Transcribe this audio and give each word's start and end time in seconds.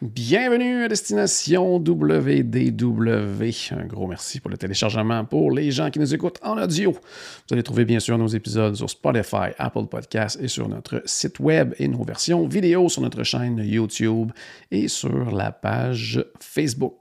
Bienvenue 0.00 0.84
à 0.84 0.88
Destination 0.88 1.78
WDW. 1.78 3.42
Un 3.72 3.86
gros 3.86 4.06
merci 4.06 4.38
pour 4.38 4.48
le 4.48 4.56
téléchargement 4.56 5.24
pour 5.24 5.50
les 5.50 5.72
gens 5.72 5.90
qui 5.90 5.98
nous 5.98 6.14
écoutent 6.14 6.38
en 6.40 6.56
audio. 6.56 6.92
Vous 6.92 6.98
allez 7.50 7.64
trouver 7.64 7.84
bien 7.84 7.98
sûr 7.98 8.16
nos 8.16 8.28
épisodes 8.28 8.76
sur 8.76 8.88
Spotify, 8.88 9.50
Apple 9.58 9.86
Podcasts 9.90 10.40
et 10.40 10.46
sur 10.46 10.68
notre 10.68 11.02
site 11.04 11.40
web 11.40 11.74
et 11.80 11.88
nos 11.88 12.04
versions 12.04 12.46
vidéo 12.46 12.88
sur 12.88 13.02
notre 13.02 13.24
chaîne 13.24 13.58
YouTube 13.58 14.30
et 14.70 14.86
sur 14.86 15.32
la 15.32 15.50
page 15.50 16.24
Facebook. 16.38 16.97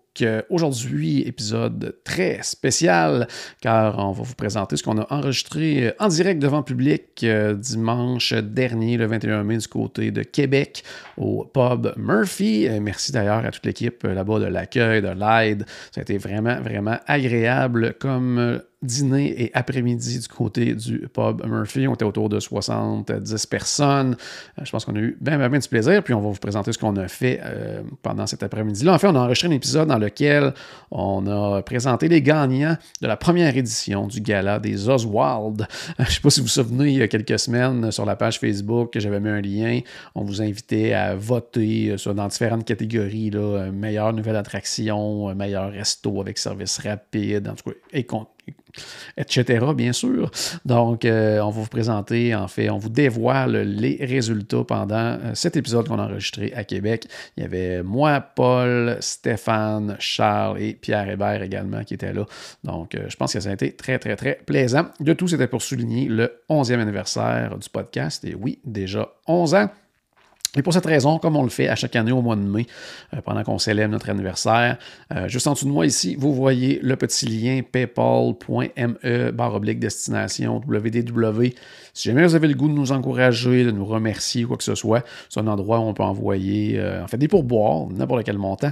Aujourd'hui, 0.49 1.21
épisode 1.21 1.95
très 2.03 2.39
spécial, 2.41 3.27
car 3.61 3.99
on 3.99 4.11
va 4.11 4.23
vous 4.23 4.35
présenter 4.35 4.75
ce 4.77 4.83
qu'on 4.83 4.97
a 4.97 5.13
enregistré 5.13 5.87
euh, 5.87 5.91
en 5.99 6.07
direct 6.07 6.41
devant 6.41 6.57
le 6.57 6.63
public 6.63 7.23
euh, 7.23 7.53
dimanche 7.53 8.33
dernier, 8.33 8.97
le 8.97 9.05
21 9.05 9.43
mai, 9.43 9.57
du 9.57 9.67
côté 9.67 10.11
de 10.11 10.23
Québec, 10.23 10.83
au 11.17 11.45
pub 11.45 11.93
Murphy. 11.97 12.67
Euh, 12.67 12.79
Merci 12.81 13.11
d'ailleurs 13.11 13.45
à 13.45 13.51
toute 13.51 13.65
l'équipe 13.65 14.03
là-bas 14.03 14.39
de 14.39 14.45
l'accueil, 14.45 15.01
de 15.01 15.09
l'aide. 15.09 15.65
Ça 15.91 16.01
a 16.01 16.01
été 16.01 16.17
vraiment, 16.17 16.59
vraiment 16.61 16.97
agréable 17.05 17.95
comme 17.99 18.61
dîner 18.83 19.41
et 19.43 19.51
après-midi 19.55 20.19
du 20.19 20.27
côté 20.27 20.75
du 20.75 21.07
pub 21.11 21.43
Murphy. 21.45 21.87
On 21.87 21.95
était 21.95 22.05
autour 22.05 22.29
de 22.29 22.39
70 22.39 23.45
personnes. 23.47 24.15
Euh, 24.59 24.65
Je 24.65 24.71
pense 24.71 24.85
qu'on 24.85 24.95
a 24.95 24.99
eu 24.99 25.17
bien, 25.19 25.37
bien, 25.49 25.57
du 25.59 25.67
plaisir. 25.67 26.03
Puis 26.03 26.13
on 26.13 26.21
va 26.21 26.29
vous 26.29 26.39
présenter 26.39 26.71
ce 26.73 26.77
qu'on 26.77 26.95
a 26.97 27.07
fait 27.07 27.39
euh, 27.43 27.81
pendant 28.03 28.27
cet 28.27 28.43
après-midi-là. 28.43 28.93
En 28.93 28.99
fait, 28.99 29.07
on 29.07 29.15
a 29.15 29.19
enregistré 29.19 29.47
un 29.47 29.51
épisode 29.51 29.87
dans 29.87 29.97
lequel 29.97 30.53
on 30.91 31.25
a 31.27 31.61
présenté 31.63 32.07
les 32.07 32.21
gagnants 32.21 32.77
de 33.01 33.07
la 33.07 33.17
première 33.17 33.55
édition 33.57 34.07
du 34.07 34.21
gala 34.21 34.59
des 34.59 34.87
Oswald. 34.89 35.67
Je 35.97 36.03
ne 36.03 36.07
sais 36.09 36.21
pas 36.21 36.29
si 36.29 36.39
vous 36.39 36.45
vous 36.45 36.51
souvenez, 36.51 36.91
il 36.91 36.97
y 36.97 37.01
a 37.01 37.07
quelques 37.07 37.39
semaines, 37.39 37.91
sur 37.91 38.05
la 38.05 38.15
page 38.15 38.39
Facebook, 38.39 38.91
j'avais 38.99 39.19
mis 39.19 39.29
un 39.29 39.41
lien. 39.41 39.79
On 40.15 40.23
vous 40.23 40.41
invitait 40.41 40.93
à 40.93 41.15
voter 41.15 41.91
euh, 41.91 41.97
sur, 41.97 42.13
dans 42.13 42.27
différentes 42.27 42.65
catégories. 42.65 43.31
Là, 43.31 43.39
euh, 43.39 43.71
meilleure 43.71 44.13
nouvelle 44.13 44.35
attraction, 44.35 45.29
euh, 45.29 45.33
meilleur 45.33 45.71
resto 45.71 46.21
avec 46.21 46.37
service 46.37 46.77
rapide, 46.79 47.47
en 47.49 47.55
tout 47.55 47.71
cas, 47.71 47.75
et 47.91 48.03
con- 48.03 48.27
etc., 49.17 49.65
bien 49.75 49.93
sûr. 49.93 50.31
Donc, 50.65 51.05
euh, 51.05 51.39
on 51.39 51.49
va 51.49 51.61
vous 51.61 51.67
présenter, 51.67 52.35
en 52.35 52.47
fait, 52.47 52.69
on 52.69 52.77
vous 52.77 52.89
dévoile 52.89 53.57
les 53.57 53.97
résultats 54.01 54.63
pendant 54.63 54.95
euh, 54.95 55.31
cet 55.33 55.55
épisode 55.55 55.87
qu'on 55.87 55.99
a 55.99 56.03
enregistré 56.03 56.53
à 56.55 56.63
Québec. 56.63 57.07
Il 57.35 57.43
y 57.43 57.45
avait 57.45 57.83
moi, 57.83 58.21
Paul, 58.21 58.97
Stéphane, 58.99 59.95
Charles 59.99 60.61
et 60.61 60.73
Pierre 60.73 61.09
Hébert 61.09 61.41
également 61.41 61.83
qui 61.83 61.93
étaient 61.93 62.13
là. 62.13 62.25
Donc, 62.63 62.95
euh, 62.95 63.05
je 63.07 63.15
pense 63.15 63.33
que 63.33 63.39
ça 63.39 63.49
a 63.49 63.53
été 63.53 63.71
très, 63.71 63.99
très, 63.99 64.15
très 64.15 64.39
plaisant. 64.45 64.87
De 64.99 65.13
tout, 65.13 65.27
c'était 65.27 65.47
pour 65.47 65.61
souligner 65.61 66.05
le 66.05 66.41
11e 66.49 66.79
anniversaire 66.79 67.57
du 67.57 67.69
podcast. 67.69 68.23
Et 68.25 68.35
oui, 68.35 68.59
déjà 68.65 69.09
11 69.27 69.55
ans. 69.55 69.69
Et 70.55 70.61
pour 70.61 70.73
cette 70.73 70.85
raison, 70.85 71.19
comme 71.19 71.35
on 71.35 71.43
le 71.43 71.49
fait 71.49 71.67
à 71.67 71.75
chaque 71.75 71.95
année 71.95 72.11
au 72.11 72.21
mois 72.21 72.35
de 72.35 72.41
mai, 72.41 72.65
euh, 73.13 73.21
pendant 73.21 73.43
qu'on 73.43 73.59
célèbre 73.59 73.91
notre 73.91 74.09
anniversaire, 74.09 74.77
euh, 75.13 75.27
juste 75.27 75.47
en 75.47 75.53
dessous 75.53 75.65
de 75.65 75.71
moi 75.71 75.85
ici, 75.85 76.15
vous 76.17 76.33
voyez 76.33 76.79
le 76.81 76.95
petit 76.95 77.27
lien 77.27 77.61
paypal.me 77.69 79.31
barre 79.31 79.55
oblique 79.55 79.79
destination 79.79 80.61
www. 80.67 81.53
Si 81.93 82.09
jamais 82.09 82.23
vous 82.23 82.35
avez 82.35 82.47
le 82.47 82.53
goût 82.53 82.69
de 82.69 82.73
nous 82.73 82.91
encourager, 82.91 83.63
de 83.63 83.71
nous 83.71 83.85
remercier 83.85 84.45
ou 84.45 84.49
quoi 84.49 84.57
que 84.57 84.63
ce 84.63 84.75
soit, 84.75 85.03
c'est 85.29 85.39
un 85.39 85.47
endroit 85.47 85.79
où 85.79 85.83
on 85.83 85.93
peut 85.93 86.03
envoyer, 86.03 86.79
euh, 86.79 87.03
en 87.03 87.07
fait, 87.07 87.17
des 87.17 87.27
pourboires, 87.27 87.87
n'importe 87.89 88.23
quel 88.23 88.37
montant, 88.37 88.71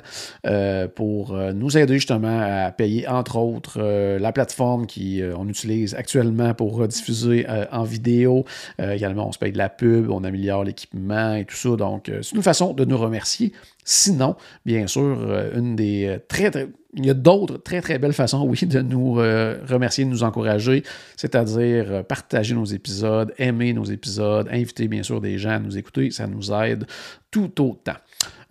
pour 0.95 1.35
nous 1.53 1.77
aider 1.77 1.95
justement 1.95 2.39
à 2.39 2.71
payer, 2.71 3.07
entre 3.07 3.37
autres, 3.37 3.79
la 3.81 4.31
plateforme 4.31 4.85
qu'on 4.87 5.47
utilise 5.47 5.95
actuellement 5.95 6.53
pour 6.53 6.75
rediffuser 6.75 7.45
euh, 7.49 7.65
en 7.71 7.83
vidéo. 7.83 8.45
Également, 8.79 9.27
on 9.27 9.31
se 9.31 9.39
paye 9.39 9.51
de 9.51 9.57
la 9.57 9.69
pub, 9.69 10.09
on 10.09 10.23
améliore 10.23 10.63
l'équipement 10.63 11.33
et 11.33 11.45
tout 11.45 11.55
ça. 11.55 11.64
Donc, 11.65 12.09
euh, 12.09 12.21
c'est 12.21 12.35
une 12.35 12.43
façon 12.43 12.73
de 12.73 12.85
nous 12.85 12.97
remercier. 12.97 13.51
Sinon, 13.83 14.35
bien 14.65 14.85
sûr, 14.87 15.01
euh, 15.01 15.57
une 15.57 15.75
des 15.75 16.05
euh, 16.05 16.19
très, 16.27 16.51
très. 16.51 16.67
Il 16.95 17.05
y 17.05 17.09
a 17.09 17.13
d'autres 17.13 17.57
très, 17.57 17.81
très 17.81 17.99
belles 17.99 18.13
façons, 18.13 18.45
oui, 18.45 18.65
de 18.65 18.81
nous 18.81 19.19
euh, 19.19 19.57
remercier, 19.67 20.05
de 20.05 20.09
nous 20.09 20.23
encourager, 20.23 20.83
c'est-à-dire 21.17 21.85
euh, 21.89 22.03
partager 22.03 22.55
nos 22.55 22.65
épisodes, 22.65 23.33
aimer 23.37 23.73
nos 23.73 23.83
épisodes, 23.83 24.47
inviter 24.51 24.87
bien 24.87 25.03
sûr 25.03 25.19
des 25.19 25.37
gens 25.37 25.51
à 25.51 25.59
nous 25.59 25.77
écouter, 25.77 26.11
ça 26.11 26.25
nous 26.27 26.53
aide 26.53 26.85
tout 27.31 27.61
autant. 27.61 27.95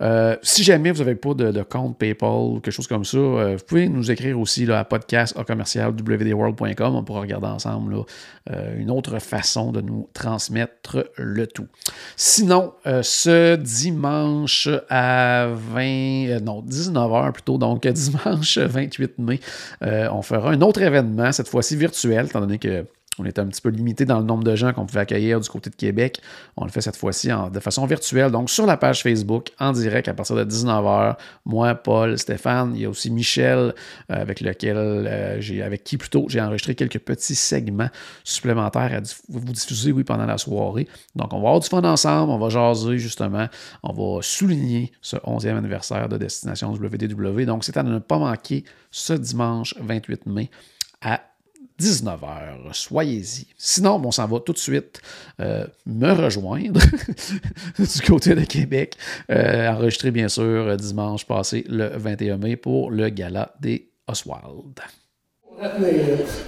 Euh, 0.01 0.35
si 0.43 0.63
jamais 0.63 0.91
vous 0.91 0.99
n'avez 0.99 1.15
pas 1.15 1.33
de, 1.33 1.63
compte 1.63 1.97
PayPal 1.97 2.61
quelque 2.61 2.71
chose 2.71 2.87
comme 2.87 3.05
ça, 3.05 3.17
vous 3.17 3.63
pouvez 3.65 3.89
nous 3.89 4.11
écrire 4.11 4.39
aussi 4.39 4.65
là, 4.65 4.79
à 4.79 4.83
podcast 4.83 5.35
commercial. 5.45 5.91
On 5.97 7.03
pourra 7.03 7.21
regarder 7.21 7.47
ensemble 7.47 7.95
là, 7.95 8.03
une 8.77 8.91
autre 8.91 9.17
façon 9.19 9.71
de 9.71 9.81
nous 9.81 10.07
transmettre 10.13 11.09
le 11.17 11.47
tout. 11.47 11.67
Sinon, 12.15 12.73
ce 12.83 13.55
dimanche 13.55 14.69
à 14.89 15.47
20, 15.47 15.81
euh, 16.35 16.39
non, 16.39 16.61
19h 16.61 17.31
plutôt, 17.31 17.57
donc 17.57 17.87
dimanche 17.87 18.34
28 18.35 19.19
mai, 19.19 19.39
euh, 19.83 20.09
on 20.11 20.21
fera 20.21 20.51
un 20.51 20.61
autre 20.61 20.81
événement, 20.81 21.31
cette 21.31 21.47
fois-ci 21.47 21.75
virtuel, 21.75 22.25
étant 22.25 22.39
donné 22.41 22.59
que 22.59 22.85
on 23.19 23.25
était 23.25 23.41
un 23.41 23.47
petit 23.47 23.61
peu 23.61 23.69
limité 23.69 24.05
dans 24.05 24.19
le 24.19 24.25
nombre 24.25 24.43
de 24.43 24.55
gens 24.55 24.73
qu'on 24.73 24.85
pouvait 24.85 25.01
accueillir 25.01 25.39
du 25.39 25.49
côté 25.49 25.69
de 25.69 25.75
Québec. 25.75 26.21
On 26.57 26.65
le 26.65 26.71
fait 26.71 26.81
cette 26.81 26.97
fois-ci 26.97 27.29
de 27.51 27.59
façon 27.59 27.85
virtuelle. 27.85 28.31
Donc, 28.31 28.49
sur 28.49 28.65
la 28.65 28.77
page 28.77 29.03
Facebook, 29.03 29.51
en 29.59 29.71
direct 29.71 30.07
à 30.07 30.13
partir 30.13 30.35
de 30.35 30.43
19h. 30.43 31.15
Moi, 31.45 31.75
Paul, 31.75 32.17
Stéphane. 32.17 32.73
Il 32.75 32.81
y 32.81 32.85
a 32.85 32.89
aussi 32.89 33.11
Michel, 33.11 33.57
euh, 33.57 33.71
avec 34.09 34.41
lequel 34.41 34.77
euh, 34.77 35.39
j'ai, 35.39 35.61
avec 35.61 35.83
qui 35.83 35.97
plutôt, 35.97 36.25
j'ai 36.29 36.41
enregistré 36.41 36.75
quelques 36.75 36.99
petits 36.99 37.35
segments 37.35 37.89
supplémentaires 38.23 38.93
à 38.93 38.99
vous 39.29 39.53
diffuser, 39.53 39.91
oui, 39.91 40.03
pendant 40.03 40.25
la 40.25 40.37
soirée. 40.37 40.87
Donc, 41.15 41.33
on 41.33 41.37
va 41.37 41.47
avoir 41.47 41.59
du 41.59 41.69
fun 41.69 41.83
ensemble. 41.83 42.31
On 42.31 42.37
va 42.37 42.49
jaser, 42.49 42.97
justement. 42.97 43.47
On 43.83 43.93
va 43.93 44.21
souligner 44.21 44.91
ce 45.01 45.17
11e 45.17 45.57
anniversaire 45.57 46.09
de 46.09 46.17
Destination 46.17 46.73
WDW. 46.73 47.45
Donc, 47.45 47.63
c'est 47.63 47.77
à 47.77 47.83
ne 47.83 47.99
pas 47.99 48.17
manquer 48.17 48.63
ce 48.91 49.13
dimanche 49.13 49.75
28 49.79 50.25
mai 50.25 50.49
à 51.01 51.21
19h. 51.79 52.73
Soyez-y. 52.73 53.47
Sinon, 53.57 54.01
on 54.03 54.11
s'en 54.11 54.27
va 54.27 54.39
tout 54.39 54.53
de 54.53 54.57
suite 54.57 55.01
euh, 55.41 55.65
me 55.85 56.11
rejoindre 56.11 56.79
du 57.79 58.01
côté 58.07 58.33
de 58.35 58.45
Québec, 58.45 58.95
euh, 59.29 59.69
enregistré 59.69 60.11
bien 60.11 60.29
sûr 60.29 60.77
dimanche 60.77 61.25
passé, 61.25 61.65
le 61.67 61.89
21 61.95 62.37
mai, 62.37 62.55
pour 62.55 62.91
le 62.91 63.09
gala 63.09 63.51
des 63.59 63.89
Oswald. 64.07 64.79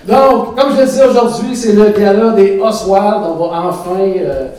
Donc, 0.08 0.56
comme 0.58 0.76
je 0.76 0.82
le 0.82 0.86
disais 0.86 1.08
aujourd'hui, 1.08 1.56
c'est 1.56 1.74
le 1.74 1.90
gala 1.98 2.32
des 2.32 2.60
Oswald. 2.60 3.24
On 3.26 3.36
va 3.36 3.68
enfin 3.68 4.00
euh, 4.00 4.50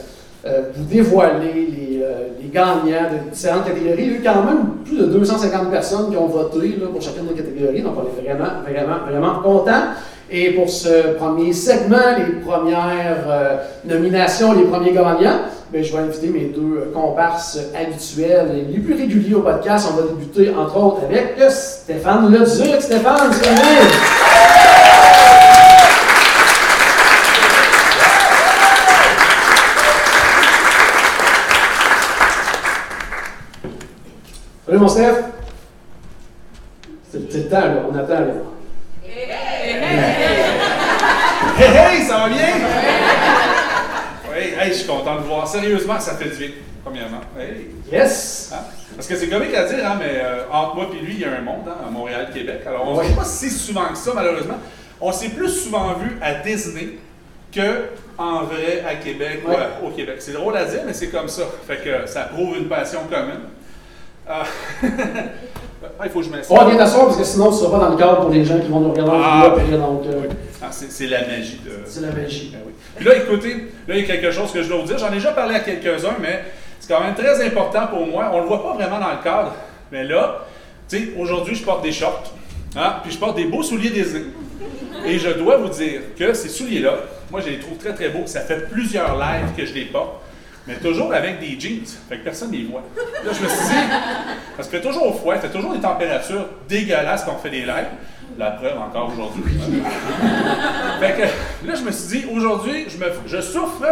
vous 0.74 0.84
dévoiler 0.84 1.52
les, 1.52 1.78
gagnants 2.50 3.10
de 3.12 3.30
différentes 3.30 3.66
catégories. 3.66 4.04
Il 4.04 4.10
y 4.10 4.14
a 4.14 4.18
eu 4.20 4.22
quand 4.22 4.42
même 4.42 4.78
plus 4.82 4.96
de 4.96 5.04
250 5.04 5.70
personnes 5.70 6.10
qui 6.10 6.16
ont 6.16 6.28
voté 6.28 6.78
pour 6.90 7.02
chacune 7.02 7.26
des 7.26 7.34
catégories. 7.34 7.82
Donc, 7.82 7.92
on 7.98 8.04
est 8.04 8.22
vraiment, 8.22 8.62
vraiment, 8.62 9.04
vraiment 9.06 9.42
contents. 9.42 9.92
Et 10.30 10.50
pour 10.50 10.68
ce 10.68 11.14
premier 11.14 11.54
segment, 11.54 11.96
les 12.18 12.40
premières 12.40 13.24
euh, 13.28 13.56
nominations, 13.86 14.52
les 14.52 14.64
premiers 14.64 14.92
gagnants, 14.92 15.40
ben, 15.72 15.82
je 15.82 15.90
vais 15.90 16.02
inviter 16.02 16.28
mes 16.28 16.46
deux 16.46 16.76
euh, 16.76 16.92
comparses 16.92 17.58
habituels 17.74 18.50
et 18.54 18.72
les 18.72 18.78
plus 18.78 18.94
réguliers 18.94 19.34
au 19.34 19.40
podcast. 19.40 19.88
On 19.90 19.96
va 19.96 20.02
débuter, 20.08 20.54
entre 20.54 20.76
autres, 20.76 21.04
avec 21.06 21.36
euh, 21.40 21.48
Stéphane 21.48 22.30
Leduc. 22.30 22.82
Stéphane, 22.82 23.30
tu 23.30 23.48
Salut 34.66 34.78
mon 34.78 34.88
Steph. 34.88 35.14
C'est 37.10 37.18
le 37.18 37.48
temps, 37.48 37.60
là. 37.60 37.82
On 37.90 37.96
attend, 37.96 38.20
là. 38.20 38.57
Hey, 41.58 41.74
hey, 41.76 42.02
ça 42.06 42.18
va 42.18 42.28
bien? 42.28 42.38
Oui, 44.30 44.52
hey, 44.60 44.68
je 44.68 44.74
suis 44.74 44.86
content 44.86 45.16
de 45.16 45.20
vous 45.20 45.28
voir. 45.28 45.48
Sérieusement, 45.48 45.98
ça 45.98 46.14
fait 46.14 46.28
du 46.28 46.36
bien, 46.36 46.48
premièrement. 46.84 47.20
Hey. 47.38 47.68
Yes! 47.90 48.50
Hein? 48.54 48.58
Parce 48.94 49.08
que 49.08 49.16
c'est 49.16 49.28
comique 49.28 49.54
à 49.54 49.64
dire, 49.64 49.84
hein, 49.84 49.96
mais 49.98 50.20
euh, 50.22 50.44
entre 50.52 50.74
moi 50.76 50.86
et 50.94 51.04
lui, 51.04 51.14
il 51.14 51.20
y 51.20 51.24
a 51.24 51.32
un 51.32 51.40
monde, 51.40 51.64
hein, 51.68 51.76
à 51.86 51.90
Montréal-Québec. 51.90 52.60
Alors, 52.66 52.86
on 52.88 52.94
ne 52.94 53.00
Oui. 53.00 53.06
voit 53.08 53.22
pas 53.24 53.28
si 53.28 53.50
souvent 53.50 53.86
que 53.88 53.96
ça, 53.98 54.12
malheureusement. 54.14 54.58
On 55.00 55.10
s'est 55.12 55.30
plus 55.30 55.48
souvent 55.48 55.94
vu 55.94 56.18
à 56.20 56.34
Disney 56.34 56.98
que 57.54 57.86
en 58.18 58.42
vrai 58.44 58.84
à 58.86 58.96
Québec 58.96 59.42
ou 59.46 59.52
à- 59.52 59.84
au 59.86 59.90
Québec. 59.90 60.16
C'est 60.18 60.32
drôle 60.32 60.56
à 60.56 60.64
dire, 60.64 60.80
mais 60.86 60.92
c'est 60.92 61.08
comme 61.08 61.28
ça. 61.28 61.42
Fait 61.66 61.76
que 61.78 62.06
ça 62.06 62.22
prouve 62.24 62.56
une 62.58 62.68
passion 62.68 63.00
commune. 63.10 63.40
Ah. 64.28 64.42
Ah, 64.82 66.02
il 66.04 66.10
faut 66.10 66.20
que 66.20 66.26
je. 66.26 66.30
On 66.50 66.64
vient 66.66 66.76
t'asseoir 66.76 67.06
parce 67.06 67.16
que 67.18 67.24
sinon 67.24 67.46
tu 67.46 67.52
ne 67.54 67.58
seras 67.60 67.78
pas 67.78 67.84
dans 67.86 67.90
le 67.92 67.96
cadre 67.96 68.20
pour 68.20 68.30
les 68.30 68.44
gens 68.44 68.58
qui 68.60 68.68
vont 68.68 68.80
nous 68.80 68.90
regarder 68.92 69.10
en 69.12 69.22
Ah. 69.22 69.54
Donc, 69.76 70.06
euh, 70.06 70.22
Ah, 70.62 70.68
c'est 70.70 71.06
la 71.06 71.20
magie 71.26 71.60
de. 71.64 71.70
c'est 71.86 72.00
la 72.02 72.12
magie. 72.12 72.50
Ben 72.52 72.60
oui. 72.66 72.72
Puis 72.96 73.04
là, 73.06 73.16
écoutez, 73.16 73.54
là, 73.86 73.94
il 73.96 74.00
y 74.00 74.04
a 74.04 74.06
quelque 74.06 74.30
chose 74.30 74.52
que 74.52 74.62
je 74.62 74.68
dois 74.68 74.78
vous 74.78 74.86
dire. 74.86 74.98
J'en 74.98 75.08
ai 75.08 75.14
déjà 75.14 75.32
parlé 75.32 75.54
à 75.54 75.60
quelques-uns, 75.60 76.16
mais 76.20 76.44
c'est 76.80 76.92
quand 76.92 77.00
même 77.00 77.14
très 77.14 77.44
important 77.46 77.86
pour 77.86 78.06
moi. 78.06 78.28
On 78.32 78.36
ne 78.38 78.42
le 78.42 78.48
voit 78.48 78.62
pas 78.62 78.74
vraiment 78.74 78.98
dans 78.98 79.10
le 79.12 79.22
cadre. 79.22 79.54
Mais 79.92 80.04
là, 80.04 80.44
tu 80.88 80.98
sais, 80.98 81.08
aujourd'hui, 81.18 81.54
je 81.54 81.64
porte 81.64 81.82
des 81.82 81.92
shorts. 81.92 82.32
Hein, 82.76 82.96
puis 83.02 83.12
je 83.12 83.18
porte 83.18 83.36
des 83.36 83.44
beaux 83.44 83.62
souliers 83.62 83.90
Disney. 83.90 84.24
Et 85.06 85.18
je 85.18 85.30
dois 85.30 85.56
vous 85.56 85.68
dire 85.68 86.00
que 86.18 86.34
ces 86.34 86.48
souliers-là, 86.48 86.94
moi, 87.30 87.40
je 87.40 87.50
les 87.50 87.60
trouve 87.60 87.78
très, 87.78 87.94
très 87.94 88.08
beaux. 88.08 88.26
Ça 88.26 88.40
fait 88.40 88.68
plusieurs 88.68 89.16
lives 89.16 89.54
que 89.56 89.64
je 89.64 89.72
les 89.74 89.84
porte. 89.86 90.20
Mais 90.68 90.74
toujours 90.76 91.12
avec 91.14 91.40
des 91.40 91.58
jeans. 91.58 91.82
Fait 92.08 92.18
que 92.18 92.24
personne 92.24 92.50
ne 92.50 92.56
les 92.58 92.64
voit. 92.64 92.82
Là, 93.24 93.30
je 93.32 93.42
me 93.42 93.48
suis 93.48 93.58
dit, 93.68 93.74
parce 94.56 94.68
fait 94.68 94.80
toujours 94.82 95.18
froid, 95.18 95.34
il 95.34 95.40
fait 95.40 95.48
toujours 95.48 95.72
des 95.72 95.80
températures 95.80 96.46
dégueulasses 96.68 97.24
quand 97.24 97.36
on 97.38 97.42
fait 97.42 97.50
des 97.50 97.62
lives. 97.62 97.88
La 98.38 98.50
preuve 98.52 98.78
encore 98.78 99.10
aujourd'hui. 99.12 99.42
Fait 101.00 101.12
que 101.12 101.66
là, 101.66 101.74
je 101.74 101.82
me 101.82 101.90
suis 101.90 102.20
dit, 102.20 102.26
aujourd'hui, 102.32 102.86
je, 102.88 102.98
me- 102.98 103.12
je 103.26 103.40
souffre 103.40 103.82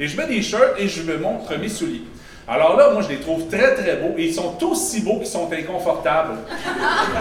et 0.00 0.08
je 0.08 0.16
mets 0.16 0.26
des 0.26 0.42
shirts 0.42 0.74
et 0.78 0.88
je 0.88 1.02
me 1.02 1.18
montre 1.18 1.56
mes 1.58 1.68
souliers. 1.68 2.02
Alors 2.48 2.76
là, 2.76 2.90
moi, 2.92 3.02
je 3.02 3.08
les 3.10 3.20
trouve 3.20 3.46
très, 3.48 3.74
très 3.76 3.96
beaux. 3.96 4.14
Et 4.18 4.26
ils 4.26 4.34
sont 4.34 4.56
aussi 4.64 5.02
beaux 5.02 5.18
qu'ils 5.18 5.28
sont 5.28 5.48
inconfortables. 5.52 6.34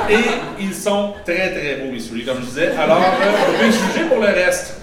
Et 0.10 0.16
ils 0.60 0.74
sont 0.74 1.14
très, 1.24 1.52
très 1.52 1.76
beaux, 1.76 1.92
mes 1.92 2.00
souliers, 2.00 2.24
comme 2.24 2.38
je 2.40 2.46
disais. 2.48 2.72
Alors, 2.76 2.98
euh, 2.98 3.30
vous 3.48 3.54
pouvez 3.54 3.72
juger 3.72 4.06
pour 4.10 4.18
le 4.18 4.26
reste. 4.28 4.78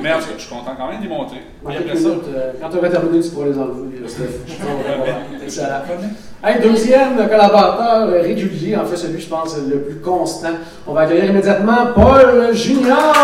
Mais 0.00 0.12
en 0.12 0.18
tout 0.18 0.26
cas, 0.26 0.32
je 0.36 0.42
suis 0.42 0.50
content 0.54 0.74
quand 0.76 0.88
même 0.88 1.00
d'y 1.00 1.08
quelques 1.08 1.88
après 1.90 1.96
ça, 1.96 2.08
minutes, 2.08 2.24
euh, 2.34 2.52
quand 2.60 2.68
tu 2.70 2.76
auras 2.78 2.88
terminé, 2.88 3.20
tu 3.22 3.30
pourras 3.30 3.46
les 3.46 3.58
enlever. 3.58 4.02
euh, 4.02 4.08
Steph. 4.08 4.24
Je. 5.48 6.46
Hey, 6.46 6.60
deuxième 6.60 7.16
collaborateur 7.16 8.08
euh, 8.08 8.20
régulier, 8.22 8.76
en 8.76 8.84
fait 8.84 8.96
celui, 8.96 9.20
je 9.20 9.28
pense, 9.28 9.56
le 9.68 9.80
plus 9.80 10.00
constant. 10.00 10.48
On 10.86 10.92
va 10.92 11.02
accueillir 11.02 11.24
immédiatement 11.26 11.86
Paul 11.94 12.54
Junior. 12.54 13.14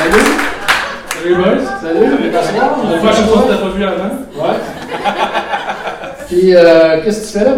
Salut. 0.00 0.24
Salut 1.14 1.34
boys. 1.34 1.64
Salut. 1.82 2.30
T'asseoir? 2.32 2.76
On 2.82 2.88
va 2.88 3.12
faire 3.12 3.20
une 3.20 3.28
fois 3.28 3.42
que 3.42 3.48
t'as 3.48 3.58
pas 3.58 3.68
vu 3.68 3.84
avant. 3.84 4.04
Ouais. 4.36 4.56
Puis, 6.40 6.56
euh, 6.56 7.02
qu'est-ce 7.04 7.20
que 7.20 7.32
tu 7.32 7.38
fais 7.38 7.44
là? 7.44 7.56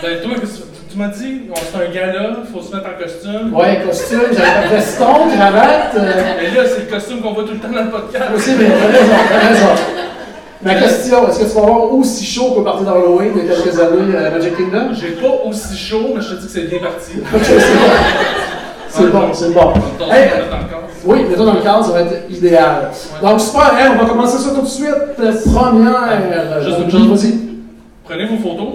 Ben 0.00 0.20
toi, 0.22 0.32
tu 0.40 0.46
tu 0.92 0.98
m'as 0.98 1.08
dit, 1.08 1.42
on 1.50 1.54
c'est 1.56 1.84
un 1.84 1.92
gala, 1.92 2.36
faut 2.52 2.62
se 2.62 2.74
mettre 2.76 2.86
en 2.88 3.02
costume. 3.02 3.52
Ouais, 3.52 3.82
costume, 3.84 4.20
j'avais 4.32 4.62
pas 4.62 4.68
de 4.68 4.74
veston, 4.76 5.36
cravate. 5.36 5.94
euh, 5.96 6.12
Mais 6.40 6.56
là, 6.56 6.68
c'est 6.68 6.88
le 6.88 6.94
costume 6.94 7.20
qu'on 7.22 7.32
voit 7.32 7.42
tout 7.42 7.54
le 7.54 7.58
temps 7.58 7.74
dans 7.74 7.82
le 7.82 7.90
podcast. 7.90 8.24
aussi, 8.36 8.50
mais 8.56 8.66
t'as 8.66 8.86
raison, 8.98 9.12
t'as 9.28 9.48
raison. 9.48 9.82
Ma 10.62 10.74
question, 10.76 11.28
est-ce 11.28 11.38
que 11.40 11.44
tu 11.44 11.54
vas 11.56 11.60
avoir 11.62 11.92
aussi 11.92 12.24
chaud 12.24 12.52
qu'au 12.54 12.62
party 12.62 12.84
d'Halloween 12.84 13.32
il 13.36 13.44
y 13.46 13.50
a 13.50 13.54
quelques 13.56 13.80
années 13.80 14.16
à 14.16 14.30
Magic 14.30 14.56
Kingdom? 14.56 14.94
J'ai 14.94 15.08
pas 15.20 15.34
aussi 15.44 15.76
chaud, 15.76 16.12
mais 16.14 16.22
je 16.22 16.34
te 16.34 16.40
dis 16.40 16.46
que 16.46 16.52
c'est 16.52 16.70
bien 16.70 16.78
parti. 16.78 17.12
Ok, 17.34 17.42
c'est 17.42 17.74
bon. 17.74 17.90
C'est 18.88 19.10
bon, 19.12 19.22
c'est 19.34 19.52
bon. 19.52 19.72
Hey, 20.12 20.28
le 20.38 20.66
oui, 21.04 21.24
mets-toi 21.28 21.44
dans 21.44 21.52
le 21.54 21.60
cadre, 21.60 21.84
ça 21.84 21.92
va 21.92 22.00
être 22.00 22.30
idéal. 22.30 22.90
Donc, 23.22 23.40
super, 23.40 23.72
hein, 23.78 23.92
on 23.94 24.02
va 24.02 24.08
commencer 24.08 24.38
ça 24.38 24.50
tout 24.54 24.62
de 24.62 24.66
suite. 24.66 24.88
Euh, 25.20 25.32
Première. 25.54 26.18
euh, 26.32 26.64
Juste 26.64 26.78
une 26.84 26.90
chose. 26.90 27.08
Vas-y. 27.08 27.34
Prenez 28.06 28.26
vos 28.26 28.36
photos. 28.36 28.74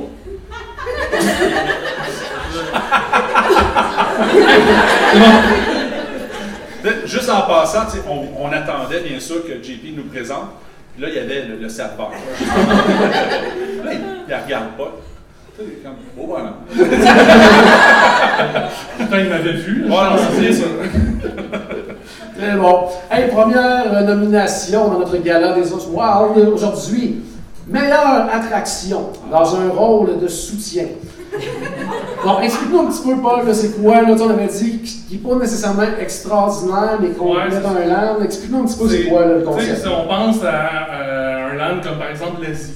Juste 7.06 7.30
en 7.30 7.42
passant, 7.44 7.86
on, 8.10 8.46
on 8.46 8.52
attendait 8.52 9.02
bien 9.08 9.20
sûr 9.20 9.46
que 9.46 9.64
JP 9.64 9.96
nous 9.96 10.04
présente. 10.04 10.50
Puis 10.94 11.04
là, 11.04 11.10
il 11.10 11.16
y 11.16 11.20
avait 11.20 11.46
le, 11.48 11.56
le 11.62 11.70
serveur. 11.70 12.12
là, 13.86 13.94
il, 13.94 14.00
il 14.28 14.36
regarde 14.36 14.72
pas. 14.78 14.92
Comme, 15.58 15.94
oh 16.20 16.26
voilà. 16.28 16.54
Putain, 18.98 19.20
il 19.20 19.30
m'avait 19.30 19.54
vu. 19.54 19.86
C'est 20.40 20.54
ça. 20.54 20.66
Très 22.38 22.56
bon. 22.58 22.88
Hey, 23.12 23.30
première 23.30 24.04
nomination 24.04 24.88
dans 24.90 25.00
notre 25.00 25.18
gala 25.18 25.54
des 25.54 25.72
Os 25.72 25.88
Wild 25.88 26.48
aujourd'hui. 26.50 27.22
Meilleure 27.68 28.28
attraction 28.34 29.10
dans 29.32 29.56
un 29.56 29.70
rôle 29.70 30.20
de 30.20 30.28
soutien. 30.28 30.86
Bon, 32.24 32.40
explique-nous 32.42 32.80
un 32.82 32.86
petit 32.88 33.04
peu, 33.04 33.16
Paul, 33.22 33.54
c'est 33.54 33.82
quoi, 33.82 34.02
là, 34.02 34.16
on 34.20 34.30
avait 34.30 34.48
dit, 34.48 34.80
qui 34.80 35.16
n'est 35.16 35.30
pas 35.30 35.36
nécessairement 35.40 35.84
extraordinaire, 36.00 36.98
mais 37.02 37.10
qu'on 37.10 37.36
Ouais, 37.36 37.50
met 37.50 37.60
dans 37.62 37.70
un 37.76 37.86
land. 37.86 38.22
Explique-nous 38.24 38.60
un 38.60 38.66
petit 38.66 38.78
peu 38.78 38.90
c'est 38.90 39.04
quoi 39.06 39.22
là, 39.26 39.36
le 39.38 39.42
concept. 39.44 39.78
si 39.82 39.88
on 39.88 40.08
pense 40.08 40.44
à 40.44 40.92
euh, 40.92 41.52
un 41.52 41.56
land 41.56 41.82
comme 41.82 41.98
par 41.98 42.10
exemple 42.10 42.42
l'Asie. 42.46 42.74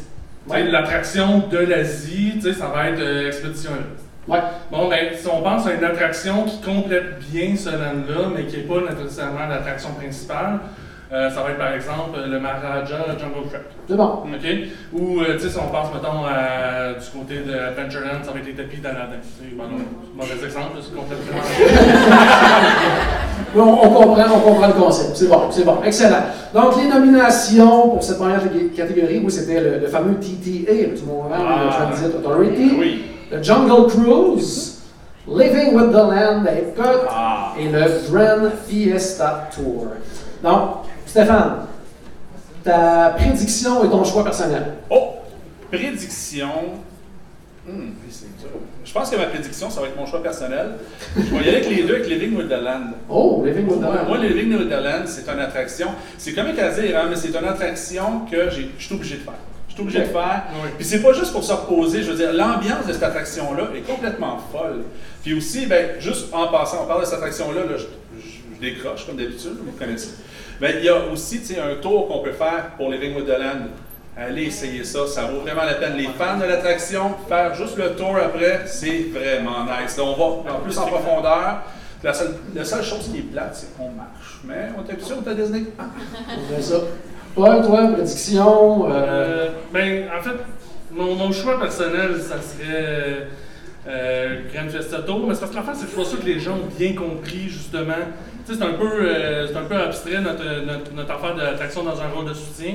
Ouais. 0.49 0.63
L'attraction 0.63 1.43
de 1.51 1.57
l'Asie, 1.57 2.33
tu 2.35 2.41
sais, 2.41 2.53
ça 2.53 2.67
va 2.73 2.89
être 2.89 2.99
euh. 3.01 3.31
Ouais. 4.27 4.39
Bon, 4.71 4.87
ben, 4.89 5.09
si 5.19 5.27
on 5.27 5.41
pense 5.41 5.67
à 5.67 5.73
une 5.73 5.83
attraction 5.83 6.43
qui 6.45 6.59
complète 6.61 7.19
bien 7.31 7.55
ce 7.55 7.69
land-là, 7.69 8.29
mais 8.35 8.45
qui 8.45 8.57
n'est 8.57 8.63
pas 8.63 8.81
nécessairement 8.91 9.47
l'attraction 9.47 9.89
principale, 9.99 10.59
euh, 11.13 11.29
ça 11.29 11.43
va 11.43 11.51
être 11.51 11.59
par 11.59 11.73
exemple 11.73 12.17
le 12.27 12.39
Maharaja 12.39 12.97
Jungle 13.19 13.47
Trek. 13.49 13.59
C'est 13.87 13.95
bon. 13.95 14.23
OK? 14.25 14.47
Ou, 14.93 15.21
euh, 15.21 15.33
tu 15.35 15.41
sais, 15.41 15.49
si 15.49 15.57
on 15.59 15.69
pense, 15.71 15.93
mettons, 15.93 16.25
à- 16.25 16.93
du 16.93 17.09
côté 17.17 17.41
de 17.41 17.53
Adventureland, 17.53 18.23
ça 18.23 18.31
va 18.31 18.39
être 18.39 18.45
les 18.47 18.53
tapis 18.53 18.77
sais, 19.49 19.55
ben, 19.55 19.65
non, 19.69 19.77
mauvais 20.15 20.43
exemple, 20.43 20.77
c'est 20.81 20.95
complètement. 20.95 21.41
On, 23.57 23.61
on 23.61 23.89
comprend, 23.89 24.23
on 24.35 24.39
comprend 24.39 24.67
le 24.67 24.73
concept. 24.73 25.15
C'est 25.15 25.27
bon, 25.29 25.43
c'est 25.49 25.63
bon. 25.63 25.77
Excellent. 25.85 26.23
Donc, 26.53 26.75
les 26.81 26.89
nominations 26.89 27.89
pour 27.89 28.03
cette 28.03 28.17
première 28.17 28.41
catégorie, 28.75 29.21
oui, 29.23 29.31
c'était 29.31 29.61
le, 29.61 29.79
le 29.79 29.87
fameux 29.87 30.15
TTA, 30.19 30.73
le 30.73 30.93
Tomorrowland 30.99 31.45
Ah. 31.47 31.69
Transit 31.87 32.15
Authority. 32.15 32.71
Oui. 32.77 33.05
le 33.31 33.41
Jungle 33.41 33.87
Cruise, 33.87 34.81
Living 35.27 35.73
with 35.73 35.91
the 35.91 35.95
Land 35.95 36.45
à 36.47 36.51
Epcot 36.51 37.07
Ah. 37.09 37.53
et 37.57 37.69
le 37.69 37.81
Grand 38.11 38.49
Fiesta 38.67 39.47
Tour. 39.55 39.87
Donc, 40.43 40.69
Stéphane, 41.19 41.59
ta 42.61 43.13
prédiction 43.15 43.85
et 43.85 43.89
ton 43.89 44.03
choix 44.03 44.21
personnel. 44.25 44.73
Oh! 44.89 45.13
Prédiction. 45.71 46.49
Hmm, 47.65 47.91
c'est 48.11 48.37
dur. 48.37 48.49
Je 48.83 48.91
pense 48.91 49.09
que 49.09 49.15
ma 49.15 49.27
prédiction, 49.27 49.69
ça 49.69 49.79
va 49.79 49.87
être 49.87 49.95
mon 49.95 50.05
choix 50.05 50.21
personnel. 50.21 50.71
Je 51.15 51.21
vais 51.21 51.37
y 51.37 51.39
aller 51.47 51.51
avec 51.55 51.69
les 51.69 51.83
deux, 51.83 51.95
avec 51.95 52.09
Living 52.09 52.35
with 52.35 52.49
the 52.49 52.61
Land. 52.61 52.95
Oh, 53.09 53.41
Living 53.45 53.65
with 53.65 53.77
the 53.79 53.83
Moi, 53.83 53.95
Land. 53.95 54.07
moi, 54.09 54.17
Living 54.17 54.57
with 54.57 54.67
the 54.67 54.73
Land, 54.73 55.03
c'est 55.05 55.25
une 55.31 55.39
attraction. 55.39 55.87
C'est 56.17 56.33
comique 56.33 56.59
à 56.59 56.69
dire, 56.71 56.99
hein, 56.99 57.05
mais 57.09 57.15
c'est 57.15 57.29
une 57.29 57.47
attraction 57.47 58.25
que 58.29 58.49
je 58.49 58.63
suis 58.77 58.93
obligé 58.93 59.15
de 59.15 59.21
faire. 59.21 59.33
Je 59.69 59.73
suis 59.75 59.81
obligé 59.83 59.99
de 59.99 60.05
faire. 60.07 60.43
Oui. 60.61 60.69
Puis 60.75 60.85
c'est 60.85 61.01
pas 61.01 61.13
juste 61.13 61.31
pour 61.31 61.45
se 61.45 61.53
reposer. 61.53 62.03
Je 62.03 62.11
veux 62.11 62.17
dire, 62.17 62.33
l'ambiance 62.33 62.85
de 62.87 62.91
cette 62.91 63.03
attraction-là 63.03 63.69
est 63.73 63.89
complètement 63.89 64.37
folle. 64.51 64.83
Puis 65.23 65.33
aussi, 65.33 65.65
ben, 65.65 65.91
juste 65.99 66.33
en 66.33 66.49
passant, 66.49 66.79
on 66.83 66.87
parle 66.87 66.99
de 66.99 67.05
cette 67.05 67.15
attraction-là, 67.19 67.61
là, 67.61 67.77
je, 67.77 67.83
je- 68.19 68.25
je 68.57 68.59
décroche 68.59 69.05
comme 69.07 69.15
d'habitude, 69.15 69.55
vous 69.65 69.71
connaissez. 69.79 70.09
Ben, 70.61 70.75
il 70.79 70.85
y 70.85 70.89
a 70.89 70.97
aussi 71.11 71.39
tu 71.41 71.53
sais, 71.53 71.59
un 71.59 71.75
tour 71.81 72.07
qu'on 72.07 72.19
peut 72.19 72.31
faire 72.31 72.71
pour 72.77 72.89
with 72.89 73.25
the 73.25 73.37
Land. 73.39 73.67
Allez 74.17 74.43
essayer 74.43 74.83
ça, 74.85 75.05
ça 75.07 75.23
vaut 75.23 75.41
vraiment 75.41 75.65
la 75.65 75.73
peine. 75.73 75.97
Les 75.97 76.07
fans 76.07 76.37
de 76.37 76.45
l'attraction, 76.45 77.15
faire 77.27 77.53
juste 77.53 77.77
le 77.77 77.95
tour 77.95 78.15
après, 78.15 78.61
c'est 78.65 79.07
vraiment 79.13 79.65
nice. 79.65 79.97
Là, 79.97 80.03
on 80.05 80.13
va 80.15 80.53
en 80.53 80.59
plus 80.61 80.77
en 80.77 80.85
profondeur. 80.87 81.63
La 82.01 82.13
seule, 82.13 82.35
la 82.53 82.63
seule 82.63 82.83
chose 82.83 83.09
qui 83.11 83.17
est 83.17 83.21
plate, 83.23 83.55
c'est 83.55 83.75
qu'on 83.75 83.89
marche. 83.89 84.39
Mais 84.45 84.69
on 84.77 84.87
est 84.87 84.93
habitué, 84.93 85.15
on 85.19 85.27
est 85.27 85.31
à 85.31 85.33
Disney. 85.33 85.63
On 85.79 86.55
fait 86.55 86.61
ça. 86.61 86.75
Paul, 87.33 87.65
toi, 87.65 87.87
prédiction. 87.93 88.89
euh, 88.89 88.93
Euh, 88.93 89.49
ben, 89.73 90.05
en 90.17 90.21
fait, 90.21 90.35
mon, 90.91 91.15
mon 91.15 91.31
choix 91.33 91.59
personnel, 91.59 92.11
ça 92.21 92.35
serait 92.41 93.27
euh, 93.87 94.41
Grand 94.53 94.69
Fiesta 94.69 94.99
Tour, 94.99 95.25
mais 95.27 95.33
c'est 95.33 95.41
parce 95.41 95.51
que 95.51 95.57
l'affaire, 95.57 95.75
c'est 95.75 95.81
que 95.85 95.87
je 95.87 95.93
suis 95.95 96.03
pas 96.03 96.09
sûr 96.09 96.19
que 96.21 96.25
les 96.25 96.39
gens 96.39 96.53
ont 96.53 96.69
bien 96.77 96.93
compris, 96.93 97.49
justement. 97.49 97.93
Tu 98.45 98.53
sais, 98.53 98.59
c'est 98.59 98.65
un, 98.65 98.73
peu, 98.73 98.85
euh, 98.85 99.47
c'est 99.47 99.57
un 99.57 99.63
peu 99.63 99.75
abstrait, 99.75 100.21
notre, 100.21 100.43
notre, 100.65 100.93
notre 100.93 101.11
affaire 101.11 101.35
d'attraction 101.35 101.83
dans 101.83 101.99
un 101.99 102.07
rôle 102.09 102.25
de 102.25 102.33
soutien. 102.33 102.73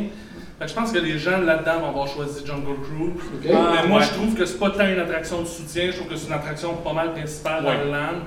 Fait 0.58 0.64
que 0.64 0.70
je 0.70 0.74
pense 0.74 0.92
que 0.92 0.98
les 0.98 1.18
gens 1.18 1.38
là-dedans 1.38 1.80
vont 1.80 1.88
avoir 1.90 2.08
choisi 2.08 2.44
Jungle 2.44 2.80
Cruise. 2.82 3.22
OK. 3.34 3.44
mais 3.44 3.88
moi, 3.88 4.00
ouais. 4.00 4.04
je 4.04 4.10
trouve 4.14 4.34
que 4.34 4.44
c'est 4.44 4.58
pas 4.58 4.70
tant 4.70 4.86
une 4.88 4.98
attraction 4.98 5.42
de 5.42 5.46
soutien, 5.46 5.86
je 5.90 5.96
trouve 5.96 6.08
que 6.08 6.16
c'est 6.16 6.26
une 6.26 6.34
attraction 6.34 6.74
pas 6.74 6.92
mal 6.92 7.12
principale 7.12 7.64
Ouais. 7.64 7.76
dans 7.78 7.84
le 7.84 7.90
land. 7.90 8.18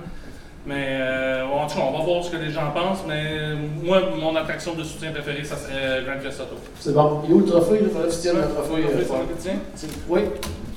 Mais 0.65 0.97
euh, 1.01 1.43
en 1.45 1.67
tout 1.67 1.75
cas, 1.75 1.83
on 1.85 1.97
va 1.97 2.05
voir 2.05 2.23
ce 2.23 2.31
que 2.31 2.37
les 2.37 2.49
gens 2.49 2.71
pensent, 2.73 3.03
mais 3.05 3.21
euh, 3.33 3.55
moi, 3.83 3.99
mon 4.17 4.33
attraction 4.37 4.73
de 4.75 4.83
soutien 4.83 5.11
préférée, 5.11 5.43
ça 5.43 5.57
serait 5.57 6.03
Grand 6.05 6.17
Fiesta 6.21 6.45
Tour. 6.45 6.57
C'est 6.79 6.93
bon. 6.93 7.21
Il 7.25 7.31
est 7.31 7.33
où 7.33 7.39
le 7.39 7.45
trophée? 7.45 7.79
Il 7.81 7.89
faudrait 7.89 8.07
que 8.07 8.13
tu 8.13 8.19
tiennes 8.19 8.37
le 8.37 8.43
trophée. 8.43 8.81
Trophée, 8.81 8.97
euh, 8.97 9.03
c'est 9.35 9.47
le 9.47 9.57
tien? 9.57 9.97
Oui, 10.07 10.21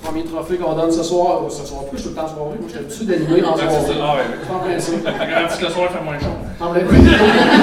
premier 0.03 0.25
trophée 0.25 0.57
qu'on 0.57 0.75
donne 0.75 0.91
ce 0.91 1.05
soir. 1.05 1.43
Ce 1.51 1.65
soir 1.65 1.85
plus, 1.85 2.03
tout 2.03 2.09
le 2.09 2.15
temps 2.17 2.27
soirée. 2.27 2.57
Moi, 2.59 2.67
j'étais 2.67 2.81
habitué 2.81 3.05
d'animer 3.05 3.45
en 3.45 3.55
Ouais, 3.55 3.63
c'est 3.69 3.93
soirée. 3.95 4.01
Ah 4.03 4.17
ouais. 4.17 4.25
En. 4.51 5.23
Je 5.25 5.31
garantis 5.31 5.59
que 5.59 5.65
le 5.67 5.71
soir, 5.71 5.89
fait 5.93 6.03
moins 6.03 6.19
chaud. 6.19 6.37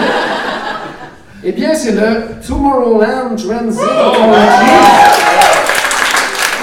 Eh 1.45 1.51
bien, 1.51 1.75
c'est 1.75 1.91
le 1.91 2.39
Tomorrowland 2.47 3.35
Transit 3.35 3.81
Oh! 3.83 4.13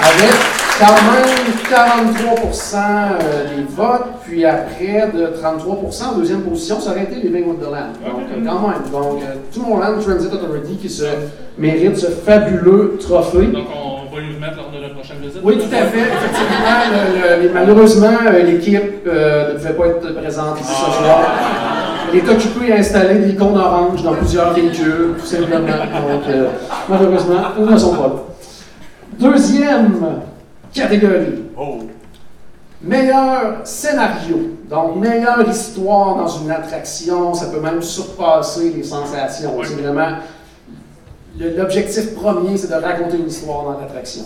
Avec 0.01 0.50
quand 0.81 0.95
même 1.11 2.25
43% 2.25 2.75
euh, 2.75 3.55
des 3.55 3.63
votes, 3.69 4.05
puis 4.25 4.45
après 4.45 5.09
de 5.13 5.27
33 5.39 5.77
en 6.13 6.17
deuxième 6.17 6.41
position, 6.41 6.79
ça 6.79 6.91
aurait 6.91 7.03
été 7.03 7.15
Living 7.15 7.45
Wonderland. 7.47 7.93
Donc, 8.03 8.21
euh, 8.31 8.45
quand 8.45 8.67
même. 8.67 8.81
Donc, 8.91 9.21
euh, 9.21 9.35
Tomorrowland 9.53 9.99
Transit 10.01 10.33
Authority 10.33 10.77
qui 10.81 10.89
se 10.89 11.03
mérite 11.57 11.97
ce 11.97 12.07
fabuleux 12.07 12.97
trophée. 12.99 13.47
Donc, 13.47 13.65
on 13.73 14.13
va 14.13 14.21
lui 14.21 14.35
remettre 14.35 14.57
lors 14.57 14.71
de 14.71 14.81
la 14.81 14.89
prochaine 14.93 15.17
visite. 15.21 15.41
Oui, 15.43 15.57
tout 15.57 15.73
à 15.73 15.85
fait. 15.85 15.99
Effectivement, 15.99 16.79
le- 16.91 17.43
le- 17.47 17.53
malheureusement, 17.53 18.11
l'équipe 18.43 18.81
euh, 19.07 19.53
ne 19.53 19.57
pouvait 19.59 19.73
pas 19.73 19.85
être 19.87 20.15
présente 20.21 20.59
ici 20.61 20.73
ce 20.73 20.91
soir. 21.03 21.19
Elle 22.11 22.19
est 22.19 22.29
occupée 22.29 22.73
à 22.73 22.77
installer 22.77 23.19
des 23.19 23.29
icônes 23.29 23.57
oranges 23.57 24.03
dans 24.03 24.13
plusieurs 24.13 24.51
véhicules, 24.53 25.13
tout 25.19 25.25
simplement. 25.25 25.59
Donc, 25.59 26.23
euh, 26.27 26.47
malheureusement, 26.89 27.35
ils 27.57 27.65
ne 27.65 27.77
sont 27.77 27.93
pas 27.95 28.07
là. 28.07 28.13
Deuxième 29.19 29.99
catégorie. 30.73 31.43
Oh. 31.57 31.79
Meilleur 32.81 33.59
scénario. 33.63 34.57
Donc, 34.69 34.95
meilleure 34.95 35.47
histoire 35.47 36.15
dans 36.15 36.27
une 36.27 36.51
attraction. 36.51 37.33
Ça 37.33 37.47
peut 37.47 37.59
même 37.59 37.81
surpasser 37.81 38.71
les 38.71 38.83
sensations. 38.83 39.53
Oui. 39.57 39.65
C'est 39.67 39.81
vraiment. 39.81 40.17
L'objectif 41.39 42.15
premier, 42.15 42.57
c'est 42.57 42.69
de 42.69 42.73
raconter 42.73 43.17
une 43.17 43.27
histoire 43.27 43.63
dans 43.63 43.79
l'attraction. 43.79 44.23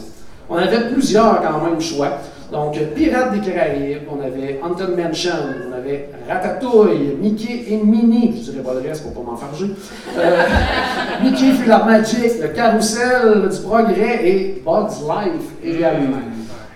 On 0.50 0.56
avait 0.58 0.90
plusieurs, 0.92 1.42
quand 1.42 1.62
même, 1.64 1.82
choix. 1.82 2.20
Donc, 2.52 2.78
Pirates 2.94 3.34
des 3.34 3.40
Caraïbes, 3.40 4.04
on 4.10 4.24
avait 4.24 4.60
Haunted 4.64 4.96
Mansion, 4.96 5.32
on 5.68 5.74
avait 5.74 6.10
Ratatouille, 6.30 7.18
Mickey 7.20 7.66
et 7.70 7.78
Minnie, 7.78 8.44
je 8.46 8.52
dirais 8.52 8.64
pas 8.64 8.74
le 8.76 8.88
reste 8.88 9.04
pour 9.04 9.14
pas 9.14 9.32
m'enfarger. 9.32 9.72
Euh, 10.18 10.44
Mickey 11.24 11.68
la 11.68 11.84
Magic, 11.84 12.40
le 12.40 12.50
Carrousel 12.50 13.50
du 13.50 13.62
Progrès 13.62 14.20
et 14.24 14.62
Bugs 14.64 14.90
Life 15.08 15.52
également. 15.64 16.18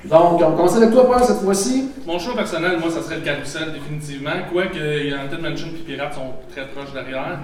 Donc, 0.10 0.42
on 0.42 0.52
commence 0.56 0.76
avec 0.76 0.92
toi, 0.92 1.06
Paul, 1.06 1.24
cette 1.24 1.38
fois-ci. 1.42 1.90
Mon 2.08 2.18
choix 2.18 2.36
personnel, 2.36 2.80
moi, 2.80 2.90
ça 2.90 3.04
serait 3.04 3.18
le 3.18 3.22
carrousel, 3.22 3.72
définitivement. 3.74 4.32
Quoique 4.52 4.80
Haunted 4.80 5.40
Mansion 5.42 5.68
et 5.68 5.84
Pirates 5.86 6.16
sont 6.16 6.34
très 6.52 6.66
proches 6.66 6.92
derrière. 6.94 7.38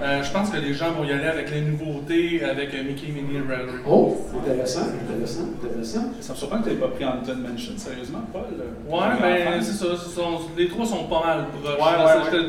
Euh, 0.00 0.22
je 0.22 0.30
pense 0.30 0.50
que 0.50 0.58
les 0.58 0.72
gens 0.72 0.92
vont 0.92 1.02
y 1.04 1.10
aller 1.10 1.26
avec 1.26 1.50
les 1.50 1.62
nouveautés, 1.62 2.42
avec 2.48 2.72
euh, 2.74 2.84
Mickey, 2.84 3.08
Minnie 3.08 3.38
et 3.38 3.48
Railroad. 3.48 3.80
Oh, 3.88 4.16
intéressant, 4.40 4.82
intéressant, 5.10 5.46
intéressant. 5.64 6.04
Ça 6.20 6.32
me 6.34 6.38
surprend 6.38 6.58
que 6.58 6.64
tu 6.64 6.70
n'aies 6.70 6.76
pas 6.80 6.88
pris 6.88 7.04
Haunted 7.04 7.38
Mansion, 7.38 7.72
sérieusement, 7.76 8.22
Paul. 8.32 8.42
Ouais, 8.88 9.06
mais 9.20 9.60
c'est 9.60 9.72
ça, 9.72 9.86
sont- 9.96 10.46
les 10.56 10.68
trois 10.68 10.86
sont 10.86 11.04
pas 11.04 11.22
mal 11.26 11.44
proches. 11.60 11.74
Ouais, 11.74 11.98
Là, 11.98 12.04
ouais, 12.06 12.12
ça, 12.24 12.30
je 12.30 12.36
te- 12.36 12.46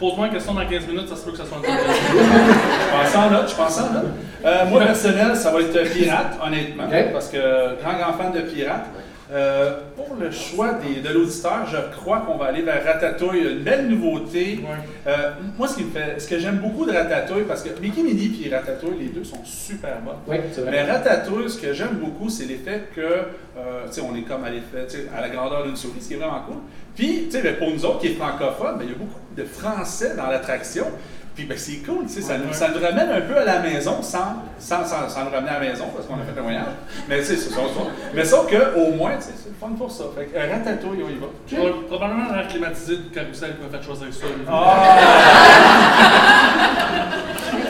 Repose-moi 0.00 0.28
une 0.28 0.32
question 0.32 0.54
dans 0.54 0.64
15 0.66 0.86
minutes, 0.86 1.08
ça 1.10 1.16
se 1.16 1.24
peut 1.26 1.32
que 1.32 1.36
ça 1.36 1.44
soit 1.44 1.58
un 1.58 1.60
peu. 1.60 1.68
Je 1.68 3.12
pense 3.12 3.16
en 3.16 3.30
note, 3.30 3.50
je 3.50 3.54
pense 3.54 3.78
en. 3.80 4.46
Euh, 4.46 4.64
moi, 4.70 4.80
personnel, 4.80 5.36
ça 5.36 5.50
va 5.50 5.60
être 5.60 5.92
Pirate, 5.92 6.38
honnêtement, 6.42 6.84
parce 7.12 7.28
que 7.28 7.36
grand, 7.82 7.98
grand 7.98 8.12
fan 8.14 8.32
de 8.32 8.40
Pirate. 8.48 8.86
Euh, 9.32 9.78
pour 9.94 10.16
le 10.18 10.30
choix 10.32 10.74
des- 10.74 11.00
de 11.00 11.08
l'auditeur, 11.14 11.64
je 11.70 11.76
crois 11.96 12.20
qu'on 12.26 12.36
va 12.36 12.46
aller 12.46 12.62
vers 12.62 12.84
Ratatouille, 12.84 13.42
une 13.52 13.60
belle 13.60 13.86
nouveauté. 13.88 14.58
Euh, 15.06 15.30
moi, 15.56 15.68
ce, 15.68 15.76
qui 15.76 15.84
me 15.84 15.90
fait, 15.92 16.18
ce 16.20 16.26
que 16.28 16.38
j'aime 16.38 16.56
beaucoup 16.56 16.84
de 16.84 16.90
Ratatouille, 16.92 17.44
parce 17.46 17.62
que 17.62 17.68
Mickey 17.80 18.02
Minnie 18.02 18.42
et 18.44 18.52
Ratatouille, 18.52 18.98
les 18.98 19.06
deux 19.08 19.22
sont 19.22 19.44
super 19.44 20.00
bons. 20.04 20.12
Oui. 20.26 20.38
Mais 20.70 20.82
Ratatouille, 20.82 21.48
ce 21.48 21.58
que 21.58 21.72
j'aime 21.72 21.94
beaucoup, 22.02 22.28
c'est 22.28 22.46
l'effet 22.46 22.84
que, 22.94 23.00
euh, 23.00 23.86
tu 23.86 23.92
sais, 23.92 24.00
on 24.00 24.16
est 24.16 24.22
comme 24.22 24.42
à 24.42 24.50
l'effet, 24.50 24.86
à 25.16 25.20
la 25.20 25.28
grandeur 25.28 25.64
d'une 25.64 25.76
souris, 25.76 26.00
ce 26.00 26.08
qui 26.08 26.14
est 26.14 26.16
vraiment 26.16 26.40
cool. 26.48 26.56
Puis, 26.96 27.28
tu 27.30 27.40
sais, 27.40 27.52
pour 27.52 27.70
nous 27.70 27.84
autres 27.84 28.00
qui 28.00 28.08
est 28.08 28.14
francophone, 28.16 28.78
ben, 28.78 28.82
il 28.84 28.90
y 28.90 28.94
a 28.94 28.98
beaucoup 28.98 29.20
de 29.36 29.44
français 29.44 30.16
dans 30.16 30.26
l'attraction. 30.26 30.86
Puis, 31.34 31.44
ben, 31.44 31.56
c'est 31.56 31.76
cool, 31.86 32.04
tu 32.06 32.14
sais, 32.14 32.20
ça, 32.22 32.36
nous, 32.36 32.52
ça 32.52 32.68
nous 32.68 32.80
ramène 32.84 33.08
un 33.10 33.20
peu 33.22 33.38
à 33.38 33.44
la 33.44 33.60
maison 33.60 34.02
sans, 34.02 34.34
sans, 34.58 34.84
sans, 34.84 35.08
sans 35.08 35.24
nous 35.24 35.30
ramener 35.30 35.48
à 35.50 35.60
la 35.60 35.70
maison 35.70 35.84
parce 35.94 36.06
qu'on 36.06 36.14
a 36.14 36.24
fait 36.24 36.38
un 36.38 36.42
voyage. 36.42 36.64
Mais, 37.08 37.18
tu 37.20 37.24
sais, 37.24 37.36
c'est 37.36 37.50
ça, 37.50 37.56
ça. 37.56 37.80
Mais 38.14 38.24
sauf 38.24 38.46
qu'au 38.50 38.90
moins, 38.92 39.12
tu 39.16 39.22
sais, 39.22 39.32
c'est 39.42 39.48
le 39.48 39.54
fun 39.58 39.68
pour 39.78 39.90
ça. 39.90 40.04
Fait 40.16 40.26
que 40.26 40.36
euh, 40.36 40.52
Ratatouille, 40.52 41.02
on 41.02 41.08
y 41.08 41.18
va. 41.18 41.28
Pro- 41.56 41.82
Probablement 41.88 42.32
l'air 42.34 42.48
climatisé 42.48 42.96
du 42.96 43.08
carrousel 43.10 43.54
qui 43.56 43.62
m'a 43.64 43.78
fait 43.78 43.84
choisir 43.86 44.06
ça. 44.12 44.26
Et 44.26 44.44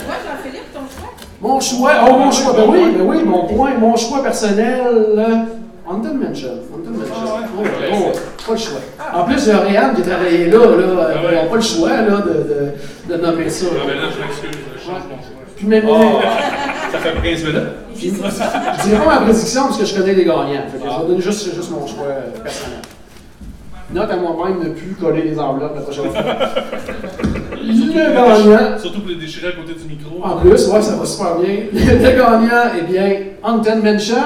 toi, 0.04 0.14
Jean-Philippe, 0.26 0.72
ton 0.72 0.80
choix? 0.80 1.12
Mon 1.40 1.60
choix, 1.60 1.92
oh 2.08 2.12
mon 2.18 2.30
choix, 2.32 2.52
ben 2.54 2.64
oui, 2.68 2.92
ben 2.96 3.02
oui, 3.06 3.22
mon 3.22 3.46
point, 3.46 3.74
mon 3.78 3.96
choix 3.96 4.22
personnel, 4.22 4.80
euh, 4.86 5.44
Haunted 5.88 6.14
Mansion. 6.14 6.58
Haunted 6.74 6.92
Mansion. 6.92 8.12
Ah 8.50 8.54
pas 8.54 8.54
le 8.54 8.58
choix. 8.58 8.80
En 9.14 9.24
plus, 9.24 9.46
il 9.46 9.48
y 9.48 9.52
a 9.52 9.58
Réal 9.60 9.94
qui 9.94 10.02
travaillait 10.02 10.46
là, 10.46 10.58
là, 10.58 10.64
euh, 10.64 11.14
Ah 11.14 11.24
ouais. 11.24 11.28
ils 11.32 11.34
n'ont 11.44 11.50
pas 11.50 11.56
le 11.56 11.62
choix 11.62 11.88
là, 11.90 12.02
de, 12.02 13.12
de, 13.12 13.16
de 13.16 13.22
nommer 13.22 13.48
ça. 13.48 13.66
Ah, 13.70 13.84
ben 13.86 13.94
là, 13.96 14.02
je 14.14 14.20
m'excuse, 14.20 14.60
je 14.74 14.80
change 14.80 15.02
mon 15.08 15.16
choix. 15.16 15.44
Puis 15.56 15.66
même, 15.66 15.84
Oh, 15.88 16.20
ça 16.92 16.98
fait 16.98 17.12
15 17.30 17.44
minutes. 17.44 17.62
je 17.96 18.08
dirais 18.88 19.04
pas 19.04 19.14
ma 19.14 19.20
prédiction 19.22 19.62
parce 19.66 19.78
que 19.78 19.84
je 19.84 19.94
connais 19.94 20.14
les 20.14 20.24
gagnants. 20.24 20.46
Fait 20.72 20.78
que 20.78 20.84
je 20.84 21.00
vais 21.00 21.06
donner 21.08 21.20
juste, 21.22 21.54
juste 21.54 21.70
mon 21.70 21.86
choix 21.86 22.06
euh, 22.06 22.30
personnel. 22.42 22.78
Note 23.92 24.08
à 24.10 24.16
moi-même 24.16 24.58
ne 24.62 24.68
plus 24.70 24.94
coller 25.00 25.22
les 25.22 25.38
enveloppes 25.38 25.74
la 25.74 25.80
prochaine 25.82 26.10
fois. 26.12 26.22
Le 27.62 28.14
gagnant, 28.14 28.78
Surtout 28.78 29.00
pour 29.00 29.08
les 29.10 29.16
déchirer 29.16 29.48
à 29.48 29.52
côté 29.52 29.74
du 29.74 29.84
micro. 29.88 30.24
en 30.24 30.36
plus, 30.36 30.50
ouais, 30.68 30.82
ça 30.82 30.96
va 30.96 31.04
super 31.04 31.36
bien. 31.36 31.56
Le 31.72 32.16
gagnant, 32.16 32.70
eh 32.78 32.82
bien, 32.90 33.16
Haunted 33.42 33.82
Mansion. 33.82 34.16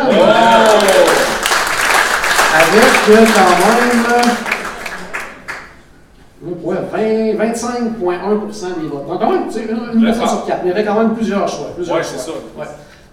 Avec 2.54 3.08
euh, 3.10 3.24
quand 3.34 3.52
même. 3.66 4.06
euh, 6.44 6.50
ouais, 6.62 7.36
20 7.36 7.52
25,1% 7.52 8.80
des 8.80 8.88
votes. 8.88 9.06
Donc, 9.08 9.20
quand 9.20 9.30
même, 9.30 9.46
tu 9.48 9.54
sais, 9.54 9.64
une, 9.68 10.04
personne 10.04 10.28
sur 10.28 10.44
quatre. 10.46 10.60
Mais 10.62 10.70
il 10.70 10.72
y 10.72 10.72
avait 10.72 10.84
quand 10.84 10.94
même 10.98 11.14
plusieurs 11.14 11.48
choix. 11.48 11.68
Plusieurs 11.74 11.96
choix. 11.96 12.04
c'est 12.04 12.18
ça. 12.18 12.32
Ouais. 12.58 12.66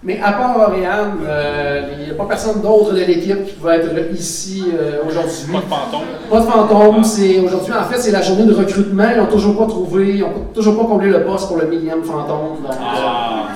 Mais 0.04 0.20
à 0.20 0.32
part 0.32 0.58
Oriane, 0.58 1.18
euh, 1.24 1.82
il 1.96 2.04
n'y 2.06 2.10
a 2.10 2.14
pas 2.14 2.24
personne 2.24 2.60
d'autre 2.60 2.92
de 2.92 3.00
l'équipe 3.04 3.44
qui 3.46 3.54
va 3.60 3.76
être 3.76 3.88
ici 4.12 4.64
euh, 4.74 4.98
aujourd'hui. 5.08 5.52
Pas 5.52 5.58
de 5.58 5.64
fantôme. 5.64 6.00
Pas 6.28 6.40
de 6.40 6.44
fantôme, 6.44 7.04
c'est 7.04 7.38
aujourd'hui, 7.38 7.72
en 7.72 7.84
fait, 7.84 7.98
c'est 8.00 8.10
la 8.10 8.20
journée 8.20 8.44
de 8.46 8.52
recrutement. 8.54 9.04
Ils 9.12 9.18
n'ont 9.18 9.26
toujours 9.26 9.56
pas 9.56 9.66
trouvé, 9.66 10.14
ils 10.14 10.20
n'ont 10.20 10.46
toujours 10.52 10.76
pas 10.76 10.86
comblé 10.86 11.08
le 11.08 11.22
poste 11.22 11.46
pour 11.46 11.56
le 11.58 11.66
millième 11.66 12.02
fantôme. 12.02 12.62
Donc, 12.64 12.70
euh, 12.70 12.74
Ah. 12.80 13.48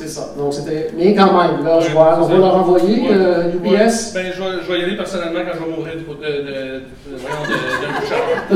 C'est 0.00 0.08
ça. 0.08 0.30
Donc, 0.36 0.52
c'était. 0.54 0.90
Mais 0.96 1.14
quand 1.14 1.26
même, 1.26 1.64
là, 1.64 1.78
je 1.80 1.94
on 1.94 2.26
va 2.26 2.36
leur 2.36 2.56
envoyer 2.56 3.02
Ouais. 3.02 3.08
euh, 3.12 3.44
Ouais. 3.62 3.86
Ben, 4.14 4.26
je 4.34 4.42
vais, 4.42 4.50
je 4.66 4.72
vais 4.72 4.78
y 4.80 4.82
aller 4.84 4.96
personnellement 4.96 5.40
quand 5.46 5.54
je 5.58 5.64
vais 5.64 5.70
mourir 5.76 5.94
de, 5.94 6.00
de, 6.00 6.04
de, 6.46 6.82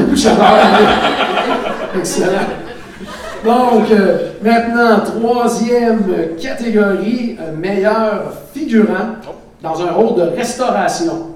de-. 0.01 0.05
Excellent. 1.99 2.29
Donc, 3.45 3.91
euh, 3.91 4.31
maintenant, 4.43 5.01
troisième 5.05 6.03
catégorie, 6.41 7.37
euh, 7.41 7.53
meilleur 7.55 8.33
figurant 8.55 9.17
dans 9.63 9.83
un 9.83 9.93
rôle 9.93 10.15
de 10.17 10.23
restauration. 10.37 11.27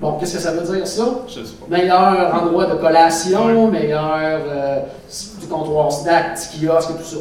Bon, 0.00 0.12
qu'est-ce 0.12 0.34
que 0.34 0.40
ça 0.40 0.52
veut 0.52 0.76
dire, 0.76 0.86
ça? 0.86 1.02
Je 1.26 1.32
sais 1.42 1.54
pas. 1.58 1.66
Meilleur 1.76 2.32
endroit 2.40 2.66
de 2.66 2.74
collation, 2.74 3.66
meilleur 3.68 4.38
euh, 4.48 4.78
du 5.40 5.46
comptoir 5.48 5.90
snack, 5.90 6.34
petit 6.36 6.64
kiosque 6.66 6.90
et 6.90 7.02
tout 7.02 7.08
ça. 7.08 7.16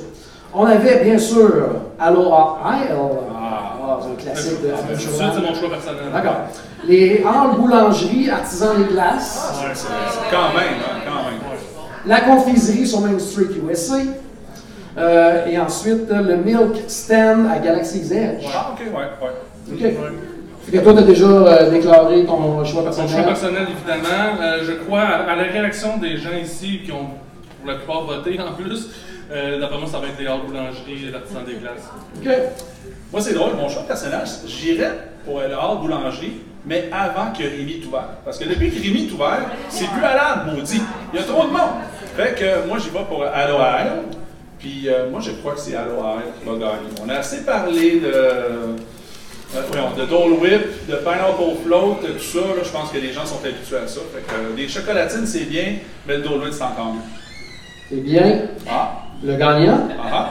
On 0.53 0.65
avait 0.65 1.03
bien 1.03 1.17
sûr 1.17 1.67
Aloha 1.99 2.57
Isle. 2.65 2.95
Ah. 3.35 3.99
c'est 4.01 4.11
un 4.11 4.15
classique 4.33 4.61
de 4.61 4.67
de 4.93 4.99
suite, 4.99 5.11
c'est 5.15 5.41
mon 5.41 5.53
choix 5.55 5.69
personnel. 5.69 6.03
D'accord. 6.13 6.35
Les 6.87 7.23
halles 7.23 7.57
boulangerie, 7.57 8.29
artisans 8.29 8.77
des 8.77 8.93
glaces. 8.93 9.53
Ouais, 9.61 9.69
c'est- 9.73 9.87
quand 10.31 10.53
même, 10.57 10.79
hein, 10.79 11.01
quand 11.05 11.29
même. 11.31 11.39
La 12.05 12.21
confiserie 12.21 12.85
sur 12.87 13.01
Main 13.01 13.17
Street 13.19 13.47
USA. 13.67 13.95
Euh, 14.97 15.45
et 15.45 15.59
ensuite, 15.59 16.09
le 16.09 16.37
Milk 16.37 16.83
Stand 16.87 17.45
à 17.53 17.59
Galaxy's 17.59 18.09
Edge. 18.11 18.45
Ah, 18.55 18.71
ok, 18.73 18.79
ouais, 18.87 18.93
ouais. 18.95 19.73
OK. 19.73 19.81
Ouais. 19.81 19.97
Fait 20.63 20.77
que 20.77 20.83
toi, 20.83 20.93
tu 20.93 20.99
as 20.99 21.03
déjà 21.03 21.25
euh, 21.27 21.69
déclaré 21.69 22.25
ton 22.25 22.37
choix 22.37 22.39
Mon 22.39 22.65
choix 22.65 22.83
personnel. 22.83 23.25
personnel, 23.25 23.67
évidemment. 23.69 24.41
Euh, 24.41 24.59
je 24.65 24.71
crois 24.73 25.01
à, 25.01 25.31
à 25.31 25.35
la 25.35 25.43
réaction 25.43 25.97
des 25.97 26.17
gens 26.17 26.31
ici 26.41 26.81
qui 26.85 26.91
ont, 26.91 27.07
pour 27.61 27.67
la 27.71 27.75
plupart, 27.75 28.03
voté 28.05 28.39
en 28.39 28.53
plus. 28.53 28.89
Euh, 29.31 29.59
D'après 29.59 29.77
moi, 29.77 29.87
ça 29.89 29.99
va 29.99 30.07
être 30.07 30.19
les 30.19 30.27
halles 30.27 30.41
boulangeries 30.45 31.07
et 31.07 31.11
l'artisan 31.11 31.41
des 31.45 31.55
glaces. 31.55 31.89
OK. 32.17 32.29
Moi, 33.11 33.21
c'est 33.21 33.33
drôle, 33.33 33.55
mon 33.55 33.69
choix 33.69 33.83
de 33.83 33.87
personnage, 33.87 34.29
j'irais 34.45 34.91
pour 35.25 35.39
le 35.39 35.53
hall 35.53 35.79
boulangerie, 35.81 36.41
mais 36.65 36.89
avant 36.91 37.31
que 37.31 37.43
Rémi 37.43 37.81
est 37.81 37.85
ouvert. 37.85 38.09
Parce 38.25 38.37
que 38.37 38.45
depuis 38.47 38.69
que 38.71 38.81
Rémi 38.81 39.07
est 39.07 39.11
ouvert, 39.11 39.39
c'est 39.69 39.87
plus 39.87 40.03
allable, 40.03 40.51
maudit. 40.51 40.81
Il 41.13 41.19
y 41.19 41.21
a 41.21 41.25
trop 41.25 41.43
de 41.43 41.51
monde. 41.51 41.81
Fait 42.15 42.35
que 42.37 42.67
moi, 42.67 42.77
j'y 42.79 42.89
vais 42.89 43.03
pour 43.07 43.23
Aloha 43.23 43.81
Isle. 43.83 43.91
Puis 44.59 44.89
euh, 44.89 45.09
moi, 45.09 45.19
je 45.21 45.31
crois 45.31 45.53
que 45.53 45.59
c'est 45.59 45.75
Aloha 45.75 46.15
qui 46.39 46.49
va 46.49 46.55
gagner. 46.55 46.89
On 47.05 47.09
a 47.09 47.15
assez 47.15 47.43
parlé 47.45 47.99
de. 47.99 48.07
euh, 48.13 48.73
voyons, 49.69 49.91
de 49.97 50.05
Dole 50.05 50.33
Whip, 50.33 50.87
de 50.89 50.95
Pineapple 50.95 51.61
Float, 51.63 51.99
tout 52.01 52.19
ça, 52.23 52.39
là, 52.39 52.63
je 52.63 52.69
pense 52.69 52.91
que 52.91 52.97
les 52.97 53.13
gens 53.13 53.25
sont 53.25 53.39
habitués 53.45 53.77
à 53.77 53.87
ça. 53.87 54.01
Fait 54.13 54.21
que 54.21 54.33
euh, 54.33 54.55
des 54.55 54.67
chocolatines, 54.67 55.25
c'est 55.27 55.45
bien, 55.45 55.75
mais 56.07 56.17
le 56.17 56.23
Dole 56.23 56.41
Whip, 56.43 56.53
c'est 56.53 56.63
encore 56.63 56.93
mieux. 56.93 57.01
C'est 57.89 58.01
bien. 58.03 58.41
Ah, 58.69 59.03
Le 59.23 59.35
gagnant? 59.35 59.87
ah, 59.99 60.03
ah. 60.13 60.29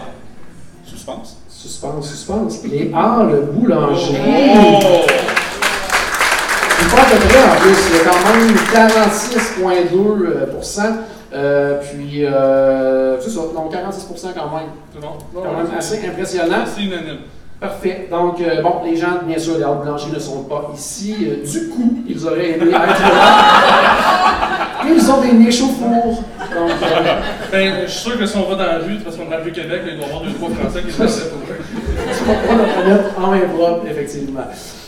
Suspense. 0.85 1.38
Suspense, 1.49 2.09
suspense. 2.09 2.62
Les 2.64 2.93
halles 2.95 3.49
boulangerie. 3.52 4.16
Oh! 4.55 5.02
C'est 6.78 6.90
pas 6.95 7.02
près 7.02 7.43
en 7.43 7.57
plus. 7.61 7.78
Il 7.90 7.97
y 7.97 8.00
a 8.00 8.02
quand 8.05 8.23
même 8.31 8.55
46,2%. 9.90 10.83
Euh, 11.35 11.81
puis, 11.83 12.25
euh, 12.25 13.21
c'est 13.21 13.31
ça. 13.31 13.40
Donc 13.55 13.73
46% 13.73 14.33
quand 14.35 14.50
même. 14.57 14.71
C'est 14.93 15.00
bon? 15.00 15.14
Quand 15.35 15.57
même 15.57 15.76
assez 15.76 16.07
impressionnant. 16.07 16.64
C'est 16.66 16.83
unanime. 16.83 17.19
Parfait. 17.60 18.08
Donc, 18.10 18.40
euh, 18.40 18.60
bon, 18.62 18.82
les 18.84 18.96
gens, 18.96 19.20
bien 19.26 19.38
sûr, 19.38 19.56
des 19.56 19.64
Halles 19.64 19.78
Blanchers 19.82 20.12
ne 20.12 20.18
sont 20.18 20.42
pas 20.42 20.70
ici. 20.75 21.16
Euh, 21.22 21.46
du 21.46 21.68
coup, 21.70 22.02
ils 22.06 22.26
auraient 22.26 22.50
aimé 22.50 22.70
être 22.70 23.00
là. 23.00 23.26
Ils 24.88 25.10
ont 25.10 25.20
des 25.20 25.32
niches 25.32 25.62
au 25.62 25.66
four. 25.66 26.22
Donc, 26.38 26.70
euh, 26.82 27.20
Ben, 27.50 27.72
je 27.86 27.90
suis 27.90 28.10
sûr 28.10 28.18
que 28.18 28.26
si 28.26 28.36
on 28.36 28.48
va 28.48 28.54
dans 28.54 28.72
la 28.72 28.78
rue, 28.78 28.98
parce 29.02 29.16
qu'on 29.16 29.25
est 29.25 29.30
dans 29.30 29.44
le 29.44 29.50
Québec, 29.50 29.82
il 29.86 29.96
doit 29.96 30.06
y 30.06 30.08
avoir 30.08 30.22
deux, 30.22 30.32
trois 30.34 30.50
Français 30.50 30.82
qui 30.82 30.92
se 30.92 30.98
passent 30.98 31.20
pour 31.22 31.40
tu 31.46 32.25
pas 32.25 32.54
le 32.54 32.90
remettre 32.92 33.18
en 33.18 33.30
main 33.30 33.40
propre, 33.54 33.86
effectivement. 33.90 34.42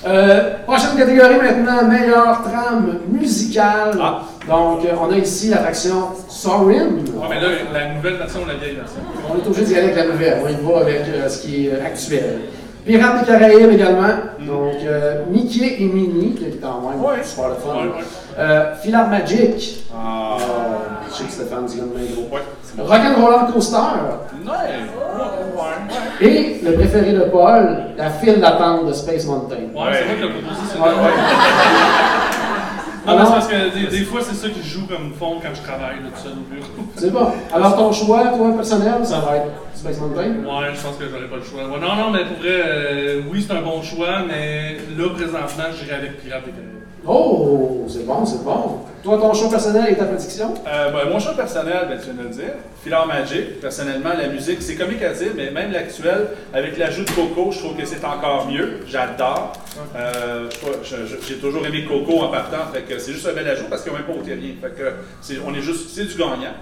Euh, 0.06 0.54
prochaine 0.64 0.96
catégorie 0.96 1.36
maintenant, 1.42 1.88
meilleure 1.88 2.42
trame 2.42 2.98
musicale. 3.10 3.98
Ah. 4.00 4.22
Donc, 4.48 4.84
euh, 4.84 4.94
on 5.00 5.12
a 5.12 5.16
ici 5.18 5.48
l'attraction 5.50 6.08
Sorin. 6.28 6.68
Ouais, 6.68 7.26
mais 7.28 7.40
là, 7.40 7.48
la 7.72 7.94
nouvelle 7.94 8.14
version 8.14 8.40
ou 8.42 8.46
la 8.48 8.54
vieille 8.54 8.76
version? 8.76 9.00
On 9.30 9.36
est 9.36 9.46
obligé 9.46 9.64
d'y 9.66 9.74
aller 9.76 9.84
avec 9.92 9.96
la 9.96 10.06
nouvelle. 10.12 10.38
On 10.44 10.48
y 10.48 10.54
va 10.72 10.80
avec 10.80 11.02
euh, 11.08 11.28
ce 11.28 11.42
qui 11.42 11.66
est 11.68 11.80
actuel. 11.80 12.40
Pirates 12.86 13.20
des 13.20 13.26
Caraïbes 13.26 13.70
également. 13.72 14.08
Donc, 14.40 14.76
euh, 14.84 15.24
Mickey 15.30 15.76
et 15.80 15.84
Minnie, 15.84 16.34
qui 16.34 16.44
est 16.46 16.60
quand 16.62 16.80
même 16.88 17.00
Ouais. 17.04 17.22
super 17.22 17.48
le 17.50 17.54
fun. 17.56 17.74
Ouais, 17.74 17.82
ouais. 17.88 18.04
Euh, 18.38 18.74
Philhar 18.76 19.08
Magic. 19.08 19.84
Ah. 19.94 20.36
Je 21.10 21.14
sais 21.14 21.24
que 21.24 21.30
Stéphane 21.32 21.66
dit 21.66 21.78
comme 21.78 21.90
gros. 21.90 22.34
Ouais, 22.34 22.42
bon. 22.76 22.84
Rock'n'Roller 22.84 23.52
Coaster. 23.52 23.76
Ouais. 24.46 24.52
Et 26.20 26.60
le 26.64 26.72
préféré 26.74 27.12
de 27.12 27.20
Paul, 27.24 27.76
la 27.96 28.10
file 28.10 28.40
d'attente 28.40 28.86
de 28.86 28.92
Space 28.92 29.26
Mountain. 29.26 29.56
Ouais, 29.74 29.92
c'est 29.92 30.04
vrai 30.04 30.14
que 30.16 30.22
le 30.22 30.28
proposé, 30.30 30.60
c'est 30.72 30.78
Non, 33.08 33.16
mais 33.18 33.24
c'est 33.24 33.28
Alors- 33.28 33.32
parce 33.34 33.48
que 33.48 33.74
des, 33.78 33.86
des 33.98 34.04
fois, 34.04 34.20
c'est 34.22 34.34
ça 34.34 34.48
qui 34.50 34.62
joue 34.68 34.86
comme 34.86 35.12
fond 35.14 35.40
quand 35.42 35.54
je 35.54 35.62
travaille, 35.62 35.96
là, 35.96 36.10
tout 36.14 36.22
seul 36.22 36.32
au 36.32 36.54
bureau. 36.54 36.68
C'est 36.96 37.10
bon. 37.10 37.28
Alors, 37.54 37.76
ton 37.76 37.92
choix, 37.92 38.26
toi, 38.28 38.52
personnel, 38.54 39.04
ça 39.04 39.20
va 39.20 39.36
être 39.36 39.46
Space 39.74 39.98
Mountain? 40.00 40.20
Ouais, 40.44 40.74
je 40.74 40.80
pense 40.80 40.96
que 40.96 41.04
j'aurais 41.10 41.26
pas 41.28 41.36
le 41.36 41.42
choix. 41.42 41.62
Ouais, 41.64 41.80
non, 41.80 41.94
non, 41.96 42.10
mais 42.10 42.24
pour 42.24 42.36
vrai, 42.38 42.62
euh, 42.66 43.20
oui, 43.30 43.44
c'est 43.46 43.54
un 43.56 43.62
bon 43.62 43.82
choix, 43.82 44.20
mais 44.26 44.76
là, 44.96 45.08
présentement, 45.14 45.64
j'irai 45.78 45.96
avec 45.96 46.22
Pirates 46.22 46.44
des 46.44 46.50
Caraïbes. 46.52 46.77
Oh, 47.10 47.86
c'est 47.88 48.04
bon, 48.04 48.26
c'est 48.26 48.44
bon. 48.44 48.80
Toi, 49.02 49.16
ton 49.18 49.32
choix 49.32 49.48
personnel 49.48 49.86
et 49.90 49.96
ta 49.96 50.04
prédiction? 50.04 50.52
Euh, 50.66 50.90
ben, 50.90 51.10
mon 51.10 51.18
choix 51.18 51.32
personnel, 51.32 51.86
ben, 51.88 51.98
tu 51.98 52.04
viens 52.10 52.22
de 52.22 52.28
le 52.28 52.34
dire. 52.34 52.54
Philhar 52.84 53.06
Magic, 53.06 53.60
personnellement, 53.60 54.10
la 54.18 54.28
musique, 54.28 54.60
c'est 54.60 54.74
comique 54.74 55.02
à 55.02 55.14
dire, 55.14 55.30
mais 55.34 55.50
même 55.50 55.72
l'actuel, 55.72 56.26
avec 56.52 56.76
l'ajout 56.76 57.04
de 57.04 57.10
Coco, 57.10 57.50
je 57.50 57.60
trouve 57.60 57.76
que 57.76 57.86
c'est 57.86 58.04
encore 58.04 58.46
mieux. 58.50 58.80
J'adore. 58.86 59.52
Euh, 59.96 60.50
J'ai 61.26 61.36
toujours 61.36 61.64
aimé 61.64 61.86
Coco 61.88 62.20
en 62.24 62.28
partant, 62.28 62.70
fait 62.74 62.82
que 62.82 62.98
c'est 62.98 63.12
juste 63.12 63.26
un 63.26 63.32
bel 63.32 63.48
ajout 63.48 63.66
parce 63.70 63.86
n'ont 63.86 63.94
même 63.94 64.02
pas 64.02 64.12
ôté 64.12 64.34
rien. 64.34 64.54
Fait 64.60 64.70
que 64.70 65.38
on 65.46 65.54
est 65.54 65.62
juste, 65.62 65.88
c'est 65.94 66.04
du 66.04 66.14
gagnant. 66.14 66.54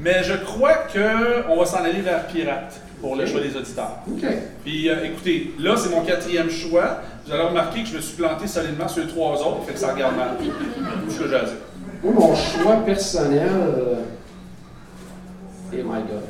Mais 0.00 0.22
je 0.22 0.32
crois 0.32 0.86
qu'on 0.90 1.58
va 1.58 1.66
s'en 1.66 1.84
aller 1.84 2.00
vers 2.00 2.26
Pirate 2.26 2.80
pour 3.02 3.16
le 3.16 3.26
choix 3.26 3.40
des 3.40 3.54
auditeurs. 3.54 3.98
OK. 4.10 4.24
Puis 4.64 4.88
euh, 4.88 5.04
écoutez, 5.04 5.52
là 5.58 5.74
c'est 5.76 5.90
mon 5.90 6.02
quatrième 6.02 6.50
choix. 6.50 7.00
Vous 7.30 7.36
allez 7.36 7.44
remarquer 7.46 7.82
que 7.84 7.88
je 7.88 7.94
me 7.94 8.00
suis 8.00 8.16
planté 8.16 8.48
solidement 8.48 8.88
sur 8.88 9.04
les 9.04 9.08
trois 9.08 9.34
autres, 9.40 9.62
fait 9.64 9.74
que 9.74 9.78
ça 9.78 9.92
regarde 9.92 10.16
mal. 10.16 10.30
Tout 10.36 10.50
ce 11.12 11.18
que 11.20 11.28
j'ai 11.28 11.36
à 11.36 11.44
dire. 11.44 11.54
Moi, 12.02 12.12
mon 12.12 12.34
choix 12.34 12.74
personnel. 12.84 13.48
Euh... 13.52 13.94
Oh 15.72 15.76
my 15.76 16.00
god. 16.02 16.24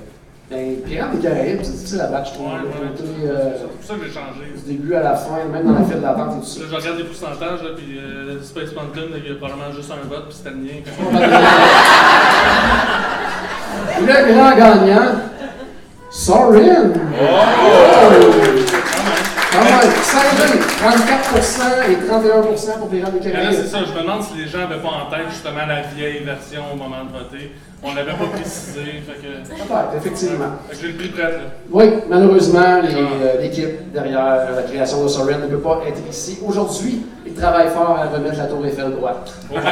Ben, 0.50 0.76
Pirates 0.83 1.12
des 1.16 1.21
Caraïbes, 1.26 1.61
c'est 1.62 1.73
difficile 1.73 2.02
à 2.02 2.09
battre, 2.09 2.28
je 2.28 2.35
trouve. 2.35 2.49
Ouais, 2.49 2.59
le 2.61 2.66
ouais. 2.66 2.75
côté, 2.95 3.09
C'est 3.19 3.30
euh, 3.30 3.66
pour 3.78 3.83
ça 3.83 3.95
que 3.95 4.00
j'ai 4.04 4.12
changé. 4.12 4.45
du 4.54 4.61
début 4.75 4.95
à 4.95 5.02
la 5.02 5.16
fin, 5.16 5.42
même 5.50 5.64
dans 5.64 5.73
la 5.78 5.85
file 5.87 6.02
d'attente 6.02 6.35
et 6.37 6.40
tout 6.40 6.47
ça. 6.47 6.61
Là, 6.61 6.66
je 6.71 6.76
regarde 6.76 6.99
les 6.99 7.04
pourcentages, 7.04 7.62
là, 7.62 7.71
puis 7.75 7.99
euh, 7.99 8.42
Space 8.42 8.75
Mountain, 8.75 9.07
il 9.16 9.25
y 9.26 9.30
a 9.33 9.37
probablement 9.37 9.73
juste 9.75 9.90
un 9.90 10.07
vote, 10.07 10.26
puis 10.28 10.37
c'était 10.37 10.50
le 10.50 10.57
mien. 10.57 10.83
Le 14.00 14.33
grand 14.35 14.54
gagnant, 14.54 15.12
Sorin. 16.11 16.92
Oh! 17.23 17.26
Quand 19.52 19.64
même, 19.64 19.80
16, 19.80 19.92
34% 20.11 21.88
et 21.88 21.95
31% 21.95 22.79
pour 22.79 22.88
Pirates 22.88 23.12
des 23.12 23.19
là, 23.19 23.23
c'est 23.23 23.31
Caraïbes. 23.33 23.64
ça, 23.67 23.79
je 23.87 23.93
me 23.97 24.00
demande 24.02 24.23
si 24.25 24.35
les 24.37 24.49
gens 24.49 24.59
n'avaient 24.59 24.81
pas 24.83 24.88
en 24.88 25.09
tête 25.11 25.26
justement 25.31 25.64
la 25.69 25.83
vieille 25.83 26.25
version 26.25 26.62
au 26.73 26.77
moment 26.77 27.05
de 27.05 27.12
voter. 27.16 27.53
On 27.83 27.94
l'avait 27.94 28.12
pas 28.12 28.27
précisé, 28.35 28.81
fait 29.07 29.18
que. 29.23 29.29
Peut-être, 29.49 29.94
effectivement. 29.96 30.51
J'ai 30.79 30.88
le 30.88 30.94
prix 30.94 31.09
prêt, 31.09 31.23
là. 31.23 31.29
Oui, 31.70 31.85
malheureusement, 32.09 32.81
euh, 32.83 33.40
l'équipe 33.40 33.90
derrière 33.92 34.51
la 34.55 34.62
création 34.64 35.03
de 35.03 35.09
Sorin 35.09 35.38
ne 35.38 35.46
peut 35.46 35.61
pas 35.61 35.81
être 35.87 36.01
ici. 36.11 36.38
Aujourd'hui, 36.44 37.07
ils 37.25 37.33
travaillent 37.35 37.70
fort 37.70 37.96
à 37.99 38.07
remettre 38.14 38.37
la 38.38 38.44
tour 38.46 38.66
Eiffel 38.66 38.90
droite. 38.92 39.33
Grosse 39.51 39.64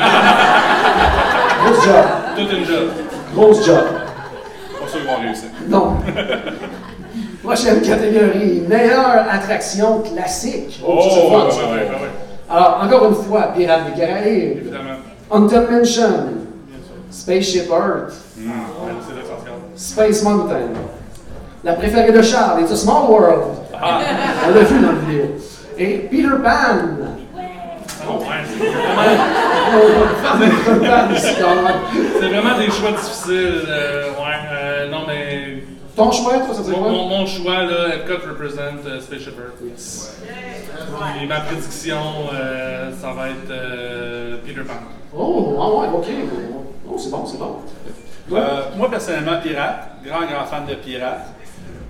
job. 1.84 2.04
Tout 2.36 2.48
une 2.56 2.64
job. 2.64 2.88
Grosse 3.34 3.66
job. 3.66 3.84
Pas 4.80 4.88
sûr 4.88 5.00
qu'ils 5.00 5.08
vont 5.08 5.18
réussir. 5.20 5.48
Donc, 5.66 5.98
prochaine 7.48 7.80
catégorie, 7.80 8.60
meilleure 8.68 9.24
attraction 9.30 10.02
classique. 10.02 10.82
Oh, 10.86 10.96
ouais, 10.96 11.00
ouais, 11.00 11.06
ouais, 11.06 11.88
ouais. 11.88 12.10
Alors, 12.50 12.80
encore 12.82 13.06
une 13.08 13.14
fois, 13.14 13.52
Pirates 13.56 13.86
des 13.94 13.98
Caraïbes, 14.00 14.58
Évidemment. 14.58 14.96
Haunted 15.30 15.70
Mansion, 15.70 16.10
Bien 16.66 16.80
sûr. 16.84 16.96
Spaceship 17.10 17.70
Earth, 17.70 18.12
regarde. 19.40 19.60
Space 19.76 20.22
Mountain. 20.24 20.72
La 21.64 21.72
préférée 21.72 22.12
de 22.12 22.20
Charles, 22.22 22.60
It's 22.62 22.72
a 22.72 22.76
Small 22.76 23.10
World. 23.10 23.44
Ah. 23.80 24.00
On 24.46 24.50
l'a 24.54 24.60
vu 24.60 24.78
dans 24.80 24.92
la 24.92 24.98
vidéo. 24.98 25.24
Et 25.78 25.94
Peter 26.10 26.28
Pan. 26.42 26.76
Ah, 27.34 28.12
ouais, 28.12 28.18
c'est 31.18 32.28
vraiment, 32.28 32.58
des 32.58 32.70
choix 32.70 32.92
difficiles. 32.92 33.62
euh, 33.68 34.10
ouais. 34.10 34.27
Ton 35.98 36.12
choix, 36.12 36.38
toi, 36.38 36.54
ça 36.54 36.62
serait 36.62 36.76
Mon, 36.76 36.82
quoi? 36.82 36.92
mon- 36.92 37.08
mon 37.08 37.26
choix, 37.26 37.64
là, 37.64 37.94
Epcot 37.96 38.28
represent 38.30 38.60
euh, 38.86 39.00
Spaceship 39.00 39.34
Earth. 39.36 39.58
Puis 41.18 41.26
ma 41.26 41.40
prédiction, 41.40 42.00
euh, 42.32 42.92
ça 43.00 43.12
va 43.12 43.30
être 43.30 43.50
euh, 43.50 44.36
Peter 44.46 44.60
Pan. 44.62 44.74
Oh, 45.16 45.56
ah 45.60 45.68
ouais, 45.80 45.88
ok. 45.92 46.06
Oh, 46.88 46.96
c'est 46.96 47.10
bon, 47.10 47.26
c'est 47.26 47.38
bon. 47.38 47.56
Euh, 48.32 48.60
moi, 48.76 48.88
personnellement, 48.90 49.40
Pirate, 49.42 49.88
grand, 50.04 50.20
grand 50.20 50.44
fan 50.46 50.66
de 50.66 50.74
Pirate. 50.74 51.26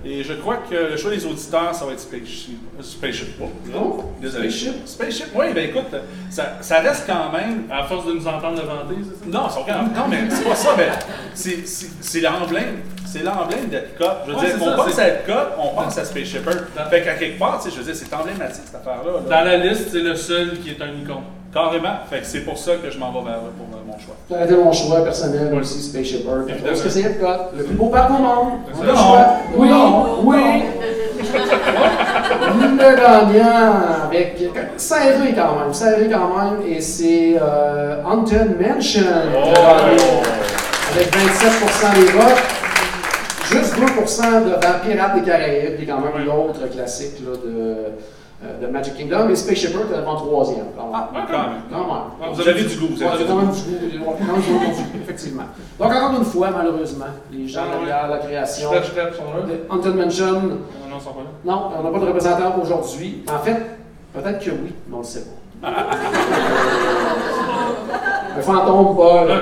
Et 0.05 0.23
je 0.23 0.33
crois 0.33 0.57
que 0.69 0.73
le 0.91 0.97
choix 0.97 1.11
des 1.11 1.25
auditeurs, 1.25 1.75
ça 1.75 1.85
va 1.85 1.91
être 1.91 1.99
Spaceship. 1.99 2.57
Spaceship, 2.81 3.27
oh, 3.41 3.49
Oh, 3.75 4.03
désolé. 4.21 4.49
Spaceship? 4.49 4.87
Spaceship, 4.87 5.27
oui, 5.35 5.47
ben 5.53 5.69
écoute, 5.69 5.93
ça, 6.29 6.53
ça 6.61 6.79
reste 6.79 7.03
quand 7.05 7.31
même. 7.33 7.63
À 7.69 7.83
force 7.83 8.05
de 8.07 8.13
nous 8.13 8.25
entendre 8.27 8.61
le 8.61 8.67
vanter, 8.67 8.95
c'est 9.03 9.29
ça? 9.31 9.37
Non, 9.39 9.47
c'est 9.49 9.65
pas- 9.71 9.81
non, 9.81 10.07
mais 10.09 10.17
c'est 10.29 10.43
pas 10.47 10.55
ça, 10.55 10.69
mais 10.77 10.87
c'est- 11.33 11.67
c'est 11.67 11.87
c'est 11.99 12.21
l'emblème. 12.21 12.77
C'est 13.05 13.23
l'emblème 13.23 13.67
d'Epcot. 13.69 14.05
Je 14.27 14.31
veux 14.31 14.37
Ouais, 14.37 14.45
dire, 14.45 14.55
on 14.61 14.65
ça, 14.65 14.75
pense 14.75 14.99
à 14.99 15.07
Epcot, 15.07 15.33
on 15.57 15.69
pense 15.81 15.97
à 15.97 16.05
Spaceship 16.05 16.45
Earth. 16.45 16.89
Fait 16.91 17.01
qu'à 17.03 17.15
quelque 17.15 17.39
part, 17.39 17.59
tu 17.61 17.69
sais, 17.69 17.75
je 17.75 17.81
veux 17.81 17.91
dire, 17.91 17.95
c'est 17.95 18.13
emblématique 18.15 18.63
cette 18.65 18.75
affaire-là. 18.75 19.11
là. 19.13 19.19
Dans 19.39 19.45
la 19.45 19.57
liste, 19.57 19.89
c'est 19.91 19.99
le 20.01 20.15
seul 20.15 20.59
qui 20.59 20.69
est 20.69 20.81
un 20.81 20.93
icône. 20.93 21.23
Carrément. 21.51 21.95
Fait 22.09 22.19
que 22.19 22.25
c'est 22.27 22.41
pour 22.41 22.57
ça 22.59 22.75
que 22.75 22.91
je 22.91 22.99
m'en 22.99 23.11
vais 23.11 23.23
vers 23.31 23.37
là 23.37 23.49
pour 23.57 23.75
euh, 23.75 23.78
choix. 23.99 24.15
Ça 24.29 24.41
a 24.41 24.45
été 24.45 24.55
mon 24.55 24.71
choix 24.71 25.03
personnel 25.03 25.53
aussi, 25.59 25.81
Spaceship 25.81 26.25
Earth. 26.27 26.47
Évidemment. 26.49 26.67
Parce 26.67 26.81
que 26.81 26.89
c'est 26.89 27.01
Epcot, 27.01 27.27
le 27.57 27.63
plus 27.63 27.75
beau 27.75 27.87
parc 27.87 28.09
au 28.11 28.13
monde. 28.13 28.53
On 28.77 28.83
a 28.83 28.95
choix. 28.95 29.17
Non. 29.17 29.57
Oui, 29.57 29.69
Non. 29.69 30.19
oui. 30.23 30.63
Le 32.51 32.95
gagnant 32.95 33.73
avec 34.05 34.41
serré 34.77 35.33
quand 35.35 35.59
même, 35.59 35.73
serré 35.73 36.09
quand 36.09 36.29
même, 36.37 36.61
et 36.67 36.81
c'est 36.81 37.35
euh, 37.41 38.01
Haunted 38.05 38.55
Mansion 38.59 39.01
gagné 39.01 40.01
avec 40.95 41.13
27% 41.13 41.95
des 41.95 42.11
votes. 42.11 42.43
Juste 43.51 43.75
2% 43.75 44.43
devant 44.45 44.79
Pirates 44.85 45.15
des 45.15 45.21
Caraïbes, 45.29 45.77
qui 45.77 45.83
est 45.83 45.87
quand 45.87 45.99
même 46.01 46.25
l'autre 46.25 46.67
classique 46.71 47.15
là, 47.25 47.35
de, 47.43 47.75
de 48.41 48.67
Magic 48.67 48.95
Kingdom, 48.95 49.27
et 49.29 49.35
Spaceship 49.35 49.73
Earth 49.75 49.91
est 49.93 49.97
devant 49.97 50.15
troisième. 50.15 50.67
Quand. 50.77 50.89
Ah, 50.93 51.09
quand 51.13 51.37
même. 51.37 51.49
Quand 51.69 51.77
même. 52.25 52.33
Vous 52.33 52.47
avez 52.47 52.63
du 52.63 52.75
goût, 52.77 52.87
vous 52.95 53.03
avez 53.03 53.25
quand 53.25 53.35
même 53.35 53.51
du 53.51 53.99
goût, 53.99 54.13
effectivement. 55.03 55.43
Donc, 55.77 55.91
encore 55.91 56.13
une 56.17 56.23
fois, 56.25 56.49
malheureusement, 56.55 57.05
les 57.33 57.47
gens 57.47 57.63
Ah, 57.69 57.77
derrière 57.79 58.07
la 58.07 58.17
création 58.19 58.69
Haunted 59.69 59.95
Mansion, 59.95 60.31
Non, 60.31 60.39
non, 60.89 60.99
pas 60.99 61.21
là. 61.21 61.31
non, 61.43 61.71
on 61.77 61.83
n'a 61.83 61.89
pas 61.91 61.99
de 61.99 62.05
représentant 62.05 62.55
aujourd'hui. 62.63 63.23
En 63.29 63.39
fait, 63.39 63.57
peut-être 64.13 64.39
que 64.39 64.51
oui, 64.51 64.73
mais 64.87 64.93
on 64.95 64.99
ne 64.99 65.03
le 65.03 65.07
sait 65.07 65.23
pas. 65.61 65.69
Le 68.37 68.41
fantôme, 68.41 68.95
pas. 68.95 69.25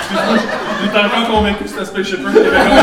Excuse-moi, 0.00 0.36
j'étais 0.82 0.98
encore 0.98 1.26
convaincu 1.36 1.64
que 1.64 1.68
c'était 1.68 1.84
Spaceship 1.84 2.20
Earth 2.20 2.32
qui 2.32 2.38
avait 2.38 2.50
gagné. 2.56 2.80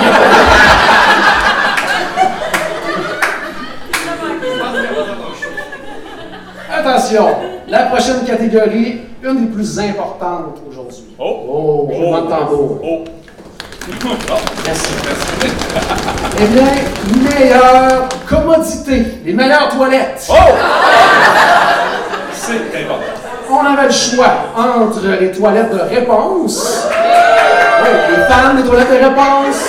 Attention, 6.95 7.27
la 7.67 7.79
prochaine 7.87 8.23
catégorie, 8.25 9.01
une 9.21 9.47
des 9.47 9.53
plus 9.53 9.79
importantes 9.79 10.59
aujourd'hui. 10.69 11.03
Oh! 11.19 11.45
Oh, 11.45 11.89
je 11.91 11.99
demande 11.99 12.29
tambour. 12.29 12.79
Oh! 12.81 13.03
Merci. 14.65 14.93
Eh 16.39 16.45
bien, 16.45 16.63
meilleure 17.21 18.07
commodité, 18.29 19.05
les 19.25 19.33
meilleures 19.33 19.67
toilettes. 19.75 20.25
Oh! 20.29 20.35
C'est 22.31 22.53
important. 22.53 23.03
On 23.51 23.65
avait 23.65 23.87
le 23.87 23.93
choix 23.93 24.33
entre 24.55 25.01
les 25.19 25.33
toilettes 25.33 25.73
de 25.73 25.95
réponse, 25.95 26.87
oui, 27.83 27.89
les 28.09 28.23
fans 28.23 28.53
des 28.55 28.63
toilettes 28.63 28.89
de 28.89 29.05
réponse, 29.05 29.65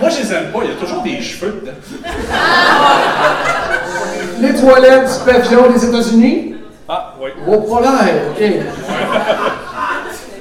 moi, 0.00 0.10
je 0.10 0.22
les 0.22 0.32
aime 0.32 0.52
pas. 0.52 0.58
Il 0.62 0.70
y 0.70 0.72
a 0.72 0.76
toujours 0.76 1.02
des 1.02 1.20
cheveux 1.20 1.60
dedans. 1.60 1.72
Les 4.40 4.54
toilettes 4.54 5.06
du 5.06 5.30
pavillon 5.30 5.70
des 5.70 5.84
États-Unis? 5.84 6.54
Ah, 6.88 7.14
oui. 7.20 7.30
Pas 7.46 7.80
l'air, 7.80 8.22
OK. 8.30 8.42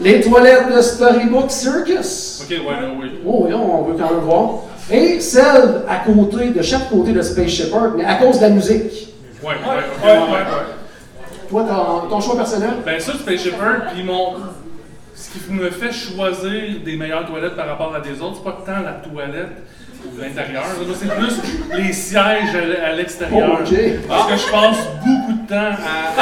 Les 0.02 0.22
toilettes 0.22 0.76
de 0.76 0.82
Storybook 0.82 1.50
Circus? 1.50 2.44
Ok, 2.44 2.50
ouais, 2.50 2.76
oui. 3.00 3.12
Oh 3.26 3.46
oui, 3.48 3.54
on 3.54 3.84
veut 3.84 3.96
quand 3.98 4.12
même 4.12 4.20
voir. 4.20 4.50
Et 4.92 5.20
celle 5.20 5.84
à 5.88 5.98
côté, 6.06 6.50
de 6.50 6.62
chaque 6.62 6.90
côté 6.90 7.12
de 7.12 7.22
Space 7.22 7.60
Earth, 7.60 7.94
mais 7.96 8.06
à 8.06 8.16
cause 8.16 8.38
de 8.38 8.44
la 8.44 8.50
musique. 8.50 9.14
Ouais, 9.42 9.50
ouais, 9.50 10.08
ouais, 10.08 10.18
ouais, 10.18 10.30
ouais. 10.30 10.46
Toi, 11.50 11.64
ton, 11.64 12.10
ton 12.10 12.22
choix 12.22 12.36
personnel? 12.36 12.72
Ben 12.86 13.00
ça, 13.00 13.14
Spaceship 13.14 13.54
Earth, 13.54 13.94
puis 13.94 14.04
mon... 14.04 14.34
Ce 15.16 15.30
qui 15.30 15.40
me 15.52 15.70
fait 15.70 15.94
choisir 15.94 16.82
des 16.84 16.98
meilleures 16.98 17.26
toilettes 17.26 17.56
par 17.56 17.68
rapport 17.68 17.96
à 17.96 18.02
des 18.02 18.22
autres, 18.22 18.36
c'est 18.36 18.44
pas 18.44 18.58
tant 18.66 18.82
la 18.84 18.94
toilette 18.94 19.64
ou 20.06 20.22
l'intérieur, 20.22 20.64
c'est 21.00 21.10
plus 21.16 21.42
les 21.78 21.94
sièges 21.94 22.56
à, 22.86 22.92
l'extérieur. 22.94 23.50
Oh. 23.54 23.64
Parce 24.08 24.32
que 24.32 24.38
je 24.38 24.52
passe 24.52 24.78
beaucoup 25.04 25.34
de 25.34 25.48
temps 25.48 25.56
à... 25.56 26.16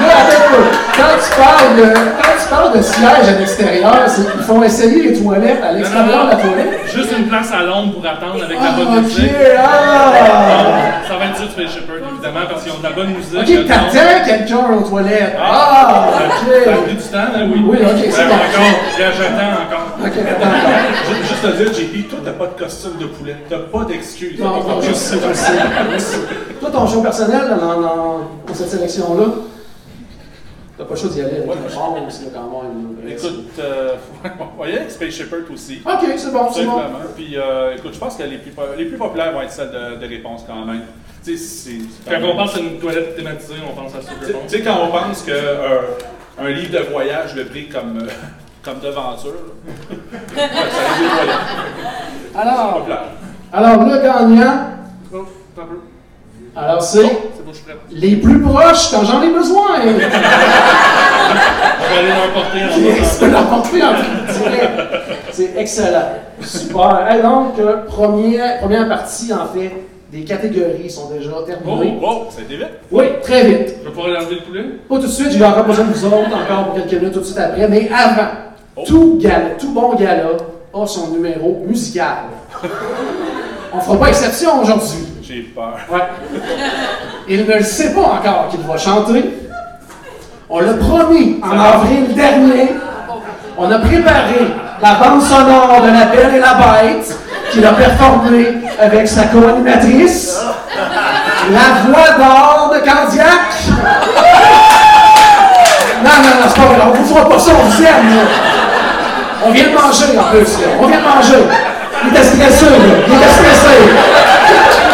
Là. 0.00 0.14
Quand 0.96 1.02
tu 1.22 1.40
parles 1.40 1.76
de, 1.76 1.94
quand 1.94 2.42
tu 2.42 2.48
parles 2.50 2.76
de 2.76 2.82
siège 2.82 3.28
à 3.28 3.38
l'extérieur, 3.38 4.04
qu'ils 4.06 4.44
font 4.44 4.62
essayer 4.62 5.10
les 5.10 5.20
toilettes 5.22 5.62
à 5.62 5.72
l'extérieur 5.72 6.24
de 6.26 6.30
la 6.30 6.36
toilette? 6.36 6.80
Juste 6.92 7.12
une 7.16 7.26
place 7.26 7.52
à 7.52 7.62
l'ombre 7.62 7.94
pour 7.94 8.06
attendre 8.06 8.42
avec 8.44 8.58
la 8.58 8.66
Ah, 8.68 8.72
bonne 8.76 8.98
ok, 8.98 9.04
musique. 9.04 9.30
ah! 9.58 10.12
Ça 11.08 11.16
va 11.16 11.24
être 11.26 11.36
ça, 11.36 11.44
Spaceship 11.50 11.88
Earth, 11.88 12.04
évidemment, 12.12 12.46
parce 12.48 12.62
qu'ils 12.64 12.72
ont 12.72 12.78
de 12.78 12.82
la 12.84 12.90
bonne 12.90 13.14
musique. 13.14 13.38
Ok, 13.38 13.66
t'attends 13.66 14.26
quelqu'un 14.26 14.74
aux 14.78 14.88
toilettes. 14.88 15.36
Ah, 15.40 16.08
Ça 16.12 16.70
a 16.70 16.74
ok. 16.76 16.84
pris 16.84 16.94
du 16.94 17.02
temps, 17.02 17.18
là, 17.18 17.44
oui. 17.46 17.62
Oui, 17.64 17.78
ok, 17.82 18.10
c'est 18.10 18.26
bon. 18.26 18.34
J'attends 18.98 19.52
encore. 19.62 19.83
Ok, 20.00 20.12
attends, 20.18 20.46
attends. 20.46 21.22
Juste, 21.22 21.42
te 21.42 21.62
dire, 21.62 21.72
JP, 21.72 22.08
toi, 22.08 22.18
t'as 22.24 22.32
pas 22.32 22.46
de 22.48 22.58
costume 22.58 22.98
de 23.00 23.06
poulet. 23.06 23.36
T'as 23.48 23.58
pas 23.58 23.84
d'excuses. 23.84 24.38
Non, 24.40 24.62
non, 24.62 24.80
je 24.80 24.92
sais, 24.92 25.16
je. 25.16 26.54
Toi, 26.60 26.70
ton 26.70 26.86
choix 26.86 27.02
personnel 27.02 27.48
dans, 27.60 27.80
dans, 27.80 28.18
dans 28.46 28.54
cette 28.54 28.68
sélection-là, 28.70 29.24
t'as 30.78 30.84
pas 30.84 30.94
le 30.94 31.00
choix 31.00 31.10
d'y 31.10 31.20
aller 31.20 31.36
avec 31.36 31.46
Ouais, 31.48 31.54
une 31.56 31.64
réponse, 31.68 32.20
là, 32.22 32.28
quand 32.34 32.62
même. 32.62 33.10
Écoute, 33.12 33.50
euh, 33.58 33.94
on 34.58 34.60
va 34.60 34.66
y 34.66 34.70
aller 34.70 34.78
avec 34.80 34.90
Spaceship 34.90 35.32
Earth 35.32 35.50
aussi. 35.52 35.80
Ok, 35.84 36.08
c'est 36.16 36.32
bon, 36.32 36.50
c'est 36.52 36.64
bon. 36.64 36.80
Puis, 37.16 37.36
euh, 37.36 37.76
écoute, 37.76 37.92
je 37.94 37.98
pense 37.98 38.16
que 38.16 38.22
les 38.22 38.38
plus, 38.38 38.52
les 38.78 38.84
plus 38.86 38.96
populaires 38.96 39.32
vont 39.32 39.42
être 39.42 39.52
celles 39.52 39.70
de, 39.70 39.96
de 40.00 40.06
réponse 40.08 40.42
quand 40.46 40.64
même. 40.64 40.82
Tu 41.24 41.38
sais, 41.38 41.70
Quand 42.08 42.16
on 42.22 42.36
pense 42.36 42.56
à 42.56 42.60
une 42.60 42.78
toilette 42.78 43.16
thématisée, 43.16 43.54
on 43.66 43.74
pense 43.80 43.94
à 43.94 44.02
ça. 44.02 44.10
Tu 44.20 44.26
sais- 44.26 44.32
tu 44.32 44.56
sais, 44.58 44.62
quand 44.62 44.76
on 44.82 44.88
pense 44.90 45.22
que 45.22 45.30
euh, 45.32 45.80
un 46.38 46.48
livre 46.50 46.72
de 46.78 46.84
voyage 46.90 47.34
le 47.34 47.44
pris 47.46 47.68
comme, 47.68 47.98
euh, 48.02 48.08
comme 48.64 48.78
devanture. 48.80 49.32
Alors, 52.36 52.86
alors 53.52 53.84
le 53.84 53.96
gagnant, 53.98 54.58
Oh, 55.12 55.24
alors 56.56 56.82
c'est 56.82 57.02
C'est 57.02 57.44
bon, 57.44 57.50
je 57.50 57.56
suis 57.56 57.64
prêt. 57.64 57.76
les 57.92 58.16
plus 58.16 58.40
proches 58.42 58.90
quand 58.90 59.04
j'en 59.04 59.22
ai 59.22 59.30
besoin. 59.32 59.76
Je 59.84 59.90
vais 61.94 61.98
aller 61.98 62.08
l'emporter 63.30 63.82
en 63.84 63.92
Je. 63.94 64.04
C'est 65.30 65.52
excellent. 65.56 66.08
Super. 66.40 67.06
Et 67.16 67.22
donc, 67.22 67.58
euh, 67.60 67.84
première, 67.86 68.58
première 68.60 68.88
partie, 68.88 69.32
en 69.32 69.46
fait, 69.46 69.70
des 70.12 70.24
catégories 70.24 70.90
sont 70.90 71.10
déjà 71.10 71.30
Oh, 71.38 71.42
terminées. 71.42 71.98
oh, 72.02 72.26
ça 72.30 72.40
a 72.40 72.42
été 72.42 72.56
vite. 72.56 72.68
Oui, 72.90 73.04
très 73.22 73.44
vite. 73.44 73.74
Je 73.80 73.84
vais 73.88 73.90
pouvoir 73.94 74.08
enlever 74.08 74.34
le 74.36 74.42
poulet. 74.42 74.64
Pas 74.88 74.96
tout 74.96 75.02
de 75.02 75.06
suite, 75.06 75.30
j'ai 75.32 75.44
encore 75.44 75.64
besoin 75.64 75.84
de 75.84 75.92
vous 75.92 76.04
autres, 76.04 76.36
encore 76.36 76.64
pour 76.66 76.74
quelques 76.74 76.92
minutes 76.94 77.12
tout 77.14 77.20
de 77.20 77.24
suite 77.24 77.38
après, 77.38 77.68
mais 77.68 77.88
avant, 77.92 78.28
tout, 78.86 79.18
gala, 79.20 79.50
tout 79.58 79.72
bon 79.72 79.94
gala 79.94 80.30
a 80.74 80.86
son 80.86 81.08
numéro 81.08 81.64
musical. 81.66 82.24
On 83.72 83.80
fera 83.80 83.98
pas 83.98 84.08
exception 84.08 84.60
aujourd'hui. 84.62 85.06
J'ai 85.22 85.42
peur. 85.54 85.76
Ouais. 85.90 86.00
Il 87.28 87.46
ne 87.46 87.54
le 87.54 87.62
sait 87.62 87.94
pas 87.94 88.00
encore 88.00 88.48
qu'il 88.50 88.60
va 88.60 88.76
chanter. 88.76 89.38
On 90.50 90.60
l'a 90.60 90.74
promis 90.74 91.40
en 91.42 91.58
avril 91.58 92.14
dernier. 92.14 92.72
On 93.56 93.70
a 93.70 93.78
préparé 93.78 94.48
la 94.82 94.94
bande 94.94 95.22
sonore 95.22 95.80
de 95.82 95.86
La 95.88 96.06
Belle 96.06 96.34
et 96.34 96.40
la 96.40 96.54
Bête 96.54 97.16
qu'il 97.52 97.64
a 97.64 97.72
performée 97.72 98.48
avec 98.78 99.08
sa 99.08 99.26
co-animatrice. 99.26 100.40
La 101.50 101.88
voix 101.88 102.10
d'or 102.18 102.72
de 102.74 102.78
Candiac. 102.78 103.28
Non, 106.02 106.10
non, 106.10 106.40
non, 106.40 106.46
c'est 106.48 106.56
pas 106.60 106.66
vrai. 106.66 106.82
On 106.86 106.90
vous 106.90 107.14
fera 107.14 107.28
pas 107.28 107.38
ça, 107.38 107.52
on 107.58 107.64
vous 107.68 107.82
aime. 107.82 108.26
On 109.46 109.50
vient 109.50 109.68
de 109.68 109.74
manger 109.74 110.18
en 110.18 110.24
plus. 110.30 110.58
là. 110.60 110.68
On 110.80 110.86
vient 110.86 110.98
de 110.98 111.04
manger. 111.04 111.44
Il 112.04 112.10
était 112.10 112.22
stressé, 112.22 112.64
là. 112.66 112.76
Il 113.08 113.14
était 113.14 113.28
stressé. 113.30 114.84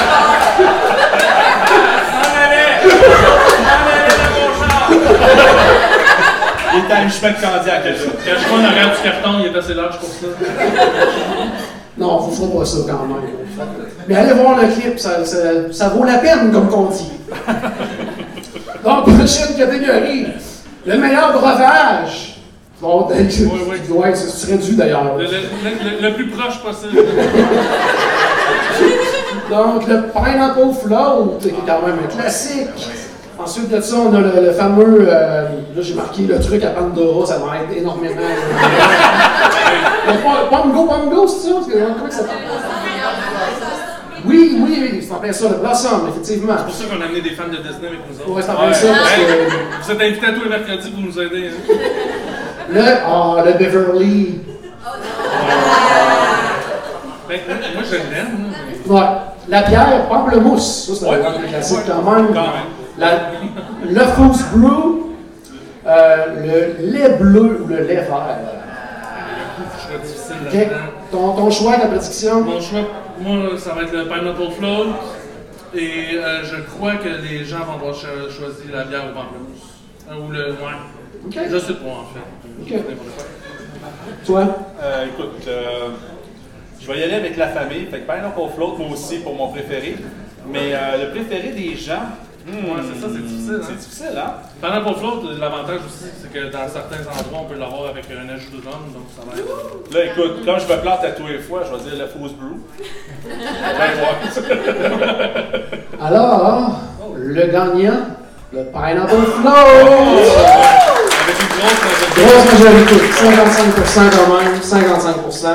Il 6.73 6.79
est 6.79 6.83
temps 6.89 7.03
que 7.05 7.13
je 7.13 7.27
mette 7.27 7.41
candidac, 7.41 7.85
là. 7.85 7.91
Quand 8.25 8.41
je 8.41 8.47
prends 8.47 8.59
en 8.59 8.65
arrière 8.65 8.91
du 8.95 9.03
carton, 9.03 9.39
il 9.41 9.47
est 9.55 9.59
assez 9.59 9.75
large 9.75 9.99
pour 9.99 10.09
ça. 10.09 10.27
Non, 11.99 12.15
on 12.15 12.19
vous 12.19 12.31
fera 12.49 12.59
pas 12.61 12.65
ça 12.65 12.79
quand 12.87 13.07
même. 13.07 13.67
Mais 14.09 14.17
allez 14.17 14.33
voir 14.33 14.57
le 14.59 14.69
clip, 14.69 14.99
ça, 14.99 15.25
ça- 15.25 15.73
ça 15.73 15.89
vaut 15.89 16.05
la 16.05 16.19
peine, 16.19 16.53
comme 16.53 16.69
qu'on 16.69 16.85
dit. 16.87 17.11
Donc, 18.85 19.05
prochaine 19.05 19.57
catégorie. 19.57 20.29
Le 20.87 20.97
meilleur 20.97 21.33
breuvage. 21.33 22.40
Bon, 22.81 23.07
ben, 23.09 23.29
oui. 23.29 23.79
ouais, 23.91 24.15
ça 24.15 24.29
serait 24.29 24.57
dû 24.57 24.75
d'ailleurs. 24.75 25.17
Le, 25.19 25.25
le- 25.25 25.31
le- 25.31 26.09
le 26.09 26.15
plus 26.15 26.29
proche 26.31 26.61
possible. 26.63 26.97
Donc, 29.51 29.87
le 29.87 30.05
Pineapple 30.13 30.73
Float, 30.83 31.39
qui 31.43 31.49
est 31.49 31.55
quand 31.67 31.83
même 31.87 31.99
un 32.05 32.09
classique. 32.09 32.69
Ensuite 33.39 33.69
de 33.71 33.81
ça, 33.81 33.97
on 33.97 34.15
a 34.15 34.21
le, 34.21 34.53
fameux. 34.53 35.07
euh, 35.09 35.43
là, 35.75 35.83
j'ai 35.83 35.95
marqué 35.95 36.23
le 36.23 36.39
truc 36.41 36.63
à 36.65 36.69
Pandora, 36.71 37.27
ça 37.27 37.39
m'aide 37.39 37.77
énormément. 37.77 38.15
Pomgo, 40.51 40.85
Pomgo, 40.87 41.27
c'est 41.27 41.49
ça? 41.49 41.55
Parce 41.55 41.67
que, 41.67 41.73
comment 41.73 42.11
ça 42.11 42.17
s'appelle? 42.19 42.37
Oui, 44.27 44.59
oui, 44.63 44.79
oui, 44.93 45.03
c'est 45.07 45.13
en 45.15 45.17
plein 45.17 45.33
ça, 45.33 45.49
le 45.49 45.55
Blossom, 45.57 46.09
effectivement. 46.11 46.53
C'est 46.59 46.65
pour 46.65 46.75
ça 46.75 46.85
qu'on 46.95 47.01
a 47.01 47.05
amené 47.07 47.23
des 47.23 47.31
fans 47.31 47.45
de 47.49 47.57
Disney 47.57 47.89
avec 47.89 48.01
nous 48.11 48.21
autres. 48.21 48.31
Ouais, 48.37 48.43
c'est 48.43 48.51
en 48.51 48.57
plein 48.57 48.73
ça, 48.75 48.89
parce 48.89 49.15
que. 49.15 49.21
Vous 49.85 49.91
êtes 49.93 50.03
invités 50.03 50.27
à 50.27 50.33
tous 50.33 50.43
les 50.45 50.51
mercredis 50.51 50.91
pour 50.91 51.01
nous 51.03 51.19
aider. 51.21 51.49
hein. 51.49 51.53
Le, 52.73 52.83
ah, 53.07 53.43
le 53.45 53.53
Beverly. 53.53 54.41
Ben, 57.29 57.39
moi, 57.75 57.83
je 57.85 57.95
l'aime. 57.97 58.53
Ouais. 58.87 59.01
La 59.49 59.63
bière 59.63 60.09
pamplemousse. 60.09 60.87
Ça, 60.89 60.95
c'est 60.95 61.07
un 61.07 61.11
Ouais. 61.43 61.49
classique 61.49 61.79
quand 61.87 62.03
même. 62.13 62.27
Quand 62.29 62.41
même. 62.41 62.69
La- 62.99 63.31
le 63.89 64.01
Foose 64.13 64.43
Brew. 64.55 64.97
euh, 65.87 66.27
le 66.79 66.91
lait 66.93 67.17
bleu 67.17 67.63
ou 67.65 67.67
le 67.67 67.79
lait 67.85 67.95
vert. 67.97 68.37
Je 69.79 69.83
serais 69.87 69.99
difficile 70.05 70.37
Ok. 70.47 70.53
là-dedans. 70.53 70.77
Ton, 71.11 71.33
ton 71.37 71.51
choix, 71.51 71.73
ta 71.79 71.87
prédiction? 71.87 72.43
Mon 72.43 72.61
choix, 72.61 72.81
moi, 73.19 73.37
ça 73.59 73.73
va 73.75 73.83
être 73.83 73.93
le 73.93 74.05
Pineapple 74.05 74.53
Float. 74.59 74.87
Et 75.75 76.17
euh, 76.17 76.43
je 76.45 76.57
crois 76.75 76.97
que 76.97 77.09
les 77.09 77.45
gens 77.45 77.61
vont 77.61 77.75
avoir 77.75 77.95
cho- 77.95 78.29
choisi 78.31 78.65
la 78.73 78.85
bière 78.85 79.05
au 79.11 79.15
pamplemousse. 79.15 79.81
Euh, 80.11 80.27
Ou 80.27 80.31
le. 80.31 80.51
Ouais. 80.51 80.77
Ok. 81.27 81.37
Je 81.51 81.59
sais 81.59 81.75
pas, 81.75 81.89
en 81.91 82.07
fait. 82.13 82.77
Toi? 84.27 84.45
Euh, 84.83 85.07
écoute, 85.07 85.43
euh, 85.49 85.89
je 86.81 86.87
vais 86.91 86.99
y 87.01 87.03
aller 87.05 87.15
avec 87.15 87.37
la 87.37 87.49
famille. 87.49 87.87
Fait 87.87 88.01
que 88.01 88.07
Pineapple 88.13 88.55
Float, 88.55 88.77
moi 88.79 88.89
aussi, 88.93 89.19
pour 89.19 89.35
mon 89.35 89.49
préféré. 89.49 89.97
Mais 90.47 90.73
euh, 90.75 91.05
le 91.07 91.11
préféré 91.11 91.51
des 91.51 91.77
gens. 91.77 92.07
hmm, 92.47 92.65
Ouais, 92.65 92.83
c'est 92.93 93.01
ça, 93.01 93.07
c'est 93.13 93.23
difficile, 93.23 93.59
hein. 93.61 93.65
C'est 93.69 93.77
difficile, 93.79 94.17
hein? 94.19 94.33
Pineapple 94.61 94.99
Float, 94.99 95.23
l'avantage 95.39 95.81
aussi, 95.87 96.11
c'est 96.21 96.33
que 96.33 96.51
dans 96.51 96.67
certains 96.69 97.03
endroits, 97.07 97.41
on 97.43 97.45
peut 97.45 97.59
l'avoir 97.59 97.91
avec 97.91 98.07
un 98.11 98.29
ajout 98.35 98.51
de 98.51 98.67
rhum, 98.67 98.93
donc 98.95 99.07
ça 99.15 99.23
va 99.27 99.37
être. 99.39 99.95
Là, 99.95 100.05
écoute, 100.07 100.45
comme 100.45 100.59
je 100.59 100.67
me 100.75 100.81
plante 100.81 101.05
à 101.05 101.11
tous 101.13 101.27
les 101.27 101.39
fois, 101.39 101.63
je 101.67 101.77
vais 101.77 101.91
dire 101.91 101.99
le 102.05 102.07
Fausse 102.09 102.33
Brew. 102.33 102.57
Alors, 106.01 106.81
le 107.17 107.47
gagnant, 107.47 108.01
le 108.53 108.65
Pineapple 108.65 109.27
Float! 109.41 111.00
Grosse 111.61 111.83
majorité. 111.83 112.23
Grosse 112.23 112.47
majorité, 112.53 112.97
55% 113.15 114.11
quand 114.17 114.29
même, 114.39 114.55
55%. 114.61 115.47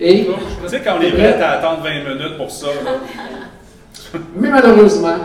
Et, 0.00 0.26
Tu 0.26 0.32
sais, 0.68 0.80
quand 0.80 0.94
on 0.98 1.02
est 1.02 1.12
prêt 1.12 1.40
à 1.40 1.50
attendre 1.52 1.82
20 1.82 1.90
minutes 2.14 2.36
pour 2.36 2.50
ça, 2.50 2.66
là, 2.66 2.72
mais 4.36 4.48
malheureusement, 4.48 5.16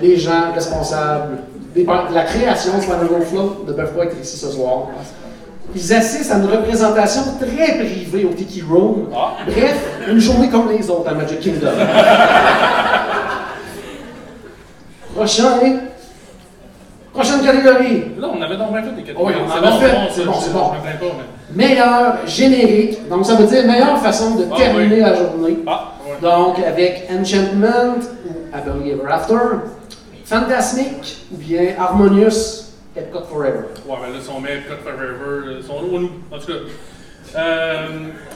les 0.00 0.16
gens 0.16 0.52
responsables 0.54 1.38
de 1.74 1.84
la 2.14 2.22
création 2.22 2.78
de 2.78 2.82
Pineapple 2.82 3.22
Float 3.28 3.64
ne 3.66 3.72
peuvent 3.72 3.92
pas 3.94 4.04
être 4.04 4.16
ici 4.20 4.38
ce 4.38 4.50
soir. 4.50 4.88
Ils 5.74 5.92
assistent 5.92 6.32
à 6.32 6.36
une 6.36 6.46
représentation 6.46 7.22
très 7.38 7.74
privée 7.78 8.24
au 8.24 8.32
Tiki 8.32 8.62
Room. 8.62 9.10
Ah. 9.14 9.32
Bref, 9.46 9.76
une 10.08 10.18
journée 10.18 10.48
comme 10.48 10.70
les 10.70 10.88
autres 10.88 11.10
à 11.10 11.14
Magic 11.14 11.40
Kingdom. 11.40 11.68
Prochain. 15.14 15.58
Prochaine 17.18 17.42
catégorie. 17.42 18.04
Là, 18.16 18.28
on 18.32 18.40
avait 18.40 18.56
donc 18.56 18.70
bien 18.70 18.82
fait 18.82 18.90
des 18.92 19.02
catégories. 19.02 19.34
Oui, 19.34 19.40
on 19.44 19.50
en 19.50 19.52
c'est 19.52 19.58
a 19.66 19.70
bon, 19.70 19.78
fait. 19.80 19.96
C'est 20.12 20.24
bon, 20.24 20.34
c'est 20.40 20.52
bon. 20.52 20.70
Meilleur 21.52 22.26
générique. 22.28 23.08
Donc, 23.08 23.26
ça 23.26 23.34
veut 23.34 23.46
dire 23.48 23.66
meilleure 23.66 23.98
façon 23.98 24.36
de 24.36 24.44
Ah, 24.52 24.56
terminer 24.56 25.00
la 25.00 25.14
journée. 25.14 25.58
Ah. 25.66 25.94
Donc, 26.22 26.60
avec 26.60 27.08
Enchantment 27.10 27.96
ou 28.24 28.56
Happily 28.56 28.90
Ever 28.92 29.10
After, 29.10 29.34
Fantasmic 30.26 31.26
ou 31.32 31.38
bien 31.38 31.74
Harmonious, 31.76 32.66
Epcot 32.96 33.24
Forever. 33.28 33.64
Ouais, 33.88 33.96
mais 34.00 34.14
là, 34.14 34.20
si 34.22 34.30
on 34.30 34.40
met 34.40 34.54
Epcot 34.54 34.76
Forever, 34.84 35.56
ils 35.58 35.66
sont 35.66 35.82
nous. 35.82 36.10
En 36.30 36.38
tout 36.38 36.46
cas. 36.46 36.52
Euh. 37.36 37.88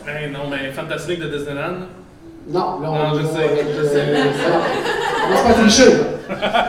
ben 0.04 0.32
non, 0.32 0.50
mais 0.50 0.72
Fantastic 0.72 1.20
de 1.20 1.28
Disneyland. 1.28 1.86
Non, 2.48 2.80
là, 2.80 2.90
on 2.90 2.92
Non, 2.92 3.14
je 3.14 3.20
va 3.26 3.32
sais, 3.38 3.44
avec, 3.44 3.66
je 3.78 3.82
sais. 3.86 3.98
euh, 3.98 4.24
on 5.24 5.26
commence 5.28 5.42
pas 5.42 5.50
à 5.50 5.52
tricher, 5.54 5.92
là. 5.92 5.98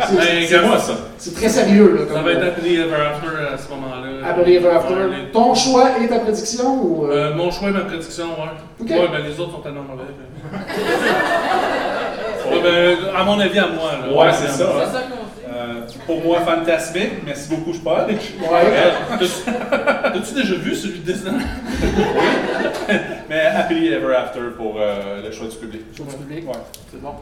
C'est- 0.08 0.16
Ben, 0.16 0.46
c'est- 0.48 0.62
moi 0.68 0.78
ça. 0.78 0.94
C'est 1.18 1.34
très 1.36 1.50
sérieux, 1.50 1.96
là. 1.96 2.02
Ça 2.08 2.14
Comme, 2.16 2.26
va 2.26 2.32
être 2.34 2.44
euh, 2.44 2.48
Happily 2.50 2.76
Ever 2.76 2.96
After 2.96 3.28
à 3.54 3.58
ce 3.58 3.70
moment-là. 3.70 4.28
Happily 4.30 4.56
Ever 4.58 4.70
After. 4.70 4.94
Ouais, 4.94 5.08
les- 5.10 5.32
Ton 5.32 5.56
choix 5.56 5.86
et 6.04 6.08
ta 6.08 6.20
prédiction 6.20 6.80
ou. 6.84 7.06
euh, 7.08 7.32
Euh, 7.32 7.36
mon 7.36 7.50
choix 7.50 7.70
et 7.70 7.72
ma 7.72 7.80
prédiction, 7.82 8.26
ouais. 8.26 8.52
Ok. 8.82 8.90
Ouais, 8.90 9.08
ben 9.12 9.24
les 9.28 9.40
autres 9.40 9.54
sont 9.54 9.62
tellement 9.62 9.82
mauvais. 9.84 10.04
ouais, 12.52 12.62
ben, 12.62 12.98
à 13.16 13.24
mon 13.24 13.40
avis, 13.40 13.58
à 13.60 13.68
moi. 13.68 13.92
Là. 14.06 14.14
Ouais, 14.16 14.32
c'est 14.34 14.48
ça. 14.48 14.52
C'est 14.58 14.64
ça 14.92 15.02
qu'on 15.10 15.16
dit. 15.16 15.23
Euh, 15.64 15.82
pour 16.06 16.22
moi, 16.24 16.40
fantasmique. 16.42 17.24
Merci 17.26 17.50
beaucoup, 17.50 17.72
je 17.74 17.80
parle. 17.80 18.12
Ouais. 18.12 18.18
T'as- 19.20 20.10
T'as-tu 20.12 20.34
déjà 20.34 20.56
vu 20.56 20.76
celui 20.76 21.00
de 21.00 21.12
Disneyland? 21.12 21.38
Mais 23.30 23.46
Happily 23.46 23.88
Ever 23.94 24.14
After 24.16 24.40
pour 24.58 24.76
euh, 24.78 25.22
le 25.24 25.32
choix 25.32 25.48
du 25.48 25.56
public. 25.56 25.82
Choix 25.96 26.06
du 26.08 26.16
public. 26.16 26.46
Ouais. 26.48 26.60
C'est 26.92 27.02
bon. 27.02 27.14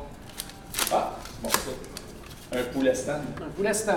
Ah, 0.91 1.11
bon, 1.43 1.49
ça. 1.49 2.57
Un 2.57 2.63
poulet 2.73 2.93
stand. 2.95 3.21
Un 3.39 3.51
poulet 3.55 3.73
stand. 3.73 3.95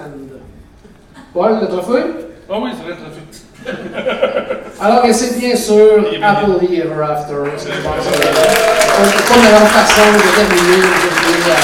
Paul, 1.32 1.60
le 1.60 1.66
trophée? 1.68 2.02
Ah 2.50 2.58
oui, 2.60 2.70
c'est 2.76 2.84
vrai, 2.84 2.94
t'as 3.00 3.72
fait. 3.72 4.82
Alors, 4.82 5.04
et 5.06 5.12
c'est 5.14 5.38
bien 5.40 5.56
sûr. 5.56 6.04
Happily 6.22 6.80
Ever 6.80 7.02
After. 7.02 7.34
C'est 7.56 7.70
la 7.70 7.76
meilleure 7.76 9.68
façon 9.68 10.02
de 10.12 10.18
terminer 10.36 10.76
de 10.76 10.82
terminer 10.82 11.38
la- 11.48 11.54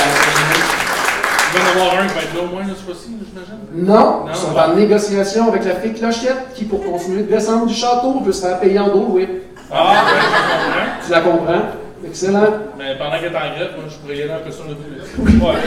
Il 1.50 1.50
va 1.50 1.50
y 1.50 1.50
en 1.61 1.81
avoir 1.81 2.03
un 2.03 2.07
qui 2.07 2.15
va 2.15 2.21
être 2.23 2.35
là 2.35 2.43
au 2.43 2.47
moins, 2.55 2.63
ce 2.69 2.85
fois-ci, 2.85 3.11
j'imagine. 3.27 3.59
Non, 3.73 4.25
ils 4.29 4.35
sont 4.37 4.57
en 4.57 4.75
négociation 4.75 5.49
avec 5.49 5.65
la 5.65 5.75
fée 5.77 5.93
Clochette 5.93 6.55
qui, 6.55 6.65
pour 6.65 6.83
continuer 6.85 7.23
de 7.23 7.31
descendre 7.33 7.67
du 7.67 7.75
château, 7.75 8.21
veut 8.21 8.33
se 8.33 8.47
faire 8.47 8.59
payer 8.61 8.79
en 8.79 8.89
dos, 8.89 9.07
oui. 9.11 9.29
Ah, 9.73 9.85
ouais, 9.85 9.95
je 10.01 10.25
comprends. 10.67 11.05
Tu 11.07 11.11
la 11.13 11.21
comprends? 11.21 11.63
Excellent. 12.07 12.47
Mais 12.79 12.97
pendant 12.99 13.19
qu'elle 13.21 13.33
est 13.33 13.37
en 13.37 13.55
grève, 13.55 13.71
moi, 13.77 13.85
je 13.89 13.95
pourrais 13.97 14.17
y 14.17 14.23
aller 14.23 14.33
un 14.33 14.39
peu 14.39 14.51
sur 14.51 14.65
le 14.65 14.75
poulet. 14.75 15.45
Ouais. 15.45 15.61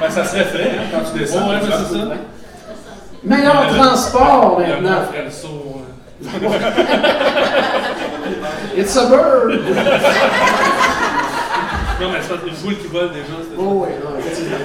Ben, 0.00 0.10
ça 0.10 0.24
serait 0.24 0.44
frais 0.44 0.70
hein, 0.78 0.84
quand 0.92 1.10
tu 1.10 1.18
descends. 1.18 1.48
Ouais, 1.48 1.54
ouais, 1.56 1.60
c'est 1.62 1.94
ça. 1.94 2.04
Meilleur 3.24 3.66
transport 3.74 4.58
maintenant. 4.60 4.90
euh. 4.90 5.30
It's 8.76 8.96
a 8.96 9.08
bird! 9.08 9.60
Non, 12.00 12.10
mais 12.12 12.18
c'est 12.22 12.28
pas 12.28 12.46
une 12.46 12.54
boule 12.54 12.76
qui 12.78 12.86
vole 12.86 13.10
déjà. 13.10 13.34
Oh 13.58 13.84
oui, 13.84 13.88
non, 14.02 14.18
effectivement. 14.18 14.56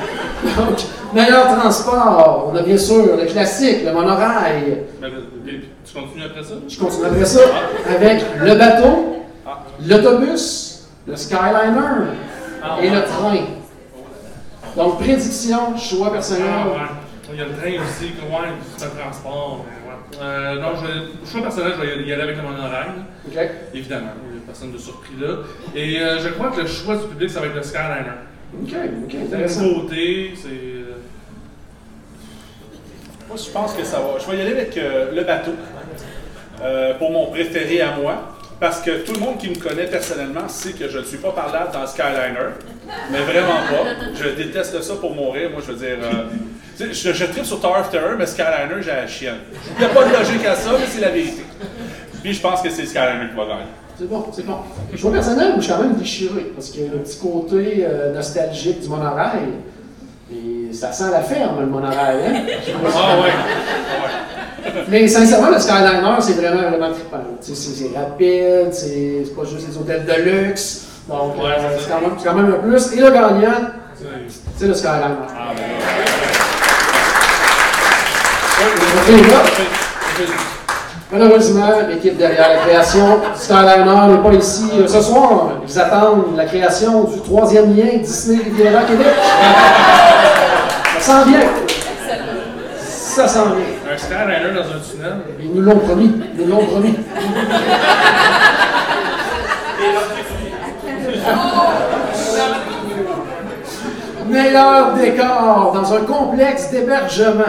Donc, 0.66 0.78
meilleur 1.14 1.48
transport, 1.60 2.52
on 2.52 2.56
a 2.56 2.62
bien 2.62 2.78
sûr 2.78 3.18
le 3.18 3.26
classique, 3.26 3.84
le 3.86 3.92
monorail. 3.92 4.84
Ben, 5.02 5.12
tu 5.86 5.94
continues 5.94 6.26
après 6.26 6.44
ça? 6.44 6.54
Je 6.68 6.80
continue 6.80 7.06
après 7.06 7.26
ça 7.26 7.40
avec 7.90 8.24
le 8.40 8.56
bateau, 8.56 9.16
l'autobus, 9.86 10.88
le 11.08 11.16
Skyliner 11.16 11.72
Ah, 12.64 12.78
et 12.82 12.90
ouais. 12.90 12.96
le 12.96 13.04
train. 13.04 13.46
Donc, 14.78 15.00
prédiction, 15.00 15.78
choix 15.78 16.08
Ah, 16.10 16.14
personnel. 16.14 16.46
ouais. 16.46 17.32
Il 17.34 17.40
y 17.40 17.42
a 17.42 17.46
le 17.46 17.52
train 17.52 17.84
aussi, 17.84 18.06
ouais, 18.06 18.50
c'est 18.78 18.86
un 18.86 18.90
transport. 18.90 19.66
Euh, 20.22 20.56
non, 20.62 20.68
je 20.76 21.30
choix 21.32 21.42
personnel, 21.42 21.74
je 21.78 21.82
vais 21.82 22.08
y 22.08 22.14
aller 22.14 22.22
avec 22.22 22.38
le 22.38 22.44
monorail. 22.44 22.88
OK. 23.28 23.38
Évidemment, 23.74 24.12
personne 24.46 24.72
de 24.72 24.78
surpris 24.78 25.14
là. 25.20 25.38
Et 25.76 26.00
euh, 26.00 26.20
je 26.20 26.30
crois 26.30 26.52
que 26.52 26.62
le 26.62 26.68
choix 26.68 26.96
du 26.98 27.08
public, 27.08 27.30
ça 27.30 27.40
va 27.42 27.48
être 27.48 27.56
le 27.56 27.64
Skyliner. 27.64 28.12
OK, 28.54 28.70
OK, 28.70 29.10
C'est 29.12 29.18
une 29.18 29.24
intéressant. 29.34 29.62
nouveauté, 29.64 30.34
c'est. 30.36 30.48
euh, 30.50 30.96
Moi, 33.28 33.38
je 33.38 33.50
pense 33.52 33.74
que 33.74 33.84
ça 33.84 34.00
va. 34.00 34.18
Je 34.20 34.32
vais 34.32 34.38
y 34.38 34.42
aller 34.42 34.52
avec 34.52 34.78
euh, 34.78 35.12
le 35.14 35.24
bateau 35.24 35.52
euh, 36.62 36.94
pour 36.96 37.12
mon 37.12 37.28
préféré 37.28 37.82
à 37.82 37.96
moi. 37.96 38.32
Parce 38.58 38.80
que 38.80 39.04
tout 39.06 39.12
le 39.12 39.20
monde 39.20 39.38
qui 39.38 39.50
me 39.50 39.56
connaît 39.56 39.86
personnellement 39.88 40.48
sait 40.48 40.72
que 40.72 40.88
je 40.88 41.00
ne 41.00 41.04
suis 41.04 41.18
pas 41.18 41.32
parlable 41.32 41.74
dans 41.74 41.86
Skyliner. 41.86 42.54
Mais 43.12 43.20
vraiment 43.20 43.58
pas. 43.70 43.90
Je 44.16 44.30
déteste 44.30 44.82
ça 44.82 44.96
pour 44.96 45.14
mourir. 45.14 45.50
Moi, 45.50 45.60
je 45.66 45.74
veux 45.74 45.78
dire. 45.78 45.98
euh, 46.02 46.24
je, 46.80 47.12
je 47.14 47.26
tripe 47.26 47.44
sur 47.44 47.60
Tower 47.60 47.80
of 47.82 47.90
Terror, 47.90 48.12
mais 48.18 48.26
Skyliner, 48.26 48.82
j'ai 48.82 48.92
la 48.92 49.08
chienne. 49.08 49.40
Il 49.76 49.80
n'y 49.80 49.86
a 49.86 49.90
pas 49.90 50.06
de 50.06 50.14
logique 50.14 50.46
à 50.46 50.56
ça, 50.56 50.72
mais 50.80 50.86
c'est 50.88 51.02
la 51.02 51.10
vérité. 51.10 51.44
Puis 52.24 52.34
je 52.34 52.40
pense 52.42 52.62
que 52.62 52.70
c'est 52.70 52.86
Skyliner 52.86 53.28
qui 53.30 53.36
va 53.36 53.46
gagner. 53.46 53.66
C'est 53.98 54.10
bon, 54.10 54.26
c'est 54.34 54.46
bon. 54.46 54.56
Choix 54.96 55.12
personnel, 55.14 55.54
je 55.58 55.62
suis 55.62 55.72
quand 55.72 55.80
même 55.80 55.94
déchiré 55.96 56.52
parce 56.54 56.70
qu'il 56.70 56.84
y 56.84 56.88
a 56.88 56.92
le 56.92 57.00
petit 57.00 57.18
côté 57.18 57.86
euh, 57.88 58.14
nostalgique 58.14 58.82
du 58.82 58.90
monorail. 58.90 59.54
Et 60.34 60.74
ça 60.74 60.92
sent 60.92 61.12
la 61.12 61.22
ferme, 61.22 61.62
le 61.62 61.66
monorail, 61.68 62.18
hein? 62.28 62.34
Ah 62.96 63.18
ouais. 63.22 63.32
Mais 64.90 65.08
sincèrement, 65.08 65.50
le 65.52 65.60
Skyliner, 65.60 66.16
c'est 66.20 66.34
vraiment, 66.34 66.70
vraiment 66.70 66.92
trippant. 66.92 67.24
C'est 67.40 67.96
rapide, 67.96 68.74
c'est 68.74 69.24
pas 69.36 69.44
juste 69.46 69.68
les 69.70 69.78
hôtels 69.78 70.06
de 70.06 70.22
luxe. 70.30 70.88
Donc, 71.08 71.38
Ouais, 71.38 71.52
euh, 71.58 71.78
c'est 71.80 71.90
quand, 71.90 72.02
même- 72.02 72.16
c'est 72.18 72.26
quand 72.28 72.34
même 72.36 72.54
un 72.54 72.58
plus. 72.68 72.94
Et 72.94 73.00
le 73.00 73.12
gagnant, 73.12 73.70
C'est- 74.58 74.68
le 74.68 74.74
Skyliner. 74.74 75.16
Ah, 75.30 75.54
ben 75.56 75.62
là, 79.30 79.44
Malheureusement, 81.12 81.70
l'équipe 81.88 82.18
derrière 82.18 82.50
la 82.50 82.58
création 82.58 83.20
du 83.20 84.12
n'est 84.12 84.24
pas 84.24 84.34
ici 84.34 84.72
euh, 84.80 84.88
ce 84.88 85.02
soir. 85.02 85.52
Ils 85.68 85.80
attendent 85.80 86.36
la 86.36 86.46
création 86.46 87.04
du 87.04 87.20
troisième 87.22 87.76
lien 87.76 87.98
Disney 88.00 88.42
Riviera 88.44 88.82
Québec. 88.84 89.14
Ça 91.00 91.24
sent 91.24 91.30
bien. 91.30 91.40
Ça 92.80 93.28
sent 93.28 93.40
bien. 93.56 93.94
Un 93.94 93.98
Skyliner 93.98 94.54
dans 94.56 94.62
un 94.62 94.80
tunnel. 94.80 95.14
Ils 95.40 95.54
nous 95.54 95.62
l'ont 95.62 95.78
promis. 95.78 96.12
Ils 96.38 96.46
nous 96.48 96.52
l'ont 96.52 96.66
promis. 96.66 96.96
Meilleur 104.28 104.94
décor 104.96 105.72
dans 105.72 105.94
un 105.94 106.02
complexe 106.02 106.72
d'hébergement. 106.72 107.44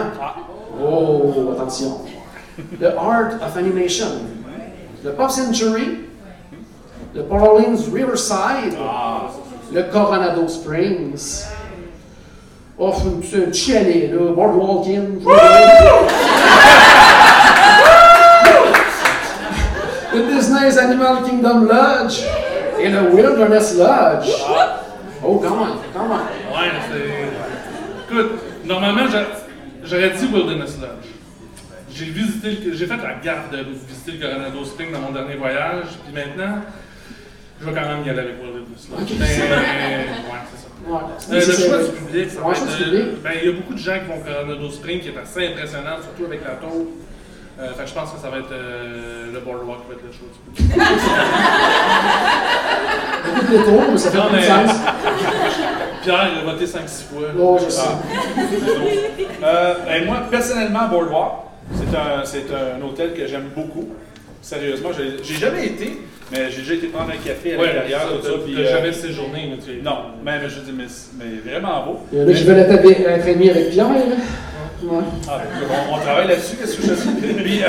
Oh, 0.78 1.54
attention. 1.56 2.00
The 2.80 2.94
Art 2.96 3.34
of 3.42 3.56
Animation. 3.56 4.26
Le 5.04 5.12
Pop 5.12 5.30
Century. 5.30 6.00
Le 7.14 7.22
Port 7.24 7.42
Orleans 7.42 7.78
Riverside. 7.92 8.76
Le 9.72 9.82
Coronado 9.84 10.48
Springs. 10.48 11.44
Oh, 12.78 12.92
c'est 12.94 13.36
un 13.38 13.46
petit 13.50 13.72
chalet, 13.72 14.10
là. 14.12 14.32
Boardwalking. 14.34 15.24
le 20.14 20.22
Disney's 20.34 20.78
Animal 20.78 21.22
Kingdom 21.24 21.64
Lodge. 21.66 22.22
Et 22.78 22.88
le 22.90 23.10
Wilderness 23.14 23.76
Lodge. 23.78 24.28
Oh, 25.24 25.38
come 25.38 25.52
on, 25.60 25.66
come 25.98 26.10
on. 26.10 26.54
Ouais, 26.54 26.70
c'est. 26.90 28.14
Écoute, 28.14 28.32
normalement, 28.64 29.08
j'a- 29.10 29.26
j'aurais 29.84 30.10
dit 30.10 30.26
Wilderness 30.32 30.76
Lodge. 30.80 31.15
J'ai 31.96 32.04
visité, 32.06 32.58
j'ai 32.74 32.86
fait 32.86 32.96
la 32.96 33.14
garde 33.24 33.50
de 33.52 33.58
visiter 33.88 34.12
le 34.12 34.18
Coronado 34.28 34.64
Spring 34.66 34.92
dans 34.92 35.00
mon 35.00 35.12
dernier 35.12 35.36
voyage, 35.36 35.86
puis 36.04 36.12
maintenant, 36.14 36.58
je 37.58 37.64
vais 37.66 37.72
quand 37.72 37.88
même 37.88 38.04
y 38.04 38.10
aller 38.10 38.18
avec 38.20 38.34
Wilderness 38.42 38.88
Lodge. 38.90 39.00
Ok. 39.02 39.08
Mais, 39.18 39.24
ouais, 39.26 40.42
c'est 40.52 40.60
ça. 40.60 40.68
Ouais. 40.86 41.00
Euh, 41.30 41.34
le 41.34 41.40
choix 41.40 41.78
du 41.82 41.90
public, 41.96 42.30
ça 42.30 42.40
Ouais, 42.42 42.52
va 42.54 42.60
être, 42.60 42.94
euh, 42.94 43.14
ben, 43.24 43.30
il 43.42 43.48
y 43.48 43.50
a 43.50 43.54
beaucoup 43.56 43.72
de 43.74 43.78
gens 43.78 43.94
qui 43.98 44.06
vont 44.08 44.18
au 44.18 44.24
Coronado 44.24 44.70
Spring, 44.70 45.00
qui 45.00 45.08
est 45.08 45.16
assez 45.18 45.48
impressionnant, 45.48 45.96
surtout 46.02 46.26
avec 46.26 46.44
la 46.44 46.50
tour. 46.56 46.84
Euh, 47.58 47.72
fait 47.72 47.84
que 47.84 47.88
je 47.88 47.94
pense 47.94 48.10
que 48.12 48.18
ça 48.20 48.28
va 48.28 48.36
être 48.40 48.52
euh, 48.52 49.32
le 49.32 49.40
Boardwalk 49.40 49.80
qui 49.80 49.88
va 49.88 49.94
être 49.94 50.04
le 50.04 50.12
choix 50.12 50.28
du 50.28 50.38
public. 50.52 50.76
Beaucoup 53.24 53.40
de 53.40 53.56
détours, 53.58 53.92
mais 53.92 53.98
ça 53.98 54.10
fait 54.10 54.18
Non, 54.18 54.24
mais- 54.30 54.42
sens. 54.42 54.70
Pierre, 56.02 56.28
il 56.34 56.38
a 56.46 56.52
voté 56.52 56.66
5-6 56.66 57.04
fois. 57.08 57.22
Oh, 57.40 57.58
je 57.64 57.70
sais. 57.70 57.80
Euh, 59.42 59.74
et 59.96 60.04
moi, 60.04 60.18
personnellement, 60.30 60.86
Boardwalk, 60.88 61.32
c'est 61.74 61.96
un, 61.96 62.24
c'est 62.24 62.46
un 62.54 62.82
hôtel 62.84 63.12
que 63.14 63.26
j'aime 63.26 63.50
beaucoup. 63.54 63.88
Sérieusement, 64.42 64.90
j'ai 64.96 65.22
j'ai 65.24 65.34
jamais 65.40 65.66
été, 65.66 65.98
mais 66.30 66.50
j'ai 66.50 66.58
déjà 66.62 66.74
été 66.74 66.86
prendre 66.88 67.10
un 67.10 67.16
café 67.16 67.54
à 67.54 67.58
Ouais, 67.58 67.66
l'intérieur, 67.74 68.00
ça, 68.02 68.06
tout 68.16 68.24
ça. 68.26 68.32
puis, 68.44 68.54
euh, 68.56 68.70
jamais 68.70 68.92
séjourné, 68.92 69.48
mais 69.50 69.56
tu 69.58 69.78
es. 69.78 69.82
Non, 69.82 69.96
mais, 70.24 70.38
mais 70.40 70.48
je 70.48 70.60
dis, 70.60 70.72
mais, 70.76 70.84
mais 71.18 71.50
vraiment 71.50 71.84
beau. 71.84 71.98
Et 72.12 72.24
là, 72.24 72.32
je 72.32 72.44
vais 72.44 72.60
être 72.60 72.70
avec- 72.72 73.00
être 73.00 73.28
ami 73.28 73.50
avec 73.50 73.70
Pierre. 73.70 73.88
Ouais. 73.88 74.98
Ah, 75.28 75.40
on, 75.90 75.94
on 75.94 75.98
travaille 75.98 76.28
là-dessus, 76.28 76.56
qu'est-ce 76.56 76.76
que 76.76 76.82
je 76.82 76.92
dis? 76.94 77.34
Puis, 77.42 77.62
euh, 77.64 77.66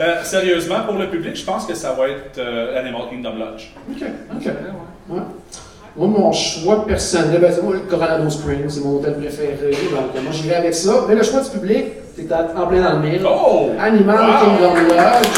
euh, 0.00 0.24
sérieusement, 0.24 0.80
pour 0.80 0.94
le 0.96 1.08
public, 1.08 1.36
je 1.36 1.44
pense 1.44 1.66
que 1.66 1.74
ça 1.74 1.92
va 1.92 2.08
être 2.08 2.38
euh, 2.38 2.80
Animal 2.80 3.02
Kingdom 3.10 3.34
Lodge. 3.38 3.68
OK, 3.90 4.02
OK. 4.34 4.46
Ouais. 5.10 5.20
Moi, 5.94 6.08
mon 6.08 6.32
choix 6.32 6.86
personnel, 6.86 7.38
ben, 7.40 7.52
c'est 7.54 7.62
moi, 7.62 7.74
le 7.74 7.80
Coronado 7.80 8.28
Springs, 8.30 8.68
c'est 8.70 8.80
mon 8.80 8.96
hôtel 8.96 9.14
préféré. 9.18 9.54
Donc, 9.92 10.22
moi, 10.22 10.32
j'irai 10.32 10.56
avec 10.56 10.74
ça. 10.74 11.04
Mais 11.06 11.14
le 11.14 11.22
choix 11.22 11.42
du 11.42 11.50
public, 11.50 11.84
c'est 12.16 12.32
en 12.32 12.66
plein 12.66 12.82
dans 12.82 12.92
le 13.00 13.08
mille. 13.08 13.22
Oh! 13.26 13.70
Animal 13.80 14.16
Wow! 14.16 14.24
Kingdom 14.40 14.74
Lodge. 14.74 15.28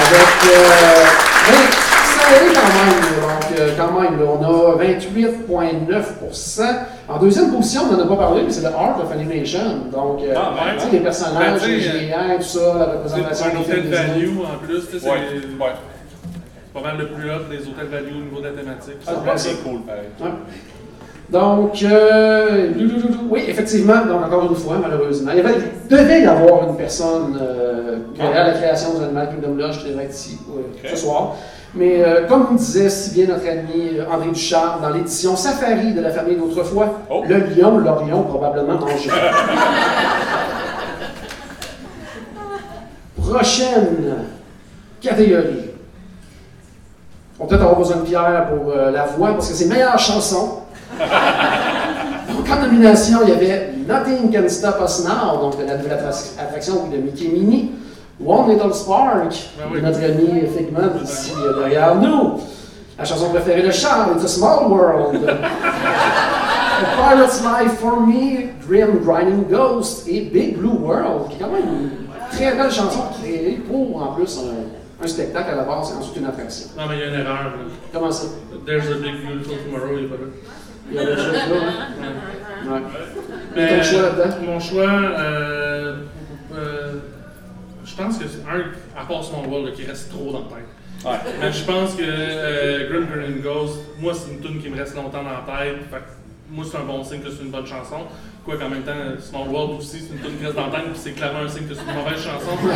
Avec. 0.00 0.30
Euh, 0.46 1.04
ben, 1.48 1.64
ça 2.04 2.28
allait 2.28 2.52
quand 2.54 2.70
même. 2.74 3.00
Donc, 3.20 3.58
euh, 3.58 3.70
quand 3.76 3.92
même, 4.00 4.14
là, 4.20 4.26
on 4.38 4.42
a 4.44 4.76
28,9% 4.84 6.62
En 7.08 7.18
deuxième 7.18 7.50
position, 7.52 7.82
on 7.90 7.96
n'en 7.96 8.04
a 8.04 8.06
pas 8.06 8.16
parlé, 8.16 8.42
mais 8.44 8.50
c'est 8.52 8.60
le 8.62 8.68
Art 8.68 9.00
of 9.02 9.10
Animation. 9.12 9.60
Donc, 9.92 10.20
euh, 10.22 10.34
Ah, 10.36 10.52
ouais, 10.52 10.74
tu 10.74 10.80
sais, 10.80 10.86
ouais. 10.86 10.92
les 10.92 11.00
personnages, 11.00 11.60
Ben, 11.60 11.68
les 11.68 11.80
géants, 11.80 12.36
tout 12.36 12.42
ça, 12.42 12.60
la 12.60 13.08
C'est 13.08 13.14
représentation 13.20 13.46
un 13.46 13.50
des 13.50 13.56
hôtel 13.60 13.86
value 13.88 14.38
en 14.40 14.58
plus, 14.64 14.80
tu 14.86 14.92
sais, 14.92 14.98
c'est 15.00 15.06
Ouais, 15.10 15.16
ouais. 15.16 15.72
c'est 16.62 16.72
pas 16.74 16.82
mal 16.88 16.98
le 16.98 17.06
plus 17.08 17.30
haut 17.30 17.44
des 17.50 17.66
hôtels 17.66 17.86
value 17.90 18.12
au 18.16 18.22
niveau 18.24 18.40
de 18.40 18.46
la 18.46 18.52
thématique. 18.52 18.94
Ah, 19.06 19.10
Ouais, 19.12 19.32
c'est 19.36 19.62
cool, 19.62 19.80
pareil. 19.82 20.02
Ouais. 20.20 20.28
Donc, 21.30 21.82
euh, 21.82 22.70
oui, 23.30 23.42
effectivement, 23.48 24.06
donc 24.06 24.24
encore 24.24 24.44
une 24.50 24.56
fois, 24.56 24.76
malheureusement, 24.80 25.30
il 25.32 25.38
y 25.38 25.40
avait- 25.40 25.56
il 25.84 25.88
devait 25.96 26.22
y 26.22 26.26
avoir 26.26 26.68
une 26.70 26.76
personne 26.76 27.38
euh, 27.40 27.98
derrière 28.16 28.46
la 28.46 28.52
création 28.54 28.94
de 28.94 29.00
l'Animal 29.02 29.28
Kingdom 29.28 29.54
Lodge 29.56 29.78
qui 29.84 29.90
devait 29.90 30.04
être 30.04 30.14
ici 30.14 30.38
euh, 30.50 30.88
ce 30.88 30.96
soir. 30.96 31.34
Mais 31.74 32.02
euh, 32.02 32.26
comme 32.26 32.46
nous 32.50 32.56
disait 32.56 32.88
si 32.88 33.10
bien 33.12 33.26
notre 33.26 33.46
ami 33.46 33.98
André 34.10 34.30
Ducharme 34.30 34.80
dans 34.80 34.88
l'édition 34.88 35.36
Safari 35.36 35.92
de 35.92 36.00
la 36.00 36.10
famille 36.10 36.36
d'autrefois, 36.36 37.00
Oh. 37.10 37.22
le 37.28 37.36
lion, 37.54 37.76
l'orion 37.76 38.22
probablement 38.22 38.78
mangé. 38.78 39.10
Prochaine 43.20 44.24
catégorie. 45.00 45.70
On 47.38 47.44
va 47.44 47.48
peut-être 47.50 47.62
avoir 47.62 47.78
besoin 47.78 47.96
de 47.98 48.02
Pierre 48.02 48.46
pour 48.48 48.72
la 48.74 49.04
voix 49.04 49.34
parce 49.34 49.48
que 49.50 49.54
c'est 49.54 49.66
meilleure 49.66 49.98
chanson. 49.98 50.60
donc 52.36 52.48
en 52.50 52.60
nomination, 52.62 53.18
il 53.24 53.28
y 53.30 53.32
avait 53.32 53.70
Nothing 53.88 54.32
Can 54.32 54.48
Stop 54.48 54.76
Us 54.84 55.04
Now, 55.04 55.40
donc 55.40 55.58
de 55.58 55.64
la 55.64 55.76
nouvelle 55.76 55.92
attra- 55.98 56.40
attraction 56.42 56.88
de 56.88 56.96
Mickey 56.98 57.28
Mini. 57.28 57.72
One 58.24 58.50
Little 58.50 58.74
Spark, 58.74 59.30
Ben 59.56 59.64
oui. 59.72 59.80
de 59.80 59.86
notre 59.86 60.02
ami 60.02 60.40
Figment 60.56 61.02
ici 61.04 61.32
euh, 61.38 61.60
derrière 61.60 61.94
nous. 61.94 62.40
La 62.98 63.04
chanson 63.04 63.30
préférée 63.30 63.62
de 63.62 63.70
Charles, 63.70 64.14
It's 64.16 64.24
a 64.24 64.28
Small 64.28 64.66
World. 64.72 65.20
A 66.80 66.96
Pilot's 67.14 67.40
Life 67.42 67.78
for 67.80 68.00
Me, 68.00 68.50
Grim 68.68 69.00
Grinding 69.04 69.48
Ghost 69.48 70.06
et 70.08 70.20
Big 70.22 70.56
Blue 70.58 70.78
World, 70.80 71.28
qui 71.28 71.36
est 71.36 71.38
quand 71.44 71.50
même 71.52 71.62
une 71.64 71.90
très 72.36 72.54
belle 72.56 72.70
chanson 72.70 73.00
créée 73.20 73.60
pour 73.68 74.00
en 74.02 74.14
plus 74.14 74.38
un, 74.38 75.04
un 75.04 75.06
spectacle 75.08 75.50
à 75.52 75.56
la 75.56 75.62
base 75.64 75.92
et 75.92 75.98
ensuite 75.98 76.16
une 76.16 76.26
attraction. 76.26 76.68
Non, 76.76 76.84
mais 76.88 76.96
il 76.96 77.00
y 77.00 77.02
a 77.04 77.06
une 77.08 77.14
erreur. 77.20 77.44
là. 77.44 77.50
Comment 77.92 78.10
ça? 78.12 78.26
There's 78.66 78.86
a 78.86 78.94
big 78.94 79.24
beautiful 79.26 79.56
tomorrow, 79.64 79.96
il 79.96 80.04
est 80.04 80.08
pas 80.08 80.14
là. 80.16 80.28
Il 80.90 80.96
y 80.96 80.98
a 80.98 81.04
déjà 81.04 81.32
là, 81.32 81.38
hein? 82.02 82.70
Ouais. 82.70 82.80
Mais, 83.54 83.78
ton 83.78 83.82
choix 83.82 84.02
là-dedans? 84.02 84.36
Mon 84.46 84.60
choix, 84.60 84.90
euh, 84.90 85.96
euh, 86.54 86.92
je 87.84 87.94
pense 87.94 88.18
que 88.18 88.24
c'est 88.28 88.42
un, 88.48 89.00
à 89.00 89.04
part 89.04 89.24
Small 89.24 89.46
World, 89.46 89.66
là, 89.68 89.72
qui 89.72 89.84
reste 89.84 90.10
trop 90.10 90.32
dans 90.32 90.40
la 90.40 90.56
tête. 90.56 90.68
Ouais. 91.04 91.32
Mais 91.40 91.52
je 91.52 91.64
pense 91.64 91.94
que 91.94 92.02
euh, 92.04 92.88
Grim 92.90 93.06
Grinning 93.06 93.42
Ghost, 93.42 93.78
moi, 94.00 94.12
c'est 94.14 94.32
une 94.32 94.40
tune 94.40 94.60
qui 94.60 94.68
me 94.68 94.76
reste 94.76 94.96
longtemps 94.96 95.22
dans 95.22 95.30
la 95.30 95.44
tête. 95.46 95.76
Fait 95.90 95.98
que 95.98 96.10
moi, 96.50 96.64
c'est 96.68 96.76
un 96.76 96.84
bon 96.84 97.04
signe 97.04 97.20
que 97.20 97.30
c'est 97.30 97.42
une 97.42 97.50
bonne 97.50 97.66
chanson. 97.66 97.98
Quoi 98.44 98.56
qu'en 98.56 98.68
même 98.68 98.82
temps, 98.82 98.92
Small 99.20 99.48
World 99.48 99.78
aussi, 99.78 100.00
c'est 100.00 100.14
une 100.14 100.20
tune 100.20 100.38
qui 100.38 100.44
reste 100.44 100.56
dans 100.56 100.66
la 100.66 100.72
tête, 100.72 100.90
puis 100.90 101.00
c'est 101.00 101.12
clairement 101.12 101.40
un 101.40 101.48
signe 101.48 101.66
que 101.66 101.74
c'est 101.74 101.82
une 101.88 101.96
mauvaise 101.96 102.22
chanson. 102.22 102.56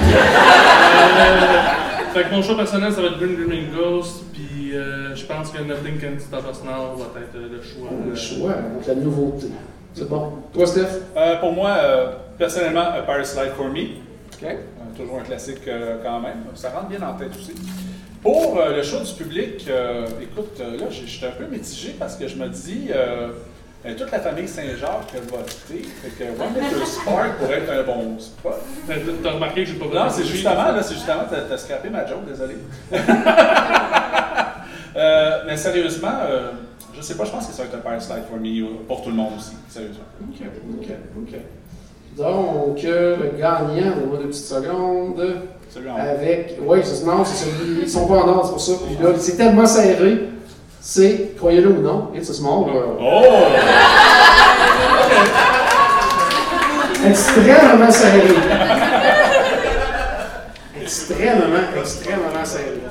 Euh, 1.14 2.14
fait 2.14 2.25
que 2.25 2.35
mon 2.35 2.42
choix 2.42 2.57
personnel, 2.57 2.92
ça 2.92 3.01
va 3.01 3.09
être 3.09 3.18
Grim 3.18 3.35
Grinning 3.35 3.72
Ghost, 3.75 4.25
puis 4.35 4.62
euh, 4.74 5.14
je 5.14 5.24
pense 5.24 5.50
que 5.50 5.62
Nothing 5.62 5.98
Can 5.98 6.18
Stop 6.18 6.44
Us 6.50 6.62
Now 6.64 6.96
va 6.96 7.20
être 7.20 7.37
euh, 7.37 7.48
le 7.56 7.62
choix. 7.62 7.88
Le 8.04 8.12
euh, 8.12 8.16
choix, 8.16 8.52
donc 8.52 8.87
la 8.87 8.94
nouveauté. 8.94 9.46
C'est 9.94 10.08
bon. 10.08 10.32
Toi, 10.52 10.66
Steph? 10.66 10.87
Euh, 11.16 11.37
pour 11.37 11.52
moi, 11.52 11.70
euh, 11.70 12.12
personnellement, 12.38 12.90
A 12.92 13.02
Paris 13.02 13.22
Life 13.22 13.52
for 13.56 13.66
Me. 13.68 13.80
OK. 13.80 14.44
Euh, 14.44 14.54
toujours 14.96 15.18
un 15.20 15.22
classique 15.22 15.66
euh, 15.68 15.98
quand 16.02 16.20
même. 16.20 16.44
Ça 16.54 16.70
rentre 16.70 16.88
bien 16.88 17.02
en 17.02 17.14
tête 17.14 17.32
aussi. 17.37 17.52
Pour 18.22 18.58
euh, 18.58 18.76
le 18.76 18.82
choix 18.82 19.00
du 19.00 19.12
public, 19.12 19.66
euh, 19.68 20.06
écoute, 20.20 20.58
euh, 20.61 20.78
là, 20.78 20.87
suis 20.90 21.26
un 21.26 21.30
peu 21.30 21.44
mitigé 21.44 21.94
parce 21.98 22.16
que 22.16 22.28
je 22.28 22.37
me 22.37 22.48
dis, 22.48 22.88
euh, 22.90 23.28
euh, 23.85 23.94
toute 23.98 24.12
la 24.12 24.20
famille 24.20 24.46
Saint-Jacques 24.46 25.12
va 25.12 25.38
voter. 25.38 25.82
Fait 26.02 26.11
que 26.11 26.24
One 26.40 26.54
Little 26.54 26.87
Spark 26.87 27.38
pourrait 27.38 27.58
être 27.58 27.72
un 27.72 27.82
bon 27.82 28.18
spot. 28.18 28.54
T'as 28.87 28.94
t'as 29.22 29.30
remarqué 29.32 29.64
que 29.64 29.70
j'ai 29.70 29.78
pas 29.78 29.87
Non, 29.87 30.08
c'est 30.08 30.24
justement, 30.24 30.72
là, 30.72 30.82
c'est 30.82 30.94
justement, 30.94 31.24
t'as, 31.28 31.40
t'as 31.40 31.58
scrappé 31.58 31.90
ma 31.90 32.06
joke, 32.06 32.24
désolé. 32.26 32.54
Euh, 34.96 35.42
mais 35.46 35.57
sérieusement, 35.57 36.12
euh, 36.22 36.50
je 36.94 37.00
sais 37.00 37.14
pas, 37.16 37.24
je 37.24 37.31
pense 37.31 37.46
que 37.46 37.52
ça 37.52 37.62
va 37.62 37.68
être 37.68 37.74
un 37.76 37.78
Paris 37.78 37.96
Life 38.00 38.26
for 38.31 38.38
Me 38.38 38.62
euh, 38.62 38.66
pour 38.87 39.02
tout 39.02 39.11
le 39.11 39.16
monde 39.16 39.33
aussi, 39.38 39.52
sérieusement. 39.68 40.05
OK, 40.22 40.46
OK, 40.81 40.88
OK. 41.18 41.35
Donc, 42.16 42.85
euh, 42.85 43.16
le 43.16 43.38
gagnant, 43.38 43.96
donne-moi 43.96 44.18
deux 44.18 44.28
petites 44.28 44.44
secondes. 44.44 45.37
Celui 45.70 45.88
en 45.88 45.96
Avec. 45.96 46.59
Oui, 46.62 46.81
c'est- 46.85 47.05
non, 47.07 47.24
c'est 47.24 47.46
celui. 47.46 47.83
Ils 47.83 47.88
sont 47.88 48.07
pas 48.07 48.16
en 48.16 48.28
ordre, 48.28 48.44
c'est 48.44 48.50
pour 48.50 48.61
ça. 48.61 48.72
Puis 48.87 49.02
là, 49.02 49.11
c'est 49.18 49.37
tellement 49.37 49.64
serré. 49.64 50.28
C'est, 50.81 51.35
croyez-le 51.38 51.68
ou 51.70 51.81
non, 51.81 52.11
It's 52.14 52.28
a 52.28 52.35
Small 52.35 52.64
World. 52.64 52.98
Oh! 53.00 53.22
Extrêmement 57.07 57.90
serré. 57.90 58.22
extrêmement, 60.81 61.78
extrêmement 61.78 62.44
serré. 62.44 62.81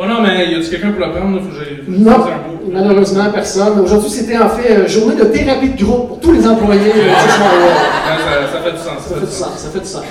Ouais, 0.00 0.08
non, 0.08 0.22
mais 0.22 0.50
y 0.50 0.54
a-tu 0.54 0.70
quelqu'un 0.70 0.92
pour 0.92 1.06
le 1.06 1.12
prendre? 1.12 1.36
là? 1.36 1.42
Faut 1.42 1.48
que 1.50 1.54
faut 1.54 1.90
Non, 2.00 2.24
un 2.24 2.82
malheureusement, 2.84 3.30
personne. 3.30 3.80
Aujourd'hui, 3.80 4.08
c'était 4.08 4.38
en 4.38 4.48
fait 4.48 4.70
euh, 4.72 4.88
journée 4.88 5.14
de 5.14 5.24
thérapie 5.24 5.68
de 5.68 5.84
groupe 5.84 6.08
pour 6.08 6.20
tous 6.20 6.32
les 6.32 6.48
employés 6.48 6.80
de. 6.90 6.98
Ouais, 7.00 7.12
ça, 7.12 8.50
ça 8.50 8.60
fait 8.62 8.70
du 8.72 8.78
sens. 8.78 9.02
Ça 9.06 9.14
fait 9.14 9.20
du 9.26 9.30
sens, 9.32 9.58
ça 9.58 9.68
fait 9.68 9.80
du 9.80 9.84
sens. 9.84 10.04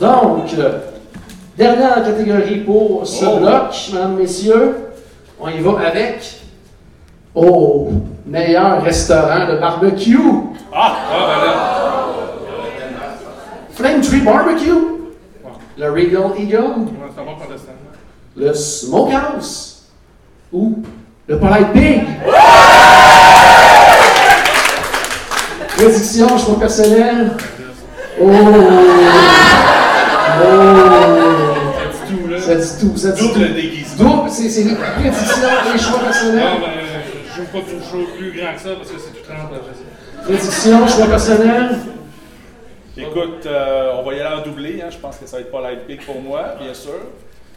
Donc, 0.00 0.52
euh, 0.58 0.78
dernière 1.56 2.02
catégorie 2.04 2.58
pour 2.66 3.06
ce 3.06 3.24
Oh. 3.24 3.36
bloc, 3.38 3.72
mesdames, 3.92 4.16
messieurs. 4.16 4.74
On 5.38 5.48
y 5.48 5.60
va 5.60 5.86
avec. 5.86 6.40
Oh, 7.36 7.92
meilleur 8.26 8.82
restaurant 8.82 9.46
de 9.48 9.58
barbecue. 9.60 10.18
Ah! 10.74 10.96
Ah, 11.12 11.36
ben 11.38 11.46
là. 11.46 11.54
Flame 13.70 14.00
Tree 14.00 14.22
Barbecue. 14.22 14.72
Le 15.78 15.90
Regal 15.90 16.30
Eagle. 16.38 16.56
Ouais, 16.56 17.10
c'est 17.14 17.20
un 17.20 17.24
bon 17.26 17.34
contestant. 17.34 17.72
Le 18.36 18.52
Smokehouse. 18.52 19.84
Ou 20.52 20.82
le 21.26 21.38
Polite 21.38 21.72
Pig. 21.72 22.02
Prédiction, 25.76 26.38
choix 26.38 26.58
personnel. 26.58 27.32
Oh! 28.20 28.26
Oh! 30.42 30.46
Ça 31.78 31.90
dit 31.90 31.98
tout, 32.08 32.24
là. 32.28 32.40
Ça 32.40 32.54
dit 32.54 32.78
tout, 32.80 32.96
ça 32.96 33.10
dit 33.12 33.20
tout. 33.20 33.28
Double 33.34 33.54
déguisement. 33.54 34.16
Double, 34.16 34.30
c'est 34.30 34.62
les 34.62 34.74
prédictions, 34.74 35.48
les 35.72 35.78
choix 35.78 35.98
Non, 35.98 36.04
personnels. 36.04 36.60
ben, 36.60 36.70
je 37.28 37.32
joue 37.36 37.44
pas 37.52 37.58
show 37.90 38.04
plus 38.18 38.32
grand 38.32 38.54
que 38.54 38.60
ça 38.60 38.68
parce 38.76 38.90
que 38.90 38.98
c'est 38.98 39.12
tout 39.12 39.22
30 39.26 39.36
là, 39.52 39.58
je 39.68 39.72
sais. 39.74 39.84
Prédiction, 40.24 40.86
choix 40.88 41.06
personnel. 41.06 41.64
Écoute, 42.96 43.44
euh, 43.44 43.98
on 43.98 44.02
va 44.02 44.14
y 44.14 44.20
aller 44.20 44.34
en 44.34 44.40
doublé, 44.42 44.80
hein, 44.82 44.88
je 44.90 44.96
pense 44.96 45.16
que 45.18 45.26
ça 45.26 45.36
va 45.36 45.42
être 45.42 45.50
pas 45.50 45.60
pick 45.86 46.06
pour 46.06 46.22
moi, 46.22 46.54
bien 46.58 46.72
sûr. 46.72 46.94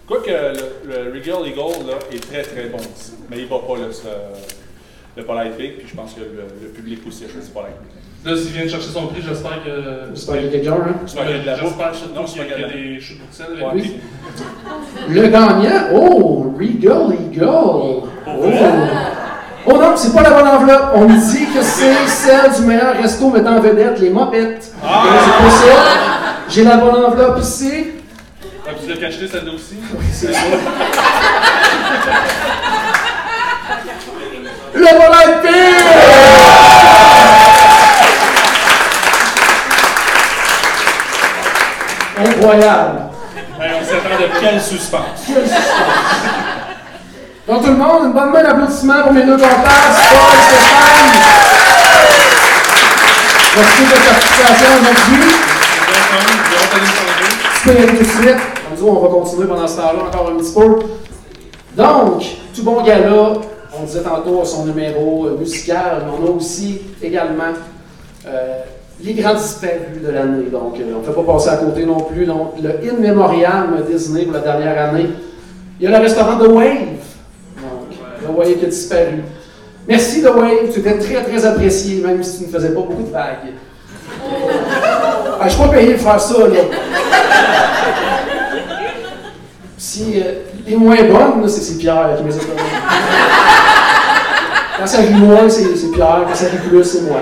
Quoique 0.10 0.30
le, 0.30 0.88
le 0.88 1.14
Regal 1.14 1.48
Eagle 1.48 1.88
là, 1.88 1.94
est 2.12 2.20
très 2.20 2.42
très 2.42 2.66
bon 2.70 2.78
aussi, 2.80 3.14
mais 3.30 3.38
il 3.38 3.48
va 3.48 3.58
pas 3.60 3.76
le, 3.76 3.84
le, 3.84 3.92
le 5.18 5.24
Polite 5.24 5.56
Pig, 5.56 5.78
puis 5.78 5.88
je 5.88 5.96
pense 5.96 6.14
que 6.16 6.22
le, 6.22 6.46
le 6.64 6.68
public 6.70 7.02
aussi 7.08 7.26
a 7.26 7.30
choisi 7.30 7.52
Polite 7.52 7.78
Pig. 7.78 7.92
Là, 8.26 8.36
s'il 8.36 8.52
vient 8.52 8.64
de 8.66 8.70
chercher 8.70 8.90
son 8.90 9.06
prix, 9.08 9.22
j'espère 9.26 9.64
que. 9.64 9.70
J'espère 10.14 10.36
qu'il 10.36 10.46
y 10.46 10.48
a 10.48 10.52
quelqu'un, 10.52 10.74
hein? 10.74 10.96
J'espère 11.06 11.26
qu'il 11.28 11.36
y 11.36 11.40
a 11.40 11.42
de 11.42 11.46
la 11.46 11.54
bouffe. 11.58 11.64
J'espère 11.70 11.96
surtout 11.96 12.16
Non, 12.16 12.26
j'espère 12.26 12.48
qu'il 12.48 12.62
y 12.62 12.66
a 12.66 12.68
des 12.68 13.00
choux 13.00 13.14
de 13.14 13.20
Bruxelles 13.20 13.56
Ouais. 13.56 13.66
avec 13.70 13.84
Oui. 13.84 14.00
Le 15.10 15.22
gagnant, 15.28 15.86
oh, 15.94 16.54
Regal 16.60 17.14
Eagle. 17.14 17.48
Oh. 17.48 18.04
Oh 19.68 19.74
non, 19.74 19.96
c'est 19.96 20.14
pas 20.14 20.24
la 20.24 20.32
bonne 20.32 20.48
enveloppe. 20.48 20.92
On 20.96 21.08
me 21.08 21.16
dit 21.32 21.46
que 21.54 21.62
c'est 21.62 22.08
celle 22.08 22.52
du 22.60 22.62
meilleur 22.68 22.96
resto 22.96 23.30
mettant 23.30 23.58
en 23.58 23.60
vedette 23.62 24.00
les 24.00 24.10
mopettes. 24.10 24.74
Ah! 24.84 25.04
C'est 25.06 25.44
pas 25.44 25.52
ça. 25.52 25.84
J'ai 26.50 26.64
la 26.64 26.78
bonne 26.78 26.96
enveloppe 27.06 27.40
ici. 27.40 27.86
Ah, 28.70 28.74
tu 28.80 28.88
l'as 28.88 28.98
cacheté 28.98 29.28
celle-là 29.28 29.52
aussi? 29.52 29.78
C'est 30.14 30.32
ça. 30.32 30.40
Le 34.76 35.42
Pig! 35.42 35.86
Incroyable. 42.20 43.00
Hey, 43.60 43.72
on 43.74 43.84
s'attend 43.84 44.22
de 44.22 44.28
Quel 44.40 44.62
suspense! 44.62 45.02
Quel 45.26 45.42
suspense. 45.42 45.64
Donc 47.48 47.64
tout 47.64 47.72
le 47.72 47.78
monde, 47.78 48.04
une 48.06 48.14
bonne 48.14 48.32
main 48.32 48.44
d'applaudissements 48.44 49.02
pour 49.02 49.14
mes 49.14 49.24
deux 49.24 49.38
comptables, 49.38 49.64
Paul 49.64 50.36
et 50.38 50.44
Stéphane. 50.44 51.10
Merci 53.58 53.82
de 53.82 53.88
votre 53.88 54.06
participation 54.06 54.70
aujourd'hui. 54.80 55.34
Tu 57.56 57.68
peux 57.68 57.74
y 57.74 57.78
aller 57.78 57.98
tout 57.98 58.04
de 58.04 58.10
suite. 58.10 58.49
On 58.82 59.00
va 59.00 59.10
continuer 59.10 59.48
pendant 59.48 59.68
ce 59.68 59.78
temps-là 59.78 60.06
encore 60.08 60.32
un 60.32 60.38
petit 60.38 60.54
peu. 60.54 60.80
Donc, 61.76 62.24
tout 62.56 62.64
bon 62.64 62.82
gala, 62.82 63.34
on 63.78 63.84
disait 63.84 64.02
tantôt 64.02 64.44
son 64.46 64.66
numéro 64.66 65.26
euh, 65.26 65.38
musical, 65.38 66.04
mais 66.06 66.12
on 66.12 66.28
a 66.28 66.36
aussi 66.36 66.82
également 67.02 67.54
euh, 68.26 68.60
les 69.04 69.14
grands 69.14 69.34
disparus 69.34 70.02
de 70.02 70.10
l'année. 70.10 70.46
Donc, 70.50 70.80
euh, 70.80 70.94
on 70.96 71.00
ne 71.00 71.04
fait 71.04 71.12
pas 71.12 71.24
passer 71.24 71.50
à 71.50 71.58
côté 71.58 71.86
non 71.86 72.00
plus. 72.02 72.26
Donc, 72.26 72.54
le 72.62 72.70
In 72.90 73.00
Memoriam 73.02 73.78
Disney 73.90 74.24
pour 74.24 74.34
la 74.34 74.40
dernière 74.40 74.90
année. 74.90 75.10
Il 75.80 75.84
y 75.84 75.94
a 75.94 75.98
le 75.98 76.04
restaurant 76.04 76.38
The 76.38 76.48
Wave. 76.48 77.00
Donc, 77.58 77.90
The 78.22 78.38
Wave 78.38 78.60
qui 78.60 78.66
a 78.66 78.70
disparu. 78.70 79.24
Merci 79.88 80.22
The 80.22 80.28
Wave, 80.36 80.72
tu 80.72 80.80
étais 80.80 80.98
très 81.00 81.24
très 81.24 81.46
apprécié, 81.46 82.02
même 82.02 82.24
si 82.24 82.40
tu 82.40 82.44
ne 82.46 82.50
faisais 82.50 82.70
pas 82.70 82.82
beaucoup 82.82 83.04
de 83.04 83.12
vagues. 83.12 83.54
Ah, 85.42 85.48
je 85.48 85.54
ne 85.54 85.58
suis 85.58 85.70
pas 85.70 85.70
payé 85.70 85.94
pour 85.94 86.04
faire 86.04 86.20
ça, 86.20 86.38
là. 86.38 86.60
Si 90.00 90.14
euh, 90.16 90.32
les 90.66 90.78
moins 90.78 90.96
bonnes, 90.96 91.50
c'est 91.50 91.78
Pierre 91.78 92.16
qui 92.16 92.24
me 92.24 92.32
a. 92.32 92.36
Quand 94.80 94.88
ça 94.88 95.00
rit 95.00 95.12
moins, 95.12 95.50
c'est 95.50 95.92
Pierre. 95.94 96.22
Quand 96.26 96.36
ça 96.36 96.46
rit 96.46 96.70
plus, 96.70 96.84
c'est 96.86 97.02
moi. 97.02 97.18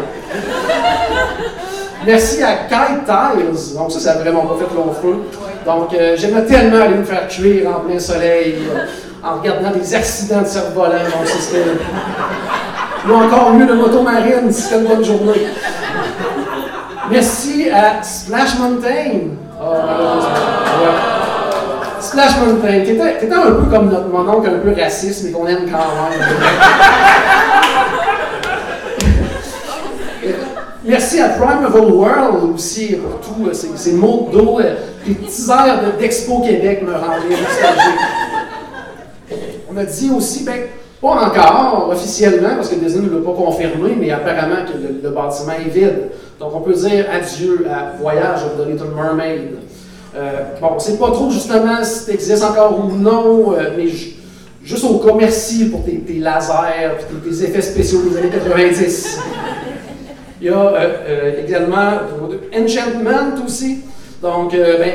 Merci 2.06 2.44
à 2.44 2.54
Kite 2.70 3.06
Tiles. 3.06 3.76
Donc, 3.76 3.92
ça, 3.92 4.00
ça 4.00 4.14
n'a 4.14 4.22
vraiment 4.22 4.46
pas 4.46 4.58
fait 4.60 4.76
long 4.76 4.94
feu. 4.94 5.24
Donc, 5.66 5.92
euh, 5.92 6.16
j'aimerais 6.18 6.46
tellement 6.46 6.84
aller 6.84 6.98
me 6.98 7.04
faire 7.04 7.28
cuire 7.28 7.68
en 7.76 7.80
plein 7.80 7.98
soleil, 7.98 8.58
euh, 8.72 9.28
en 9.28 9.40
regardant 9.40 9.72
des 9.72 9.96
accidents 9.96 10.44
de 10.44 10.48
cerf-volant. 10.48 10.92
Donc, 10.92 11.28
serait. 11.28 11.64
Ou 13.10 13.14
encore 13.16 13.54
mieux, 13.54 13.66
le 13.66 13.74
moto 13.74 14.04
marine, 14.04 14.52
si 14.52 14.62
c'était 14.62 14.82
une 14.82 14.88
bonne 14.88 15.04
journée. 15.04 15.48
Merci 17.10 17.72
à 17.72 18.04
Splash 18.04 18.60
Mountain. 18.60 19.32
Oh. 19.60 19.66
Ouais. 19.66 21.17
Splash 22.08 22.38
Mountain, 22.40 22.86
t'étais 22.86 23.18
t'étais 23.20 23.34
un 23.34 23.52
peu 23.52 23.66
comme 23.70 23.90
notre 23.90 24.08
mon 24.08 24.28
oncle, 24.30 24.50
un 24.50 24.60
peu 24.60 24.74
raciste, 24.82 25.26
mais 25.26 25.32
qu'on 25.32 25.46
aime 25.48 25.70
quand 25.70 25.78
même. 25.78 26.20
Merci 30.86 31.20
à 31.20 31.30
Primeval 31.30 31.92
World 31.92 32.54
aussi 32.56 32.96
pour 32.96 33.20
tout, 33.20 33.48
euh, 33.48 33.54
ces, 33.54 33.70
ces 33.76 33.92
mots 33.94 34.30
d'eau, 34.32 34.60
euh, 34.62 34.76
les 35.06 35.16
petits 35.16 35.50
airs 35.52 35.82
de- 35.84 36.00
d'Expo 36.00 36.40
Québec 36.42 36.82
me 36.82 36.94
rendaient 36.94 37.30
nostalgique. 37.30 38.00
On 39.70 39.76
a 39.78 39.84
dit 39.84 40.10
aussi, 40.16 40.46
ben, 40.46 40.62
pas 41.02 41.10
encore 41.10 41.90
officiellement, 41.92 42.56
parce 42.56 42.70
que 42.70 42.76
Disney 42.76 43.06
ne 43.08 43.18
l'a 43.18 43.22
pas 43.26 43.34
confirmé, 43.36 43.98
mais 44.00 44.12
apparemment 44.12 44.64
que 44.66 44.78
le, 44.78 45.02
le 45.04 45.10
bâtiment 45.10 45.54
est 45.54 45.70
vide. 45.70 46.10
Donc 46.40 46.52
on 46.56 46.62
peut 46.62 46.74
dire 46.74 47.06
adieu 47.12 47.68
à 47.70 47.98
Voyage 48.02 48.40
of 48.46 48.58
the 48.64 48.68
Little 48.70 48.92
Mermaid. 48.96 49.58
Euh, 50.18 50.32
bon, 50.60 50.70
on 50.72 50.76
ne 50.76 50.80
sait 50.80 50.98
pas 50.98 51.12
trop 51.12 51.30
justement 51.30 51.84
si 51.84 52.06
ça 52.06 52.12
existe 52.12 52.44
encore 52.44 52.80
ou 52.84 52.92
non, 52.98 53.54
euh, 53.54 53.70
mais 53.78 53.88
ju- 53.88 54.14
juste 54.64 54.84
au 54.84 54.98
cas, 54.98 55.14
merci 55.16 55.66
pour 55.70 55.86
tes, 55.86 56.00
tes 56.00 56.14
lasers 56.20 56.54
et 56.82 57.30
tes, 57.30 57.30
tes 57.30 57.44
effets 57.44 57.62
spéciaux 57.62 58.00
des 58.10 58.18
années 58.18 58.30
90. 58.30 59.20
Il 60.42 60.48
y 60.48 60.50
a 60.50 60.56
euh, 60.58 61.44
également 61.46 61.92
Enchantment 62.56 63.44
aussi. 63.46 63.82
Donc, 64.22 64.54
ben, 64.54 64.92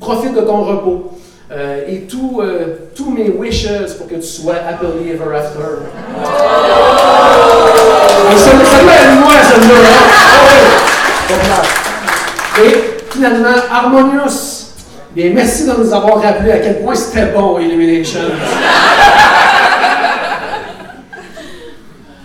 profite 0.00 0.34
de 0.34 0.40
ton 0.40 0.64
repos. 0.64 1.12
Euh, 1.52 1.82
et 1.86 2.00
tout, 2.02 2.40
euh, 2.42 2.74
tous 2.96 3.10
mes 3.10 3.30
wishes 3.30 3.68
pour 3.98 4.08
que 4.08 4.14
tu 4.16 4.22
sois 4.22 4.54
happily 4.68 5.10
ever 5.10 5.36
after. 5.36 5.60
Et 8.32 8.36
ça, 8.36 8.50
ça 8.50 8.82
être 8.82 9.20
moi, 9.20 9.32
celle-là. 9.50 9.74
hein? 11.30 11.34
Ah. 11.52 12.60
Et 12.62 12.72
finalement, 13.10 13.48
Harmonious. 13.70 14.53
Bien, 15.14 15.30
merci 15.32 15.64
de 15.66 15.72
nous 15.72 15.92
avoir 15.94 16.20
rappelé 16.20 16.52
à 16.52 16.58
quel 16.58 16.80
point 16.82 16.94
c'était 16.94 17.26
bon, 17.26 17.58
Illumination. 17.58 18.20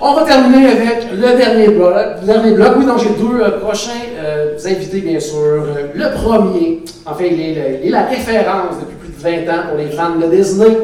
On 0.02 0.14
va 0.14 0.24
terminer 0.24 0.66
avec 0.72 1.08
le 1.12 1.38
dernier 1.38 1.68
bloc. 1.68 1.94
Dernier 2.24 2.52
bloc. 2.52 2.70
Oui, 2.78 2.86
donc 2.86 3.00
j'ai 3.00 3.10
deux 3.10 3.42
euh, 3.42 3.60
prochains 3.60 3.92
euh, 4.18 4.56
invités, 4.66 5.02
bien 5.02 5.20
sûr. 5.20 5.66
Le 5.94 6.14
premier, 6.24 6.84
en 7.06 7.14
fait, 7.14 7.28
il 7.32 7.42
est, 7.42 7.54
le- 7.54 7.80
il 7.84 7.88
est 7.90 7.92
la 7.92 8.06
référence 8.06 8.76
depuis 8.80 8.96
plus 8.98 9.10
de 9.10 9.46
20 9.46 9.54
ans 9.54 9.64
pour 9.68 9.78
les 9.78 9.90
fans 9.90 10.16
de 10.16 10.34
Disney. 10.34 10.78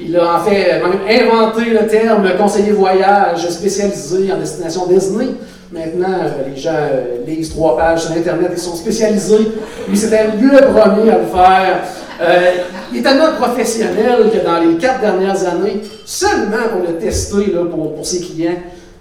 Il 0.00 0.16
a 0.16 0.36
en 0.36 0.40
fait 0.40 0.80
même 0.82 1.30
inventé 1.30 1.70
le 1.70 1.86
terme 1.86 2.28
conseiller 2.38 2.72
voyage 2.72 3.46
spécialisé 3.48 4.32
en 4.32 4.38
destination 4.38 4.86
Disney. 4.86 5.26
Maintenant, 5.72 6.18
les 6.48 6.56
gens 6.60 6.70
euh, 6.74 7.24
lisent 7.26 7.50
trois 7.50 7.76
pages 7.76 8.04
sur 8.04 8.12
Internet 8.12 8.52
et 8.54 8.56
sont 8.56 8.76
spécialisés. 8.76 9.52
Lui, 9.88 9.96
c'était 9.96 10.28
le 10.40 10.72
premier 10.72 11.10
à 11.10 11.18
le 11.18 11.26
faire. 11.26 11.80
Euh, 12.20 12.50
il 12.92 12.98
est 12.98 13.02
tellement 13.02 13.32
professionnel 13.38 14.30
que 14.32 14.44
dans 14.44 14.58
les 14.60 14.76
quatre 14.76 15.00
dernières 15.00 15.44
années, 15.46 15.82
seulement 16.04 16.68
pour 16.72 16.82
le 16.82 16.98
tester 16.98 17.52
là, 17.52 17.64
pour, 17.64 17.94
pour 17.96 18.06
ses 18.06 18.20
clients, 18.20 18.54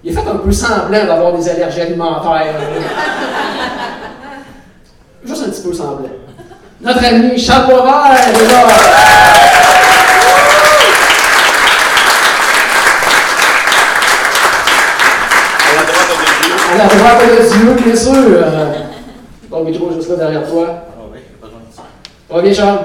il 0.03 0.17
a 0.17 0.21
fait 0.21 0.27
un 0.27 0.35
peu 0.37 0.51
semblant 0.51 1.05
d'avoir 1.05 1.33
des 1.33 1.47
allergies 1.49 1.81
alimentaires. 1.81 2.55
Juste 5.25 5.43
un 5.45 5.49
petit 5.49 5.61
peu 5.61 5.73
semblant. 5.73 6.09
Notre 6.81 7.05
ami 7.05 7.39
Charles 7.39 7.65
Boisvert 7.67 8.11
est 8.27 8.47
là. 8.51 8.67
À 15.67 15.75
la 15.75 15.83
droite 15.83 16.09
de 16.09 16.45
Dieu. 16.45 16.55
À 16.55 16.64
la 16.77 16.85
droite 16.87 17.21
de 17.21 17.25
Dieu, 17.47 17.75
bien 17.85 17.95
sûr. 17.95 18.13
Euh, 18.13 18.73
ton 19.49 19.63
micro 19.63 19.91
juste 19.93 20.09
là 20.09 20.15
derrière 20.17 20.45
toi. 20.49 20.67
Ah 20.89 21.03
oui, 21.11 21.19
pas 21.39 21.47
besoin 21.47 21.61
de 21.69 21.73
ça. 21.75 21.83
Va 22.29 22.41
bien, 22.41 22.53
Charles? 22.53 22.79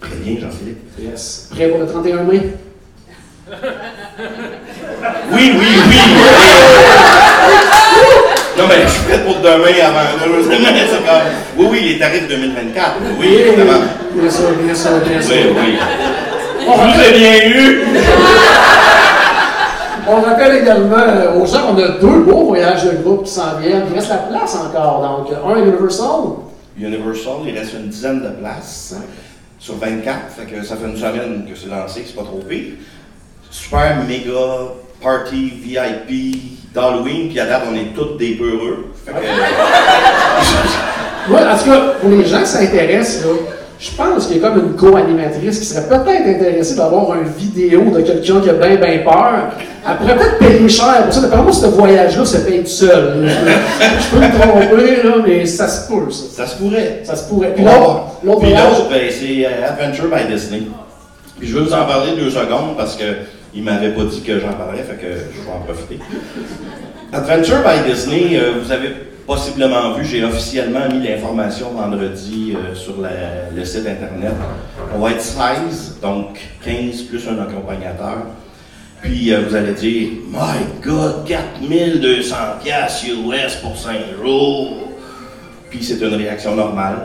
Très 0.00 0.16
bien, 0.16 0.34
Jean-Philippe. 0.40 0.82
Yes. 0.98 1.48
Prêt 1.50 1.68
pour 1.68 1.78
le 1.78 1.86
31 1.86 2.24
mai? 2.24 2.40
Oui, 5.32 5.52
oui, 5.58 5.66
oui! 5.88 5.98
non, 8.58 8.64
mais 8.68 8.82
je 8.84 8.88
suis 8.88 9.02
prêt 9.02 9.20
pour 9.24 9.36
demain 9.36 9.84
avant. 9.84 10.18
Comme. 10.18 10.32
Oui, 11.58 11.66
oui, 11.70 11.80
les 11.92 11.98
tarifs 11.98 12.28
2024. 12.28 12.92
Oui, 13.18 13.26
évidemment. 13.46 13.80
Bien 14.14 14.30
sûr, 14.30 14.50
bien 14.62 14.74
sûr, 14.74 14.90
bien 15.06 15.20
sûr. 15.20 15.34
Oui, 15.36 15.42
oui. 15.58 15.78
Vous 16.66 17.00
ai 17.00 17.12
bien 17.18 17.34
eu! 17.48 17.82
On 20.08 20.20
rappelle 20.20 20.62
également 20.62 20.96
euh, 20.96 21.38
aux 21.38 21.46
gens 21.46 21.68
qu'on 21.68 21.78
a 21.82 21.88
deux 22.00 22.24
beaux 22.24 22.46
voyages 22.46 22.84
de 22.84 23.02
groupe 23.02 23.24
qui 23.24 23.30
s'en 23.30 23.58
viennent. 23.60 23.84
Il 23.90 23.94
reste 23.94 24.10
la 24.10 24.16
place 24.16 24.56
encore. 24.56 25.00
Donc, 25.00 25.36
un 25.44 25.62
Universal. 25.62 26.08
Universal, 26.76 27.34
il 27.46 27.56
reste 27.56 27.74
une 27.74 27.88
dizaine 27.88 28.22
de 28.22 28.28
places 28.28 28.96
sur 29.58 29.76
24. 29.76 30.18
Fait 30.36 30.44
que 30.44 30.64
ça 30.64 30.76
fait 30.76 30.88
une 30.88 30.96
semaine 30.96 31.46
que 31.48 31.56
c'est 31.56 31.68
lancé, 31.68 32.02
c'est 32.06 32.16
pas 32.16 32.24
trop 32.24 32.40
pire. 32.48 32.74
Super 33.50 33.98
méga 34.08 34.72
party 35.00 35.52
VIP 35.62 36.72
d'Halloween, 36.74 37.28
puis 37.28 37.38
à 37.38 37.46
date, 37.46 37.62
on 37.70 37.74
est 37.74 37.94
tous 37.94 38.16
des 38.16 38.34
peureux. 38.34 38.92
Fait 39.04 39.12
que. 39.12 39.18
En 41.30 41.56
tout 41.56 41.64
cas, 41.66 41.80
pour 42.00 42.10
les 42.10 42.24
gens 42.24 42.40
qui 42.40 42.46
s'intéressent, 42.46 43.24
là, 43.24 43.30
je 43.82 43.90
pense 43.96 44.28
qu'il 44.28 44.36
y 44.36 44.44
a 44.44 44.48
comme 44.48 44.60
une 44.60 44.76
co-animatrice 44.76 45.58
qui 45.58 45.66
serait 45.66 45.88
peut-être 45.88 46.24
intéressée 46.24 46.76
d'avoir 46.76 47.20
une 47.20 47.28
vidéo 47.28 47.82
de 47.92 48.00
quelqu'un 48.00 48.40
qui 48.40 48.48
a 48.48 48.52
bien, 48.52 48.76
bien 48.76 48.98
peur. 48.98 49.50
Elle 49.84 49.96
pourrait 49.96 50.16
peut-être 50.18 50.38
payer 50.38 50.68
cher 50.68 51.04
pour 51.04 51.12
ça. 51.12 51.52
Ce 51.52 51.66
voyage-là 51.66 52.24
se 52.24 52.36
paye 52.38 52.60
tout 52.60 52.66
seul. 52.68 53.26
Je 53.26 54.16
peux 54.16 54.24
me 54.24 54.40
tromper, 54.40 55.02
là, 55.02 55.14
mais 55.26 55.44
ça 55.46 55.66
se 55.66 55.88
peut, 55.88 56.08
ça. 56.12 56.44
Ça 56.44 56.46
se 56.46 56.62
pourrait. 56.62 57.00
Ça 57.02 57.16
se 57.16 57.28
pourrait. 57.28 57.54
Puis 57.54 57.64
l'autre, 57.64 58.04
l'autre 58.22 58.38
Puis 58.38 58.50
voyage, 58.50 58.78
l'autre, 58.78 58.88
ben, 58.88 59.10
c'est 59.10 59.46
euh, 59.46 59.68
Adventure 59.68 60.06
by 60.06 60.32
Disney. 60.32 60.62
Puis 61.40 61.48
je 61.48 61.56
veux 61.56 61.64
vous 61.64 61.74
en 61.74 61.84
parler 61.84 62.12
deux 62.16 62.30
secondes 62.30 62.76
parce 62.76 62.94
que 62.94 63.04
il 63.52 63.64
m'avait 63.64 63.90
pas 63.90 64.04
dit 64.04 64.20
que 64.20 64.38
j'en 64.38 64.52
parlerais, 64.52 64.84
fait 64.84 64.94
que 64.94 65.08
je 65.12 65.44
vais 65.44 65.52
en 65.52 65.60
profiter. 65.60 65.98
Adventure 67.12 67.58
by 67.64 67.90
Disney, 67.90 68.38
euh, 68.38 68.52
vous 68.62 68.70
avez 68.70 69.11
possiblement 69.26 69.92
vu, 69.94 70.04
j'ai 70.04 70.24
officiellement 70.24 70.88
mis 70.92 71.06
l'information 71.06 71.70
vendredi 71.70 72.54
euh, 72.56 72.74
sur 72.74 73.00
la- 73.00 73.50
le 73.54 73.64
site 73.64 73.86
internet. 73.86 74.32
On 74.94 74.98
va 74.98 75.10
être 75.12 75.20
16, 75.22 75.98
donc 76.02 76.38
15 76.64 77.02
plus 77.02 77.22
un 77.28 77.40
accompagnateur. 77.42 78.18
Puis 79.02 79.32
euh, 79.32 79.40
vous 79.48 79.54
allez 79.54 79.72
dire, 79.72 80.08
My 80.30 80.64
God, 80.84 81.24
4200 81.26 82.34
piastres 82.62 83.06
US 83.08 83.56
pour 83.56 83.76
5 83.76 83.94
jours. 84.22 84.88
Puis 85.70 85.82
c'est 85.82 86.00
une 86.04 86.14
réaction 86.14 86.54
normale, 86.54 86.96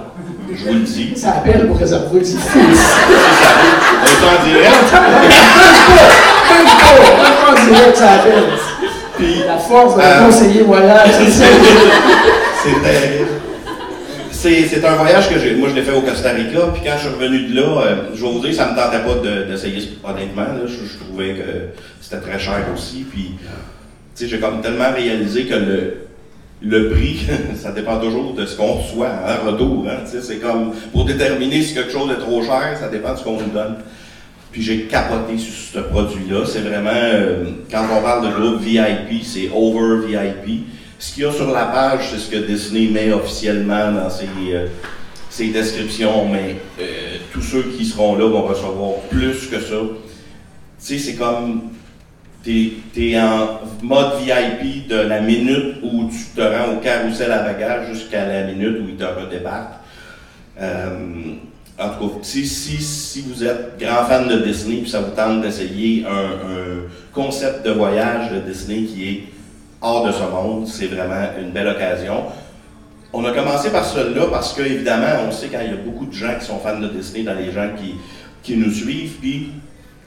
je 0.53 0.65
vous 0.65 0.73
le 0.73 0.79
dis. 0.81 1.13
ça 1.15 1.35
appelle 1.37 1.67
pour 1.67 1.77
réserver. 1.77 2.21
C'est 2.23 2.37
fou. 2.37 2.59
On 2.59 4.05
est 4.05 4.25
en 4.27 4.45
direct. 4.45 4.93
Même 4.93 6.65
pas, 6.65 7.23
même 7.23 7.37
pas 7.45 7.51
en 7.51 7.65
direct, 7.65 7.95
ça 7.97 8.11
appelle. 8.11 8.43
Puis 9.17 9.43
La 9.45 9.57
force 9.57 9.95
d'un 9.97 10.03
Euh, 10.03 10.25
conseiller 10.25 10.61
voyage, 10.63 11.09
c'est 11.11 11.31
ça. 11.31 11.45
c'est 12.63 12.81
terrible. 12.81 13.27
C'est, 14.31 14.67
c'est 14.67 14.85
un 14.85 14.95
voyage 14.95 15.29
que 15.29 15.39
j'ai. 15.39 15.55
Moi, 15.55 15.69
je 15.69 15.75
l'ai 15.75 15.81
fait 15.81 15.93
au 15.93 16.01
Costa 16.01 16.29
Rica, 16.31 16.59
puis 16.73 16.81
quand 16.85 16.93
je 16.97 17.07
suis 17.07 17.15
revenu 17.15 17.47
de 17.47 17.55
là, 17.55 17.81
euh, 17.81 17.95
je 18.13 18.23
vais 18.23 18.31
vous 18.31 18.39
dire, 18.39 18.53
ça 18.53 18.69
me 18.71 18.75
tentait 18.75 18.99
pas 19.03 19.15
de- 19.15 19.43
d'essayer, 19.49 19.97
honnêtement. 20.03 20.43
Là, 20.43 20.61
je, 20.67 20.73
je 20.87 20.97
trouvais 21.03 21.33
que 21.33 21.79
c'était 21.99 22.21
très 22.21 22.37
cher 22.37 22.59
aussi. 22.75 23.03
Puis, 23.11 23.31
tu 23.39 23.47
sais, 24.13 24.27
j'ai 24.27 24.39
comme 24.39 24.61
tellement 24.61 24.91
réalisé 24.95 25.45
que 25.45 25.55
le, 25.55 25.97
le 26.61 26.89
prix, 26.91 27.25
ça 27.55 27.71
dépend 27.71 27.97
toujours 27.97 28.33
de 28.35 28.45
ce 28.45 28.55
qu'on 28.55 28.73
reçoit 28.73 29.09
en 29.09 29.47
retour. 29.51 29.87
Hein, 29.89 30.03
tu 30.05 30.11
sais, 30.17 30.23
c'est 30.23 30.37
comme 30.37 30.71
pour 30.91 31.05
déterminer 31.05 31.63
si 31.63 31.73
quelque 31.73 31.91
chose 31.91 32.11
est 32.11 32.19
trop 32.21 32.43
cher, 32.43 32.77
ça 32.79 32.89
dépend 32.89 33.13
de 33.13 33.17
ce 33.17 33.23
qu'on 33.23 33.39
nous 33.39 33.49
donne. 33.51 33.77
Puis 34.57 34.65
j'ai 34.65 34.81
capoté 34.85 35.37
sur 35.37 35.53
ce 35.53 35.77
produit-là. 35.77 36.43
C'est 36.47 36.61
vraiment, 36.61 36.89
euh, 36.91 37.43
quand 37.69 37.85
on 37.95 38.01
parle 38.01 38.27
de 38.27 38.33
groupe 38.33 38.59
VIP, 38.59 39.23
c'est 39.23 39.51
over 39.53 40.07
VIP. 40.07 40.63
Ce 40.97 41.13
qu'il 41.13 41.25
y 41.25 41.25
a 41.27 41.31
sur 41.31 41.51
la 41.51 41.65
page, 41.65 42.09
c'est 42.09 42.17
ce 42.17 42.31
que 42.31 42.37
Disney 42.37 42.87
met 42.87 43.13
officiellement 43.13 43.91
dans 43.91 44.09
ses, 44.09 44.25
euh, 44.49 44.65
ses 45.29 45.49
descriptions, 45.49 46.27
mais 46.27 46.55
euh, 46.81 47.17
tous 47.31 47.43
ceux 47.43 47.61
qui 47.77 47.85
seront 47.85 48.15
là 48.15 48.27
vont 48.27 48.47
recevoir 48.47 48.95
plus 49.11 49.45
que 49.45 49.59
ça. 49.59 49.75
Tu 49.75 49.95
sais, 50.79 50.97
c'est 50.97 51.15
comme 51.17 51.61
T'es 52.43 52.71
es 52.97 53.19
en 53.19 53.59
mode 53.83 54.21
VIP 54.23 54.87
de 54.87 54.95
la 54.95 55.21
minute 55.21 55.75
où 55.83 56.09
tu 56.09 56.35
te 56.35 56.41
rends 56.41 56.77
au 56.77 56.79
carrousel 56.79 57.31
à 57.31 57.43
bagages 57.43 57.93
jusqu'à 57.93 58.25
la 58.25 58.51
minute 58.51 58.77
où 58.81 58.89
ils 58.89 58.95
te 58.95 59.03
redébarquent. 59.03 59.81
En 61.79 61.89
tout 61.89 62.07
cas, 62.07 62.13
si, 62.23 62.47
si, 62.47 62.81
si 62.81 63.21
vous 63.21 63.43
êtes 63.43 63.77
grand 63.79 64.05
fan 64.05 64.27
de 64.27 64.37
Disney 64.39 64.77
puis 64.77 64.89
ça 64.89 64.99
vous 64.99 65.15
tente 65.15 65.41
d'essayer 65.41 66.05
un, 66.05 66.87
concept 67.13 67.65
de 67.65 67.71
voyage 67.71 68.31
de 68.31 68.39
Disney 68.39 68.83
qui 68.83 69.09
est 69.09 69.23
hors 69.81 70.05
de 70.05 70.11
ce 70.11 70.21
monde, 70.21 70.67
c'est 70.67 70.85
vraiment 70.85 71.29
une 71.39 71.51
belle 71.51 71.67
occasion. 71.67 72.25
On 73.11 73.25
a 73.25 73.31
commencé 73.31 73.71
par 73.71 73.85
celui-là 73.85 74.27
parce 74.29 74.53
que, 74.53 74.61
évidemment, 74.61 75.23
on 75.27 75.31
sait 75.31 75.47
qu'il 75.47 75.59
y 75.59 75.73
a 75.73 75.77
beaucoup 75.83 76.05
de 76.05 76.13
gens 76.13 76.35
qui 76.39 76.45
sont 76.45 76.59
fans 76.59 76.79
de 76.79 76.87
Disney 76.87 77.23
dans 77.23 77.33
les 77.33 77.51
gens 77.51 77.69
qui, 77.75 77.95
qui 78.43 78.57
nous 78.57 78.71
suivent. 78.71 79.17
Puis, 79.19 79.51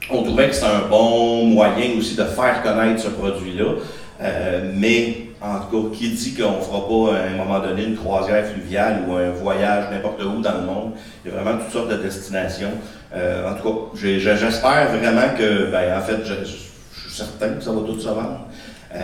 on 0.09 0.23
trouvait 0.23 0.49
que 0.49 0.55
c'était 0.55 0.66
un 0.66 0.89
bon 0.89 1.47
moyen 1.47 1.99
aussi 1.99 2.14
de 2.14 2.25
faire 2.25 2.62
connaître 2.62 3.01
ce 3.03 3.09
produit-là. 3.09 3.75
Euh, 4.23 4.73
mais, 4.77 5.30
en 5.43 5.59
tout 5.61 5.88
cas, 5.88 5.97
qui 5.97 6.11
dit 6.11 6.34
qu'on 6.34 6.59
ne 6.59 6.61
fera 6.61 6.86
pas 6.86 7.18
à 7.18 7.26
un 7.28 7.36
moment 7.36 7.61
donné 7.61 7.84
une 7.84 7.97
croisière 7.97 8.45
fluviale 8.47 9.05
ou 9.09 9.14
un 9.14 9.30
voyage 9.30 9.91
n'importe 9.91 10.22
où 10.22 10.43
dans 10.43 10.55
le 10.55 10.66
monde? 10.66 10.93
Il 11.24 11.30
y 11.30 11.34
a 11.34 11.41
vraiment 11.41 11.59
toutes 11.62 11.72
sortes 11.72 11.88
de 11.88 11.97
destinations. 11.97 12.72
Euh, 13.14 13.51
en 13.51 13.55
tout 13.55 13.68
cas, 13.68 14.09
j'espère 14.18 14.88
vraiment 14.93 15.34
que, 15.36 15.70
ben, 15.70 15.99
en 15.99 16.03
fait, 16.03 16.18
je, 16.24 16.45
suis 16.45 16.70
certain 17.11 17.55
que 17.55 17.62
ça 17.62 17.72
va 17.72 17.80
tout 17.80 17.99
se 17.99 18.09
vendre. 18.09 18.47
Euh, 18.95 18.99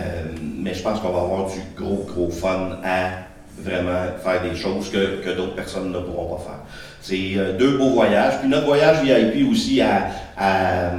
mais 0.57 0.73
je 0.73 0.83
pense 0.83 0.99
qu'on 0.99 1.09
va 1.09 1.21
avoir 1.21 1.47
du 1.47 1.59
gros, 1.75 2.05
gros 2.07 2.29
fun 2.29 2.79
à 2.83 3.09
vraiment 3.59 4.05
faire 4.23 4.43
des 4.43 4.55
choses 4.55 4.91
que, 4.91 5.21
que 5.23 5.35
d'autres 5.35 5.55
personnes 5.55 5.91
ne 5.91 5.99
pourront 5.99 6.35
pas 6.35 6.43
faire. 6.43 6.59
C'est 7.01 7.33
euh, 7.35 7.57
deux 7.57 7.77
beaux 7.77 7.89
voyages. 7.89 8.39
Puis 8.41 8.49
notre 8.49 8.67
voyage 8.67 9.01
VIP 9.01 9.49
aussi 9.49 9.81
à, 9.81 10.09
à, 10.37 10.89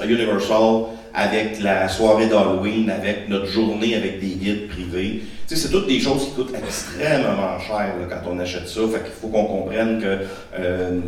à 0.00 0.06
Universal 0.06 0.84
avec 1.14 1.60
la 1.60 1.88
soirée 1.88 2.26
d'Halloween, 2.26 2.90
avec 2.90 3.28
notre 3.28 3.46
journée 3.46 3.94
avec 3.94 4.20
des 4.20 4.34
guides 4.34 4.68
privés. 4.68 5.22
Tu 5.46 5.54
sais, 5.54 5.62
c'est 5.62 5.72
toutes 5.72 5.86
des 5.88 6.00
choses 6.00 6.26
qui 6.26 6.30
coûtent 6.32 6.54
extrêmement 6.56 7.58
cher 7.58 7.94
là, 8.00 8.06
quand 8.08 8.30
on 8.30 8.38
achète 8.38 8.68
ça. 8.68 8.80
Fait 8.92 9.02
qu'il 9.02 9.12
faut 9.20 9.28
qu'on 9.28 9.44
comprenne 9.44 10.00
que, 10.00 10.18
euh, 10.58 11.00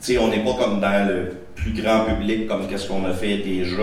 tu 0.00 0.14
sais, 0.14 0.18
on 0.18 0.28
n'est 0.28 0.42
pas 0.42 0.54
comme 0.54 0.80
dans 0.80 1.08
le 1.08 1.32
plus 1.54 1.72
grand 1.72 2.04
public 2.04 2.48
comme 2.48 2.66
qu'est-ce 2.66 2.88
qu'on 2.88 3.04
a 3.04 3.12
fait 3.12 3.38
déjà. 3.38 3.82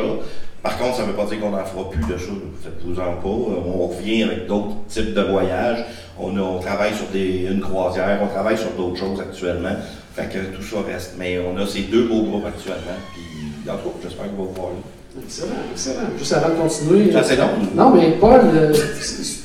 Par 0.62 0.78
contre, 0.78 0.98
ça 0.98 1.04
ne 1.04 1.08
veut 1.08 1.16
pas 1.16 1.26
dire 1.26 1.40
qu'on 1.40 1.50
n'en 1.50 1.66
fera 1.66 1.90
plus 1.90 2.04
de 2.04 2.18
ça. 2.18 2.32
Faites-vous-en 2.64 3.14
pas. 3.16 3.28
On 3.28 3.88
revient 3.88 4.24
avec 4.24 4.46
d'autres 4.46 4.76
types 4.88 5.14
de 5.14 5.22
voyages. 5.22 5.84
On, 6.20 6.38
on 6.38 6.60
travaille 6.60 6.94
sur 6.94 7.08
des, 7.08 7.48
une 7.50 7.62
croisière, 7.62 8.20
on 8.22 8.28
travaille 8.28 8.58
sur 8.58 8.70
d'autres 8.72 8.98
choses 8.98 9.20
actuellement. 9.20 9.76
Fait 10.14 10.30
que 10.32 10.56
tout 10.56 10.62
ça 10.62 10.78
reste. 10.86 11.16
Mais 11.18 11.40
on 11.40 11.58
a 11.58 11.66
ces 11.66 11.82
deux 11.84 12.04
beaux 12.04 12.24
groupes 12.24 12.46
actuellement. 12.46 12.98
Puis, 13.14 13.72
en 13.72 13.78
j'espère 14.04 14.26
va 14.26 14.32
vous 14.38 14.54
voir 14.54 14.70
là. 14.70 15.01
Excellent, 15.20 15.50
excellent. 15.74 16.08
Juste 16.18 16.32
avant 16.34 16.50
de 16.50 16.54
continuer. 16.54 17.12
Ça, 17.12 17.24
c'est 17.24 17.36
long. 17.36 17.50
Non, 17.76 17.90
mais 17.90 18.12
Paul, 18.12 18.40
euh, 18.56 18.72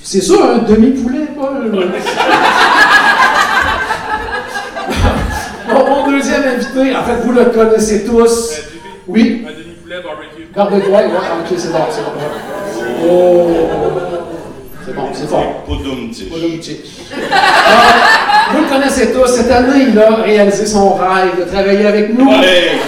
c'est 0.02 0.20
ça, 0.20 0.34
un 0.54 0.58
demi-poulet, 0.58 1.26
Paul. 1.34 1.70
bon, 5.68 5.86
mon 5.88 6.06
deuxième 6.10 6.44
invité, 6.44 6.94
en 6.94 7.02
fait, 7.02 7.16
vous 7.24 7.32
le 7.32 7.46
connaissez 7.46 8.04
tous. 8.04 8.60
Oui. 9.08 9.44
Un 9.44 9.50
demi-poulet 9.58 9.96
barbecue. 10.04 10.46
Droit, 10.86 11.00
ouais, 11.00 11.06
ok, 11.06 11.56
c'est 11.56 11.72
bon, 11.72 11.78
c'est 11.90 12.02
bon. 12.02 12.12
Oh. 13.10 13.50
C'est 14.86 14.94
bon, 14.94 15.08
c'est 15.12 15.26
fort. 15.26 15.64
Vous 15.66 15.74
le 18.62 18.68
connaissez 18.68 19.12
tous. 19.12 19.26
Cette 19.26 19.50
année, 19.50 19.86
il 19.88 19.98
a 19.98 20.14
réalisé 20.14 20.64
son 20.64 20.94
rêve 20.94 21.40
de 21.40 21.44
travailler 21.50 21.86
avec 21.86 22.16
nous. 22.16 22.30
Ouais. 22.30 22.78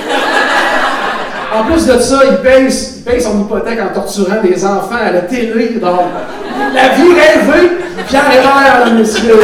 En 1.50 1.64
plus 1.64 1.86
de 1.86 1.98
ça, 1.98 2.20
il 2.30 2.36
paye, 2.38 2.68
il 2.68 3.02
paye 3.04 3.20
son 3.20 3.40
hypothèque 3.40 3.80
en 3.80 3.94
torturant 3.94 4.42
des 4.42 4.64
enfants 4.66 4.98
à 5.02 5.10
la 5.10 5.22
télé. 5.22 5.78
Donc, 5.80 6.00
la 6.74 6.88
vie 6.90 7.14
rêvée, 7.14 7.70
Pierre 8.06 8.30
Hébert, 8.30 8.92
messieurs. 8.94 9.40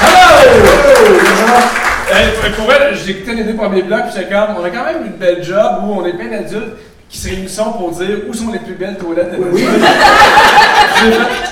Hello! 0.00 0.82
Pour 2.56 2.72
elle, 2.72 2.94
j'écoutais 2.94 3.34
les 3.34 3.44
deux 3.44 3.54
premiers 3.54 3.82
blocs, 3.82 4.02
puis 4.02 4.12
j'étais 4.14 4.32
comme, 4.32 4.56
on 4.60 4.64
a 4.64 4.70
quand 4.70 4.84
même 4.84 5.06
une 5.06 5.12
belle 5.12 5.42
job 5.42 5.82
où 5.84 6.00
on 6.00 6.06
est 6.06 6.12
plein 6.12 6.28
d'adultes 6.28 6.76
qui 7.12 7.18
se 7.18 7.28
réunissent 7.28 7.60
pour 7.76 7.90
dire 7.90 8.20
où 8.26 8.32
sont 8.32 8.50
les 8.50 8.58
plus 8.58 8.72
belles 8.72 8.96
toilettes 8.96 9.32
de 9.32 9.36
notre 9.36 9.54
ville. 9.54 9.68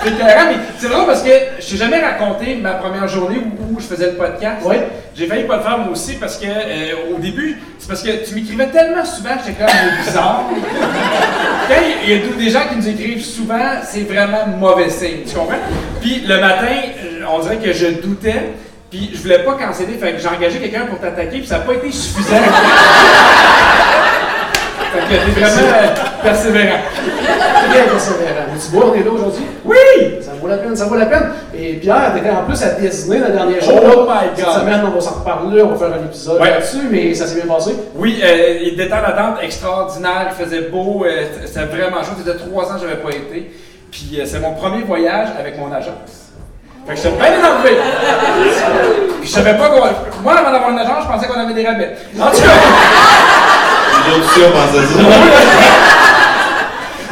C'était 0.02 0.24
mais 0.24 0.56
c'est 0.78 0.88
drôle 0.88 1.06
parce 1.06 1.22
que 1.22 1.30
je 1.58 1.68
t'ai 1.68 1.76
jamais 1.76 2.00
raconté 2.00 2.54
ma 2.56 2.72
première 2.74 3.06
journée 3.06 3.36
où, 3.36 3.74
où 3.74 3.80
je 3.80 3.84
faisais 3.84 4.06
le 4.06 4.16
podcast. 4.16 4.62
Oui. 4.64 4.76
J'ai 5.14 5.26
failli 5.26 5.44
pas 5.44 5.56
le 5.56 5.62
faire 5.62 5.78
moi 5.78 5.90
aussi 5.92 6.14
parce 6.14 6.38
que 6.38 6.46
euh, 6.46 7.14
au 7.14 7.18
début, 7.18 7.60
c'est 7.78 7.88
parce 7.88 8.02
que 8.02 8.26
tu 8.26 8.34
m'écrivais 8.34 8.68
tellement 8.68 9.04
souvent 9.04 9.30
que 9.36 9.44
j'étais 9.46 9.62
comme 9.62 10.04
bizarre. 10.06 10.44
Quand 11.68 11.74
il 12.04 12.10
y 12.10 12.14
a 12.14 12.18
des 12.38 12.50
gens 12.50 12.62
qui 12.70 12.76
nous 12.76 12.88
écrivent 12.88 13.24
souvent, 13.24 13.82
c'est 13.84 14.02
vraiment 14.02 14.46
mauvais 14.58 14.88
signe, 14.88 15.24
tu 15.28 15.34
comprends? 15.34 15.58
Puis 16.00 16.22
le 16.26 16.40
matin, 16.40 16.74
on 17.30 17.40
dirait 17.40 17.58
que 17.58 17.72
je 17.74 17.86
doutais. 18.00 18.52
Puis 18.90 19.10
je 19.12 19.20
voulais 19.20 19.44
pas 19.44 19.54
canceller, 19.54 19.98
fait 20.00 20.14
que 20.14 20.18
j'ai 20.18 20.26
engagé 20.26 20.58
quelqu'un 20.58 20.86
pour 20.86 20.98
t'attaquer, 20.98 21.38
puis 21.38 21.46
ça 21.46 21.58
n'a 21.58 21.64
pas 21.64 21.74
été 21.74 21.92
suffisant. 21.92 22.36
Fait 24.92 25.16
que 25.16 25.24
t'es 25.34 25.40
vraiment 25.40 25.72
euh, 25.72 26.22
persévérant. 26.22 26.78
Très 27.70 27.82
persévérant. 27.84 28.46
Tu 28.52 28.76
vois, 28.76 28.86
on 28.90 28.94
est 28.94 29.04
là 29.04 29.10
aujourd'hui? 29.10 29.44
Oui! 29.64 29.74
Ça 30.20 30.32
vaut 30.40 30.48
la 30.48 30.56
peine, 30.58 30.76
ça 30.76 30.84
vaut 30.86 30.96
la 30.96 31.06
peine. 31.06 31.30
Et 31.54 31.74
Pierre, 31.74 32.12
t'étais 32.14 32.30
en 32.30 32.44
plus 32.44 32.62
à 32.62 32.70
Disney 32.70 33.18
la 33.18 33.30
dernière 33.30 33.60
jour. 33.62 33.80
Oh 33.82 34.06
là. 34.06 34.20
my 34.22 34.28
God. 34.42 34.52
Cette 34.52 34.60
semaine, 34.62 34.80
on 34.86 34.90
va 34.90 35.00
s'en 35.00 35.10
reparler, 35.12 35.62
on 35.62 35.68
va 35.74 35.76
faire 35.76 35.96
un 35.98 36.04
épisode 36.04 36.40
Ouais. 36.40 36.50
là-dessus, 36.50 36.88
mais 36.90 37.14
ça 37.14 37.26
s'est 37.26 37.40
bien 37.40 37.52
passé. 37.54 37.74
Oui, 37.94 38.20
euh, 38.22 38.58
il 38.62 38.80
était 38.80 38.92
en 38.92 38.96
attente 39.04 39.36
extraordinaire, 39.42 40.28
il 40.38 40.44
faisait 40.44 40.62
beau, 40.62 41.04
euh, 41.04 41.24
c'était 41.46 41.66
vraiment 41.66 41.98
chaud. 42.02 42.12
Ça 42.16 42.24
faisait 42.32 42.38
trois 42.50 42.64
ans 42.70 42.74
que 42.74 42.80
je 42.80 42.86
n'avais 42.86 43.00
pas 43.00 43.10
été. 43.10 43.50
Puis 43.90 44.18
euh, 44.18 44.24
c'est 44.24 44.40
mon 44.40 44.54
premier 44.54 44.82
voyage 44.82 45.28
avec 45.38 45.58
mon 45.58 45.70
agence. 45.72 46.30
Fait 46.86 46.94
que 46.94 46.96
j'étais 47.00 47.16
bien 47.16 47.38
énervé. 47.38 47.70
Puis 49.20 49.28
je 49.28 49.32
savais 49.34 49.54
pas 49.54 49.68
qu'on. 49.68 50.22
Moi, 50.22 50.32
avant 50.32 50.50
d'avoir 50.50 50.70
une 50.70 50.78
agence, 50.78 51.04
je 51.04 51.08
pensais 51.12 51.26
qu'on 51.26 51.38
avait 51.40 51.54
des 51.54 51.66
rabais. 51.66 51.94
En 52.18 52.30
tout 52.30 52.40
cas, 52.40 52.48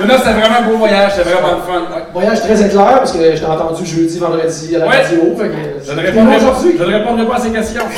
mais 0.01 0.07
non, 0.07 0.15
c'était 0.19 0.33
vraiment 0.33 0.59
un 0.59 0.63
beau 0.63 0.77
voyage, 0.77 1.13
c'était 1.17 1.29
vraiment 1.31 1.57
le 1.57 1.63
fun. 1.63 1.81
Ouais. 1.95 2.03
Voyage 2.13 2.41
très 2.41 2.65
éclair, 2.67 2.99
parce 2.99 3.13
que 3.13 3.19
je 3.19 3.39
t'ai 3.41 3.45
entendu 3.45 3.85
jeudi, 3.85 4.19
vendredi 4.19 4.77
à 4.77 4.79
la 4.79 4.87
Ouais. 4.87 5.03
radio. 5.03 5.21
Fait 5.37 5.49
que 5.49 5.55
Je 5.87 5.93
ne 5.93 6.01
répondrai, 6.01 6.37
aujourd'hui. 6.37 6.77
je 6.79 6.85
ne 6.85 6.95
répondrai 6.99 7.27
pas 7.27 7.37
à 7.37 7.41
ces 7.41 7.51
questions. 7.51 7.83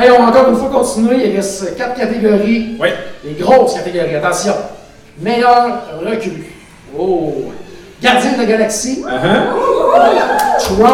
Hey, 0.00 0.12
on 0.12 0.22
va 0.22 0.28
encore 0.28 0.48
une 0.50 0.56
fois 0.56 0.68
continuer. 0.70 1.26
Il 1.28 1.34
reste 1.34 1.76
quatre 1.76 1.96
catégories. 1.98 2.76
Oui. 2.80 2.88
Les 3.24 3.32
grosses 3.32 3.74
catégories. 3.74 4.14
Attention. 4.14 4.54
Meilleur 5.20 5.80
recrue. 6.06 6.52
Oh. 6.96 7.34
Gardien 8.00 8.34
de 8.34 8.38
la 8.38 8.44
galaxie. 8.44 9.02
Tron. 10.60 10.86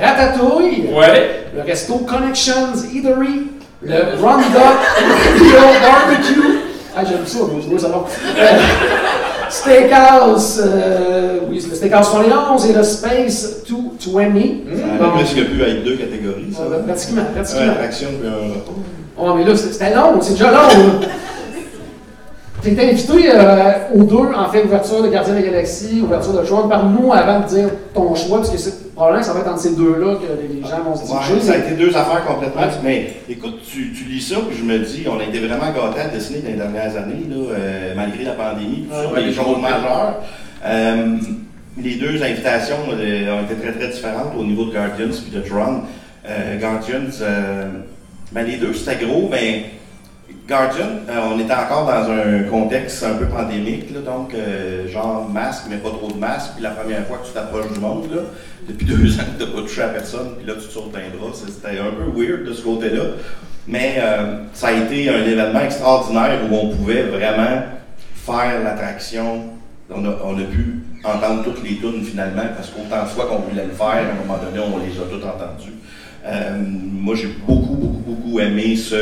Ratatouille. 0.00 0.90
Ouais. 0.96 1.46
Le 1.56 1.62
resto 1.62 1.94
Connections 1.98 2.74
Eatery. 2.94 3.48
Le 3.88 4.20
Roundup 4.20 4.78
Rio 5.38 5.60
Barbecue. 5.82 6.58
Ah, 6.96 7.02
j'aime 7.08 7.24
ça, 7.26 7.38
moi, 7.38 7.60
je 7.64 7.68
veux 7.72 7.78
savoir. 7.78 8.04
Euh, 8.38 8.58
Steakhouse, 9.48 10.62
euh, 10.66 11.38
oui, 11.48 11.64
le 11.68 11.74
Steakhouse 11.74 12.08
71 12.08 12.66
et 12.66 12.72
le 12.74 12.82
Space 12.82 13.62
220. 13.68 14.32
Ça 15.00 15.04
aurait 15.06 15.12
presque 15.14 15.44
pu 15.46 15.62
être 15.62 15.84
deux 15.84 15.96
catégories, 15.96 16.52
ça. 16.52 16.62
Euh, 16.62 16.82
pratiquement, 16.86 17.22
Un 17.22 17.34
pratiquement. 17.34 17.72
attraction 17.72 18.08
puis 18.20 18.28
un 18.28 18.54
repos. 18.54 18.74
Oh, 19.16 19.34
mais 19.34 19.44
là, 19.44 19.56
c'est- 19.56 19.72
c'était 19.72 19.94
long, 19.94 20.20
c'est 20.20 20.32
déjà 20.32 20.50
long. 20.50 20.58
T'es 22.62 22.72
été 22.72 22.90
invité 22.90 23.30
euh, 23.32 23.72
aux 23.94 24.02
deux, 24.02 24.34
en 24.34 24.48
fait, 24.50 24.64
ouverture 24.64 25.02
de 25.02 25.08
Gardien 25.08 25.34
de 25.34 25.38
la 25.38 25.44
Galaxie, 25.46 26.00
ouverture 26.02 26.32
de 26.32 26.44
Tron. 26.44 26.68
Parle-nous 26.68 27.12
avant 27.12 27.40
de 27.40 27.46
dire 27.46 27.68
ton 27.94 28.14
choix, 28.16 28.38
parce 28.38 28.50
que 28.50 28.58
c'est 28.58 28.92
probablement 28.94 29.20
que 29.20 29.26
ça 29.26 29.32
va 29.32 29.40
être 29.40 29.48
entre 29.48 29.60
ces 29.60 29.76
deux-là 29.76 30.16
que 30.16 30.52
les 30.52 30.60
gens 30.68 30.82
vont 30.84 30.96
se 30.96 31.06
diriger. 31.06 31.34
Ouais, 31.34 31.40
ça 31.40 31.52
a 31.52 31.56
été 31.58 31.74
deux 31.74 31.96
affaires 31.96 32.24
complètement. 32.26 32.62
Ouais. 32.62 32.68
Mais 32.82 33.12
écoute, 33.28 33.60
tu, 33.64 33.92
tu 33.92 34.04
lis 34.04 34.20
ça, 34.20 34.36
puis 34.48 34.58
je 34.58 34.64
me 34.64 34.78
dis, 34.80 35.06
on 35.08 35.20
a 35.20 35.24
été 35.24 35.38
vraiment 35.38 35.70
gâtés 35.72 36.00
à 36.00 36.08
Disney 36.08 36.40
dans 36.40 36.48
les 36.48 36.56
dernières 36.56 36.96
années, 36.96 37.26
là, 37.30 37.36
euh, 37.36 37.92
malgré 37.94 38.24
la 38.24 38.32
pandémie, 38.32 38.88
Ouais, 38.90 39.02
sur 39.02 39.12
ouais, 39.12 39.22
les 39.22 39.32
choses 39.32 39.60
majeures. 39.62 40.14
Euh, 40.64 41.16
les 41.80 41.94
deux 41.94 42.20
invitations 42.20 42.76
euh, 42.92 43.38
ont 43.38 43.44
été 43.44 43.54
très 43.54 43.72
très 43.72 43.88
différentes 43.88 44.32
au 44.36 44.42
niveau 44.44 44.64
de 44.64 44.72
Guardians 44.72 45.10
puis 45.10 45.30
de 45.30 45.46
Tron. 45.46 45.82
Euh, 46.28 46.58
Guardians, 46.58 47.08
euh, 47.22 47.68
ben, 48.32 48.44
les 48.44 48.56
deux 48.56 48.74
c'était 48.74 49.04
gros, 49.04 49.28
mais 49.30 49.66
Guardian, 50.48 51.04
euh, 51.10 51.20
on 51.30 51.38
était 51.38 51.52
encore 51.52 51.84
dans 51.84 52.10
un 52.10 52.44
contexte 52.44 53.04
un 53.04 53.16
peu 53.16 53.26
pandémique, 53.26 53.92
donc 54.02 54.32
euh, 54.32 54.88
genre 54.88 55.28
masque, 55.28 55.64
mais 55.68 55.76
pas 55.76 55.90
trop 55.90 56.10
de 56.10 56.16
masque. 56.16 56.52
Puis 56.54 56.62
la 56.62 56.70
première 56.70 57.06
fois 57.06 57.18
que 57.18 57.26
tu 57.26 57.34
t'approches 57.34 57.70
du 57.70 57.78
monde, 57.80 58.08
depuis 58.66 58.86
deux 58.86 59.20
ans 59.20 59.24
que 59.24 59.44
tu 59.44 59.46
n'as 59.46 59.54
pas 59.54 59.60
touché 59.60 59.82
à 59.82 59.88
personne, 59.88 60.36
puis 60.38 60.46
là 60.46 60.54
tu 60.54 60.66
te 60.66 60.72
sautes 60.72 60.96
c'était 61.34 61.78
un 61.78 61.90
peu 61.90 62.18
weird 62.18 62.44
de 62.44 62.54
ce 62.54 62.62
côté-là. 62.62 63.02
Mais 63.66 63.96
euh, 63.98 64.38
ça 64.54 64.68
a 64.68 64.72
été 64.72 65.10
un 65.10 65.22
événement 65.22 65.60
extraordinaire 65.60 66.40
où 66.50 66.54
on 66.54 66.70
pouvait 66.70 67.02
vraiment 67.02 67.64
faire 68.14 68.62
l'attraction. 68.64 69.50
On 69.90 70.02
a, 70.06 70.16
on 70.24 70.38
a 70.38 70.44
pu 70.44 70.76
entendre 71.04 71.44
toutes 71.44 71.62
les 71.62 71.76
tunes 71.76 72.02
finalement, 72.02 72.44
parce 72.56 72.70
qu'autant 72.70 73.02
de 73.02 73.08
fois 73.08 73.26
qu'on 73.26 73.40
voulait 73.40 73.66
le 73.66 73.72
faire, 73.72 73.86
à 73.86 73.98
un 73.98 74.26
moment 74.26 74.38
donné, 74.42 74.64
on 74.64 74.78
les 74.78 74.98
a 74.98 75.04
toutes 75.10 75.24
entendues. 75.26 75.74
Euh, 76.26 76.50
moi, 76.60 77.14
j'ai 77.14 77.28
beaucoup, 77.46 77.74
beaucoup, 77.76 78.02
beaucoup 78.12 78.40
aimé 78.40 78.76
ce, 78.76 78.94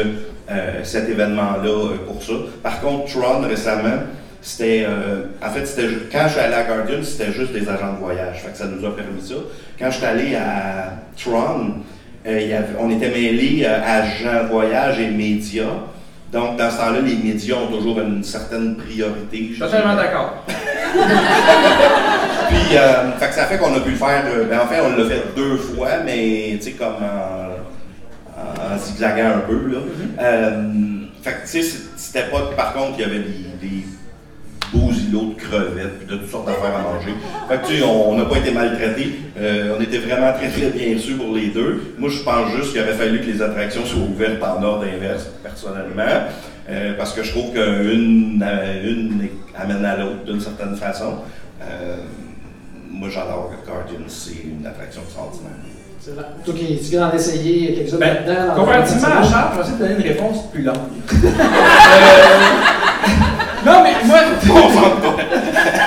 euh, 0.51 0.85
cet 0.85 1.09
événement-là 1.09 1.69
euh, 1.69 1.97
pour 2.07 2.23
ça. 2.23 2.33
Par 2.62 2.81
contre, 2.81 3.07
Tron, 3.12 3.41
récemment, 3.49 4.03
c'était. 4.43 4.85
euh, 4.89 5.23
en 5.45 5.51
fait, 5.51 5.67
c'était 5.67 5.89
quand 6.12 6.25
je 6.27 6.33
suis 6.33 6.41
allé 6.41 6.55
à 6.55 6.64
Guardian, 6.64 7.03
c'était 7.03 7.33
juste 7.33 7.53
des 7.53 7.69
agents 7.69 7.95
de 7.95 7.99
voyage. 7.99 8.41
Fait 8.43 8.53
que 8.53 8.59
ça 8.59 8.67
nous 8.67 8.85
a 8.87 8.95
permis 8.95 9.21
ça. 9.21 9.35
Quand 9.79 9.91
je 9.91 9.97
suis 9.97 10.07
allé 10.07 10.35
à 10.37 10.93
Tron, 11.21 11.75
euh, 12.27 12.41
il 12.41 12.49
y 12.49 12.53
avait- 12.53 12.77
on 12.79 12.91
était 12.91 13.09
mêlés 13.11 13.64
euh, 13.64 13.81
agents 13.85 14.45
de 14.45 14.49
voyage 14.49 15.01
et 15.01 15.09
médias. 15.11 15.64
Donc, 16.33 16.57
dans 16.59 16.71
ce 16.71 16.77
temps-là, 16.79 17.01
les 17.01 17.17
médias 17.17 17.55
ont 17.57 17.69
toujours 17.77 18.01
une 18.01 18.23
certaine 18.23 18.77
priorité. 18.77 19.51
je 19.55 19.59
Totalement 19.61 19.95
d'accord. 19.97 20.45
Puis, 22.49 22.77
euh, 22.77 23.13
fait 23.19 23.29
que 23.29 23.35
ça 23.35 23.45
fait 23.47 23.59
qu'on 23.59 23.75
a 23.75 23.81
pu 23.81 23.91
le 23.91 23.97
faire. 23.97 24.25
euh, 24.27 24.45
ben, 24.45 24.61
en 24.61 24.67
fait, 24.67 24.81
on 24.81 24.97
l'a 24.97 25.09
fait 25.09 25.23
deux 25.35 25.57
fois, 25.57 25.89
mais 26.05 26.57
tu 26.59 26.63
sais, 26.63 26.71
comme 26.73 26.95
en, 27.03 28.75
en 28.75 28.79
zigzagant 28.79 29.37
un 29.37 29.41
peu. 29.41 29.71
Là. 29.71 29.79
Euh, 30.21 30.63
fait 31.23 31.33
que 31.33 31.51
tu 31.51 31.63
sais, 31.63 31.79
c'était 31.97 32.25
pas. 32.31 32.51
Par 32.57 32.73
contre, 32.75 32.95
il 32.99 33.01
y 33.03 33.05
avait 33.05 33.19
des, 33.21 33.69
des 33.69 33.85
beaux 34.73 34.91
îlots 34.91 35.35
de 35.37 35.41
crevettes, 35.41 35.99
puis 35.99 36.07
de 36.09 36.17
toutes 36.21 36.31
sortes 36.31 36.47
d'affaires 36.47 36.75
à 36.77 36.83
manger. 36.83 37.15
Fait 37.49 37.59
que 37.59 37.67
tu 37.67 37.79
sais, 37.79 37.85
on 37.85 38.17
n'a 38.17 38.25
pas 38.25 38.39
été 38.39 38.51
maltraités. 38.51 39.15
Euh, 39.39 39.77
on 39.79 39.83
était 39.83 39.99
vraiment 39.99 40.33
très, 40.33 40.49
très 40.49 40.71
bien 40.71 40.95
reçus 40.95 41.15
pour 41.15 41.35
les 41.35 41.49
deux. 41.49 41.95
Moi, 41.99 42.11
je 42.11 42.23
pense 42.23 42.53
juste 42.57 42.73
qu'il 42.73 42.81
aurait 42.81 42.95
fallu 42.95 43.21
que 43.21 43.27
les 43.27 43.43
attractions 43.43 43.85
soient 43.85 44.03
ouvertes 44.03 44.43
en 44.43 44.63
ordre 44.63 44.85
inverse, 44.85 45.29
personnellement. 45.43 46.27
Euh, 46.69 46.95
parce 46.99 47.13
que 47.13 47.23
je 47.23 47.31
trouve 47.31 47.53
qu'une 47.53 48.45
euh, 48.45 48.91
une 48.91 49.29
amène 49.57 49.85
à 49.85 49.97
l'autre 49.97 50.25
d'une 50.25 50.41
certaine 50.41 50.75
façon. 50.75 51.19
Euh, 51.63 51.97
moi, 52.91 53.09
j'adore 53.11 53.51
Guardian, 53.66 54.05
c'est 54.09 54.32
une 54.45 54.66
attraction 54.66 55.03
extraordinaire. 55.03 55.51
C'est 56.01 56.12
vrai. 56.12 56.24
Toi 56.45 56.55
qui 56.55 56.76
tu 56.78 56.84
viens 56.91 57.09
d'en 57.09 57.12
essayer 57.16 57.84
Ben, 57.99 58.18
dans 58.26 58.55
comparativement 58.55 59.09
le- 59.09 59.26
à 59.26 59.28
Charles, 59.28 59.49
je 59.53 59.57
vais 59.57 59.62
essayer 59.62 59.78
de 59.78 59.82
donner 59.82 59.95
une 60.07 60.12
réponse 60.12 60.51
plus 60.53 60.62
longue. 60.62 60.76
Euh, 63.66 63.72
non, 63.72 63.82
mais 63.82 63.95
moi, 64.05 64.18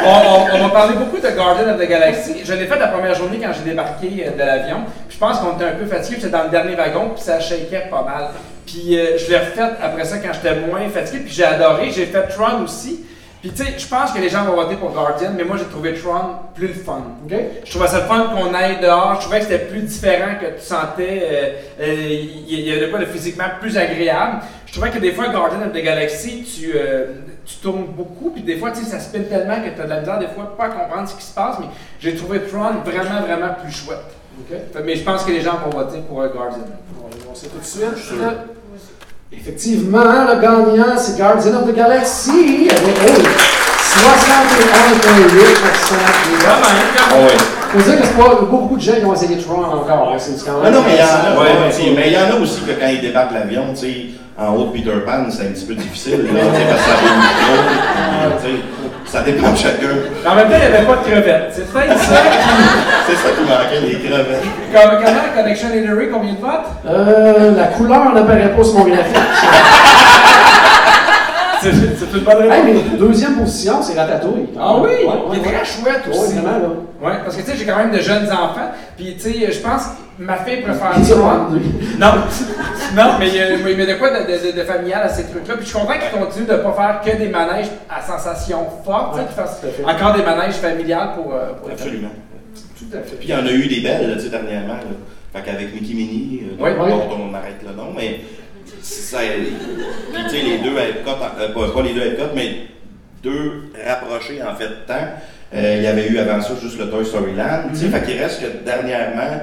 on, 0.05 0.09
on- 0.09 0.55
on 0.55 0.63
m'a 0.63 0.69
parlé 0.69 0.95
beaucoup 0.95 1.17
de 1.17 1.29
Garden 1.29 1.69
of 1.73 1.79
the 1.79 1.87
Galaxy. 1.87 2.35
Je 2.43 2.53
l'ai 2.53 2.65
fait 2.65 2.77
la 2.77 2.87
première 2.87 3.15
journée 3.15 3.39
quand 3.41 3.51
j'ai 3.53 3.69
débarqué 3.69 4.25
euh, 4.27 4.31
de 4.33 4.37
l'avion. 4.39 4.77
Je 5.09 5.17
pense 5.17 5.37
qu'on 5.39 5.55
était 5.55 5.65
un 5.65 5.75
peu 5.75 5.85
fatigué, 5.85 6.17
j'étais 6.19 6.29
dans 6.31 6.43
le 6.43 6.49
dernier 6.49 6.75
wagon, 6.75 7.11
puis 7.15 7.23
ça 7.23 7.39
shakeait 7.39 7.87
pas 7.89 8.03
mal. 8.03 8.29
Puis 8.65 8.97
euh, 8.99 9.17
je 9.17 9.29
l'ai 9.29 9.37
refait 9.37 9.61
après 9.81 10.03
ça 10.03 10.17
quand 10.17 10.33
j'étais 10.33 10.55
moins 10.67 10.87
fatigué, 10.89 11.19
puis 11.25 11.33
j'ai 11.33 11.45
adoré. 11.45 11.91
J'ai 11.91 12.05
fait 12.05 12.27
Tron 12.27 12.63
aussi. 12.63 13.05
Puis 13.41 13.51
tu 13.51 13.63
sais, 13.63 13.75
je 13.77 13.87
pense 13.87 14.11
que 14.11 14.19
les 14.19 14.27
gens 14.27 14.43
vont 14.43 14.55
voter 14.55 14.75
pour 14.75 14.91
Guardian, 14.91 15.31
mais 15.35 15.45
moi 15.45 15.55
j'ai 15.57 15.63
trouvé 15.65 15.93
Tron 15.93 16.35
plus 16.55 16.67
le 16.67 16.73
fun. 16.73 17.01
OK? 17.25 17.33
Je 17.63 17.69
trouvais 17.69 17.87
ça 17.87 17.99
le 17.99 18.05
fun 18.05 18.33
qu'on 18.35 18.53
aille 18.53 18.81
dehors. 18.81 19.15
Je 19.15 19.21
trouvais 19.21 19.39
que 19.39 19.45
c'était 19.45 19.65
plus 19.65 19.81
différent, 19.81 20.35
que 20.41 20.59
tu 20.59 20.65
sentais. 20.65 21.21
euh, 21.23 21.49
euh, 21.79 22.23
Il 22.49 22.59
y, 22.59 22.73
a 22.73 22.79
de 22.85 22.87
quoi 22.87 22.99
de 22.99 23.05
physiquement 23.05 23.45
plus 23.61 23.77
agréable. 23.77 24.39
Je 24.65 24.73
trouvais 24.73 24.89
que 24.89 24.99
des 24.99 25.13
fois, 25.13 25.29
Guardian 25.29 25.61
of 25.61 25.71
the 25.71 25.81
Galaxy, 25.81 26.43
tu, 26.43 26.73
euh, 26.75 27.13
tu 27.45 27.55
tournes 27.55 27.85
beaucoup, 27.85 28.29
puis 28.29 28.43
des 28.43 28.57
fois, 28.57 28.71
tu 28.71 28.83
sais, 28.83 28.91
ça 28.91 28.99
spin 28.99 29.21
tellement 29.21 29.55
que 29.61 29.69
tu 29.73 29.81
as 29.81 29.85
de 29.85 29.89
la 29.89 29.99
misère, 30.01 30.19
des 30.19 30.27
fois, 30.27 30.55
pas 30.57 30.65
à 30.65 30.69
comprendre 30.69 31.07
ce 31.07 31.15
qui 31.15 31.23
se 31.23 31.33
passe. 31.33 31.57
Mais 31.59 31.67
j'ai 32.01 32.15
trouvé 32.15 32.41
Tron 32.41 32.73
vraiment, 32.83 33.21
vraiment 33.21 33.53
plus 33.63 33.71
chouette. 33.71 33.99
Mais 34.83 34.95
je 34.95 35.03
pense 35.03 35.23
que 35.23 35.31
les 35.31 35.41
gens 35.41 35.57
vont 35.63 35.69
voter 35.77 35.99
pour 36.07 36.17
Guardian. 36.17 36.59
On 37.01 37.07
va 37.07 37.23
voir 37.23 37.35
ça 37.37 37.47
tout 37.47 37.57
de 37.59 37.63
suite. 37.63 37.83
Effectivement, 39.31 39.99
le 40.27 40.41
gagnant, 40.41 40.97
c'est 40.97 41.17
Guardian 41.17 41.53
of 41.61 41.67
the 41.67 41.75
Galaxy 41.75 42.67
avec 42.69 42.95
oh, 43.07 43.21
61,8%. 43.89 45.09
Quand 46.41 46.47
même, 46.47 46.87
quand 46.95 47.03
Ah 47.11 47.15
même. 47.15 47.25
ouais. 47.25 47.37
Faut 47.71 47.77
dire 47.81 47.99
que 48.01 48.07
c'est 48.07 48.17
pas 48.17 48.35
beaucoup 48.49 48.75
de 48.77 48.81
gens 48.81 48.93
qui 48.99 49.05
ont 49.05 49.13
essayé 49.13 49.37
Tron 49.37 49.63
encore. 49.63 50.11
hein, 50.13 50.17
C'est 50.17 50.43
quand 50.43 50.53
même 50.57 50.63
Ah 50.65 50.71
non, 50.71 50.81
mais 50.85 50.93
il 50.95 50.99
y 50.99 51.03
en 51.03 51.05
a, 51.37 51.41
Ouais, 51.43 51.51
mais 51.95 52.07
il 52.07 52.13
y 52.13 52.17
en 52.17 52.35
a 52.35 52.39
aussi 52.41 52.61
que 52.61 52.71
quand 52.71 52.87
ils 52.87 53.01
débarquent 53.01 53.33
l'avion, 53.33 53.65
tu 53.73 53.79
sais, 53.81 53.95
en 54.37 54.55
haut 54.55 54.65
de 54.67 54.71
Peter 54.71 54.91
Pan, 55.05 55.25
c'est 55.29 55.43
un 55.43 55.51
petit 55.51 55.65
peu 55.65 55.75
difficile, 55.75 56.25
là, 56.33 56.41
parce 56.41 56.83
que 56.83 58.49
micro, 58.49 58.63
ça 59.05 59.21
dépend 59.21 59.51
de 59.51 59.57
chacun. 59.57 59.95
En 60.27 60.35
même 60.35 60.49
temps, 60.49 60.55
il 60.55 60.69
n'y 60.71 60.75
avait 60.75 60.85
pas 60.87 60.95
de 60.95 61.01
crevettes. 61.07 61.51
C'est 61.53 61.71
peut-être 61.71 61.99
ça. 61.99 62.15
C'est 63.09 63.15
ça 63.27 63.29
qui 63.35 63.41
manquait, 63.41 63.81
les 63.81 63.99
crevettes. 63.99 64.43
Comme, 64.73 65.03
comment, 65.03 65.19
Connection 65.35 65.67
Hillary, 65.73 66.09
combien 66.11 66.33
de 66.33 66.39
votes? 66.39 66.69
Euh, 66.87 67.55
la 67.55 67.67
couleur 67.67 68.13
n'apparaît 68.13 68.49
pas 68.55 68.63
sur 68.63 68.79
mon 68.79 68.85
graphique. 68.85 69.15
C'est 71.61 71.71
c'est 71.73 72.17
une 72.17 72.23
bonne 72.23 72.41
hey, 72.43 72.49
réponse. 72.61 72.83
mais 72.93 72.97
deuxième 72.97 73.35
position, 73.35 73.81
c'est 73.81 73.99
Ratatouille. 73.99 74.47
Ah 74.57 74.75
oui, 74.77 74.87
Ouais, 74.87 74.99
il 75.33 75.39
est 75.39 75.41
ouais, 75.41 75.53
très 75.55 75.65
chouette 75.65 76.03
Ouais, 76.07 76.17
aussi. 76.17 76.35
vraiment, 76.35 76.57
là. 76.57 76.67
Ouais, 77.05 77.13
parce 77.21 77.35
que 77.35 77.41
tu 77.41 77.51
sais, 77.51 77.57
j'ai 77.57 77.65
quand 77.65 77.75
même 77.75 77.91
de 77.91 77.99
jeunes 77.99 78.31
enfants, 78.31 78.71
puis 78.95 79.17
tu 79.21 79.29
sais, 79.33 79.51
je 79.51 79.59
pense 79.59 79.87
que 79.87 80.23
ma 80.23 80.37
fille 80.37 80.61
préfère 80.61 80.91
Il 80.95 81.03
dit 81.03 81.11
Tron. 81.11 81.19
Ron, 81.21 81.53
lui. 81.53 81.69
Non, 81.99 82.13
non, 82.95 83.11
mais 83.19 83.27
il 83.27 83.35
y 83.35 83.39
a, 83.41 83.45
mais 83.61 83.73
il 83.73 83.81
y 83.81 83.85
de 83.85 83.93
quoi 83.95 84.09
de, 84.09 84.19
de, 84.31 84.51
de- 84.53 84.57
de 84.57 84.63
familial 84.63 85.01
à 85.03 85.09
ces 85.09 85.23
trucs-là? 85.25 85.55
Puis 85.55 85.65
je 85.65 85.69
suis 85.71 85.77
content 85.77 85.93
qu'ils 85.99 86.17
continuent 86.17 86.47
de 86.47 86.53
ne 86.53 86.57
pas 86.59 86.71
faire 86.71 87.01
que 87.03 87.17
des 87.21 87.27
manèges 87.27 87.67
à 87.89 88.01
sensation 88.09 88.65
forte, 88.85 89.15
tu 89.15 89.19
sais, 89.19 89.25
qu'ils 89.25 89.35
fassent 89.35 89.59
tout 89.59 89.67
à 89.67 89.93
fait. 89.93 90.01
encore 90.01 90.13
des 90.15 90.23
manèges 90.23 90.53
familiales 90.55 91.09
pour, 91.15 91.33
euh, 91.33 91.51
pour 91.59 91.67
les 91.71 91.75
familles. 91.75 92.05
Absolument. 92.05 92.11
Tout 92.89 92.97
à 92.97 93.01
fait. 93.01 93.15
Puis 93.17 93.27
il 93.27 93.31
y 93.31 93.35
en 93.35 93.45
a 93.45 93.51
eu 93.51 93.67
des 93.67 93.81
belles, 93.81 94.13
tu 94.17 94.23
sais, 94.23 94.29
dernièrement, 94.29 94.73
là. 94.73 94.83
Fait 95.33 95.41
qu'avec 95.43 95.73
Mickey 95.73 95.93
euh, 96.43 96.55
Oui, 96.59 96.69
oui. 96.79 96.89
dont 96.89 97.29
on 97.29 97.33
arrête 97.33 97.61
le 97.63 97.75
nom, 97.75 97.93
mais 97.95 98.21
ça, 98.81 99.19
puis 99.19 100.23
tu 100.23 100.29
sais, 100.29 100.41
les 100.43 100.57
deux 100.59 100.75
Epcot, 100.77 101.11
euh, 101.11 101.53
pas, 101.53 101.71
pas 101.71 101.81
les 101.83 101.93
deux 101.93 102.01
Epcot, 102.01 102.31
mais 102.35 102.55
deux 103.21 103.71
rapprochés 103.85 104.41
en 104.41 104.55
fait 104.55 104.67
de 104.69 104.87
temps. 104.87 105.07
Euh, 105.53 105.75
il 105.77 105.83
y 105.83 105.87
avait 105.87 106.07
eu 106.07 106.17
avant 106.19 106.41
ça 106.41 106.53
juste 106.61 106.79
le 106.79 106.89
Toy 106.89 107.05
Story 107.05 107.33
Land. 107.35 107.69
tu 107.73 107.79
sais, 107.79 107.87
Fait 107.89 108.03
qu'il 108.05 108.17
reste 108.19 108.41
que 108.41 108.63
dernièrement, 108.65 109.41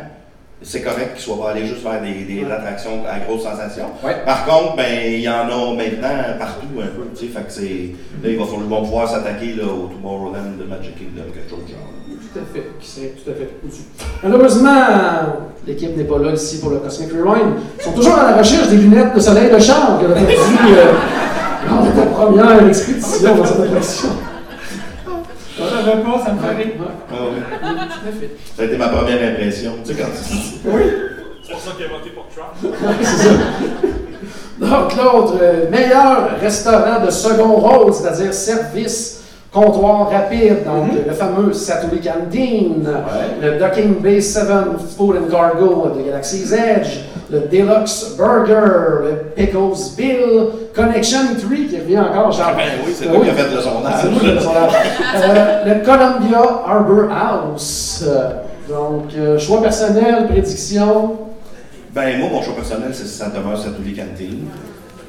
c'est 0.63 0.81
correct 0.83 1.15
qu'ils 1.15 1.23
soient 1.23 1.39
pas 1.41 1.51
allés 1.51 1.67
juste 1.67 1.83
faire 1.83 2.01
des, 2.01 2.25
des 2.25 2.45
attractions 2.51 3.05
à 3.09 3.19
grosse 3.21 3.43
sensation. 3.43 3.87
Ouais. 4.03 4.17
Par 4.25 4.45
contre, 4.47 4.77
ben, 4.77 5.13
il 5.13 5.21
y 5.21 5.29
en 5.29 5.49
a 5.49 5.75
maintenant 5.75 6.39
partout 6.39 6.67
un 6.81 6.87
peu. 6.87 7.09
tu 7.15 7.27
sais, 7.27 7.33
Fait 7.33 7.45
que 7.45 7.53
c'est. 7.53 7.91
Là, 8.23 8.31
il 8.31 8.37
va 8.39 8.45
falloir 8.45 8.63
ils 8.63 8.69
vont 8.69 8.83
pouvoir 8.83 9.09
s'attaquer 9.09 9.55
là, 9.55 9.65
au 9.65 9.89
Tomorrowland 9.89 10.57
de 10.59 10.65
Magic 10.65 10.97
Kingdom, 10.99 11.31
quelque 11.33 11.51
chose 11.51 11.65
de 11.67 11.73
genre. 11.73 11.91
Tout 12.37 12.43
à 12.43 12.55
fait, 12.55 12.67
qui 12.79 12.89
serait 12.91 13.15
tout 13.25 13.31
à 13.31 13.35
fait 13.35 13.49
au-dessus. 13.65 13.83
Malheureusement, 14.23 14.75
l'équipe 15.67 15.97
n'est 15.97 16.05
pas 16.05 16.19
là 16.19 16.33
ici 16.33 16.61
pour 16.61 16.71
le 16.71 16.77
Cosmic 16.79 17.11
Rewind. 17.13 17.55
Ils 17.79 17.83
sont 17.85 17.93
toujours 17.93 18.19
à 18.19 18.31
la 18.33 18.37
recherche 18.37 18.69
des 18.69 18.77
lunettes 18.77 19.15
de 19.15 19.21
soleil 19.21 19.51
de 19.51 19.59
Charles 19.59 20.01
que 20.01 20.07
a 20.11 20.15
perdu 20.15 20.35
euh, 20.69 20.93
lors 21.71 21.83
de 21.85 21.91
ta 21.99 22.07
première 22.07 22.69
expédition 22.69 23.37
dans 23.37 23.45
cette 23.45 23.61
attraction. 23.61 24.09
La 25.59 25.93
réponse, 25.93 26.23
ça 26.27 26.33
me 26.33 26.39
fait 26.41 26.55
rire. 26.63 26.73
Ah 27.11 27.15
ouais. 27.25 27.71
Ça 28.57 28.63
a 28.63 28.65
été 28.67 28.77
ma 28.77 28.89
première 28.89 29.33
impression. 29.33 29.73
Tu 29.85 29.95
sais, 29.95 29.99
quand 29.99 30.09
tu- 30.09 30.35
C'est 31.43 31.53
pour 31.53 31.61
ça 31.61 31.71
qu'il 31.77 31.87
a 31.87 31.89
voté 31.89 32.11
pour 32.11 32.27
Trump. 32.29 32.75
C'est 33.03 33.29
ça. 33.29 33.31
Donc, 34.61 34.97
l'autre, 34.97 35.35
euh, 35.41 35.71
meilleur 35.71 36.39
restaurant 36.41 37.05
de 37.05 37.11
second 37.11 37.55
rôle, 37.57 37.93
c'est-à-dire 37.95 38.33
service, 38.35 39.23
comptoir 39.57 40.11
rapide, 40.11 40.65
donc 40.67 40.91
le 41.07 41.15
fameux 41.15 41.53
Saturi 41.55 42.01
Canteen, 42.01 42.87
le 43.41 43.59
Docking 43.59 44.01
Bay 44.03 44.21
7 44.21 44.45
Food 44.97 45.17
and 45.17 45.31
Cargo 45.31 45.93
de 45.97 46.03
Galaxy's 46.03 46.53
Edge, 46.53 46.99
le 47.31 47.41
Deluxe 47.41 48.17
Burger, 48.19 49.03
le 49.03 49.17
Pickles 49.35 49.97
Bill, 49.97 50.49
Connection 50.75 51.21
3 51.39 51.57
qui 51.71 51.81
revient 51.81 52.01
encore, 52.01 52.31
genre. 52.33 52.53
Ben 52.55 52.65
oui, 52.87 52.93
c'est 52.95 53.07
toi 53.07 53.25
qui 53.25 53.31
as 53.31 53.33
fait 53.33 53.55
le 53.55 53.61
sondage. 53.63 53.95
C'est 54.03 54.11
moi 54.11 54.21
qui 54.21 54.27
ai 54.27 54.29
fait 54.29 54.35
le 54.35 54.41
sondage. 54.41 54.73
Euh, 55.17 55.65
le 55.65 55.85
Columbia 55.85 56.43
Harbor 56.67 57.11
House. 57.11 58.05
Donc, 58.69 59.05
euh, 59.17 59.39
choix 59.39 59.63
personnel, 59.63 60.27
prédiction. 60.27 61.17
Ben, 61.95 62.19
moi, 62.19 62.29
mon 62.31 62.43
choix 62.43 62.55
personnel, 62.55 62.91
c'est 62.93 63.07
ça 63.07 63.31
demeure 63.31 63.59
Satuli 63.59 63.95
Canteen. 63.95 64.49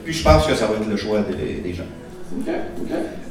Puis 0.06 0.14
je 0.14 0.24
pense 0.24 0.46
que 0.46 0.56
ça 0.56 0.68
va 0.68 0.76
être 0.76 0.90
le 0.90 0.96
choix 0.96 1.20
des, 1.20 1.62
des 1.62 1.74
gens. 1.74 1.84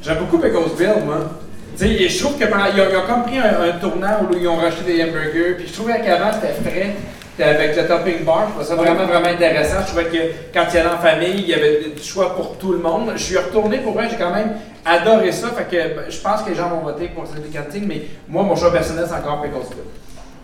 J'aime 0.01 0.17
beaucoup 0.17 0.37
Bill, 0.37 1.03
moi. 1.05 1.31
Tu 1.77 1.85
sais, 1.85 2.09
je 2.09 2.23
trouve 2.23 2.37
que 2.37 2.43
ils, 2.43 2.81
ont, 2.81 2.85
ils 2.89 3.07
comme 3.07 3.23
pris 3.23 3.37
un, 3.37 3.77
tournant 3.79 4.21
où 4.23 4.35
ils 4.35 4.47
ont 4.47 4.55
racheté 4.55 4.83
des 4.83 5.03
hamburgers, 5.03 5.55
puis 5.57 5.67
je 5.67 5.73
trouvais 5.73 6.01
qu'avant 6.01 6.31
c'était 6.33 6.53
frais, 6.53 6.95
avec 7.39 7.75
le 7.75 7.87
topping 7.87 8.23
bar, 8.25 8.45
je 8.47 8.51
trouvais 8.51 8.65
ça 8.65 8.75
vraiment, 8.75 9.05
vraiment 9.05 9.27
intéressant. 9.27 9.81
Je 9.81 9.87
trouvais 9.87 10.05
que 10.05 10.17
quand 10.51 10.65
il 10.71 10.75
y 10.75 10.79
allait 10.79 10.89
en 10.89 10.97
famille, 10.97 11.35
il 11.35 11.47
y 11.47 11.53
avait 11.53 11.91
du 11.95 12.01
choix 12.01 12.35
pour 12.35 12.57
tout 12.57 12.71
le 12.71 12.79
monde. 12.79 13.11
Je 13.15 13.21
suis 13.21 13.37
retourné 13.37 13.77
pour 13.77 13.93
vrai, 13.93 14.07
j'ai 14.09 14.17
quand 14.17 14.33
même 14.33 14.53
adoré 14.83 15.31
ça, 15.31 15.49
fait 15.49 15.65
que 15.65 15.95
ben, 15.95 16.05
je 16.09 16.17
pense 16.17 16.41
que 16.41 16.49
les 16.49 16.55
gens 16.55 16.69
vont 16.69 16.79
voter 16.79 17.09
pour 17.09 17.25
cette 17.27 17.53
cantine, 17.53 17.85
mais 17.87 18.01
moi, 18.27 18.41
mon 18.41 18.55
choix 18.55 18.71
personnel, 18.71 19.05
c'est 19.07 19.15
encore 19.15 19.41
Bill. 19.41 19.51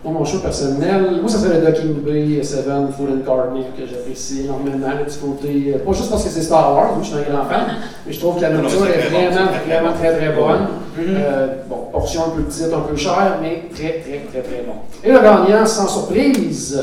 Moi, 0.04 0.12
mon 0.12 0.24
choix 0.26 0.42
personnel, 0.42 1.18
moi, 1.22 1.30
ça 1.30 1.38
serait 1.38 1.60
le 1.60 1.66
Docking 1.66 1.94
Bay 2.02 2.42
7 2.44 2.66
Food 2.94 3.08
and 3.08 3.24
Carnival 3.24 3.70
que 3.74 3.86
j'apprécie 3.90 4.42
énormément, 4.44 4.86
le 4.98 5.04
petit 5.06 5.18
côté. 5.18 5.72
euh, 5.74 5.78
Pas 5.78 5.92
juste 5.96 6.10
parce 6.10 6.24
que 6.24 6.28
c'est 6.28 6.42
Star 6.42 6.74
Wars, 6.74 6.90
oui, 6.98 7.02
je 7.02 7.08
suis 7.08 7.16
un 7.16 7.32
grand 7.32 7.44
fan, 7.46 7.64
mais 8.06 8.12
je 8.12 8.20
trouve 8.20 8.36
que 8.36 8.42
la 8.42 8.50
nourriture 8.50 8.86
est 8.86 9.08
vraiment, 9.08 9.50
vraiment 9.66 9.92
très, 9.98 10.14
très 10.14 10.28
bonne. 10.28 10.66
Mhm. 10.98 11.04
Euh, 11.16 11.46
bon, 11.70 11.88
portion 11.90 12.20
un 12.26 12.30
peu 12.36 12.42
petite, 12.42 12.70
un 12.70 12.80
peu 12.80 12.94
chère, 12.96 13.38
mais 13.40 13.62
très, 13.74 14.00
très, 14.02 14.20
très, 14.30 14.42
très 14.42 14.62
bon. 14.66 14.74
Et 15.02 15.10
le 15.10 15.20
gagnant, 15.20 15.64
sans 15.64 15.88
surprise, 15.88 16.78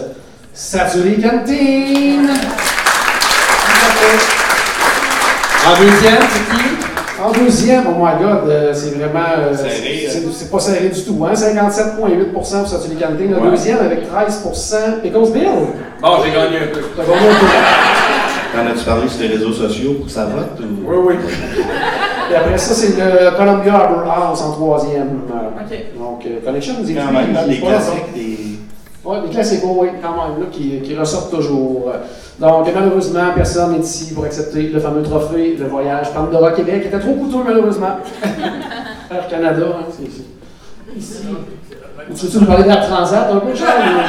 Saturi 0.52 1.22
Cantine. 1.22 2.28
En 5.64 5.80
deuxième, 5.80 6.22
c'est 6.34 6.58
qui? 6.58 6.71
En 7.24 7.32
deuxième, 7.32 7.84
oh 7.88 7.94
my 8.04 8.24
god, 8.24 8.50
euh, 8.50 8.72
c'est 8.74 8.96
vraiment. 8.96 9.20
euh, 9.38 9.56
Serré, 9.56 9.70
c'est- 10.10 10.18
hein. 10.18 10.22
c'est 10.26 10.34
c'est 10.34 10.52
pas 10.52 10.60
serré 10.60 10.90
du 10.90 11.02
tout, 11.04 11.24
hein? 11.26 11.34
57,8% 11.36 12.32
pour 12.34 12.46
Saturi 12.48 12.96
Cantine. 12.96 13.32
Le 13.32 13.38
Ouais. 13.40 13.52
deuxième 13.52 13.78
avec 13.80 14.10
13% 14.10 15.02
Pickles 15.04 15.32
Bill? 15.32 15.50
Bon, 16.02 16.10
j'ai 16.24 16.32
gagné 16.32 16.58
un 16.58 16.74
peu. 16.74 16.82
T'as 16.98 17.04
gagné 17.04 17.28
un 17.30 17.40
peu. 17.40 18.58
T'en 18.58 18.72
as-tu 18.72 18.86
parlé 18.86 19.08
sur 19.08 19.22
les 19.22 19.28
réseaux 19.28 19.52
sociaux 19.54 19.94
pour 19.94 20.06
que 20.08 20.12
ça 20.12 20.26
vote? 20.26 20.60
Ou... 20.60 20.90
Oui, 20.90 20.98
oui. 21.08 21.16
Et 22.32 22.36
après 22.36 22.58
ça, 22.58 22.74
c'est 22.74 22.98
le 22.98 23.38
Columbia 23.38 23.76
Arbor 23.76 24.04
House 24.12 24.42
en 24.42 24.52
troisième. 24.54 25.20
Euh, 25.32 25.62
OK. 25.62 26.00
Donc, 26.00 26.26
euh, 26.26 26.40
Connection 26.46 26.74
nous 26.80 26.86
dit 26.86 26.96
Quand 26.96 27.12
même, 27.14 27.38
des 27.48 27.60
classiques, 27.60 28.14
des. 28.16 28.38
Oui, 29.04 29.18
des 29.26 29.30
classiques, 29.30 29.62
oui, 29.64 29.88
quand 30.02 30.12
même, 30.12 30.40
là, 30.42 30.46
qui, 30.52 30.80
qui 30.82 30.96
ressortent 30.96 31.32
toujours. 31.32 31.92
Donc, 32.40 32.68
malheureusement, 32.74 33.32
personne 33.36 33.72
n'est 33.74 33.80
ici 33.80 34.14
pour 34.14 34.26
accepter 34.26 34.64
le 34.74 34.80
fameux 34.80 35.02
trophée, 35.02 35.56
le 35.60 35.68
voyage 35.68 36.12
Pandora 36.14 36.52
Québec, 36.52 36.82
qui 36.84 36.88
était 36.88 37.00
trop 37.00 37.14
coûteux, 37.14 37.44
malheureusement. 37.44 37.98
Air 39.12 39.28
Canada, 39.28 39.66
hein, 39.80 39.86
c'est 39.90 40.06
c'est- 40.12 41.00
ici. 41.00 41.24
Tu 42.16 42.26
veux-tu 42.26 42.38
nous 42.40 42.46
parler 42.46 42.64
d'Air 42.64 42.88
Transat 42.88 43.30
un 43.32 43.38
peu, 43.38 43.56
Charles? 43.56 44.04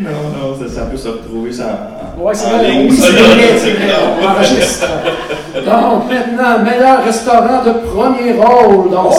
Non, 0.00 0.10
non, 0.10 0.58
ça, 0.58 0.68
ça 0.74 0.86
peut 0.86 0.96
se 0.96 1.08
retrouver 1.08 1.52
ça 1.52 1.64
en, 2.18 2.22
Oui, 2.26 2.32
c'est 2.34 2.48
vrai, 2.50 2.66
oui, 2.88 2.90
ça, 2.96 3.06
c'est 3.06 3.12
vrai, 3.12 3.36
c'est 3.52 3.58
c'est 3.58 3.70
vrai, 3.74 3.84
clair. 3.86 3.98
on 4.20 4.26
enregistre. 4.28 4.86
Donc, 5.54 6.10
maintenant, 6.10 6.58
meilleur 6.64 7.04
restaurant 7.04 7.62
de 7.64 7.72
premier 7.88 8.32
rôle 8.32 8.90
dans 8.90 9.08
Oh! 9.08 9.14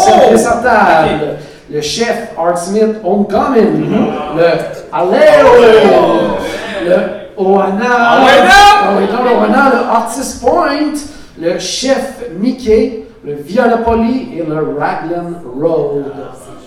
Le 1.71 1.81
chef 1.81 2.29
Art 2.37 2.57
Smith 2.57 2.95
Homecoming, 3.03 3.89
le 4.37 4.43
Aleo, 4.93 5.61
le 6.85 6.95
Oana, 7.37 7.37
Oana! 7.37 7.85
Ah 7.89 8.91
le 8.99 9.35
Oana, 9.35 9.71
le 9.73 9.79
Artist 9.89 10.41
Point, 10.45 10.93
le 11.41 11.57
chef 11.57 12.19
Mickey, 12.39 13.05
le 13.25 13.33
Violapoli 13.33 14.33
et 14.37 14.43
le 14.47 14.77
Raglan 14.79 15.31
Road. 15.59 16.05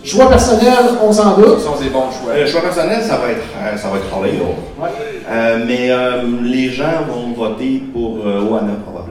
Choix 0.04 0.28
personnel, 0.28 0.72
on 1.02 1.12
s'en 1.12 1.36
Ce 1.36 1.40
doute. 1.40 1.60
sont 1.60 1.80
des 1.80 1.90
bons 1.90 2.10
choix. 2.10 2.32
Euh, 2.34 2.46
choix 2.46 2.62
personnel, 2.62 3.02
ça 3.02 3.16
va 3.18 3.30
être, 3.30 3.42
euh, 3.62 3.76
ça 3.76 3.88
va 3.88 3.96
être 3.98 4.18
Hollywood. 4.18 4.56
Ouais. 4.80 4.88
Euh, 5.30 5.58
mais 5.66 5.90
euh, 5.90 6.22
les 6.42 6.70
gens 6.70 7.04
vont 7.08 7.32
voter 7.36 7.82
pour 7.92 8.18
euh, 8.24 8.40
Oana, 8.50 8.72
probablement. 8.84 9.07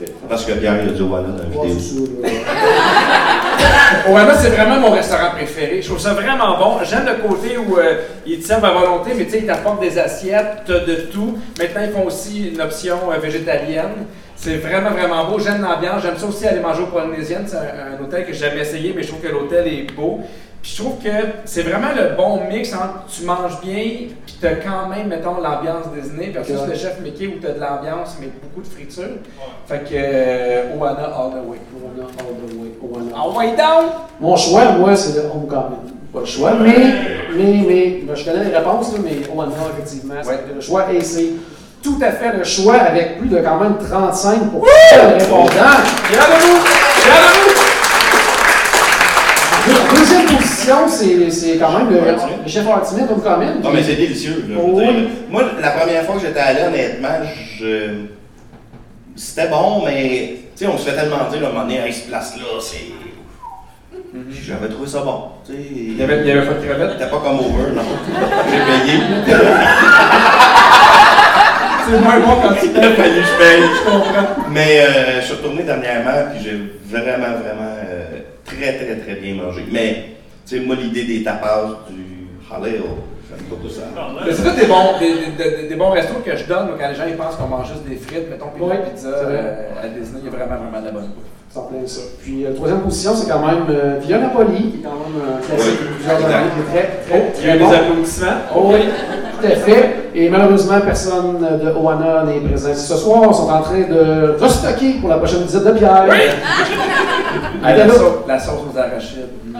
Parfait. 0.00 0.14
Parce 0.28 0.44
que 0.44 0.52
Pierre, 0.52 0.82
il 0.82 0.88
a 0.88 0.92
dit 0.92 1.02
Oana 1.02 1.28
dans 1.28 1.38
la 1.38 1.44
vidéo. 1.44 2.08
Oana, 4.08 4.34
c'est 4.38 4.50
vraiment 4.50 4.80
mon 4.80 4.90
restaurant 4.90 5.30
préféré. 5.32 5.82
Je 5.82 5.88
trouve 5.88 5.98
ça 6.00 6.14
vraiment 6.14 6.58
bon. 6.58 6.84
J'aime 6.84 7.06
le 7.06 7.26
côté 7.26 7.58
où 7.58 7.76
euh, 7.78 7.96
ils 8.26 8.40
te 8.40 8.46
servent 8.46 8.64
à 8.64 8.70
volonté, 8.70 9.10
mais 9.16 9.24
tu 9.24 9.32
sais, 9.32 9.38
ils 9.40 9.46
t'apportent 9.46 9.80
des 9.80 9.98
assiettes, 9.98 10.62
t'as 10.66 10.80
de 10.80 10.94
tout. 11.12 11.38
Maintenant, 11.58 11.82
ils 11.84 11.92
font 11.92 12.06
aussi 12.06 12.50
une 12.50 12.60
option 12.60 12.96
euh, 13.12 13.18
végétalienne. 13.18 14.06
C'est 14.36 14.56
vraiment, 14.56 14.90
vraiment 14.90 15.26
beau. 15.28 15.38
J'aime 15.38 15.60
l'ambiance. 15.60 16.02
J'aime 16.02 16.16
ça 16.16 16.26
aussi 16.26 16.46
aller 16.46 16.60
manger 16.60 16.82
au 16.82 16.86
Polynésienne. 16.86 17.44
C'est 17.46 17.56
un, 17.56 17.98
un 17.98 18.02
hôtel 18.02 18.24
que 18.24 18.32
j'ai 18.32 18.46
jamais 18.48 18.62
essayé, 18.62 18.94
mais 18.96 19.02
je 19.02 19.08
trouve 19.08 19.20
que 19.20 19.28
l'hôtel 19.28 19.66
est 19.66 19.92
beau. 19.94 20.20
Puis 20.62 20.72
je 20.76 20.82
trouve 20.82 20.98
que 21.02 21.08
c'est 21.46 21.62
vraiment 21.62 21.88
le 21.96 22.14
bon 22.16 22.40
mix 22.50 22.72
entre 22.74 23.06
tu 23.10 23.24
manges 23.24 23.60
bien, 23.62 24.08
puis 24.26 24.36
t'as 24.42 24.56
quand 24.56 24.88
même, 24.94 25.08
mettons, 25.08 25.40
l'ambiance 25.40 25.86
Disney, 25.94 26.30
versus 26.30 26.54
Ouais. 26.54 26.66
le 26.68 26.74
chef 26.74 27.00
Mickey 27.00 27.28
où 27.28 27.40
t'as 27.40 27.52
de 27.52 27.60
l'ambiance, 27.60 28.16
mais 28.20 28.28
beaucoup 28.42 28.60
de 28.60 28.70
friture. 28.70 29.16
Fait 29.66 29.78
que 29.78 29.94
euh, 29.94 30.76
Oana 30.78 31.04
all 31.04 31.30
the 31.30 31.48
way. 31.48 31.58
Oana, 31.74 32.06
all 32.18 32.34
the 32.46 32.52
way, 32.60 32.70
Oana. 32.82 33.16
All 33.16 33.32
the 33.32 33.36
way 33.38 33.56
down! 33.56 33.86
Mon 34.20 34.36
choix, 34.36 34.72
moi, 34.72 34.94
c'est 34.94 35.14
le 35.14 35.28
Homecoming. 35.30 35.78
Pas 36.12 36.20
le 36.20 36.26
choix, 36.26 36.52
mais, 36.60 36.76
mais, 37.34 37.64
mais, 37.66 38.00
ben, 38.06 38.14
je 38.16 38.24
connais 38.24 38.44
les 38.44 38.56
réponses, 38.56 38.92
là, 38.92 38.98
mais 39.02 39.16
Oana, 39.34 39.52
effectivement, 39.78 40.14
c'est 40.22 40.28
Ouais. 40.28 40.40
le 40.54 40.60
choix 40.60 40.92
et 40.92 41.00
c'est 41.00 41.30
tout 41.82 41.98
à 42.02 42.12
fait 42.12 42.36
le 42.36 42.44
choix 42.44 42.74
avec 42.76 43.18
plus 43.18 43.28
de 43.28 43.38
quand 43.38 43.58
même 43.58 43.76
35 43.78 44.40
de 44.52 44.58
répondants. 45.18 45.46
Bien 46.10 46.20
de 46.20 46.42
vous! 46.42 46.58
Bien 47.00 47.14
de 47.16 47.30
vous! 47.32 47.60
En 49.70 49.94
deuxième 49.94 50.26
position, 50.26 50.49
c'est 50.88 51.30
c'est 51.30 51.56
quand 51.58 51.72
même 51.78 51.90
le, 51.90 51.96
le 52.44 52.48
chef 52.48 52.66
Artimide 52.68 53.06
Homecoming. 53.10 53.62
Non, 53.62 53.70
mais 53.72 53.82
c'est 53.82 53.94
délicieux. 53.96 54.44
là, 54.48 54.56
Oh, 54.62 54.78
dire. 54.80 54.92
Moi, 55.30 55.42
la 55.60 55.70
première 55.70 56.04
fois 56.04 56.16
que 56.16 56.20
j'étais 56.22 56.40
allé, 56.40 56.62
honnêtement, 56.62 57.18
je... 57.58 58.04
c'était 59.16 59.48
bon, 59.48 59.82
mais 59.84 60.36
tu 60.56 60.64
sais, 60.64 60.70
on 60.70 60.76
se 60.78 60.88
fait 60.90 60.96
tellement 60.96 61.28
dire 61.30 61.44
à 61.44 61.46
un 61.50 61.52
moment 61.52 61.62
donné, 61.64 61.78
Hey, 61.78 61.92
cette 61.92 62.08
place-là, 62.08 62.42
c'est. 62.60 62.78
J'avais 64.44 64.68
trouvé 64.68 64.88
ça 64.88 65.00
bon. 65.02 65.22
Il 65.48 65.96
y 65.96 66.02
avait, 66.02 66.20
il 66.20 66.26
y 66.26 66.30
avait 66.32 66.46
pas 66.46 66.54
de 66.54 66.64
crevettes. 66.66 66.90
C'était 66.98 67.10
pas 67.10 67.18
comme 67.20 67.38
over, 67.38 67.70
non. 67.74 67.82
J'ai 68.50 68.58
payé. 68.58 69.00
C'est 71.86 71.98
moins 72.00 72.20
bon 72.20 72.40
quand 72.42 72.54
tu 72.54 72.68
payé, 72.68 73.22
je 73.22 73.38
paye. 73.38 73.62
Je 73.62 73.90
comprends. 73.90 74.26
Mais 74.50 74.80
euh, 74.80 75.20
je 75.20 75.26
suis 75.26 75.34
retourné 75.34 75.62
dernièrement, 75.62 76.30
puis 76.32 76.42
j'ai 76.44 76.56
vraiment, 76.88 77.38
vraiment 77.42 77.74
euh, 77.88 78.20
très, 78.44 78.74
très, 78.74 78.96
très 78.96 79.14
bien 79.20 79.34
mangé. 79.34 79.64
Mais, 79.72 80.04
tu 80.50 80.58
sais, 80.58 80.64
moi, 80.66 80.74
l'idée 80.74 81.04
des 81.04 81.22
tapas 81.22 81.84
du 81.88 82.26
Haleo, 82.52 82.84
j'aime 83.28 83.46
beaucoup 83.48 83.68
ça. 83.68 83.82
Mais 84.26 84.32
c'est 84.32 84.42
tous 84.42 84.56
des 84.60 84.66
bons, 84.66 84.98
des, 84.98 85.14
des- 85.44 85.56
des- 85.62 85.68
des 85.68 85.76
bons 85.76 85.90
restos 85.90 86.14
que 86.24 86.36
je 86.36 86.44
donne 86.44 86.70
quand 86.78 86.88
les 86.88 86.94
gens 86.96 87.04
ils 87.08 87.16
pensent 87.16 87.36
qu'on 87.36 87.46
mange 87.46 87.68
juste 87.68 87.88
des 87.88 87.94
frites, 87.94 88.28
mettons, 88.28 88.46
puis 88.52 88.64
de 88.64 88.68
la 88.68 88.74
Ouais, 88.74 88.82
pizza. 88.90 89.08
euh, 89.08 89.70
à 89.80 89.86
Disney, 89.86 90.20
il 90.22 90.24
y 90.24 90.28
a 90.34 90.36
vraiment, 90.36 90.56
vraiment 90.60 90.80
de 90.80 90.86
la 90.86 90.90
bonne 90.90 91.02
bouffe. 91.14 91.24
En 91.56 91.62
plein 91.62 91.84
ça. 91.86 92.00
Puis, 92.22 92.46
euh, 92.46 92.54
troisième 92.54 92.80
position, 92.80 93.12
c'est 93.14 93.28
quand 93.28 93.44
même 93.44 93.64
euh, 93.70 93.98
Via 94.00 94.18
Napoli, 94.18 94.70
qui 94.70 94.78
est 94.78 94.82
quand 94.84 94.90
même 94.90 95.20
un 95.38 95.40
classique 95.44 95.78
Oui, 95.80 95.86
plusieurs 95.96 96.16
exact. 96.20 96.34
années, 96.34 96.50
qui 96.54 96.60
est 96.60 96.80
très, 96.80 97.30
très, 97.32 97.42
Il 97.42 97.46
y 97.46 97.50
a 97.50 97.56
des 97.70 97.74
applaudissements. 97.76 98.26
Oh 98.56 98.70
oui, 98.72 98.78
tout 99.40 99.46
à 99.46 99.50
fait. 99.56 99.94
Et 100.14 100.28
malheureusement, 100.28 100.80
personne 100.80 101.38
de 101.40 101.70
Oana 101.72 102.24
n'est 102.24 102.40
présent 102.40 102.70
ici 102.70 102.86
ce 102.86 102.96
soir. 102.96 103.22
Ils 103.30 103.34
sont 103.34 103.48
en 103.50 103.62
train 103.62 103.80
de 103.80 104.36
restocker 104.40 104.94
pour 105.00 105.08
la 105.08 105.16
prochaine 105.18 105.42
visite 105.42 105.64
de 105.64 105.70
Pierre. 105.72 106.04
Ah, 107.62 107.76
la, 107.76 107.88
sauce, 107.88 108.00
la 108.28 108.38
sauce 108.38 108.60
aux 108.72 108.78
arachides. 108.78 109.26
Oh, 109.54 109.58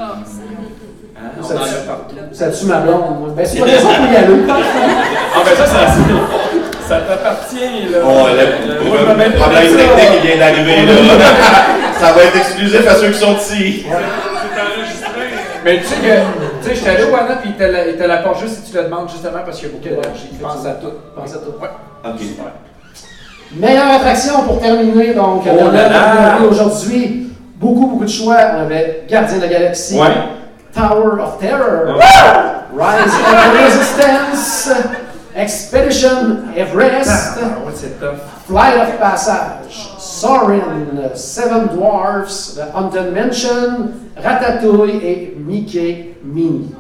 Ça 1.43 1.55
en 1.55 1.59
a 1.59 1.65
tue- 1.67 1.87
partout. 1.87 2.15
Ça 2.33 2.51
tue 2.51 2.67
ma 2.67 2.77
blonde. 2.81 3.19
moi. 3.21 3.29
Ben, 3.37 3.47
c'est 3.47 3.59
pas 3.59 3.65
raison 3.75 3.89
pour 3.89 4.07
y 4.13 4.17
aller. 4.17 4.35
Ah, 4.49 5.39
ben 5.45 5.57
ça, 5.57 5.67
ça, 5.67 5.87
ça 6.89 6.97
t'appartient, 7.01 7.89
là. 7.93 7.99
Bon, 8.03 8.27
le, 8.27 8.31
Euh, 8.33 9.15
mets 9.17 9.29
le 9.29 9.35
problème 9.35 9.63
technique 9.77 10.21
qui 10.21 10.27
vient 10.27 10.39
d'arriver, 10.39 10.87
là. 10.87 10.93
ça 12.01 12.13
va 12.13 12.23
être 12.25 12.37
exclusif 12.37 12.87
à 12.89 12.95
ceux 12.95 13.09
qui 13.11 13.19
sont 13.19 13.35
ici. 13.37 13.85
Mais 15.65 15.79
tu 15.79 15.85
sais 15.87 15.97
que, 15.97 16.03
tu 16.63 16.69
sais, 16.69 16.75
j'étais 16.75 16.91
allé 16.91 17.05
au 17.05 17.15
Anna, 17.15 17.37
puis 17.41 17.51
il 17.51 17.55
te 17.55 17.63
la- 17.71 17.87
il 17.89 17.97
te 17.97 18.03
l'apporte 18.03 18.41
juste 18.41 18.65
si 18.65 18.71
tu 18.73 18.77
le 18.79 18.85
demandes, 18.85 19.11
justement, 19.11 19.41
parce 19.45 19.59
qu'il 19.59 19.69
y 19.69 19.71
a 19.71 19.75
beaucoup 19.75 19.85
d'énergie. 19.89 20.29
Il 20.33 20.39
pense 20.39 20.65
à 20.67 20.71
tout. 20.71 20.93
Pense 21.15 21.35
à 21.35 21.39
tout. 21.39 21.53
Ouais. 21.61 21.69
Ok. 22.07 22.21
Meilleure 23.57 23.91
attraction 23.91 24.43
pour 24.45 24.59
terminer, 24.61 25.13
donc, 25.13 25.43
Oh 25.45 25.49
on 25.51 25.69
a 25.69 25.73
là 25.73 25.89
là! 25.89 26.13
regardé 26.13 26.47
aujourd'hui 26.47 27.27
beaucoup, 27.57 27.87
beaucoup 27.89 28.05
de 28.05 28.11
choix. 28.11 28.37
On 28.57 28.61
avait 28.63 29.03
Gardien 29.09 29.37
de 29.37 29.43
la 29.43 29.49
Galaxie, 29.49 29.99
Ouais. 29.99 30.07
Tower 30.75 31.21
of 31.21 31.41
Terror, 31.41 31.95
Rise 32.73 33.13
of 33.15 33.27
the 33.27 33.65
Resistance, 33.65 34.71
Expedition 35.35 36.53
Everest, 36.57 37.39
Ah. 37.41 38.15
Flight 38.47 38.77
of 38.79 38.99
Passage, 38.99 39.89
Sorin, 39.99 41.11
Seven 41.15 41.69
Dwarfs, 41.69 42.55
The 42.57 42.71
Haunted 42.75 43.13
Mansion, 43.15 43.93
Ratatouille 44.17 45.01
et 45.03 45.35
Mickey 45.39 46.15
Mini. 46.25 46.75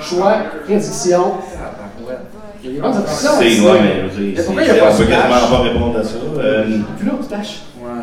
Choix, 0.00 0.36
prédiction. 0.64 1.34
Il 2.64 2.70
y 2.70 2.72
a 2.72 2.74
des 2.76 2.80
bonnes 2.80 2.96
attractions. 2.96 3.30
C'est 3.38 3.60
ouais, 3.60 3.80
mais 3.82 4.42
pourquoi 4.44 4.62
c'est- 4.62 4.70
il 4.70 4.76
y 4.76 4.80
a 4.80 4.84
pas 4.84 4.90
on 4.92 4.96
peut 4.96 5.04
quasiment 5.04 5.56
pas 5.56 5.62
répondre 5.62 5.98
à 5.98 6.04
ça. 6.04 6.14
Euh, 6.38 6.64
Plus 6.98 7.06
là, 7.06 7.12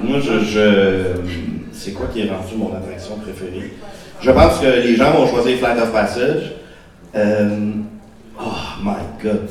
moi, 0.04 0.20
je, 0.20 0.40
je- 0.40 1.42
c'est 1.72 1.92
quoi 1.94 2.08
qui 2.14 2.22
est 2.28 2.30
rendu 2.30 2.56
mon 2.58 2.76
attraction 2.76 3.16
préférée? 3.24 3.74
Je 4.22 4.32
pense 4.32 4.60
que 4.60 4.68
les 4.68 4.96
gens 4.96 5.12
vont 5.12 5.28
choisir 5.28 5.58
Flight 5.58 5.78
of 5.82 5.92
Passage. 5.92 6.54
Euh, 7.16 7.50
oh 8.40 8.44
my 8.84 8.94
god. 9.24 9.48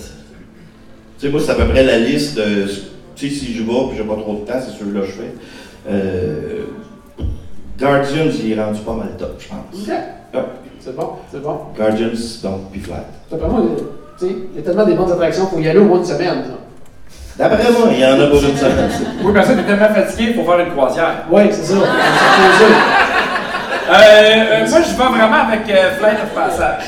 Tu 1.18 1.26
sais, 1.26 1.32
moi, 1.32 1.40
c'est 1.44 1.52
à 1.52 1.54
peu 1.54 1.66
près 1.66 1.84
la 1.84 1.98
liste 1.98 2.36
de. 2.36 2.66
Tu 3.16 3.28
sais, 3.28 3.34
si 3.34 3.54
je 3.54 3.62
vais 3.62 3.72
puis 3.88 3.96
j'ai 3.96 4.04
pas 4.04 4.14
trop 4.14 4.34
de 4.34 4.50
temps, 4.50 4.58
c'est 4.60 4.78
celui-là 4.78 5.00
que 5.00 5.06
je 5.06 5.12
fais. 5.12 5.34
Euh, 5.90 6.64
Guardians, 7.78 8.30
il 8.44 8.52
est 8.52 8.62
rendu 8.62 8.80
pas 8.80 8.92
mal 8.92 9.08
top, 9.18 9.36
je 9.38 9.48
pense. 9.48 9.58
Ok. 9.72 9.88
Ouais. 10.34 10.40
C'est 10.80 10.94
bon, 10.94 11.10
c'est 11.30 11.42
bon. 11.42 11.58
Guardians, 11.76 12.10
donc, 12.42 12.70
puis 12.70 12.80
Flight. 12.80 13.02
D'après 13.30 13.48
moi, 13.48 13.62
tu 14.18 14.26
sais, 14.26 14.32
il 14.52 14.56
y 14.56 14.62
a 14.62 14.62
tellement 14.62 14.84
des 14.84 14.94
bonnes 14.94 15.10
attractions 15.10 15.46
pour 15.46 15.60
y 15.60 15.68
aller 15.68 15.78
au 15.78 15.84
moins 15.84 15.98
une 15.98 16.04
semaine. 16.04 16.44
D'après 17.36 17.70
moi, 17.72 17.88
il 17.92 18.00
y 18.00 18.04
en 18.04 18.20
a 18.20 18.26
pour 18.26 18.42
une 18.42 18.56
semaine. 18.56 18.90
Oui, 19.24 19.32
parce 19.32 19.48
que 19.48 19.54
t'es 19.54 19.64
tellement 19.64 19.88
fatigué, 19.88 20.30
il 20.30 20.34
faut 20.34 20.44
faire 20.44 20.60
une 20.60 20.72
croisière. 20.72 21.26
Oui, 21.30 21.42
c'est 21.50 21.64
ça. 21.64 21.74
Euh, 23.88 23.92
euh, 23.92 24.68
moi, 24.68 24.78
je 24.82 24.90
vais 24.96 25.18
vraiment 25.18 25.48
avec 25.48 25.70
euh, 25.70 25.92
Flight 25.98 26.18
of 26.22 26.34
Passage. 26.34 26.82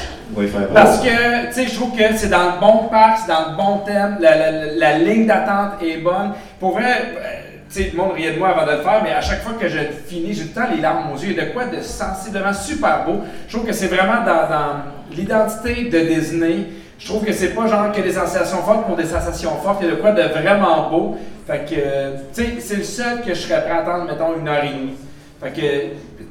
Parce 0.75 0.99
que, 1.01 1.47
tu 1.49 1.53
sais, 1.53 1.67
je 1.67 1.75
trouve 1.75 1.97
que 1.97 2.03
c'est 2.17 2.29
dans 2.29 2.55
le 2.55 2.61
bon 2.61 2.89
parc, 2.89 3.19
c'est 3.25 3.33
dans 3.33 3.51
le 3.51 3.57
bon 3.57 3.79
thème, 3.79 4.19
la, 4.21 4.37
la- 4.37 4.51
la- 4.51 4.75
la 4.77 4.99
ligne 4.99 5.27
d'attente 5.27 5.83
est 5.83 5.97
bonne. 5.99 6.33
Pour 6.61 6.73
vrai, 6.79 6.85
euh, 6.85 7.21
tu 7.73 7.83
sais, 7.83 7.91
le 7.93 7.97
monde 8.01 8.13
riait 8.13 8.33
de 8.33 8.39
moi 8.39 8.51
avant 8.51 8.65
de 8.67 8.77
le 8.77 8.83
faire, 8.83 9.01
mais 9.03 9.13
à 9.13 9.21
chaque 9.21 9.43
fois 9.43 9.55
que 9.61 9.69
je 9.69 9.79
finis, 10.07 10.33
j'ai 10.35 10.43
tout 10.45 10.51
le 10.57 10.63
temps 10.63 10.69
les 10.75 10.81
larmes 10.81 11.11
aux 11.13 11.17
yeux. 11.19 11.31
Il 11.31 11.37
y 11.37 11.41
a 11.41 11.47
de 11.47 11.51
quoi 11.51 11.65
de 11.65 11.81
sensiblement 11.81 12.53
super 12.53 13.05
beau. 13.07 13.21
Je 13.49 13.57
trouve 13.57 13.67
que 13.67 13.73
c'est 13.73 13.89
vraiment 13.89 14.25
dans, 14.25 14.49
dans 14.49 15.17
l'identité 15.17 15.85
de 15.89 15.99
Disney. 16.01 16.67
Je 16.99 17.07
trouve 17.09 17.25
que 17.25 17.33
c'est 17.33 17.49
pas 17.55 17.67
genre 17.67 17.91
que 17.93 18.01
des 18.03 18.13
sensations 18.13 18.59
fortes 18.59 18.87
pour 18.87 18.97
des 18.97 19.07
sensations 19.07 19.57
fortes. 19.63 19.79
Il 19.81 19.89
y 19.89 19.91
a 19.91 19.95
de 19.97 20.01
quoi 20.01 20.13
de 20.13 20.23
vraiment 20.23 20.89
beau. 20.91 21.17
Fait 21.47 21.65
que, 21.69 21.75
euh, 21.77 22.11
tu 22.35 22.43
sais, 22.45 22.51
c'est 22.61 22.77
le 22.77 22.85
seul 22.85 23.23
que 23.23 23.35
je 23.35 23.41
serais 23.41 23.63
prêt 23.63 23.71
à 23.73 23.79
attendre, 23.79 24.05
mettons, 24.05 24.39
une 24.39 24.47
heure 24.47 24.63
et 24.63 24.69
demie. 24.69 24.95
Fait 25.43 25.51
que, 25.51 25.71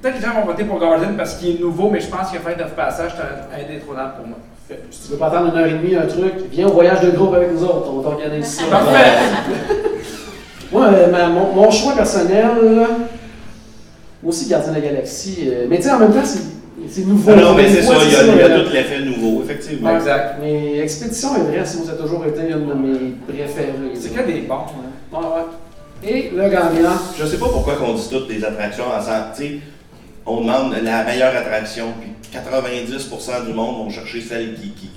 peut-être 0.01 0.15
que 0.17 0.21
les 0.21 0.25
gens 0.27 0.33
vont 0.39 0.45
voter 0.45 0.63
pour 0.63 0.79
Garden 0.79 1.15
parce 1.17 1.35
qu'il 1.35 1.55
est 1.55 1.59
nouveau, 1.59 1.89
mais 1.89 1.99
je 1.99 2.07
pense 2.07 2.31
que 2.31 2.39
Flight 2.39 2.59
of 2.61 2.71
Passage, 2.71 3.11
c'est 3.15 3.21
un 3.21 3.65
indétrônable 3.65 4.13
pour 4.17 4.27
moi. 4.27 4.37
Si 4.91 5.05
tu 5.07 5.11
veux 5.13 5.17
pas 5.17 5.27
attendre 5.27 5.51
une 5.51 5.59
heure 5.59 5.65
et 5.67 5.71
demie, 5.73 5.95
un 5.95 6.05
truc, 6.05 6.33
viens 6.51 6.67
au 6.67 6.73
voyage 6.73 7.01
de 7.01 7.09
groupe 7.11 7.33
avec 7.33 7.51
nous 7.53 7.63
autres, 7.63 7.89
on 7.91 8.01
t'organise 8.01 8.45
ça. 8.45 8.63
Parfait! 8.69 9.17
Moi, 10.71 10.85
euh, 10.85 11.11
ma- 11.11 11.29
mon, 11.29 11.51
mon 11.53 11.71
choix 11.71 11.93
personnel, 11.93 12.45
là, 12.75 12.87
moi 14.21 14.29
aussi 14.29 14.47
Gardien 14.47 14.71
de 14.71 14.75
la 14.79 14.81
Galaxie, 14.87 15.45
euh, 15.47 15.65
mais 15.67 15.77
tu 15.77 15.83
sais, 15.83 15.91
en 15.91 15.97
même 15.99 16.11
temps, 16.13 16.19
c'est 16.23 16.41
c'est 16.87 17.05
nouveau. 17.05 17.31
Ah 17.35 17.41
non, 17.41 17.55
mais 17.55 17.67
c'est 17.67 17.81
ça, 17.81 17.93
il 18.05 18.11
y 18.11 18.15
a, 18.15 18.23
il 18.23 18.37
y 18.37 18.41
a 18.41 18.45
euh, 18.45 18.63
tout 18.63 18.71
l'effet 18.71 18.99
nouveau, 19.01 19.41
effectivement. 19.43 19.95
Exact. 19.97 20.35
Mais 20.41 20.77
Expédition 20.79 21.29
Everest, 21.35 21.83
ça 21.85 21.91
a 21.91 21.95
toujours 21.95 22.25
été 22.25 22.41
une 22.51 22.67
de 22.67 22.73
mes 22.73 23.15
préférées. 23.27 23.73
C'est 23.95 24.13
que 24.13 24.25
des 24.25 24.41
bons. 24.41 24.53
hein. 24.55 25.11
Ouais, 25.11 25.19
ouais. 25.19 26.09
Et 26.09 26.29
le 26.33 26.43
gagnant, 26.43 26.95
Je 27.17 27.25
sais 27.25 27.37
pas 27.37 27.47
pourquoi 27.51 27.73
on 27.85 27.93
dit 27.95 28.07
toutes 28.09 28.27
des 28.29 28.43
attractions 28.45 28.85
ensemble. 28.87 29.25
Tu 29.35 29.43
sais, 29.43 29.59
on 30.25 30.41
demande 30.41 30.75
la 30.83 31.03
meilleure 31.03 31.35
attraction, 31.35 31.93
puis 31.99 32.11
90% 32.33 33.45
du 33.47 33.53
monde 33.53 33.77
vont 33.85 33.89
chercher 33.89 34.21
celle 34.21 34.53
qui, 34.55 34.69
qui, 34.71 34.89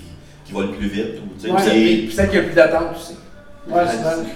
qui 0.44 0.52
va 0.52 0.62
le 0.62 0.72
plus 0.72 0.88
vite. 0.88 1.14
Ou, 1.24 1.38
tu 1.40 1.46
sais, 1.46 1.52
Ouais, 1.52 1.60
puis 2.06 2.12
celle 2.14 2.30
qui 2.30 2.38
a 2.38 2.42
plus 2.42 2.54
d'attente 2.54 2.96
aussi. 2.96 3.14
ouais. 3.68 3.82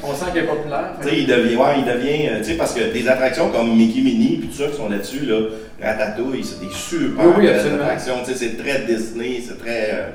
On 0.02 0.14
sent 0.14 0.26
qu'elle 0.32 0.44
est 0.44 0.46
populaire. 0.46 0.92
Tu 1.02 1.08
sais, 1.08 1.18
il 1.18 1.26
devient, 1.26 1.56
ouais, 1.56 1.64
il 1.78 1.84
devient, 1.84 2.28
euh, 2.28 2.38
tu 2.38 2.44
sais, 2.44 2.54
parce 2.54 2.72
que 2.74 2.92
des 2.92 3.08
attractions 3.08 3.50
comme 3.50 3.76
Mickey 3.76 4.00
Minnie, 4.00 4.36
puis 4.38 4.48
tout 4.48 4.56
ça 4.62 4.68
qui 4.68 4.76
sont 4.76 4.88
là-dessus, 4.88 5.26
là, 5.26 5.40
Ratatouille, 5.82 6.42
c'est 6.44 6.60
des 6.66 6.72
super 6.72 7.36
Oui, 7.36 7.48
attractions, 7.48 8.14
tu 8.24 8.32
sais, 8.32 8.38
c'est 8.38 8.56
très 8.62 8.84
Disney, 8.86 9.40
c'est 9.46 9.58
très, 9.58 9.90
euh, 9.92 10.06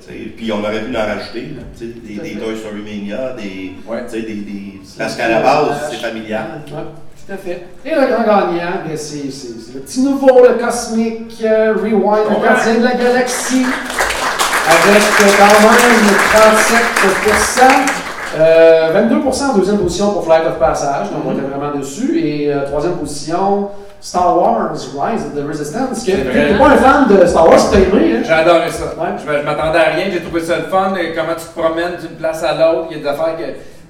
tu 0.00 0.08
sais, 0.08 0.18
puis 0.36 0.52
on 0.52 0.58
aurait 0.60 0.82
pu 0.82 0.94
en 0.94 1.00
rajouter, 1.00 1.40
là, 1.56 1.62
tu 1.78 1.86
sais, 1.86 1.92
des, 2.04 2.14
des 2.34 2.38
Toy 2.38 2.56
Story 2.56 2.82
Mania, 2.82 3.32
des, 3.34 3.72
Ouais. 3.86 4.04
tu 4.04 4.10
sais, 4.10 4.22
des, 4.22 4.34
des, 4.34 4.80
parce 4.98 5.16
qu'à 5.16 5.28
la 5.28 5.40
base, 5.40 5.88
c'est 5.90 5.96
familial. 5.96 6.62
Ouais, 6.70 6.78
tout 7.30 7.34
à 7.34 7.36
fait. 7.36 7.66
Et 7.84 7.90
le 7.94 8.06
grand 8.06 8.24
gagnant, 8.24 8.96
c'est 8.96 9.22
le 9.74 9.80
petit 9.80 10.02
nouveau, 10.02 10.42
le 10.42 10.64
Cosmic 10.64 11.40
euh, 11.44 11.74
Rewind, 11.74 12.24
le 12.28 12.44
gardien 12.44 12.74
de 12.74 12.84
la 12.84 12.94
galaxie, 12.94 13.64
avec 14.66 15.02
euh, 15.02 15.26
quand 15.38 15.44
même 15.46 15.70
37%. 17.32 17.66
Euh, 18.38 19.08
22% 19.08 19.50
en 19.50 19.58
deuxième 19.58 19.78
position 19.78 20.12
pour 20.12 20.24
Flight 20.24 20.46
of 20.46 20.58
Passage, 20.58 21.10
donc 21.10 21.22
on 21.26 21.32
était 21.32 21.42
vraiment 21.42 21.76
dessus. 21.76 22.18
Et 22.18 22.52
euh, 22.52 22.64
troisième 22.66 22.94
position, 22.96 23.68
Star 24.00 24.36
Wars 24.36 24.72
Rise 24.72 25.26
of 25.26 25.34
the 25.34 25.46
Resistance. 25.46 26.04
Que, 26.04 26.12
t'es 26.12 26.58
pas 26.58 26.68
un 26.68 26.76
fan 26.76 27.08
de 27.08 27.26
Star 27.26 27.48
Wars, 27.48 27.58
t'as 27.70 27.78
aimé, 27.78 28.16
hein? 28.16 28.22
J'ai 28.24 28.32
adoré 28.32 28.70
ça. 28.70 28.84
Ouais. 28.98 29.08
Je, 29.18 29.38
je 29.40 29.44
m'attendais 29.44 29.78
à 29.78 29.90
rien, 29.94 30.06
j'ai 30.12 30.20
trouvé 30.20 30.40
ça 30.40 30.58
le 30.58 30.64
fun. 30.64 30.94
et 30.96 31.12
Comment 31.12 31.34
tu 31.36 31.46
te 31.46 31.60
promènes 31.60 31.96
d'une 32.00 32.16
place 32.16 32.42
à 32.44 32.54
l'autre. 32.54 32.88
Il 32.90 32.98
y 32.98 33.00
a 33.00 33.02
des 33.02 33.08
affaires 33.08 33.36
que 33.36 33.42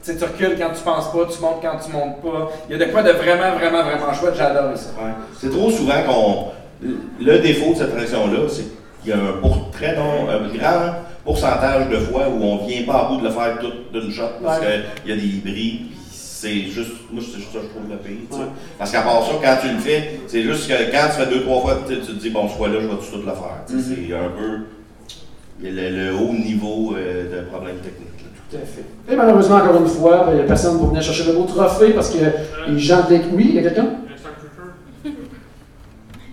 tu 0.03 0.25
recules 0.25 0.57
quand 0.59 0.71
tu 0.75 0.83
penses 0.83 1.13
pas, 1.13 1.27
tu 1.33 1.41
montes 1.41 1.61
quand 1.63 1.77
tu 1.85 1.93
montes 1.93 2.21
pas. 2.23 2.51
Il 2.69 2.77
y 2.79 2.83
a 2.83 2.87
de 2.87 2.91
quoi 2.93 3.03
de 3.03 3.11
vraiment, 3.11 3.57
vraiment, 3.57 3.83
vraiment 3.83 4.13
chouette. 4.15 4.35
J'ai 4.37 4.43
adoré 4.43 4.77
ça. 4.77 4.91
Ouais. 4.99 5.13
C'est 5.39 5.51
trop 5.51 5.71
souvent 5.71 6.03
qu'on. 6.07 6.47
Le 7.21 7.39
défaut 7.41 7.73
de 7.73 7.79
cette 7.79 7.89
attraction-là, 7.93 8.39
c'est 8.49 8.65
qu'il 9.03 9.11
y 9.11 9.13
a 9.13 9.17
un 9.17 9.33
pour- 9.41 9.71
très 9.71 9.95
long, 9.97 10.29
un 10.29 10.49
grand 10.57 10.95
pourcentage 11.25 11.89
de 11.91 11.97
fois 11.99 12.29
où 12.29 12.43
on 12.43 12.67
vient 12.67 12.83
pas 12.85 13.01
à 13.01 13.09
bout 13.09 13.19
de 13.19 13.25
le 13.25 13.31
faire 13.31 13.59
tout 13.61 13.73
d'une 13.99 14.11
shot 14.11 14.23
parce 14.43 14.61
Ouais. 14.61 14.81
qu'il 15.05 15.11
y 15.11 15.13
a 15.13 15.17
des 15.21 15.29
puis 15.45 15.93
C'est 16.11 16.63
juste, 16.63 16.93
moi 17.13 17.23
c'est 17.23 17.39
juste 17.39 17.53
ça 17.53 17.59
que 17.59 17.65
je 17.67 17.69
trouve 17.71 17.91
le 17.91 17.97
pire. 17.99 18.17
Ouais. 18.39 18.47
Parce 18.79 18.91
qu'à 18.93 19.03
part 19.03 19.23
ça, 19.27 19.33
quand 19.43 19.57
tu 19.61 19.69
le 19.75 19.79
fais, 19.79 20.21
c'est 20.27 20.43
juste 20.43 20.67
que 20.69 20.91
quand 20.91 21.07
tu 21.15 21.21
fais 21.23 21.27
deux, 21.27 21.43
trois 21.43 21.61
fois, 21.61 21.79
tu 21.87 21.99
te 21.99 22.13
dis, 22.13 22.31
bon, 22.31 22.49
ce 22.49 22.55
fois-là, 22.55 22.77
je 22.81 22.87
vais 22.87 22.95
tout 22.95 23.17
le 23.19 23.23
faire. 23.25 23.37
Sais, 23.67 23.75
Mm-hmm. 23.75 24.09
C'est 24.09 24.15
un 24.15 24.31
peu 24.31 25.69
le, 25.69 25.91
le 25.91 26.15
haut 26.15 26.33
niveau 26.33 26.95
euh, 26.97 27.43
de 27.43 27.47
problèmes 27.51 27.77
techniques. 27.77 28.23
là. 28.25 28.30
Tout 28.51 28.57
à 28.57 28.67
fait. 28.67 29.13
Et 29.13 29.17
malheureusement, 29.17 29.57
encore 29.57 29.77
une 29.81 29.87
fois, 29.87 30.25
ben, 30.27 30.33
il 30.33 30.35
n'y 30.37 30.41
a 30.41 30.45
personne 30.45 30.79
pour 30.79 30.89
venir 30.89 31.03
chercher 31.03 31.25
le 31.25 31.33
beau 31.35 31.45
trophée 31.45 31.91
parce 31.91 32.11
que 32.11 32.19
les 32.69 32.79
gens 32.79 33.03
de 33.09 33.15
Oui, 33.33 33.47
il 33.51 33.55
y 33.55 33.59
a 33.59 33.63
quelqu'un? 33.63 33.87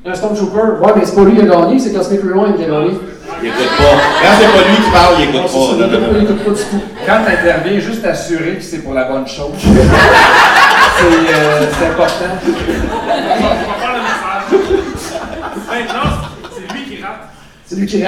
Un 0.06 0.14
Stormtrooper. 0.16 0.80
Ouais, 0.82 0.94
mais 0.96 1.06
c'est 1.06 1.16
pas 1.16 1.24
lui 1.26 1.36
qui 1.36 1.42
a 1.42 1.46
gagné, 1.46 1.78
c'est 1.80 1.92
Cosmic 1.94 2.22
Rewind 2.22 2.56
qui 2.56 2.64
a 2.64 2.68
gagné. 2.68 2.92
Il 3.44 3.48
écoute 3.50 3.68
pas. 3.78 3.84
Quand 4.24 4.30
c'est 4.40 4.48
pas 4.48 4.68
lui 4.70 4.76
qui 4.78 4.92
parle, 4.92 5.16
il 5.20 5.24
écoute 5.30 5.52
pas. 5.52 5.58
il 5.58 5.78
Non, 5.78 5.88
non, 5.88 5.94
écoute- 5.94 6.02
non. 6.02 6.18
il 6.18 6.24
écoute 6.24 6.44
pas 6.46 6.52
du 6.52 6.62
tout. 6.64 6.82
Quand 7.06 7.20
tu 7.26 7.32
interviens, 7.32 7.80
juste 7.80 8.02
t'assurer 8.02 8.56
que 8.56 8.64
c'est 8.64 8.80
pour 8.80 8.94
la 8.94 9.04
bonne 9.04 9.28
chose. 9.28 9.52
c'est 9.60 11.34
euh, 11.36 11.66
c'est 11.78 11.88
important. 11.88 12.32
C'est 17.78 17.82
lui 17.82 17.88
qui 17.88 17.98
ouais, 17.98 18.08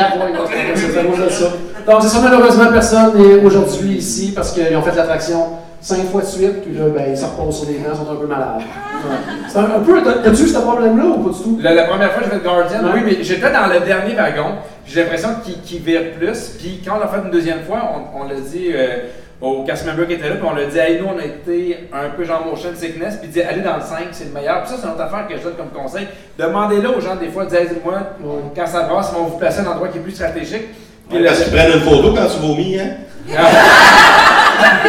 c'est 1.30 1.43
ça. 1.43 1.51
Donc, 1.88 2.01
c'est 2.01 2.07
ça, 2.07 2.20
malheureusement, 2.24 2.65
personne 2.72 3.11
n'est 3.17 3.43
aujourd'hui 3.43 3.97
ici 3.97 4.32
parce 4.36 4.51
qu'ils 4.51 4.76
ont 4.76 4.82
fait 4.82 4.95
l'attraction 4.95 5.45
cinq 5.82 6.09
fois 6.11 6.22
de 6.22 6.26
suite, 6.26 6.61
puis 6.63 6.74
là, 6.78 6.86
ben, 6.93 7.03
ils 7.11 7.17
se 7.17 7.24
reposent 7.26 7.59
sur 7.59 7.67
les 7.70 7.76
ils 7.76 7.84
sont 7.95 8.11
un 8.11 8.15
peu 8.15 8.26
malades. 8.28 8.57
Ouais. 8.57 9.15
C'est 9.47 9.59
un, 9.59 9.63
un 9.63 9.80
peu. 9.80 10.01
t'as- 10.03 10.24
T'as-tu 10.24 10.43
eu 10.43 10.47
ce 10.47 10.57
problème-là 10.59 11.05
ou 11.05 11.24
pas 11.24 11.38
du 11.38 11.43
tout? 11.43 11.59
La, 11.61 11.74
la 11.74 11.84
première 11.86 12.11
fois, 12.13 12.24
j'ai 12.24 12.30
fait 12.38 12.43
Guardian, 12.43 12.80
Ouais. 12.84 12.91
oui, 12.95 13.01
mais 13.05 13.24
j'étais 13.24 13.51
dans 13.51 13.67
le 13.72 13.80
dernier 13.86 14.13
wagon. 14.15 14.55
J'ai 14.86 15.03
l'impression 15.03 15.30
qu'il 15.43 15.61
qu'il 15.61 15.80
vire 15.82 16.01
plus. 16.20 16.55
Puis 16.59 16.82
quand 16.86 16.95
on 16.97 16.99
l'a 16.99 17.07
fait 17.07 17.20
une 17.24 17.32
deuxième 17.32 17.61
fois, 17.61 17.91
on, 18.15 18.22
on 18.22 18.24
l'a 18.28 18.36
dit 18.36 18.70
euh, 18.74 18.97
au 19.41 19.63
cast 19.63 19.85
member 19.85 20.05
qui 20.07 20.13
était 20.13 20.27
là, 20.29 20.35
puis 20.35 20.47
on 20.49 20.53
l'a 20.53 20.65
dit, 20.65 20.77
hey, 20.77 20.99
nous, 20.99 21.07
on 21.07 21.17
a 21.17 21.23
été 21.23 21.87
un 21.93 22.09
peu 22.09 22.25
genre 22.25 22.45
motion 22.45 22.69
sickness, 22.75 23.15
puis 23.15 23.27
il 23.29 23.31
dit, 23.31 23.41
allez 23.41 23.61
dans 23.61 23.77
le 23.77 23.81
5, 23.81 24.07
c'est 24.11 24.25
le 24.25 24.31
meilleur. 24.31 24.61
Puis 24.63 24.71
ça, 24.71 24.77
c'est 24.81 24.85
une 24.87 24.93
autre 24.93 25.01
affaire 25.03 25.27
que 25.27 25.37
je 25.37 25.43
donne 25.43 25.55
comme 25.55 25.69
conseil. 25.69 26.07
Demandez-le 26.37 26.89
aux 26.89 26.99
gens, 26.99 27.15
des 27.15 27.29
fois, 27.29 27.45
disent, 27.45 27.75
moi, 27.83 27.99
Ouais. 28.21 28.41
quand 28.55 28.67
ça 28.67 28.81
brasse, 28.83 29.11
ils 29.13 29.17
vont 29.17 29.25
vous 29.25 29.37
placer 29.37 29.59
à 29.61 29.63
un 29.63 29.67
endroit 29.67 29.87
qui 29.87 29.97
est 29.99 30.01
plus 30.01 30.11
stratégique. 30.11 30.67
Puis 31.07 31.17
Ouais, 31.17 31.23
le- 31.23 31.27
Parce 31.29 31.41
qu'ils 31.43 31.53
prennent 31.53 31.71
une 31.73 31.79
photo 31.81 32.13
quand 32.13 32.27
tu 32.27 32.39
vomis, 32.45 32.77
hein? 32.79 32.89
oui, 33.29 33.35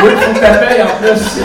il 0.05 0.17
faut 0.17 0.33
que 0.33 0.35
tu 0.35 0.41
payes 0.41 0.83
en 0.83 0.97
plus. 1.01 1.41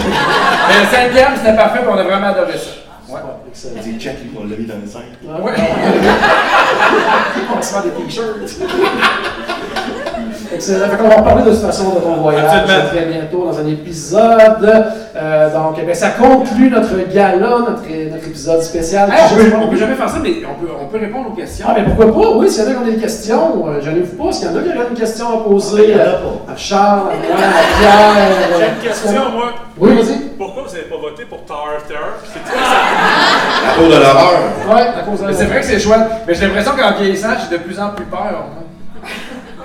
Mais 0.68 0.80
le 0.82 0.88
cinquième, 0.90 1.34
c'était 1.38 1.56
parfait, 1.56 1.80
puis 1.80 1.90
on 1.92 1.98
a 1.98 2.04
vraiment 2.04 2.28
adoré 2.28 2.54
ça. 2.54 2.72
Ouais. 3.08 3.16
Ouais, 3.16 3.22
excellent. 3.50 3.74
Il 3.86 3.94
dit, 3.98 4.00
check, 4.04 4.16
lui, 4.22 4.32
on 4.36 4.44
l'a 4.50 4.56
mis 4.58 4.66
dans 4.66 4.76
le 4.82 4.88
5. 4.88 5.02
Ouais. 5.24 5.54
on 7.52 7.56
va 7.56 7.62
se 7.62 7.72
faire 7.74 7.84
des 7.84 7.92
t-shirts. 7.92 8.60
Excellent. 10.56 10.90
Fait 10.90 10.98
qu'on 10.98 11.08
va 11.10 11.16
reparler 11.16 11.44
de 11.44 11.52
toute 11.52 11.62
façon 11.62 11.96
de 11.96 12.00
ton 12.00 12.16
voyage 12.16 12.44
Absolument. 12.46 12.88
très 12.90 13.06
bientôt 13.06 13.46
dans 13.46 13.60
un 13.60 13.68
épisode. 13.68 14.86
Euh, 15.16 15.54
donc, 15.54 15.84
bien, 15.84 15.94
ça 15.94 16.10
conclut 16.12 16.70
notre 16.70 16.96
gala, 17.14 17.38
notre, 17.60 17.84
notre 18.12 18.28
épisode 18.28 18.62
spécial. 18.62 19.10
Hey, 19.12 19.24
on, 19.32 19.36
peut, 19.36 19.52
on 19.64 19.68
peut 19.70 19.78
jamais 19.78 19.96
faire 19.96 20.10
ça, 20.10 20.18
mais 20.22 20.32
on 20.50 20.62
peut, 20.64 20.72
on 20.82 20.86
peut 20.88 21.00
répondre 21.00 21.30
aux 21.30 21.36
questions. 21.36 21.66
Ah, 21.70 21.74
mais 21.78 21.84
pourquoi 21.84 22.14
pas? 22.14 22.30
Oui, 22.38 22.50
s'il 22.50 22.64
y 22.64 22.68
en 22.68 22.70
a 22.70 22.74
qui 22.74 22.80
ont 22.80 22.86
des 22.94 22.98
questions, 22.98 23.68
euh, 23.68 23.82
gênez-vous 23.82 24.24
pas. 24.24 24.32
S'il 24.32 24.48
y 24.48 24.50
en 24.50 24.58
a 24.58 24.62
qui 24.62 24.70
ont 24.70 24.90
une 24.90 24.98
question 24.98 25.26
à 25.28 25.44
poser 25.44 25.84
Il 25.84 25.90
y 25.92 25.96
en 25.96 25.98
a 25.98 26.02
euh, 26.02 26.20
pas. 26.46 26.54
à 26.54 26.56
Charles, 26.56 27.00
à 27.00 27.04
moi, 27.04 27.36
à 27.38 27.80
Pierre. 27.80 28.28
J'ai 28.58 28.64
euh, 28.64 28.68
une 28.76 28.88
question, 28.88 29.32
moi. 29.32 29.52
Oui, 29.78 29.94
vas-y. 29.96 30.16
Pourquoi 30.38 30.64
vous 30.64 30.70
n'avez 30.70 30.88
pas 30.88 30.98
voté 30.98 31.26
pour 31.26 31.44
Tower 31.46 31.76
of 31.78 31.88
Terror? 31.88 32.16
C'est 32.24 32.40
quoi 32.44 32.62
ça? 32.62 33.68
La 33.68 33.74
tour 33.74 33.88
de 33.88 34.02
l'horreur. 34.02 34.40
Ouais, 34.70 34.88
à 35.00 35.04
cause 35.04 35.22
de 35.22 35.28
Mais 35.28 35.34
c'est 35.34 35.46
vrai 35.46 35.60
que 35.60 35.66
c'est 35.66 35.80
chouette. 35.80 36.00
Mais 36.28 36.34
j'ai 36.34 36.46
l'impression 36.48 36.72
qu'en 36.72 36.98
vieillissant, 36.98 37.30
j'ai 37.50 37.58
de 37.58 37.62
plus 37.62 37.80
en 37.80 37.90
plus 37.90 38.06
peur. 38.06 38.46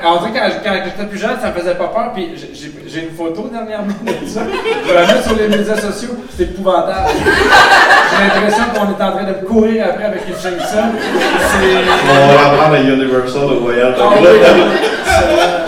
On 0.03 0.17
dirait 0.27 0.33
que 0.33 0.39
quand, 0.39 0.51
quand 0.65 0.75
j'étais 0.85 1.07
plus 1.09 1.19
jeune, 1.19 1.37
ça 1.41 1.49
me 1.49 1.53
faisait 1.53 1.75
pas 1.75 1.89
peur. 1.89 2.13
Puis 2.15 2.31
j'ai- 2.37 3.01
une 3.09 3.17
photo 3.17 3.49
dernièrement 3.53 3.95
de 4.03 4.27
ça. 4.29 4.41
Je 4.85 4.89
vais 4.89 4.95
la 4.95 5.07
mettre 5.07 5.23
sur 5.25 5.37
les 5.37 5.49
médias 5.49 5.77
sociaux. 5.77 6.11
C'est 6.37 6.43
épouvantable. 6.45 7.09
J'ai 7.15 8.35
l'impression 8.35 8.65
qu'on 8.75 8.87
est 8.91 9.03
en 9.05 9.13
train 9.13 9.23
de 9.25 9.29
me 9.41 9.47
courir 9.47 9.87
après 9.91 10.05
avec 10.05 10.23
une 10.29 10.35
chaîne. 10.35 10.59
C'est. 10.61 10.79
On 10.79 12.35
va 12.35 12.47
apprendre 12.47 12.75
à 12.75 12.81
Universal 12.81 13.43
au 13.45 13.61
voyage. 13.61 13.95
Oui. 13.99 14.05
Ouais, 14.23 14.39
la. 14.43 14.51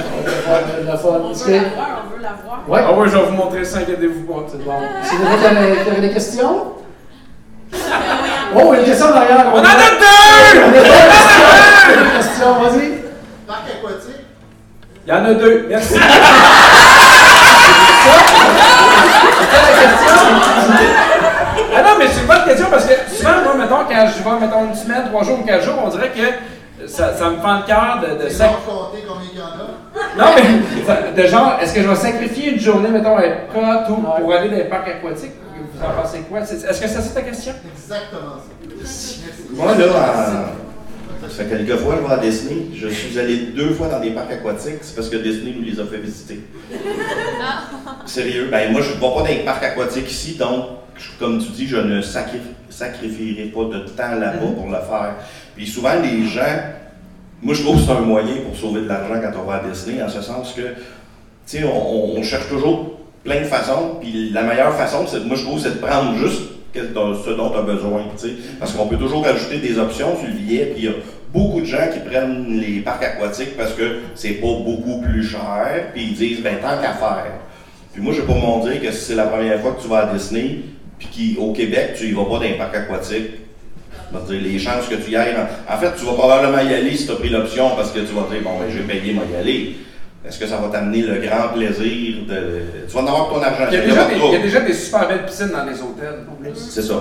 On 0.04 0.82
veut 0.82 0.86
la 0.86 0.96
voir, 0.96 1.20
on 1.24 2.16
veut 2.16 2.22
la 2.22 2.34
voir. 2.44 2.58
Ouais, 2.68 2.80
Ah 2.86 2.92
oui, 2.96 3.08
je 3.10 3.16
vais 3.16 3.24
vous 3.24 3.32
montrer 3.32 3.64
ça, 3.64 3.78
inquiétez-vous 3.78 4.22
pas. 4.32 4.46
c'est 4.50 4.62
bon. 4.64 4.72
Est-ce 5.02 5.10
qu'il 5.10 5.20
y 5.20 5.22
en 5.22 5.26
a 5.26 5.36
qui 5.38 5.46
avaient- 5.46 5.84
qui 5.84 5.90
avaient 5.90 6.00
des 6.08 6.12
questions? 6.14 6.72
Oh, 8.54 8.72
il 8.72 8.74
y 8.74 8.76
a 8.76 8.80
une 8.80 8.84
question 8.84 9.06
derrière. 9.06 9.46
On 9.54 9.58
en 9.58 9.62
a 9.62 9.64
deux! 9.64 10.60
On 10.62 10.68
a 10.68 10.72
deux 10.72 10.80
questions. 10.82 11.88
Deux 11.88 12.10
questions, 12.18 12.52
vas-y. 12.60 12.88
Parc 13.46 13.62
aquatique. 13.70 14.11
Il 15.06 15.10
y 15.10 15.12
en 15.16 15.24
a 15.24 15.34
deux. 15.34 15.66
Merci. 15.68 15.94
Ah 21.74 21.82
non, 21.82 21.90
mais 21.98 22.06
c'est 22.08 22.20
une 22.20 22.26
bonne 22.26 22.44
question 22.44 22.66
parce 22.70 22.84
que 22.86 22.92
souvent, 23.14 23.42
moi, 23.44 23.54
mettons, 23.56 23.84
quand 23.88 24.06
je 24.06 24.22
vais, 24.22 24.40
mettons, 24.40 24.66
une 24.68 24.74
semaine, 24.74 25.04
trois 25.08 25.24
jours 25.24 25.38
ou 25.40 25.44
quatre 25.44 25.64
jours, 25.64 25.74
on 25.84 25.88
dirait 25.88 26.10
que 26.10 26.86
ça, 26.86 27.14
ça 27.16 27.30
me 27.30 27.36
fend 27.38 27.58
le 27.58 27.62
cœur 27.66 28.00
de, 28.02 28.24
de 28.24 28.28
vont 28.28 28.44
compter 28.66 29.04
combien 29.08 29.28
il 29.32 29.38
y 29.38 29.42
en 29.42 29.46
a. 29.46 30.26
Non, 30.26 30.32
mais 30.36 30.84
Ça- 30.84 30.98
De 31.16 31.26
genre, 31.28 31.58
est-ce 31.62 31.74
que 31.74 31.82
je 31.82 31.88
vais 31.88 31.94
sacrifier 31.94 32.52
une 32.54 32.60
journée, 32.60 32.88
mettons, 32.90 33.16
à 33.16 33.24
Epcot 33.24 33.60
ou 33.90 34.20
pour 34.20 34.34
aller 34.34 34.48
dans 34.50 34.56
les 34.56 34.64
parcs 34.64 34.88
aquatiques? 34.88 35.32
Vous 35.74 35.82
en 35.82 36.02
pensez 36.02 36.18
quoi? 36.28 36.40
Est-ce 36.40 36.54
que 36.80 36.88
c'est 36.88 37.00
ça 37.00 37.14
ta 37.14 37.22
question? 37.22 37.54
Exactement 37.74 38.36
ça. 38.84 39.14
Moi, 39.52 39.66
là, 39.78 39.84
en- 39.86 40.71
ça 41.28 41.44
fait 41.44 41.46
quelques 41.48 41.76
fois, 41.80 41.96
je 42.02 42.06
vais 42.06 42.12
à 42.14 42.18
Disney. 42.18 42.56
Je 42.74 42.88
suis 42.88 43.18
allé 43.18 43.36
deux 43.54 43.70
fois 43.74 43.88
dans 43.88 44.00
des 44.00 44.10
parcs 44.10 44.32
aquatiques. 44.32 44.78
C'est 44.82 44.94
parce 44.96 45.08
que 45.08 45.16
Disney 45.16 45.54
nous 45.56 45.64
les 45.64 45.78
a 45.80 45.84
fait 45.84 45.98
visiter. 45.98 46.40
Sérieux? 48.06 48.48
Ben, 48.50 48.72
moi, 48.72 48.80
je 48.82 48.88
ne 48.88 48.94
vais 48.94 49.00
pas 49.00 49.08
dans 49.20 49.24
les 49.26 49.44
parcs 49.44 49.64
aquatiques 49.64 50.10
ici, 50.10 50.34
donc, 50.36 50.64
comme 51.18 51.38
tu 51.38 51.50
dis, 51.52 51.66
je 51.66 51.76
ne 51.76 52.00
sacri- 52.02 52.40
sacrifierai 52.68 53.44
pas 53.46 53.64
de 53.64 53.78
temps 53.88 54.14
là-bas 54.18 54.46
pour 54.56 54.66
le 54.66 54.72
faire. 54.76 55.14
Puis 55.56 55.66
souvent, 55.66 55.94
les 56.02 56.26
gens, 56.26 56.42
moi, 57.40 57.54
je 57.54 57.62
trouve 57.62 57.76
que 57.76 57.82
c'est 57.86 57.92
un 57.92 58.00
moyen 58.00 58.34
pour 58.46 58.56
sauver 58.56 58.82
de 58.82 58.88
l'argent 58.88 59.20
quand 59.22 59.40
on 59.40 59.46
va 59.46 59.56
à 59.56 59.68
Disney, 59.68 60.02
en 60.02 60.08
ce 60.08 60.20
sens 60.22 60.52
que, 60.52 60.62
tu 60.62 60.66
sais, 61.46 61.64
on, 61.64 62.16
on 62.18 62.22
cherche 62.22 62.48
toujours 62.48 62.98
plein 63.24 63.40
de 63.40 63.46
façons, 63.46 63.96
puis 64.00 64.30
la 64.30 64.42
meilleure 64.42 64.74
façon, 64.74 65.06
c'est, 65.06 65.20
moi, 65.24 65.36
je 65.36 65.42
trouve, 65.44 65.60
c'est 65.60 65.80
de 65.80 65.86
prendre 65.86 66.16
juste 66.16 66.42
ce 66.74 67.30
dont 67.30 67.50
tu 67.50 67.58
as 67.58 67.62
besoin. 67.62 68.02
Parce 68.58 68.72
qu'on 68.72 68.86
peut 68.86 68.96
toujours 68.96 69.26
ajouter 69.26 69.58
des 69.58 69.78
options 69.78 70.16
sur 70.16 70.26
le 70.26 70.34
billet, 70.34 70.66
puis 70.74 70.84
il 70.84 70.84
y 70.84 70.88
a 70.88 70.96
beaucoup 71.32 71.60
de 71.60 71.66
gens 71.66 71.88
qui 71.92 72.00
prennent 72.00 72.60
les 72.60 72.80
parcs 72.80 73.02
aquatiques 73.02 73.56
parce 73.56 73.72
que 73.72 74.00
c'est 74.14 74.34
pas 74.34 74.46
beaucoup 74.46 75.00
plus 75.00 75.24
cher, 75.24 75.90
puis 75.92 76.04
ils 76.04 76.14
disent, 76.14 76.42
ben, 76.42 76.56
tant 76.60 76.80
qu'à 76.80 76.94
faire. 76.94 77.32
Puis 77.92 78.02
moi, 78.02 78.12
je 78.14 78.22
vais 78.22 78.26
pas 78.26 78.38
m'en 78.38 78.64
dire 78.64 78.80
que 78.80 78.90
si 78.90 79.00
c'est 79.00 79.14
la 79.14 79.26
première 79.26 79.60
fois 79.60 79.72
que 79.72 79.82
tu 79.82 79.88
vas 79.88 80.08
à 80.08 80.14
Disney, 80.14 80.60
puis 80.98 81.36
qu'au 81.36 81.52
Québec, 81.52 81.94
tu 81.96 82.06
y 82.06 82.12
vas 82.12 82.24
pas 82.24 82.38
dans 82.38 82.44
vais 84.12 84.26
te 84.26 84.32
dire, 84.32 84.52
les 84.52 84.58
chances 84.58 84.88
que 84.88 84.94
tu 84.94 85.10
y 85.10 85.16
ailles. 85.16 85.34
En, 85.68 85.76
fait, 85.78 85.94
tu 85.98 86.04
vas 86.04 86.12
probablement 86.12 86.58
y 86.58 86.74
aller 86.74 86.96
si 86.96 87.06
tu 87.06 87.12
as 87.12 87.16
pris 87.16 87.30
l'option 87.30 87.70
parce 87.76 87.92
que 87.92 88.00
tu 88.00 88.12
vas 88.12 88.26
dire, 88.30 88.42
bon, 88.42 88.58
ben, 88.58 88.70
j'ai 88.70 88.82
payé, 88.82 89.12
moi 89.12 89.24
y 89.30 89.36
aller. 89.36 89.76
Est-ce 90.26 90.38
que 90.38 90.46
ça 90.46 90.56
va 90.58 90.68
t'amener 90.68 91.02
le 91.02 91.20
grand 91.20 91.48
plaisir 91.48 92.16
de. 92.28 92.62
Tu 92.86 92.94
vas 92.94 93.00
en 93.00 93.06
avoir 93.06 93.28
pour 93.28 93.38
ton 93.38 93.44
argent. 93.44 93.66
Il 93.70 93.74
y, 93.74 93.80
a 93.80 93.84
déjà 93.84 94.04
des, 94.04 94.14
il 94.14 94.32
y 94.32 94.36
a 94.36 94.42
déjà 94.42 94.60
des 94.60 94.72
super 94.72 95.08
belles 95.08 95.26
piscines 95.26 95.48
dans 95.48 95.64
les 95.64 95.80
hôtels. 95.80 96.24
en 96.30 96.34
plus. 96.34 96.52
C'est 96.54 96.82
ça. 96.82 96.94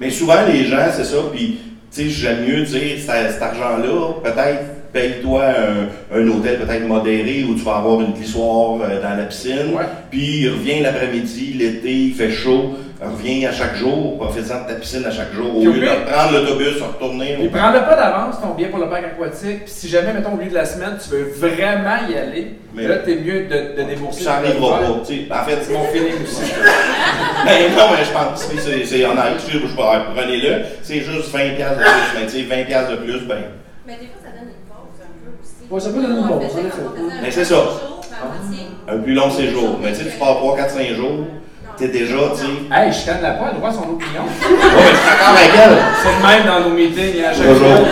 Mais 0.00 0.10
souvent, 0.10 0.46
les 0.46 0.64
gens, 0.64 0.86
c'est 0.92 1.04
ça, 1.04 1.16
puis, 1.32 1.58
tu 1.92 2.02
sais, 2.02 2.08
j'aime 2.08 2.46
mieux 2.46 2.62
dire, 2.62 2.98
cet 2.98 3.32
cet 3.32 3.42
argent-là, 3.42 4.12
peut-être, 4.22 4.77
paye-toi 5.02 5.42
un, 5.44 6.16
un 6.18 6.28
hôtel 6.28 6.58
peut-être 6.58 6.86
modéré 6.86 7.44
où 7.48 7.54
tu 7.54 7.62
vas 7.62 7.76
avoir 7.76 8.00
une 8.00 8.12
glissoire 8.12 8.78
euh, 8.82 9.00
dans 9.02 9.16
la 9.16 9.24
piscine, 9.24 9.74
Ouais. 9.74 9.84
puis 10.10 10.48
reviens 10.48 10.82
l'après-midi, 10.82 11.54
l'été, 11.58 11.92
il 11.92 12.14
fait 12.14 12.30
chaud, 12.30 12.74
reviens 13.00 13.48
à 13.48 13.52
chaque 13.52 13.76
jour, 13.76 14.18
profite-en 14.18 14.64
de 14.64 14.68
ta 14.68 14.74
piscine 14.74 15.04
à 15.06 15.10
chaque 15.10 15.32
jour, 15.32 15.56
au 15.56 15.64
lieu 15.64 15.80
de 15.80 16.10
prendre 16.10 16.32
l'autobus, 16.32 16.80
retourner. 16.82 17.36
Puis 17.38 17.48
prends-le 17.48 17.80
pas 17.80 17.94
d'avance 17.96 18.40
ton 18.40 18.54
billet 18.54 18.68
pour 18.68 18.80
le 18.80 18.88
parc 18.88 19.04
aquatique. 19.04 19.64
Puis 19.64 19.72
si 19.72 19.88
jamais, 19.88 20.12
mettons, 20.12 20.32
au 20.32 20.36
milieu 20.36 20.50
de 20.50 20.54
la 20.56 20.64
semaine, 20.64 20.96
tu 21.02 21.10
veux 21.10 21.30
vraiment 21.36 21.98
y 22.10 22.16
aller, 22.16 22.54
Mais- 22.74 22.88
là, 22.88 22.96
t'es 22.96 23.16
mieux 23.16 23.46
de, 23.46 23.80
de 23.80 23.88
débourser. 23.88 24.24
Ça 24.24 24.40
n'arrivera 24.42 24.80
pas, 24.80 24.86
tu 25.06 25.14
sais. 25.14 25.20
En 25.32 25.44
fait, 25.44 25.58
C'est 25.62 25.72
mon 25.72 25.84
feeling 25.84 26.22
aussi. 26.24 26.52
Ben 27.44 27.70
non, 27.76 27.84
mais 27.96 28.04
je 28.04 28.10
pense 28.12 28.44
que 28.46 28.60
c'est- 28.60 28.84
c'est 28.84 29.04
honnête, 29.04 29.38
prenez-le, 30.14 30.64
c'est 30.82 31.00
juste 31.00 31.32
20$ 31.32 31.54
piastres 31.54 31.78
de 31.78 31.84
plus, 31.84 32.18
mais 32.20 32.26
tu 32.26 32.32
sais, 32.32 32.42
20$ 32.42 32.64
piastres 32.66 32.90
de 32.90 32.96
plus, 32.96 33.20
ben, 33.26 33.36
Mais 33.86 33.92
des 33.94 34.06
fois, 34.06 34.20
ça 34.24 34.30
donne 34.36 34.48
une 34.50 34.66
pause 34.68 34.98
un 35.00 35.14
peu 35.22 35.30
aussi. 35.40 35.57
Ouais, 35.70 35.80
ça 35.80 35.90
peut 35.90 36.00
donner 36.00 36.18
une 36.20 36.26
pause, 36.26 36.36
en 36.36 36.40
effet. 36.40 36.82
Mais 37.22 37.30
c'est 37.30 37.44
ça. 37.44 37.56
à 37.56 38.26
moitié. 38.40 38.66
un 38.88 38.98
plus 38.98 39.14
long 39.14 39.30
séjour. 39.30 39.78
Mais 39.82 39.92
tu 39.92 39.98
sais, 40.04 40.10
tu 40.10 40.16
pars 40.18 40.36
3, 40.36 40.56
4, 40.56 40.70
5 40.70 40.86
jours, 40.94 41.26
t'es 41.76 41.88
déjà, 41.88 42.16
tu 42.34 42.40
sais. 42.40 42.46
Hey, 42.72 42.92
je 42.92 43.04
canne 43.04 43.22
la 43.22 43.32
pas, 43.32 43.50
elle 43.52 43.60
doit 43.60 43.72
son 43.72 43.82
opinion. 43.82 44.22
Ouais, 44.48 44.56
mais 44.74 44.94
c'est 44.94 45.14
encore 45.14 45.36
avec 45.36 45.50
elle. 45.54 45.78
C'est 46.02 46.08
le 46.16 46.26
même 46.26 46.46
dans 46.46 46.68
nos 46.68 46.74
meetings, 46.74 47.22
à 47.24 47.32
chaque 47.34 47.46
Toujours. 47.46 47.68
fois. 47.68 47.86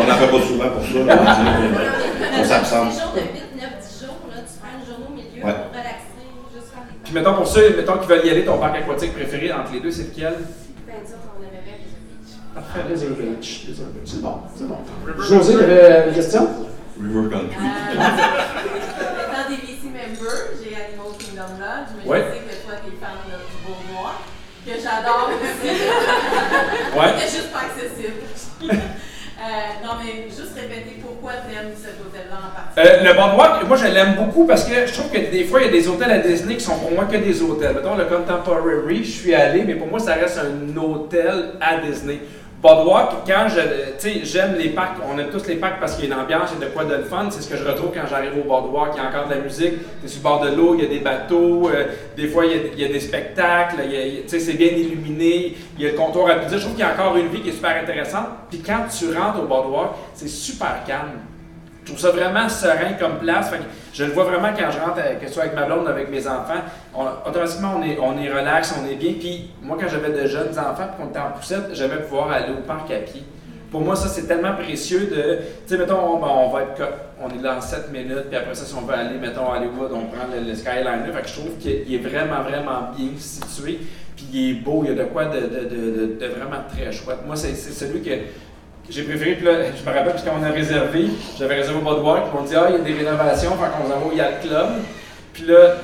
On 0.00 0.04
n'en 0.04 0.14
fait 0.14 0.26
pas 0.28 0.46
souvent 0.46 0.68
pour 0.70 0.82
ça. 0.82 1.14
là, 1.14 1.36
on 2.40 2.44
s'absente. 2.44 2.88
Des 2.88 3.00
jours 3.00 3.12
de 3.14 3.20
8, 3.20 3.26
9, 3.60 3.70
10 3.80 4.06
jours, 4.06 4.16
là, 4.30 4.40
tu 4.40 4.54
prends 4.58 4.74
une 4.80 4.86
journée 4.86 5.06
au 5.08 5.14
milieu 5.14 5.44
Ouais. 5.46 5.52
pour 5.52 5.70
relaxer, 5.70 6.24
juste 6.54 6.66
faire 6.72 6.82
des 6.88 6.98
Puis 7.04 7.12
mettons 7.14 7.34
pour 7.34 7.46
ceux 7.46 7.76
mettons, 7.76 7.98
qui 7.98 8.08
veulent 8.08 8.26
y 8.26 8.30
aller, 8.30 8.44
ton 8.44 8.58
parc 8.58 8.76
aquatique 8.78 9.12
préféré 9.14 9.52
entre 9.52 9.72
les 9.74 9.80
deux, 9.80 9.90
c'est 9.90 10.08
lequel? 10.14 10.34
Ben. 10.86 10.94
Parfait, 12.54 12.80
Beach. 12.88 13.66
C'est 14.04 14.22
bon, 14.22 14.34
c'est 14.56 14.68
bon. 14.68 14.76
José, 15.18 15.52
il 15.54 15.58
y 15.60 15.62
avait 15.64 16.08
une 16.08 16.14
question? 16.14 16.48
River 17.00 17.28
Country. 17.30 17.56
Euh, 17.64 17.94
Étant 19.24 19.48
des 19.50 19.56
VC 19.56 19.84
members, 19.90 20.44
j'ai 20.62 20.74
Animal 20.76 21.12
Kingdom 21.18 21.58
Lodge, 21.58 21.90
mais 22.04 22.10
Ouais. 22.10 22.24
je 22.28 22.34
sais 22.34 22.40
que 22.40 22.66
toi, 22.66 22.74
t'es 22.84 22.96
fan 23.00 23.16
de- 23.26 23.42
du 23.44 23.56
Beauvoir, 23.66 24.22
que 24.66 24.72
j'adore 24.72 25.30
aussi. 25.34 25.70
Ouais. 26.98 27.14
C'est 27.18 27.36
juste 27.36 27.52
pas 27.52 27.60
accessible. 27.60 28.72
Euh, 29.36 29.84
non, 29.84 29.94
mais 30.02 30.28
juste 30.30 30.54
répéter 30.54 31.02
pourquoi 31.02 31.32
t'aimes 31.32 31.72
cet 31.76 32.00
hôtel-là 32.00 32.36
en 32.38 32.54
particulier. 32.54 33.04
Euh, 33.04 33.12
le 33.12 33.14
Boardwalk, 33.14 33.66
moi 33.68 33.76
je 33.76 33.86
l'aime 33.88 34.14
beaucoup 34.14 34.46
parce 34.46 34.64
que 34.64 34.86
je 34.86 34.92
trouve 34.94 35.10
que 35.10 35.18
des 35.18 35.44
fois 35.44 35.60
il 35.60 35.66
y 35.66 35.68
a 35.68 35.72
des 35.72 35.86
hôtels 35.88 36.12
à 36.12 36.18
Disney 36.18 36.56
qui 36.56 36.64
sont 36.64 36.78
pour 36.78 36.92
moi 36.92 37.04
que 37.06 37.16
des 37.16 37.42
hôtels. 37.42 37.74
Mettons 37.74 37.96
le 37.96 38.04
Contemporary, 38.04 39.04
je 39.04 39.10
suis 39.10 39.34
allé, 39.34 39.64
mais 39.64 39.74
pour 39.74 39.88
moi 39.88 39.98
ça 39.98 40.14
reste 40.14 40.38
un 40.38 40.74
hôtel 40.80 41.50
à 41.60 41.76
Disney. 41.78 42.20
Boardwalk, 42.64 43.26
quand 43.26 43.46
je. 43.50 43.60
Tu 43.98 43.98
sais, 43.98 44.20
j'aime 44.24 44.54
les 44.56 44.70
parcs, 44.70 44.96
on 45.06 45.18
aime 45.18 45.28
tous 45.30 45.46
les 45.46 45.56
parcs 45.56 45.78
parce 45.78 45.96
qu'il 45.96 46.08
y 46.08 46.10
a 46.10 46.14
une 46.14 46.20
ambiance, 46.22 46.48
il 46.54 46.60
y 46.60 46.64
a 46.64 46.66
de 46.66 46.72
quoi 46.72 46.86
de 46.86 47.02
fun. 47.02 47.28
C'est 47.30 47.42
ce 47.42 47.50
que 47.50 47.58
je 47.58 47.62
retrouve 47.62 47.90
quand 47.92 48.06
j'arrive 48.08 48.38
au 48.38 48.48
Boardwalk. 48.48 48.94
Il 48.94 49.02
y 49.02 49.04
a 49.04 49.08
encore 49.10 49.28
de 49.28 49.34
la 49.34 49.40
musique, 49.40 49.74
tu 50.00 50.06
es 50.06 50.08
sur 50.08 50.20
le 50.20 50.22
bord 50.22 50.40
de 50.40 50.48
l'eau, 50.56 50.74
il 50.74 50.82
y 50.82 50.86
a 50.86 50.88
des 50.88 51.00
bateaux, 51.00 51.68
euh, 51.68 51.88
des 52.16 52.26
fois 52.26 52.46
il 52.46 52.80
y 52.80 52.84
a, 52.86 52.88
des 52.88 53.00
spectacles, 53.00 53.82
tu 53.82 54.28
sais, 54.28 54.40
c'est 54.40 54.54
bien 54.54 54.68
illuminé, 54.68 55.54
il 55.76 55.84
y 55.84 55.86
a 55.86 55.90
le 55.90 55.96
comptoir 55.98 56.30
à 56.30 56.36
pizza. 56.36 56.56
Je 56.56 56.62
trouve 56.62 56.72
qu'il 56.74 56.86
y 56.86 56.88
a 56.88 56.94
encore 56.94 57.14
une 57.18 57.28
vie 57.28 57.42
qui 57.42 57.50
est 57.50 57.52
super 57.52 57.76
intéressante. 57.82 58.28
Puis 58.48 58.60
quand 58.60 58.86
tu 58.88 59.14
rentres 59.14 59.42
au 59.42 59.46
Boardwalk, 59.46 59.90
c'est 60.14 60.28
super 60.28 60.84
calme. 60.86 61.20
Je 61.82 61.92
trouve 61.92 62.00
ça 62.00 62.12
vraiment 62.12 62.48
serein 62.48 62.94
comme 62.98 63.18
place. 63.18 63.50
Je 63.94 64.04
le 64.04 64.10
vois 64.12 64.24
vraiment 64.24 64.48
quand 64.56 64.70
je 64.70 64.78
rentre, 64.78 64.98
euh, 64.98 65.14
que 65.14 65.26
ce 65.28 65.32
soit 65.34 65.44
avec 65.44 65.54
ma 65.54 65.64
blonde 65.64 65.86
avec 65.88 66.10
mes 66.10 66.26
enfants. 66.26 66.60
Automatiquement, 67.26 67.74
on 67.78 67.82
est, 67.82 67.98
on 67.98 68.18
est 68.20 68.28
relax, 68.28 68.74
on 68.82 68.86
est 68.90 68.96
bien. 68.96 69.12
Puis 69.18 69.50
moi, 69.62 69.76
quand 69.80 69.88
j'avais 69.88 70.10
de 70.10 70.26
jeunes 70.26 70.50
enfants 70.58 70.88
puis 70.88 71.02
qu'on 71.04 71.10
était 71.10 71.18
en 71.20 71.30
poussette, 71.30 71.70
j'aimais 71.72 71.98
pouvoir 72.02 72.30
aller 72.32 72.52
au 72.52 72.60
parc 72.66 72.90
à 72.90 72.96
pied. 72.98 73.22
Pour 73.70 73.80
moi, 73.80 73.96
ça, 73.96 74.08
c'est 74.08 74.26
tellement 74.28 74.54
précieux 74.54 75.00
de. 75.06 75.38
Tu 75.66 75.74
sais, 75.74 75.78
mettons, 75.78 75.98
on, 75.98 76.18
ben, 76.20 76.52
va 76.52 76.62
être. 76.62 76.82
On 77.20 77.28
est 77.28 77.42
là 77.42 77.56
en 77.56 77.60
7 77.60 77.90
minutes, 77.92 78.28
puis 78.28 78.36
après 78.36 78.54
ça, 78.54 78.64
si 78.64 78.74
on 78.74 78.82
veut 78.82 78.94
aller, 78.94 79.18
mettons, 79.18 79.50
à 79.52 79.56
Hollywood, 79.58 79.90
on 79.92 80.06
prend 80.06 80.26
le, 80.32 80.46
le 80.48 80.54
Skyliner. 80.54 81.12
Fait 81.12 81.22
que 81.22 81.28
je 81.28 81.32
trouve 81.34 81.56
qu'il 81.58 81.92
est 81.94 81.98
vraiment, 81.98 82.42
vraiment 82.42 82.90
bien 82.96 83.08
situé. 83.18 83.80
Puis 84.16 84.26
il 84.32 84.50
est 84.50 84.54
beau, 84.62 84.82
il 84.84 84.90
y 84.90 84.92
a 84.92 85.02
de 85.02 85.08
quoi 85.08 85.24
de, 85.24 85.40
de, 85.40 85.68
de, 85.68 86.14
de- 86.20 86.26
vraiment 86.28 86.62
très 86.68 86.92
chouette. 86.92 87.18
Moi, 87.26 87.34
c'est 87.34 87.54
celui 87.54 88.00
que 88.00 88.10
j'ai 88.90 89.02
préféré. 89.02 89.34
Puis 89.34 89.44
là, 89.44 89.52
je 89.76 89.88
me 89.88 89.94
rappelle, 89.94 90.12
parce 90.12 90.22
qu'on 90.22 90.42
a 90.42 90.50
réservé, 90.50 91.06
j'avais 91.38 91.56
réservé 91.56 91.78
au 91.78 91.82
Boardwalk, 91.82 92.24
puis 92.24 92.38
on 92.38 92.44
dit, 92.44 92.54
ah, 92.56 92.66
il 92.68 92.76
y 92.76 92.78
a 92.78 92.82
des 92.82 93.04
rénovations, 93.04 93.50
fait 93.50 93.70
qu'on 93.70 93.88
s'en 93.88 94.00
va 94.00 94.06
au 94.06 94.16
Yacht 94.16 94.42
Club. 94.42 94.66
Puis 95.32 95.44
là, 95.46 95.76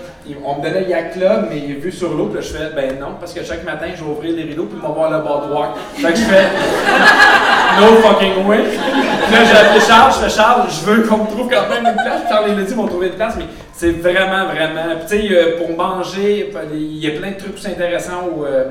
on 0.44 0.58
me 0.58 0.62
donnait 0.62 0.82
le 0.82 0.88
Yacht 0.88 1.12
Club, 1.14 1.46
mais 1.50 1.58
il 1.58 1.70
est 1.72 1.80
vu 1.80 1.90
sur 1.90 2.14
l'eau, 2.14 2.26
puis 2.26 2.36
là, 2.36 2.40
je 2.40 2.56
fais, 2.56 2.74
ben 2.74 2.98
non, 3.00 3.16
parce 3.18 3.32
que 3.32 3.42
chaque 3.42 3.64
matin, 3.64 3.86
je 3.94 4.04
vais 4.04 4.10
ouvrir 4.10 4.36
les 4.36 4.44
rideaux, 4.44 4.64
puis 4.64 4.78
ils 4.80 4.86
vont 4.86 4.92
voir 4.92 5.10
le 5.10 5.18
Boardwalk. 5.18 5.76
Fait 5.94 6.12
que 6.12 6.18
je 6.18 6.24
fais, 6.24 6.44
no 7.80 7.96
fucking 7.96 8.46
way. 8.46 8.62
Puis 8.62 9.34
là, 9.34 9.44
j'ai 9.74 9.80
Charles, 9.80 10.12
je 10.12 10.18
fais, 10.18 10.30
Charles, 10.30 10.68
je 10.68 10.90
veux 10.90 11.02
qu'on 11.02 11.18
me 11.18 11.26
trouve 11.26 11.48
quand 11.50 11.68
même 11.68 11.86
une 11.86 11.94
place. 11.94 12.22
Charles, 12.28 12.50
il 12.50 12.58
a 12.58 12.62
dit, 12.62 12.70
ils 12.70 12.76
vont 12.76 12.86
trouver 12.86 13.08
une 13.08 13.14
place, 13.14 13.34
mais 13.36 13.46
c'est 13.72 13.90
vraiment, 13.92 14.46
vraiment. 14.46 14.96
Puis 15.06 15.18
tu 15.20 15.28
sais, 15.28 15.34
euh, 15.34 15.58
pour 15.58 15.76
manger, 15.76 16.52
il 16.72 16.98
y 16.98 17.06
a 17.06 17.18
plein 17.18 17.30
de 17.30 17.36
trucs 17.36 17.64
intéressants 17.64 18.28
euh, 18.44 18.64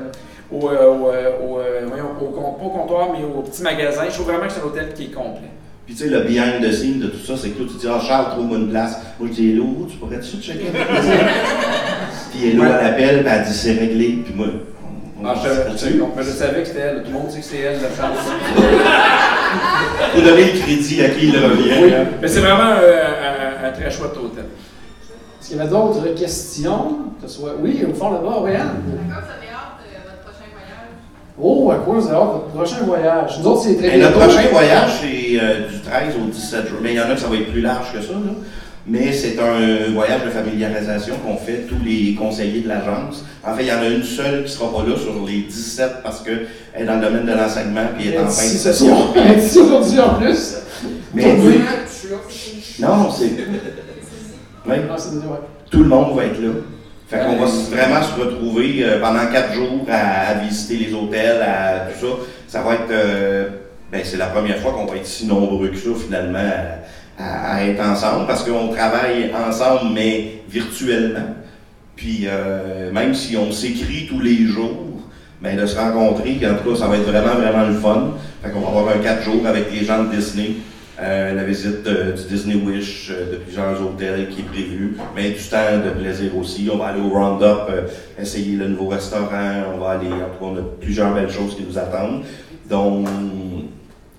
au, 0.52 0.68
euh, 0.68 0.86
au, 0.90 1.08
euh, 1.10 1.30
au, 1.46 1.58
euh, 1.58 1.86
au 2.20 2.24
pas 2.26 2.64
au 2.64 2.68
comptoir, 2.70 3.08
mais 3.12 3.24
au 3.24 3.42
petit 3.42 3.62
magasin. 3.62 4.02
Je 4.08 4.14
trouve 4.14 4.26
vraiment 4.26 4.46
que 4.46 4.52
c'est 4.52 4.60
un 4.60 4.64
hôtel 4.64 4.92
qui 4.94 5.04
est 5.04 5.10
complet. 5.14 5.48
Puis 5.86 5.94
tu 5.94 6.04
sais, 6.04 6.10
le 6.10 6.20
behind 6.20 6.62
the 6.62 6.72
scene 6.72 7.00
de 7.00 7.06
tout 7.08 7.18
ça, 7.18 7.34
c'est 7.36 7.50
que 7.50 7.58
toi, 7.58 7.66
tu 7.70 7.78
dis, 7.78 7.86
ah, 7.88 7.98
Charles, 8.00 8.30
trouve-moi 8.30 8.58
une 8.58 8.70
place. 8.70 8.96
Moi, 9.18 9.28
je 9.30 9.34
dis, 9.34 9.50
Hello, 9.52 9.86
tu 9.90 9.96
pourrais-tu 9.96 10.36
checker? 10.40 10.66
Puis 12.30 12.50
Hello, 12.50 12.62
elle 12.64 12.86
appelle, 12.86 13.22
puis 13.24 13.32
elle 13.34 13.44
dit, 13.44 13.52
c'est 13.54 13.72
réglé. 13.72 14.22
Puis 14.24 14.34
moi, 14.34 14.46
on- 15.20 15.26
Ah, 15.26 15.34
je, 15.42 15.88
je- 15.90 15.96
non, 15.96 16.10
mais 16.16 16.22
je 16.22 16.30
savais 16.30 16.62
que 16.62 16.68
c'était 16.68 16.80
elle. 16.80 17.02
Tout 17.02 17.08
le 17.10 17.18
monde 17.18 17.30
sait 17.30 17.40
que 17.40 17.44
c'est 17.44 17.58
elle, 17.58 17.80
la 17.82 17.90
Charles. 17.94 18.14
faut 20.14 20.20
donner 20.20 20.52
le 20.52 20.58
crédit 20.60 21.02
à 21.02 21.08
qui 21.10 21.26
il 21.28 21.36
revient. 21.36 21.72
Oui, 21.82 21.92
hein. 21.94 22.04
mais 22.22 22.28
c'est 22.28 22.40
vraiment 22.40 22.70
euh, 22.80 23.64
un, 23.64 23.68
un 23.68 23.72
très 23.72 23.90
chouette 23.90 24.16
hôtel. 24.16 24.44
Est-ce 25.40 25.48
qu'il 25.48 25.56
y 25.56 25.60
avait 25.60 25.68
d'autres 25.70 26.14
questions? 26.14 26.98
Que 27.20 27.28
ce 27.28 27.34
soit... 27.40 27.54
Oui, 27.60 27.84
au 27.90 27.94
fond 27.94 28.10
là-bas, 28.12 28.36
Oriane. 28.36 28.60
À 28.60 29.12
quoi 29.12 29.22
vous 29.22 29.32
avez 29.32 29.50
hâte 29.50 29.80
de 29.82 30.08
votre 30.08 30.22
prochain 30.22 30.48
voyage? 30.52 30.94
Oh, 31.42 31.70
à 31.70 31.76
quoi 31.76 31.94
vous 31.94 32.06
avez 32.06 32.16
hâte 32.16 32.22
votre 32.32 32.46
prochain 32.48 32.84
voyage? 32.84 33.38
Nous 33.40 33.46
autres, 33.48 33.62
c'est 33.62 33.76
très 33.76 33.94
Et 33.96 33.98
notre 33.98 34.16
bientôt. 34.18 34.32
prochain 34.32 34.48
voyage, 34.50 34.90
c'est 35.00 35.40
euh, 35.40 35.68
du 35.68 35.80
13 35.80 36.14
au 36.22 36.26
17 36.30 36.66
juin. 36.68 36.78
Mais 36.82 36.90
il 36.92 36.96
y 36.96 37.00
en 37.00 37.04
a 37.10 37.14
que 37.14 37.20
ça 37.20 37.28
va 37.28 37.36
être 37.36 37.50
plus 37.50 37.60
large 37.62 37.92
que 37.92 38.00
ça. 38.02 38.12
Là. 38.12 38.32
Mais 38.86 39.12
c'est 39.12 39.38
un 39.38 39.92
voyage 39.92 40.24
de 40.24 40.30
familiarisation 40.30 41.14
qu'on 41.24 41.36
fait 41.36 41.66
tous 41.68 41.76
les 41.84 42.14
conseillers 42.14 42.62
de 42.62 42.68
l'agence. 42.68 43.24
En 43.46 43.54
fait, 43.54 43.62
il 43.62 43.68
y 43.68 43.72
en 43.72 43.78
a 43.80 43.86
une 43.88 44.02
seule 44.02 44.38
qui 44.44 44.50
ne 44.50 44.56
sera 44.56 44.72
pas 44.72 44.88
là 44.88 44.96
sur 44.96 45.24
les 45.26 45.42
17 45.42 45.90
parce 46.02 46.22
qu'elle 46.22 46.46
est 46.76 46.84
dans 46.84 46.96
le 46.96 47.02
domaine 47.06 47.26
de 47.26 47.32
l'enseignement 47.32 47.82
et 48.00 48.08
elle 48.08 48.14
est 48.14 48.18
en 48.18 48.28
fin 48.28 48.42
de 48.44 48.48
session. 48.58 48.96
Ici 49.36 49.58
aujourd'hui 49.58 50.00
en 50.00 50.14
plus. 50.14 50.56
Mais 51.14 51.36
Oui. 51.44 51.60
non, 52.80 53.10
c'est. 53.10 53.30
Oui, 54.66 54.74
tout 55.70 55.78
le 55.82 55.88
monde 55.88 56.16
va 56.16 56.24
être 56.24 56.40
là. 56.40 56.48
Fait 57.10 57.18
qu'on 57.18 57.36
va 57.36 57.46
vraiment 57.46 58.02
se 58.02 58.20
retrouver 58.20 58.84
euh, 58.84 59.00
pendant 59.00 59.26
quatre 59.32 59.52
jours 59.52 59.84
à, 59.90 60.28
à 60.30 60.34
visiter 60.34 60.76
les 60.76 60.94
hôtels, 60.94 61.42
à 61.42 61.88
tout 61.90 62.06
ça. 62.06 62.12
Ça 62.46 62.62
va 62.62 62.74
être. 62.74 62.90
euh, 62.90 63.48
ben, 63.90 64.02
c'est 64.04 64.16
la 64.16 64.26
première 64.26 64.58
fois 64.58 64.72
qu'on 64.72 64.86
va 64.86 64.96
être 64.96 65.06
si 65.06 65.26
nombreux 65.26 65.68
que 65.68 65.76
ça, 65.76 65.90
finalement, 66.00 66.38
à, 67.18 67.64
être 67.64 67.80
ensemble 67.84 68.26
parce 68.28 68.44
qu'on 68.44 68.68
travaille 68.68 69.30
ensemble, 69.34 69.92
mais 69.92 70.42
virtuellement. 70.48 71.34
Puis 71.96 72.26
euh, 72.26 72.92
même 72.92 73.14
si 73.14 73.36
on 73.36 73.50
s'écrit 73.50 74.06
tous 74.08 74.20
les 74.20 74.46
jours, 74.46 74.86
mais 75.42 75.54
de 75.56 75.66
se 75.66 75.76
rencontrer, 75.76 76.38
en 76.46 76.54
tout 76.62 76.70
cas, 76.70 76.78
ça 76.78 76.86
va 76.86 76.96
être 76.96 77.10
vraiment, 77.10 77.34
vraiment 77.34 77.66
le 77.66 77.74
fun. 77.74 78.12
Fait 78.42 78.50
qu'on 78.50 78.60
va 78.60 78.68
avoir 78.68 78.94
un 78.96 79.00
4 79.00 79.22
jours 79.24 79.44
avec 79.46 79.72
les 79.72 79.84
gens 79.84 80.04
de 80.04 80.14
Disney. 80.14 80.50
Euh, 81.02 81.32
la 81.34 81.44
visite 81.44 81.86
euh, 81.86 82.12
du 82.12 82.24
Disney 82.24 82.56
Wish, 82.56 83.10
euh, 83.10 83.32
de 83.32 83.36
plusieurs 83.38 83.80
hôtels 83.80 84.28
qui 84.28 84.40
est 84.40 84.44
prévue, 84.44 84.98
mais 85.16 85.30
du 85.30 85.42
temps 85.42 85.78
de 85.82 85.88
plaisir 85.98 86.36
aussi. 86.36 86.68
On 86.70 86.76
va 86.76 86.88
aller 86.88 87.00
au 87.00 87.08
Roundup, 87.08 87.70
euh, 87.70 87.86
essayer 88.20 88.54
le 88.56 88.68
nouveau 88.68 88.88
restaurant, 88.88 89.62
on 89.74 89.78
va 89.78 89.92
aller, 89.92 90.08
en 90.08 90.28
tout 90.28 90.38
cas, 90.38 90.42
on 90.42 90.56
a 90.58 90.62
plusieurs 90.78 91.14
belles 91.14 91.30
choses 91.30 91.56
qui 91.56 91.62
nous 91.66 91.78
attendent. 91.78 92.22
Donc, 92.68 93.08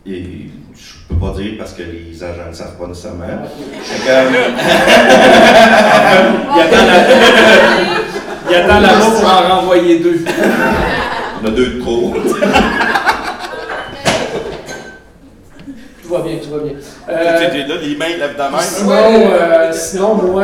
et, 0.08 0.50
je 0.74 0.94
peux 1.08 1.14
pas 1.24 1.34
dire 1.38 1.54
parce 1.60 1.74
que 1.74 1.84
les 1.84 2.24
agents 2.24 2.48
ne 2.50 2.54
savent 2.56 2.76
pas 2.80 2.88
nécessairement. 2.88 3.44
Fait 3.84 4.00
que, 4.00 4.10
Il 6.56 6.62
attend 6.62 6.86
la- 6.88 7.08
il 8.50 8.56
attend 8.56 8.80
là-bas 8.80 9.12
pour 9.20 9.30
en 9.30 9.42
renvoyer 9.60 10.00
deux. 10.00 10.26
on 11.44 11.48
a 11.48 11.52
deux 11.52 11.74
de 11.76 11.80
trop. 11.80 12.16
Tout 16.12 16.18
va 16.18 16.24
bien, 16.28 16.38
tout 16.44 16.50
va 16.52 16.58
bien. 16.64 16.74
Tu 16.74 17.12
Euh, 17.12 17.68
là, 17.68 17.76
les 17.82 17.96
mains 17.96 18.06
lèvent 18.20 18.36
de 18.36 18.60
Sinon, 18.62 18.90
même. 18.90 19.22
euh, 19.32 19.72
sinon, 19.72 20.16
moi, 20.16 20.44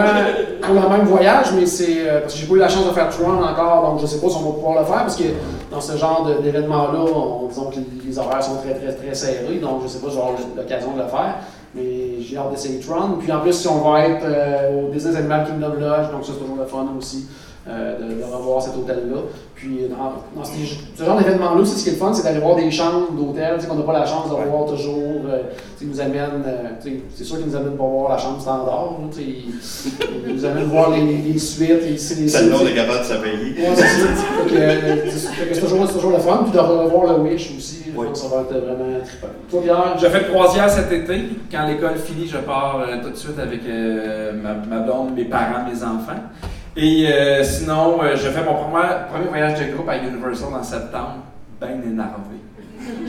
pour 0.61 0.73
le 0.75 0.89
même 0.89 1.05
voyage, 1.05 1.47
mais 1.57 1.65
c'est 1.65 2.07
euh, 2.07 2.21
parce 2.21 2.33
que 2.33 2.39
j'ai 2.39 2.45
pas 2.47 2.53
eu 2.55 2.59
la 2.59 2.69
chance 2.69 2.87
de 2.87 2.91
faire 2.93 3.09
Tron 3.09 3.43
encore, 3.43 3.89
donc 3.91 3.99
je 4.01 4.05
sais 4.05 4.21
pas 4.21 4.29
si 4.29 4.37
on 4.37 4.49
va 4.49 4.51
pouvoir 4.55 4.79
le 4.79 4.85
faire, 4.85 5.01
parce 5.01 5.15
que 5.17 5.23
dans 5.69 5.81
ce 5.81 5.97
genre 5.97 6.25
d'événement-là, 6.41 6.99
on- 6.99 7.47
disons 7.47 7.69
que 7.69 7.75
les, 7.75 7.85
les 8.09 8.17
horaires 8.19 8.41
sont 8.43 8.55
très, 8.57 8.75
très, 8.75 8.93
très 8.93 9.13
serrés, 9.13 9.59
donc 9.61 9.81
je 9.83 9.87
sais 9.89 9.99
pas 9.99 10.09
si 10.09 10.15
j'aurai 10.15 10.33
l'occasion 10.55 10.91
de 10.93 11.01
le 11.01 11.07
faire, 11.07 11.35
mais 11.75 12.21
j'ai 12.21 12.37
hâte 12.37 12.51
d'essayer 12.51 12.79
Tron. 12.79 13.17
Puis 13.19 13.29
en 13.31 13.39
plus, 13.41 13.53
si 13.53 13.67
on 13.67 13.89
va 13.91 14.05
être 14.07 14.23
euh, 14.25 14.83
au 14.87 14.91
Disney 14.91 15.17
Animal 15.17 15.45
Kingdom 15.45 15.73
Lodge, 15.79 16.11
donc 16.11 16.23
ça 16.23 16.31
c'est 16.33 16.39
toujours 16.39 16.57
le 16.57 16.65
fun 16.65 16.87
aussi. 16.97 17.27
euh, 17.69 17.97
de, 17.99 18.21
de 18.21 18.23
revoir 18.23 18.61
cet 18.61 18.77
hôtel-là. 18.77 19.17
Puis 19.57 19.79
dans, 19.89 20.39
dans 20.39 20.45
ce, 20.45 20.51
ce 20.95 21.03
genre 21.03 21.17
d'événement-là 21.17 21.59
aussi, 21.61 21.79
ce 21.79 21.83
qui 21.83 21.89
est 21.89 21.93
le 21.93 21.97
fun, 21.97 22.13
c'est 22.13 22.21
d'aller 22.23 22.39
voir 22.39 22.55
des 22.57 22.69
chambres 22.69 23.11
d'hôtel, 23.11 23.55
tu 23.55 23.61
sais, 23.61 23.67
qu'on 23.67 23.73
n'a 23.75 23.81
pas 23.81 23.93
la 23.93 24.05
chance 24.05 24.29
de 24.29 24.35
voir 24.35 24.65
toujours. 24.67 25.23
euh, 25.27 25.39
tu 25.49 25.63
sais, 25.79 25.85
ils 25.85 25.87
nous 25.89 25.99
amènent, 25.99 26.43
euh, 26.45 26.69
tu 26.79 26.89
sais, 26.91 26.97
c'est 27.15 27.23
sûr 27.23 27.37
qu'ils 27.37 27.47
nous 27.47 27.55
amènent 27.55 27.75
pas 27.75 27.83
voir 27.83 28.11
la 28.11 28.17
chambre 28.19 28.39
standard, 28.39 28.91
là, 29.01 29.07
tu 29.11 29.17
sais, 29.17 29.27
ils, 30.27 30.35
nous 30.35 30.45
amènent 30.45 30.65
voir 30.65 30.91
les, 30.91 31.01
les 31.01 31.39
suites, 31.39 31.83
ici 31.91 32.15
les 32.21 32.27
Celle-là, 32.27 32.55
on 32.55 32.59
suites. 32.59 32.69
est 32.69 32.75
capable 32.75 32.99
de. 32.99 33.03
Ouais, 33.07 33.75
c'est 33.75 33.81
ça. 33.81 34.07
Fait 34.47 34.55
euh, 34.55 34.97
c'est- 35.09 35.27
fait 35.29 35.53
c'est 35.55 35.61
toujours, 35.61 35.87
c'est 35.87 35.93
toujours 35.93 36.11
le 36.11 36.19
fun. 36.19 36.39
Puis 36.43 36.51
de 36.53 36.59
revoir 36.59 37.17
le 37.17 37.23
Wish 37.23 37.51
aussi, 37.57 37.79
je 37.87 37.97
Oui. 37.99 38.05
pense 38.09 38.21
que 38.21 38.27
ça 38.29 38.35
va 38.35 38.41
être 38.43 38.63
vraiment 38.63 38.99
trippant. 39.03 39.27
Toi, 39.49 39.61
Pierre, 39.63 39.97
Je 39.99 40.05
fais 40.07 40.19
de 40.19 40.29
croisière 40.35 40.69
cet 40.69 40.91
été. 40.91 41.29
Quand 41.51 41.65
l'école 41.67 41.95
finit, 41.95 42.27
je 42.27 42.37
pars 42.37 42.79
euh, 42.87 43.01
tout 43.03 43.09
de 43.09 43.15
suite 43.15 43.39
avec 43.39 43.61
euh, 43.67 44.33
ma, 44.33 44.53
ma 44.53 44.83
blonde, 44.83 45.15
mes 45.15 45.25
parents, 45.25 45.65
mes 45.67 45.83
enfants. 45.83 46.21
Et 46.79 47.07
euh, 47.11 47.43
sinon, 47.43 48.03
euh, 48.03 48.15
je 48.15 48.29
fais 48.29 48.43
mon 48.43 48.53
premier, 48.53 49.27
voyage 49.29 49.59
de 49.59 49.73
groupe 49.73 49.89
à 49.89 49.97
Universal 49.97 50.49
en 50.53 50.61
septembre, 50.61 51.23
bien 51.59 51.69
énervé. 51.69 52.37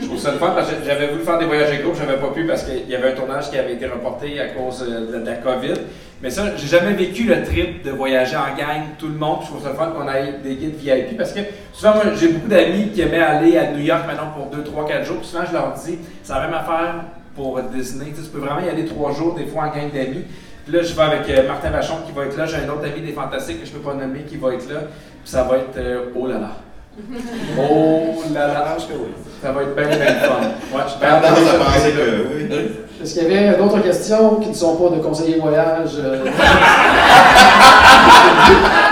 Je 0.01 0.07
trouve 0.07 0.17
ça 0.17 0.31
le 0.31 0.39
fun 0.39 0.53
parce 0.55 0.71
que 0.71 0.77
j'avais 0.83 1.09
voulu 1.09 1.21
faire 1.21 1.37
des 1.37 1.45
voyages 1.45 1.77
de 1.77 1.83
groupe, 1.83 1.95
j'avais 1.95 2.17
pas 2.17 2.29
pu 2.29 2.45
parce 2.45 2.63
qu'il 2.63 2.89
y 2.89 2.95
avait 2.95 3.11
un 3.11 3.15
tournage 3.15 3.51
qui 3.51 3.59
avait 3.59 3.73
été 3.73 3.85
reporté 3.85 4.39
à 4.39 4.47
cause 4.47 4.83
euh, 4.89 5.19
de, 5.19 5.23
la 5.23 5.35
COVID. 5.35 5.75
Mais 6.23 6.31
ça, 6.31 6.45
j'ai 6.57 6.65
jamais 6.65 6.93
vécu 6.93 7.25
le 7.25 7.43
trip 7.43 7.83
de 7.83 7.91
voyager 7.91 8.35
en 8.37 8.57
gang, 8.57 8.81
tout 8.97 9.07
le 9.07 9.13
monde. 9.13 9.41
Je 9.43 9.47
trouve 9.49 9.61
ça 9.61 9.69
le 9.69 9.75
fun 9.75 9.91
qu'on 9.95 10.07
aille 10.07 10.33
des 10.43 10.55
guides 10.55 10.75
VIP 10.75 11.15
parce 11.15 11.31
que 11.31 11.41
souvent, 11.71 11.93
moi, 11.93 12.05
j'ai 12.19 12.29
beaucoup 12.29 12.47
d'amis 12.47 12.89
qui 12.89 13.01
aimaient 13.01 13.19
aller 13.19 13.55
à 13.55 13.71
New 13.71 13.83
York 13.83 14.01
maintenant 14.07 14.31
pour 14.35 14.47
2, 14.47 14.63
3, 14.63 14.87
4 14.87 15.05
jours. 15.05 15.17
Puis 15.17 15.27
souvent, 15.27 15.43
je 15.47 15.53
leur 15.53 15.73
dis, 15.73 15.99
c'est 16.23 16.33
la 16.33 16.41
même 16.41 16.55
affaire 16.55 17.03
pour 17.35 17.61
Disney. 17.71 18.07
Tu, 18.15 18.23
tu 18.23 18.29
peux 18.29 18.39
vraiment 18.39 18.65
y 18.65 18.67
aller 18.67 18.85
3 18.85 19.13
jours, 19.13 19.35
des 19.35 19.45
fois 19.45 19.65
en 19.65 19.67
gang 19.67 19.91
d'amis. 19.93 20.25
Puis 20.69 20.77
là, 20.77 20.83
je 20.83 20.93
vais 20.93 21.01
avec 21.01 21.27
euh, 21.31 21.47
Martin 21.47 21.71
Vachon 21.71 21.95
qui 22.05 22.11
va 22.11 22.25
être 22.25 22.37
là. 22.37 22.45
J'ai 22.45 22.57
un 22.57 22.69
autre 22.69 22.85
ami 22.85 23.01
des 23.01 23.11
Fantastiques 23.11 23.61
que 23.61 23.65
je 23.65 23.71
peux 23.71 23.79
pas 23.79 23.95
nommer 23.95 24.19
qui 24.19 24.37
va 24.37 24.53
être 24.53 24.71
là. 24.71 24.81
Puis 24.81 25.31
ça 25.31 25.41
va 25.41 25.57
être 25.57 25.75
euh, 25.77 26.11
oh 26.15 26.27
là 26.27 26.35
là. 26.35 26.51
Oh 27.57 28.21
là 28.31 28.77
Je 28.77 28.93
là. 28.93 28.99
Ça 29.41 29.51
va 29.51 29.63
être 29.63 29.75
bien, 29.75 29.87
bien 29.87 29.97
fun. 29.97 30.41
Ouais, 30.71 30.83
je 30.85 30.87
pense 30.93 30.93
penser 31.73 31.91
que 31.91 32.27
oui. 32.35 32.47
est-ce 33.01 33.15
qu'il 33.15 33.23
y 33.23 33.25
avait 33.35 33.57
d'autres 33.57 33.81
questions 33.81 34.35
qui 34.35 34.49
ne 34.49 34.53
sont 34.53 34.75
pas 34.75 34.91
de 34.95 35.01
conseiller 35.01 35.39
voyage? 35.39 35.97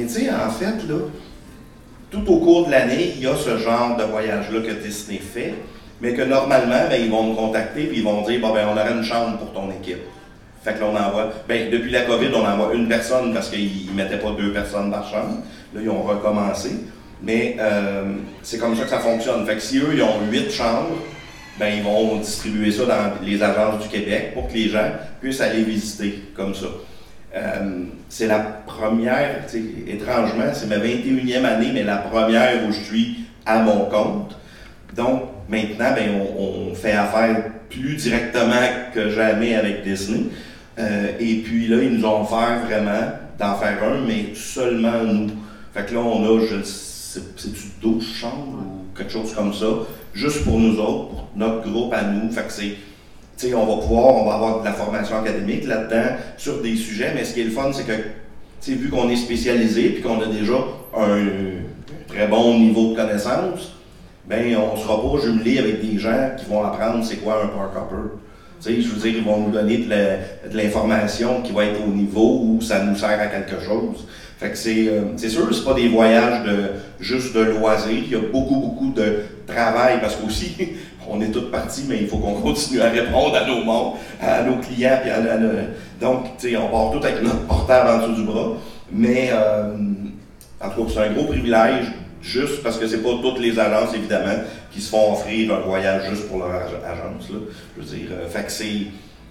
Mais 0.00 0.06
tu 0.06 0.14
sais, 0.14 0.30
en 0.30 0.50
fait, 0.50 0.86
tout 2.10 2.32
au 2.32 2.38
cours 2.38 2.66
de 2.66 2.70
l'année, 2.70 3.12
il 3.16 3.22
y 3.22 3.26
a 3.26 3.36
ce 3.36 3.58
genre 3.58 3.96
de 3.98 4.04
voyage-là 4.04 4.60
que 4.60 4.72
Disney 4.82 5.18
fait, 5.18 5.54
mais 6.00 6.14
que 6.14 6.22
normalement, 6.22 6.88
ben, 6.88 6.98
ils 6.98 7.10
vont 7.10 7.30
me 7.30 7.34
contacter 7.34 7.82
et 7.82 7.96
ils 7.98 8.02
vont 8.02 8.22
dire 8.22 8.40
bon, 8.40 8.54
ben, 8.54 8.66
on 8.68 8.72
aurait 8.72 8.92
une 8.92 9.04
chambre 9.04 9.36
pour 9.36 9.52
ton 9.52 9.70
équipe. 9.70 10.00
Fait 10.64 10.74
que 10.74 10.80
là, 10.80 10.86
on 10.86 10.96
envoie. 10.96 11.30
Ben, 11.46 11.70
depuis 11.70 11.90
la 11.90 12.02
COVID, 12.02 12.28
on 12.34 12.46
envoie 12.46 12.72
une 12.74 12.88
personne 12.88 13.34
parce 13.34 13.50
qu'ils 13.50 13.88
ne 13.90 13.92
mettaient 13.94 14.18
pas 14.18 14.32
deux 14.32 14.52
personnes 14.52 14.90
par 14.90 15.06
chambre. 15.10 15.42
Là, 15.74 15.80
ils 15.82 15.90
ont 15.90 16.02
recommencé. 16.02 16.70
Mais 17.22 17.56
euh, 17.60 18.14
c'est 18.42 18.58
comme 18.58 18.74
ça 18.74 18.84
que 18.84 18.90
ça 18.90 19.00
fonctionne. 19.00 19.44
Fait 19.44 19.56
que 19.56 19.60
si 19.60 19.78
eux, 19.78 19.90
ils 19.92 20.02
ont 20.02 20.20
huit 20.30 20.50
chambres, 20.50 20.96
ben, 21.58 21.74
ils 21.76 21.82
vont 21.82 22.16
distribuer 22.16 22.72
ça 22.72 22.86
dans 22.86 23.26
les 23.26 23.42
agences 23.42 23.82
du 23.82 23.88
Québec 23.88 24.32
pour 24.32 24.48
que 24.48 24.54
les 24.54 24.70
gens 24.70 24.92
puissent 25.20 25.42
aller 25.42 25.62
visiter 25.62 26.22
comme 26.34 26.54
ça. 26.54 26.68
Euh, 27.34 27.84
c'est 28.08 28.26
la 28.26 28.40
première, 28.40 29.44
étrangement, 29.86 30.52
c'est 30.52 30.66
ma 30.66 30.78
21e 30.78 31.44
année, 31.44 31.70
mais 31.72 31.84
la 31.84 31.98
première 31.98 32.66
où 32.66 32.72
je 32.72 32.80
suis 32.80 33.16
à 33.46 33.60
mon 33.60 33.84
compte. 33.86 34.36
Donc, 34.96 35.22
maintenant, 35.48 35.92
ben, 35.94 36.10
on, 36.36 36.70
on 36.70 36.74
fait 36.74 36.92
affaire 36.92 37.44
plus 37.68 37.94
directement 37.94 38.66
que 38.92 39.10
jamais 39.10 39.54
avec 39.54 39.84
Disney. 39.84 40.24
Euh, 40.78 41.12
et 41.18 41.36
puis 41.36 41.68
là, 41.68 41.82
ils 41.82 41.98
nous 41.98 42.04
ont 42.04 42.22
offert 42.22 42.64
vraiment 42.66 43.12
d'en 43.38 43.54
faire 43.56 43.82
un, 43.84 44.06
mais 44.06 44.34
seulement 44.34 45.04
nous. 45.04 45.30
Fait 45.72 45.86
que 45.86 45.94
là, 45.94 46.00
on 46.00 46.24
a, 46.24 46.46
je 46.46 46.62
c'est-tu 46.62 47.68
12 47.82 48.04
chambres 48.04 48.58
ou 48.58 48.96
quelque 48.96 49.12
chose 49.12 49.34
comme 49.34 49.52
ça, 49.52 49.66
juste 50.14 50.44
pour 50.44 50.58
nous 50.58 50.78
autres, 50.78 51.08
pour 51.08 51.28
notre 51.34 51.68
groupe 51.68 51.92
à 51.92 52.02
nous. 52.02 52.30
Fait 52.30 52.42
que 52.42 52.52
c'est, 52.52 52.76
on 53.54 53.66
va 53.66 53.82
pouvoir, 53.82 54.14
on 54.16 54.24
va 54.26 54.34
avoir 54.34 54.60
de 54.60 54.64
la 54.64 54.72
formation 54.72 55.16
académique 55.18 55.66
là-dedans 55.66 56.16
sur 56.36 56.60
des 56.62 56.76
sujets, 56.76 57.12
mais 57.14 57.24
ce 57.24 57.34
qui 57.34 57.40
est 57.40 57.44
le 57.44 57.50
fun, 57.50 57.70
c'est 57.72 57.84
que, 57.84 58.72
vu 58.72 58.88
qu'on 58.90 59.08
est 59.08 59.16
spécialisé 59.16 59.90
puis 59.90 60.02
qu'on 60.02 60.20
a 60.20 60.26
déjà 60.26 60.58
un 60.96 61.24
très 62.08 62.26
bon 62.26 62.58
niveau 62.58 62.90
de 62.90 62.96
connaissance, 62.96 63.72
ben 64.28 64.56
on 64.56 64.76
sera 64.76 65.00
pas 65.00 65.20
jumelé 65.22 65.58
avec 65.58 65.80
des 65.80 65.98
gens 65.98 66.30
qui 66.38 66.44
vont 66.46 66.62
apprendre 66.62 67.04
c'est 67.04 67.16
quoi 67.16 67.42
un 67.44 67.48
park 67.48 67.74
hopper. 67.76 68.14
Tu 68.62 68.82
sais, 68.82 68.82
je 68.82 68.94
dire, 68.94 69.14
ils 69.16 69.24
vont 69.24 69.38
nous 69.38 69.50
donner 69.50 69.78
de 69.78 70.56
l'information 70.56 71.40
qui 71.40 71.52
va 71.52 71.64
être 71.64 71.80
au 71.82 71.90
niveau 71.90 72.42
où 72.44 72.60
ça 72.60 72.84
nous 72.84 72.94
sert 72.94 73.18
à 73.18 73.26
quelque 73.26 73.58
chose. 73.64 74.06
Fait 74.38 74.50
que 74.50 74.56
c'est, 74.56 74.88
euh, 74.88 75.02
c'est 75.16 75.28
sûr, 75.30 75.54
c'est 75.54 75.64
pas 75.64 75.74
des 75.74 75.88
voyages 75.88 76.44
de 76.44 76.70
juste 76.98 77.34
de 77.34 77.40
loisirs. 77.40 78.04
Il 78.04 78.10
y 78.10 78.14
a 78.14 78.20
beaucoup, 78.20 78.56
beaucoup 78.56 78.92
de 78.92 79.20
travail 79.46 79.98
parce 80.00 80.16
qu'aussi, 80.16 80.54
on 81.08 81.20
est 81.20 81.30
tous 81.30 81.50
partis, 81.50 81.84
mais 81.88 81.98
il 82.00 82.08
faut 82.08 82.18
qu'on 82.18 82.34
continue 82.40 82.80
à 82.80 82.90
répondre 82.90 83.34
à 83.36 83.46
nos 83.46 83.62
mondes, 83.64 83.94
à 84.20 84.42
nos 84.42 84.56
clients. 84.56 84.98
Puis 85.02 85.10
à, 85.10 85.16
à 85.16 85.36
nos- 85.38 85.50
donc, 86.00 86.36
tu 86.38 86.50
sais, 86.50 86.56
on 86.56 86.68
part 86.68 86.90
tout 86.92 87.04
avec 87.06 87.22
notre 87.22 87.46
portable 87.46 87.88
en 87.90 87.98
dessous 88.08 88.20
du 88.20 88.26
bras. 88.26 88.52
Mais, 88.92 89.30
euh, 89.32 89.74
en 90.62 90.68
tout 90.70 90.84
cas, 90.84 90.90
c'est 90.94 91.00
un 91.08 91.12
gros 91.12 91.24
privilège, 91.24 91.86
juste 92.22 92.62
parce 92.62 92.76
que 92.78 92.86
c'est 92.86 93.02
pas 93.02 93.10
toutes 93.22 93.38
les 93.40 93.58
agences, 93.58 93.94
évidemment, 93.94 94.34
qui 94.72 94.80
se 94.80 94.90
font 94.90 95.12
offrir 95.12 95.54
un 95.54 95.60
voyage 95.60 96.08
juste 96.10 96.28
pour 96.28 96.38
leur 96.38 96.50
ag- 96.50 96.84
agence. 96.84 97.30
Là. 97.30 97.38
Je 97.76 97.82
veux 97.82 97.96
dire, 97.98 98.08
euh. 98.12 98.28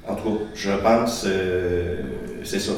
En 0.08 0.16
tout 0.16 0.30
cas, 0.30 0.44
je 0.56 0.72
pense, 0.72 1.26
euh, 1.28 2.02
c'est 2.44 2.60
ça, 2.60 2.72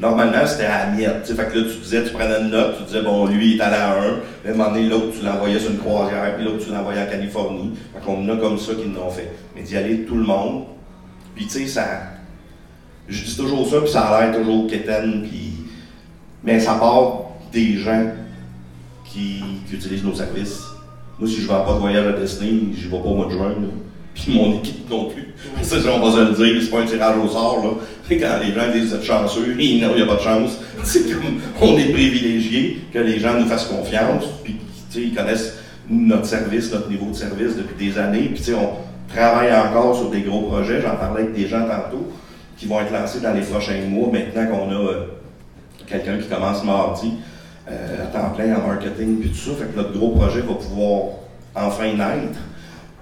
normalement 0.00 0.44
c'était 0.46 0.64
à 0.64 0.86
la 0.86 0.92
miette, 0.92 1.26
fait 1.26 1.34
que 1.34 1.58
là 1.58 1.64
tu 1.70 1.78
disais, 1.80 2.02
tu 2.02 2.10
prenais 2.10 2.40
une 2.40 2.50
note, 2.50 2.78
tu 2.78 2.84
disais, 2.84 3.02
bon, 3.02 3.26
lui 3.26 3.52
il 3.52 3.60
est 3.60 3.62
allé 3.62 3.76
à 3.76 3.92
un, 3.92 4.14
à 4.44 4.48
un 4.48 4.52
moment 4.52 4.70
donné, 4.70 4.88
l'autre 4.88 5.18
tu 5.18 5.24
l'envoyais 5.24 5.60
sur 5.60 5.70
une 5.70 5.78
croisière, 5.78 6.34
puis 6.36 6.44
l'autre 6.44 6.64
tu 6.64 6.72
l'envoyais 6.72 7.02
en 7.02 7.06
Californie, 7.06 7.72
fait 7.94 8.04
qu'on 8.04 8.28
a 8.28 8.36
comme 8.36 8.58
ça 8.58 8.72
qui 8.74 8.88
l'ont 8.88 9.10
fait. 9.10 9.30
Mais 9.54 9.62
d'y 9.62 9.76
aller 9.76 10.00
tout 10.00 10.16
le 10.16 10.24
monde, 10.24 10.64
puis 11.34 11.46
tu 11.46 11.52
sais, 11.52 11.66
ça, 11.66 11.86
je 13.08 13.24
dis 13.24 13.36
toujours 13.36 13.68
ça, 13.68 13.80
puis 13.80 13.90
ça 13.90 14.00
a 14.02 14.20
l'air 14.20 14.36
toujours 14.36 14.66
quétaine, 14.66 15.22
puis, 15.28 15.52
mais 16.42 16.58
ça 16.58 16.74
part 16.74 17.30
des 17.52 17.76
gens 17.76 18.06
qui, 19.04 19.42
utilisent 19.72 20.04
nos 20.04 20.14
services. 20.14 20.60
Moi, 21.18 21.28
si 21.28 21.36
je 21.36 21.42
ne 21.42 21.48
vends 21.48 21.64
pas 21.64 21.74
de 21.74 21.78
voyage 21.78 22.06
à 22.06 22.12
Disney, 22.12 22.74
je 22.74 22.88
vais 22.88 22.98
pas 22.98 23.08
au 23.08 23.14
mois 23.14 23.26
de 23.26 23.30
juin. 23.30 23.50
là. 23.50 23.68
Puis 24.14 24.34
mon 24.34 24.58
équipe 24.58 24.88
non 24.90 25.06
plus. 25.06 25.34
Ça, 25.62 25.76
on 25.90 26.06
va 26.06 26.12
se 26.12 26.20
le 26.20 26.32
dire, 26.34 26.62
c'est 26.62 26.70
pas 26.70 26.80
un 26.80 26.86
tirage 26.86 27.16
au 27.24 27.28
sort. 27.28 27.62
Là. 27.64 27.70
Quand 28.10 28.38
les 28.44 28.52
gens 28.52 28.72
disent 28.72 28.90
vous 28.90 28.94
êtes 28.96 29.04
chanceux, 29.04 29.56
et 29.58 29.80
non, 29.80 29.88
il 29.96 29.96
n'y 29.96 30.02
a 30.02 30.06
pas 30.06 30.16
de 30.16 30.20
chance. 30.20 30.58
C'est 30.84 31.10
comme 31.10 31.40
on 31.60 31.78
est 31.78 31.92
privilégié 31.92 32.80
que 32.92 32.98
les 32.98 33.18
gens 33.18 33.38
nous 33.38 33.46
fassent 33.46 33.66
confiance. 33.66 34.24
Puis 34.44 34.56
ils 34.94 35.14
connaissent 35.14 35.54
notre 35.88 36.26
service, 36.26 36.70
notre 36.72 36.90
niveau 36.90 37.06
de 37.06 37.16
service 37.16 37.56
depuis 37.56 37.88
des 37.88 37.98
années. 37.98 38.30
Puis 38.34 38.52
on 38.54 39.12
travaille 39.12 39.50
encore 39.54 39.96
sur 39.96 40.10
des 40.10 40.20
gros 40.20 40.42
projets. 40.42 40.82
J'en 40.82 40.96
parlais 40.96 41.22
avec 41.22 41.34
des 41.34 41.48
gens 41.48 41.62
tantôt 41.66 42.06
qui 42.58 42.66
vont 42.66 42.80
être 42.80 42.92
lancés 42.92 43.20
dans 43.20 43.32
les 43.32 43.40
prochains 43.40 43.80
mois 43.88 44.10
maintenant 44.12 44.46
qu'on 44.46 44.70
a. 44.70 44.74
euh, 44.74 45.06
quelqu'un 45.92 46.18
qui 46.18 46.28
commence 46.28 46.64
mardi 46.64 47.12
euh, 47.70 48.04
à 48.04 48.06
temps 48.06 48.30
plein 48.30 48.56
en 48.56 48.66
marketing 48.66 49.20
puis 49.20 49.30
tout 49.30 49.36
ça. 49.36 49.50
Fait 49.58 49.72
que 49.72 49.76
notre 49.76 49.92
gros 49.92 50.10
projet 50.10 50.40
va 50.40 50.54
pouvoir 50.54 51.02
enfin 51.54 51.92
naître. 51.92 52.38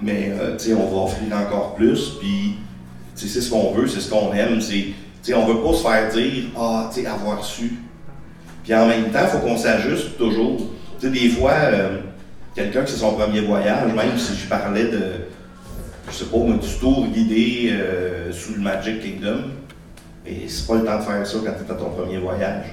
Mais 0.03 0.33
euh, 0.33 0.57
on 0.77 0.97
va 0.97 1.05
offrir 1.05 1.37
encore 1.37 1.75
plus. 1.75 2.17
Puis 2.21 2.57
c'est 3.15 3.29
ce 3.29 3.51
qu'on 3.51 3.73
veut, 3.73 3.87
c'est 3.87 4.01
ce 4.01 4.11
qu'on 4.11 4.33
aime. 4.33 4.61
On 5.35 5.47
veut 5.47 5.63
pas 5.63 5.75
se 5.75 5.83
faire 5.83 6.13
dire 6.13 6.45
ah, 6.57 6.91
tu 6.93 7.01
sais, 7.01 7.07
avoir 7.07 7.45
su. 7.45 7.73
Puis 8.65 8.75
en 8.75 8.87
même 8.87 9.11
temps, 9.11 9.21
il 9.23 9.29
faut 9.29 9.39
qu'on 9.39 9.57
s'ajuste 9.57 10.17
toujours. 10.19 10.61
Des 11.03 11.29
fois, 11.31 11.53
euh, 11.53 11.99
quelqu'un 12.55 12.85
qui 12.85 12.93
c'est 12.93 12.99
son 12.99 13.15
premier 13.15 13.41
voyage, 13.41 13.93
même 13.93 14.19
si 14.19 14.35
je 14.35 14.47
parlais 14.47 14.85
de, 14.85 15.03
je 16.11 16.15
sais 16.15 16.25
pas, 16.27 16.39
du 16.39 16.79
tour 16.79 17.07
guidé 17.07 17.71
euh, 17.73 18.33
sous 18.33 18.55
le 18.55 18.61
Magic 18.61 19.01
Kingdom, 19.01 19.45
et 20.27 20.47
c'est 20.47 20.67
pas 20.67 20.75
le 20.75 20.85
temps 20.85 20.99
de 20.99 21.03
faire 21.03 21.27
ça 21.27 21.39
quand 21.45 21.53
tu 21.53 21.67
es 21.67 21.73
à 21.73 21.75
ton 21.75 21.91
premier 21.91 22.19
voyage. 22.19 22.67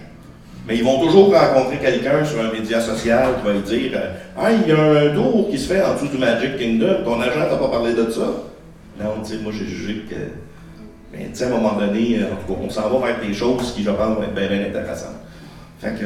Mais 0.68 0.76
ils 0.76 0.84
vont 0.84 0.99
toujours 0.99 1.34
rencontrer 1.34 1.77
quelqu'un 1.77 2.26
sur 2.26 2.41
un 2.41 2.52
média 2.52 2.81
social 2.81 3.35
qui 3.39 3.48
va 3.48 3.53
lui 3.53 3.61
dire 3.61 3.98
Ah, 4.38 4.49
il 4.52 4.68
y 4.68 4.72
a 4.73 5.11
un 5.11 5.15
tour 5.15 5.48
qui 5.49 5.57
se 5.57 5.72
fait 5.73 5.81
en 5.81 5.94
dessous 5.94 6.07
du 6.10 6.18
Magic 6.18 6.57
Kingdom, 6.57 7.03
ton 7.06 7.22
agent 7.22 7.48
t'a 7.49 7.56
pas 7.56 7.69
parlé 7.69 7.94
de 7.94 8.10
ça. 8.11 8.27
Non, 8.99 9.22
tu 9.23 9.31
sais, 9.31 9.38
moi 9.41 9.53
j'ai 9.57 9.65
jugé 9.65 10.03
que. 10.10 10.15
Mais 11.14 11.30
tu 11.31 11.35
sais, 11.35 11.45
à 11.45 11.48
un 11.48 11.52
moment 11.52 11.73
donné, 11.73 12.19
euh, 12.19 12.34
en 12.34 12.35
tout 12.45 12.53
cas, 12.53 12.60
on 12.61 12.69
s'en 12.69 12.89
va 12.89 13.07
vers 13.07 13.22
des 13.26 13.34
choses 13.34 13.72
qui, 13.73 13.84
je 13.84 13.89
pense, 13.91 14.18
vont 14.18 14.23
être 14.23 14.34
bien, 14.35 14.48
bien 14.48 14.68
intéressantes. 14.68 15.15
Fait 15.80 15.91
que. 15.91 16.06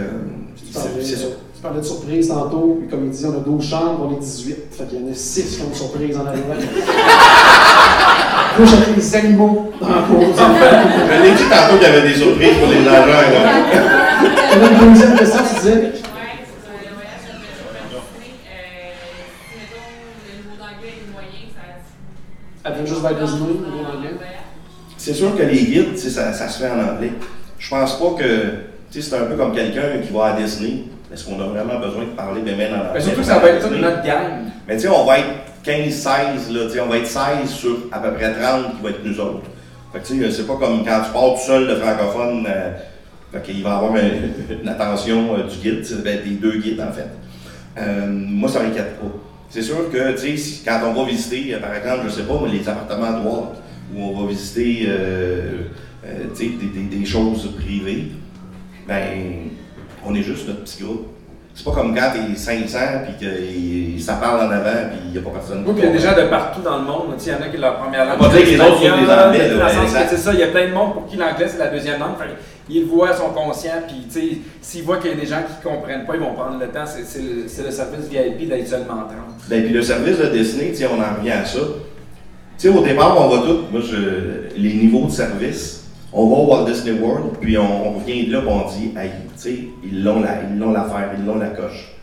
Tu 0.56 0.64
c'est 1.02 1.16
ça. 1.16 1.26
tu 1.56 1.62
parlais 1.64 1.80
de 1.80 1.86
surprise 1.86 2.28
tantôt, 2.28 2.78
puis 2.82 2.88
comme 2.88 3.06
il 3.06 3.12
dit, 3.12 3.26
on 3.26 3.36
a 3.36 3.40
12 3.40 3.68
chambres, 3.68 4.10
on 4.12 4.16
est 4.16 4.20
18. 4.20 4.56
Fait 4.72 4.84
qu'il 4.88 5.02
y 5.02 5.04
en 5.04 5.12
a 5.12 5.16
6 5.16 5.56
qui 5.56 5.62
ont 5.64 5.70
une 5.70 5.74
surprise 5.74 6.18
en 6.18 6.28
arrivant. 6.28 6.54
Moi, 8.60 8.68
j'avais 8.68 8.94
des 8.94 9.16
animaux 9.16 9.72
dans 9.82 9.90
la 9.90 10.02
pause. 10.04 10.36
Je 10.38 11.24
l'ai 11.24 11.32
dit 11.32 11.50
tantôt 11.50 11.78
qu'il 11.80 11.88
y 11.88 11.92
avait 11.98 12.08
des 12.08 12.16
surprises 12.16 12.58
pour 12.60 12.70
les 12.70 12.88
agents. 12.88 13.08
là. 13.08 13.98
Une 14.84 14.94
deuxième 14.94 15.18
question, 15.18 15.40
tu 15.50 15.56
disais? 15.60 15.92
By 23.02 23.16
Disney. 23.16 23.50
Euh. 23.50 24.08
C'est 24.98 25.14
sûr 25.14 25.36
que 25.36 25.42
les 25.42 25.64
guides, 25.64 25.98
ça, 25.98 26.32
ça 26.34 26.48
se 26.48 26.62
fait 26.62 26.70
en 26.70 26.80
anglais. 26.80 27.12
Je 27.58 27.70
pense 27.70 28.00
pas 28.00 28.12
que. 28.18 28.26
C'est 28.92 29.14
un 29.16 29.26
peu 29.26 29.36
comme 29.36 29.56
quelqu'un 29.56 30.00
qui 30.06 30.12
va 30.14 30.26
à 30.26 30.34
Disney. 30.34 30.84
Est-ce 31.14 31.26
qu'on 31.26 31.40
a 31.40 31.46
vraiment 31.46 31.80
besoin 31.80 32.04
de 32.04 32.10
parler 32.10 32.42
bien 32.42 32.56
en 32.56 32.80
anglais? 32.80 32.92
Mais 32.96 33.02
surtout 33.02 33.22
que 33.22 33.26
ça 33.26 33.40
va 33.40 33.50
être 33.50 33.68
toute 33.68 33.80
notre 33.80 34.04
gang. 34.04 34.46
Mais 34.68 34.76
tu 34.76 34.82
sais, 34.82 34.88
on 34.90 35.06
va 35.06 35.20
être 35.20 35.30
15-16, 35.66 36.08
là, 36.52 36.66
tu 36.66 36.70
sais, 36.72 36.80
on 36.82 36.88
va 36.88 36.98
être 36.98 37.08
16 37.08 37.50
sur 37.50 37.78
à 37.92 38.00
peu 38.00 38.14
près 38.14 38.34
30 38.34 38.78
qui 38.78 38.84
va 38.84 38.90
être 38.90 39.04
nous 39.04 39.20
autres. 39.20 39.42
Fait 39.94 40.00
que 40.00 40.08
tu 40.08 40.22
sais, 40.22 40.32
c'est 40.32 40.48
pas 40.48 40.56
comme 40.56 40.86
quand 40.86 41.02
tu 41.06 41.12
pars 41.12 41.34
tout 41.34 41.46
seul 41.46 41.68
de 41.68 41.76
francophone, 41.76 42.46
euh, 42.50 42.72
fait 43.32 43.42
qu'il 43.44 43.64
va 43.64 43.78
avoir 43.78 43.96
une, 43.96 44.68
attention 44.68 45.36
euh, 45.36 45.44
du 45.48 45.58
guide, 45.58 45.86
ben, 46.04 46.20
des 46.24 46.32
deux 46.36 46.58
guides 46.60 46.82
en 46.82 46.92
fait. 46.92 47.08
Euh, 47.78 48.06
moi, 48.08 48.50
ça 48.50 48.62
m'inquiète 48.62 49.00
pas. 49.00 49.08
C'est 49.50 49.62
sûr 49.62 49.90
que, 49.92 50.20
tu 50.20 50.38
sais, 50.38 50.62
quand 50.66 50.80
on 50.88 50.94
va 50.94 51.10
visiter, 51.10 51.54
euh, 51.56 51.60
par 51.60 51.74
exemple, 51.76 52.02
je 52.06 52.10
sais 52.10 52.24
pas, 52.24 52.42
les 52.52 52.68
appartements 52.68 53.20
de 53.20 53.26
Walt, 53.26 53.54
où 53.96 54.02
on 54.04 54.22
va 54.22 54.30
visiter, 54.30 54.88
des, 56.38 56.56
des- 56.80 56.98
des 56.98 57.06
choses 57.06 57.52
privées, 57.58 58.08
ben, 58.88 59.50
on 60.06 60.16
est 60.16 60.24
juste 60.24 60.48
notre 60.48 60.64
petit 60.64 60.84
groupe. 60.84 61.08
C'est 61.54 61.66
pas 61.66 61.72
comme 61.72 61.94
quand 61.94 62.12
t'es 62.14 62.36
500 62.36 62.80
puis 63.06 63.28
que 63.28 64.02
ça 64.02 64.14
parle 64.14 64.48
en 64.48 64.52
avant 64.52 64.90
puis 64.90 65.00
il 65.10 65.16
y 65.16 65.18
a 65.18 65.22
pas 65.22 65.32
personne. 65.32 65.64
Oui, 65.68 65.74
puis 65.74 65.84
il 65.84 65.88
y 65.88 65.90
a 65.90 65.92
des 65.92 66.00
gens 66.00 66.16
de 66.16 66.30
partout 66.30 66.62
dans 66.62 66.78
le 66.78 66.86
monde. 66.86 67.14
Tu 67.18 67.26
sais, 67.26 67.32
Il 67.32 67.34
y 67.34 67.44
en 67.44 67.48
a 67.48 67.50
qui 67.50 67.58
leur 67.58 67.78
première 67.78 68.06
langue. 68.06 68.18
On 68.20 68.28
va 68.28 68.38
dire 68.38 68.46
que 68.46 68.52
les 68.52 68.60
autres 68.60 68.78
sont 68.78 68.82
des 68.82 68.90
Anglais, 68.90 69.50
dans 69.50 69.56
le 69.56 69.60
là, 69.60 69.70
sens 69.70 69.78
que 69.78 69.84
exact. 69.84 70.08
C'est 70.10 70.18
ça, 70.18 70.34
il 70.34 70.40
y 70.40 70.44
a 70.44 70.48
plein 70.48 70.68
de 70.70 70.74
monde 70.74 70.94
pour 70.94 71.06
qui 71.08 71.18
l'anglais 71.18 71.48
c'est 71.48 71.60
la 71.60 71.68
deuxième 71.68 72.00
langue. 72.00 72.18
Fait 72.18 72.34
ils 72.70 72.82
le 72.82 72.88
voient, 72.88 73.14
sont 73.14 73.30
conscients, 73.30 73.82
puis 73.86 74.06
tu 74.12 74.20
sais, 74.20 74.38
s'ils 74.62 74.84
voient 74.84 74.98
qu'il 74.98 75.12
y 75.12 75.14
a 75.14 75.18
des 75.18 75.26
gens 75.26 75.42
qui 75.46 75.68
ne 75.68 75.74
comprennent 75.76 76.06
pas, 76.06 76.16
ils 76.16 76.22
vont 76.22 76.34
prendre 76.34 76.58
le 76.58 76.68
temps. 76.68 76.86
C'est- 76.86 77.20
le, 77.22 77.72
service 77.72 78.08
VIP 78.10 78.48
d'être 78.48 78.68
seulement 78.68 79.04
30. 79.04 79.10
Ben, 79.50 79.64
puis 79.64 79.74
le 79.74 79.82
service 79.82 80.18
de 80.18 80.28
Disney, 80.28 80.70
tu 80.70 80.78
sais, 80.78 80.88
on 80.88 81.02
en 81.02 81.18
revient 81.18 81.32
à 81.32 81.46
ça. 81.46 81.60
Tu 81.60 82.70
sais, 82.70 82.70
au 82.70 82.82
départ, 82.82 83.20
on 83.20 83.28
va 83.28 83.42
tout, 83.46 83.64
moi, 83.72 83.82
je, 83.82 84.56
les 84.58 84.74
niveaux 84.74 85.06
de 85.06 85.12
service, 85.12 85.81
on 86.14 86.28
va 86.28 86.36
au 86.36 86.46
Walt 86.48 86.66
Disney 86.66 87.00
World, 87.00 87.38
puis 87.40 87.58
on, 87.58 87.94
revient 87.94 88.28
de 88.28 88.34
là, 88.34 88.42
puis 88.42 88.50
on 88.50 88.70
dit, 88.70 88.92
hey, 88.98 89.12
tu 89.34 89.42
sais, 89.42 89.60
ils 89.84 90.04
l'ont 90.04 90.20
l'affaire, 90.20 91.12
ils 91.18 91.26
l'ont 91.26 91.38
la 91.38 91.50
coche. 91.50 91.94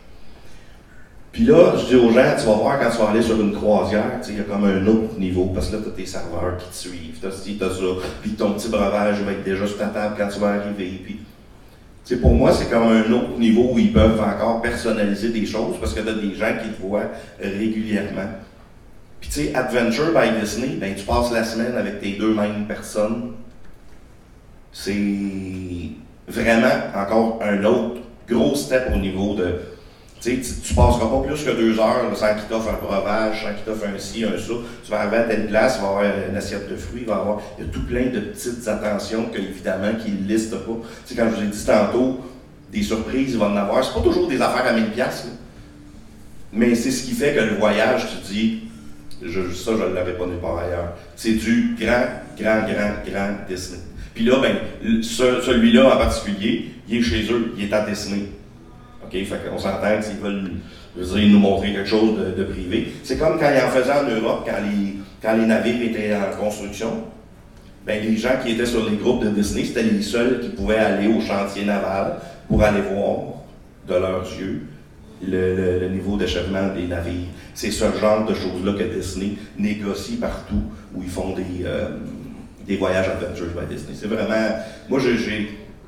Puis 1.31 1.43
là, 1.43 1.75
je 1.77 1.85
dis 1.85 1.95
aux 1.95 2.09
gens, 2.11 2.35
tu 2.37 2.45
vas 2.47 2.53
voir 2.53 2.79
quand 2.79 2.89
tu 2.89 2.97
vas 2.97 3.09
aller 3.09 3.21
sur 3.21 3.39
une 3.39 3.53
croisière, 3.53 4.19
tu 4.23 4.31
il 4.31 4.37
y 4.37 4.41
a 4.41 4.43
comme 4.43 4.65
un 4.65 4.85
autre 4.87 5.19
niveau, 5.19 5.45
parce 5.53 5.69
que 5.69 5.75
là, 5.75 5.81
tu 5.83 5.89
as 5.89 5.91
tes 5.91 6.05
serveurs 6.07 6.57
qui 6.57 6.69
te 6.69 6.75
suivent, 6.75 7.19
t'as 7.21 7.31
ci, 7.31 7.57
t'as 7.59 7.69
ça, 7.69 7.85
puis 8.21 8.31
ton 8.31 8.53
petit 8.53 8.69
breuvage 8.69 9.21
va 9.21 9.31
être 9.31 9.43
déjà 9.43 9.67
sur 9.67 9.77
ta 9.77 9.87
table 9.87 10.15
quand 10.17 10.27
tu 10.27 10.39
vas 10.39 10.49
arriver, 10.49 11.01
puis... 11.03 11.19
Tu 12.05 12.17
pour 12.17 12.33
moi, 12.33 12.51
c'est 12.51 12.71
comme 12.71 12.87
un 12.87 13.11
autre 13.11 13.37
niveau 13.37 13.69
où 13.73 13.77
ils 13.77 13.93
peuvent 13.93 14.19
encore 14.19 14.63
personnaliser 14.63 15.29
des 15.29 15.45
choses, 15.45 15.75
parce 15.79 15.93
que 15.93 15.99
tu 15.99 16.09
as 16.09 16.13
des 16.13 16.33
gens 16.33 16.53
qui 16.59 16.69
te 16.69 16.81
voient 16.81 17.11
régulièrement. 17.39 18.31
Puis 19.19 19.29
tu 19.29 19.41
sais, 19.41 19.55
Adventure 19.55 20.11
by 20.11 20.39
Disney, 20.39 20.77
ben 20.77 20.95
tu 20.95 21.03
passes 21.03 21.31
la 21.31 21.43
semaine 21.43 21.75
avec 21.75 21.99
tes 21.99 22.13
deux 22.13 22.33
mêmes 22.33 22.65
personnes. 22.67 23.33
C'est 24.71 24.93
vraiment 26.27 26.67
encore 26.95 27.39
un 27.41 27.63
autre 27.63 28.01
gros 28.27 28.55
step 28.55 28.91
au 28.93 28.97
niveau 28.97 29.35
de. 29.35 29.55
Tu 30.21 30.41
tu 30.41 30.73
passeras 30.73 31.07
pas 31.07 31.21
plus 31.25 31.43
que 31.45 31.51
deux 31.51 31.79
heures 31.79 32.05
sans 32.13 32.35
qu'il 32.35 32.43
t'offre 32.49 32.69
un 32.69 32.85
breuvage, 32.85 33.41
sans 33.41 33.53
qu'il 33.53 33.63
t'offre 33.63 33.85
un 33.87 33.97
ci, 33.97 34.25
un 34.25 34.37
ça. 34.37 34.53
Tu 34.83 34.91
vas 34.91 34.99
arriver 34.99 35.17
à 35.17 35.23
telle 35.23 35.47
place, 35.47 35.77
il 35.77 35.81
va 35.81 35.87
avoir 35.87 36.03
une 36.29 36.35
assiette 36.35 36.69
de 36.69 36.75
fruits, 36.75 37.01
il 37.03 37.07
va 37.07 37.15
avoir. 37.15 37.39
Il 37.57 37.65
y 37.65 37.69
a 37.69 37.71
tout 37.71 37.85
plein 37.85 38.07
de 38.07 38.19
petites 38.19 38.67
attentions 38.67 39.25
que, 39.33 39.37
évidemment, 39.37 39.93
qu'ils 39.97 40.23
ne 40.23 40.27
listent 40.27 40.57
pas. 40.57 40.77
Tu 41.07 41.13
sais, 41.13 41.15
quand 41.15 41.29
je 41.29 41.35
vous 41.35 41.43
ai 41.43 41.47
dit 41.47 41.65
tantôt, 41.65 42.19
des 42.71 42.83
surprises, 42.83 43.31
il 43.33 43.39
va 43.39 43.47
en 43.47 43.55
avoir. 43.55 43.83
C'est 43.83 43.93
pas 43.93 44.01
toujours 44.01 44.27
des 44.27 44.41
affaires 44.41 44.65
à 44.65 44.73
1000$, 44.73 44.91
piastres, 44.91 45.27
là. 45.27 45.33
mais 46.53 46.75
c'est 46.75 46.91
ce 46.91 47.03
qui 47.03 47.11
fait 47.11 47.33
que 47.33 47.39
le 47.39 47.55
voyage, 47.55 48.05
tu 48.09 48.33
dis, 48.33 48.59
ça, 49.21 49.71
je 49.77 49.83
ne 49.83 49.93
l'avais 49.93 50.13
pas 50.13 50.25
nulle 50.25 50.39
part 50.39 50.59
ailleurs. 50.59 50.95
C'est 51.15 51.33
du 51.33 51.75
grand, 51.79 52.05
grand, 52.37 52.61
grand, 52.61 52.93
grand 53.05 53.35
Disney. 53.47 53.79
Puis 54.19 54.27
là, 54.27 54.35
ben, 54.41 55.01
celui-là 55.01 55.95
en 55.95 55.97
particulier, 55.97 56.65
il 56.89 56.97
est 56.97 57.01
chez 57.01 57.31
eux, 57.31 57.53
il 57.57 57.63
est 57.63 57.73
à 57.73 57.85
Disney. 57.85 58.23
OK? 59.01 59.11
Fait 59.11 59.49
qu'on 59.49 59.57
s'entend 59.57 60.01
s'ils 60.01 60.17
veulent 60.17 60.51
dire, 60.97 61.29
nous 61.29 61.39
montrer 61.39 61.71
quelque 61.71 61.87
chose 61.87 62.17
de, 62.37 62.43
privé. 62.43 62.91
C'est 63.01 63.17
comme 63.17 63.39
quand 63.39 63.49
ils 63.49 63.63
en 63.63 63.69
faisaient 63.69 63.93
en 63.93 64.09
Europe, 64.09 64.45
quand 65.21 65.37
les, 65.37 65.45
navires 65.45 65.81
étaient 65.83 66.13
en 66.13 66.35
construction. 66.37 67.05
Ben, 67.87 68.03
les 68.03 68.17
gens 68.17 68.33
qui 68.43 68.51
étaient 68.51 68.65
sur 68.65 68.89
les 68.89 68.97
groupes 68.97 69.23
de 69.23 69.29
Disney, 69.29 69.63
c'était 69.63 69.83
les 69.83 70.01
seuls 70.01 70.41
qui 70.41 70.49
pouvaient 70.49 70.75
aller 70.75 71.07
au 71.07 71.21
chantier 71.21 71.63
naval 71.63 72.17
pour 72.49 72.61
aller 72.61 72.81
voir 72.81 73.19
de 73.87 73.93
leurs 73.93 74.27
yeux 74.37 74.63
le 75.25 75.87
niveau 75.87 76.17
d'achèvement 76.17 76.73
des 76.75 76.87
navires. 76.87 77.29
C'est 77.53 77.71
ce 77.71 77.85
genre 77.97 78.25
de 78.25 78.33
choses-là 78.33 78.73
que 78.73 78.83
Disney 78.83 79.35
négocie 79.57 80.17
partout 80.17 80.63
où 80.93 81.03
ils 81.03 81.09
font 81.09 81.33
des, 81.33 81.63
euh, 81.63 81.87
des 82.69 82.77
voyages 82.77 83.07
adventures 83.09 83.47
by 83.47 83.65
Disney. 83.73 83.97
C'est 83.99 84.07
vraiment. 84.07 84.55
Moi, 84.87 84.99
j'ai. 84.99 85.17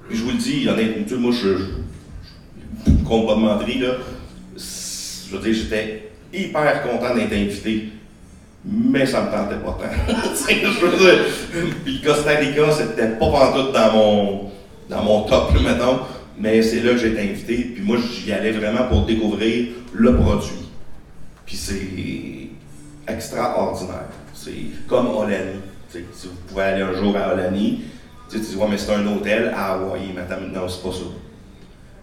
je 0.10 0.24
vous 0.24 0.32
le 0.32 0.38
dis, 0.38 0.68
honnêtement, 0.68 1.20
moi, 1.20 1.32
je. 1.32 1.58
je, 1.58 1.64
je 2.88 3.04
compte 3.08 3.28
pas 3.28 3.36
de 3.36 3.40
menterie, 3.40 3.80
là. 3.80 3.94
Je 4.58 5.36
veux 5.36 5.44
dire, 5.44 5.54
j'étais 5.54 6.12
hyper 6.34 6.82
content 6.84 7.16
d'être 7.16 7.34
invité. 7.34 7.90
Mais 8.66 9.06
ça 9.06 9.22
me 9.24 9.32
tentait 9.32 9.56
pas 9.56 9.78
tant. 9.80 10.14
Je 10.48 10.86
veux 10.86 10.98
dire, 10.98 11.26
Puis 11.84 12.00
le 12.00 12.08
Costa 12.08 12.30
Rica, 12.30 12.72
c'était 12.72 13.08
pas 13.08 13.32
pantoute 13.32 13.74
dans 13.74 13.92
mon, 13.92 14.52
dans 14.88 15.04
mon 15.04 15.22
top, 15.24 15.54
mettons. 15.64 16.02
Mais 16.38 16.62
c'est 16.62 16.82
là 16.82 16.92
que 16.92 16.98
j'ai 16.98 17.08
été 17.14 17.22
invité. 17.22 17.56
Puis 17.74 17.84
moi, 17.84 17.98
j'y 17.98 18.32
allais 18.32 18.52
vraiment 18.52 18.88
pour 18.88 19.08
découvrir 19.08 19.70
le 19.94 20.16
produit. 20.16 20.70
Puis 21.44 21.56
c'est 21.56 23.12
extraordinaire. 23.12 24.10
C'est 24.36 24.88
comme 24.88 25.08
Olani. 25.08 25.58
Tu 25.92 26.00
sais, 26.00 26.06
Si 26.14 26.28
vous 26.28 26.34
pouvez 26.48 26.64
aller 26.64 26.82
un 26.82 26.94
jour 26.94 27.16
à 27.18 27.34
Olani, 27.34 27.82
tu 28.30 28.40
dis, 28.40 28.56
ouais, 28.56 28.68
mais 28.70 28.78
c'est 28.78 28.94
un 28.94 29.06
hôtel 29.08 29.52
à 29.56 29.74
Hawaï. 29.74 30.16
Attends, 30.18 30.42
non, 30.54 30.68
c'est 30.68 30.82
pas 30.82 30.94
ça. 30.94 31.04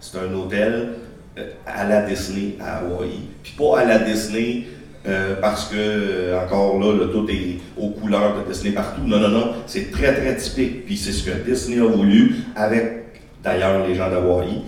C'est 0.01 0.19
un 0.19 0.35
hôtel 0.35 0.91
euh, 1.39 1.51
à 1.67 1.85
la 1.87 2.03
Disney 2.03 2.57
à 2.61 2.79
Hawaï. 2.79 3.21
Puis 3.43 3.55
pas 3.57 3.81
à 3.81 3.85
la 3.85 3.99
Disney 4.01 4.67
euh, 5.07 5.37
parce 5.41 5.69
que, 5.69 5.77
euh, 5.77 6.45
encore 6.45 6.79
là, 6.79 6.93
le 6.93 7.11
tout 7.11 7.27
est 7.31 7.59
aux 7.79 7.91
couleurs 7.91 8.35
de 8.37 8.53
Disney 8.53 8.73
partout. 8.73 9.01
Non, 9.05 9.19
non, 9.21 9.29
non. 9.29 9.53
C'est 9.67 9.91
très, 9.91 10.15
très 10.15 10.37
typique. 10.37 10.85
Puis 10.85 10.97
c'est 10.99 11.13
ce 11.13 11.25
que 11.25 11.51
Disney 11.51 11.81
a 11.81 11.89
voulu, 11.89 12.37
avec 12.57 13.21
d'ailleurs 13.43 13.87
les 13.87 13.95
gens 13.95 14.11
d'Hawaï, 14.11 14.63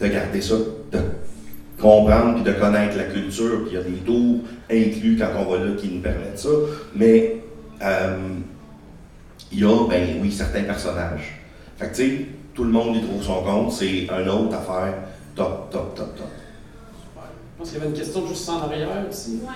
de 0.00 0.06
garder 0.06 0.40
ça, 0.40 0.54
de 0.92 0.98
comprendre 1.80 2.34
puis 2.34 2.44
de 2.44 2.52
connaître 2.52 2.96
la 2.96 3.04
culture. 3.04 3.64
Puis 3.64 3.72
il 3.72 3.74
y 3.74 3.78
a 3.78 3.82
des 3.82 3.98
tours 4.04 4.40
inclus 4.70 5.16
quand 5.18 5.30
on 5.40 5.50
va 5.50 5.64
là 5.64 5.72
qui 5.76 5.88
nous 5.88 6.00
permettent 6.00 6.38
ça. 6.38 6.50
Mais 6.94 7.43
il 9.52 9.60
y 9.60 9.64
a, 9.64 9.86
ben 9.88 10.18
oui, 10.20 10.32
certains 10.32 10.62
personnages. 10.64 11.40
Fait 11.76 11.86
que 11.90 11.94
tu 11.96 12.02
sais, 12.18 12.26
tout 12.54 12.64
le 12.64 12.70
monde 12.70 12.96
y 12.96 13.02
trouve 13.02 13.22
son 13.22 13.42
compte. 13.42 13.72
C'est 13.72 14.04
une 14.06 14.28
autre 14.28 14.54
affaire 14.56 14.94
top, 15.34 15.70
top, 15.70 15.94
top, 15.94 16.16
top. 16.16 16.26
Je 17.56 17.58
pense 17.58 17.70
qu'il 17.70 17.78
y 17.78 17.80
avait 17.82 17.90
une 17.90 17.96
question 17.96 18.26
juste 18.26 18.48
en 18.48 18.62
arrière 18.62 18.88
ici. 19.10 19.40
Ouais, 19.42 19.48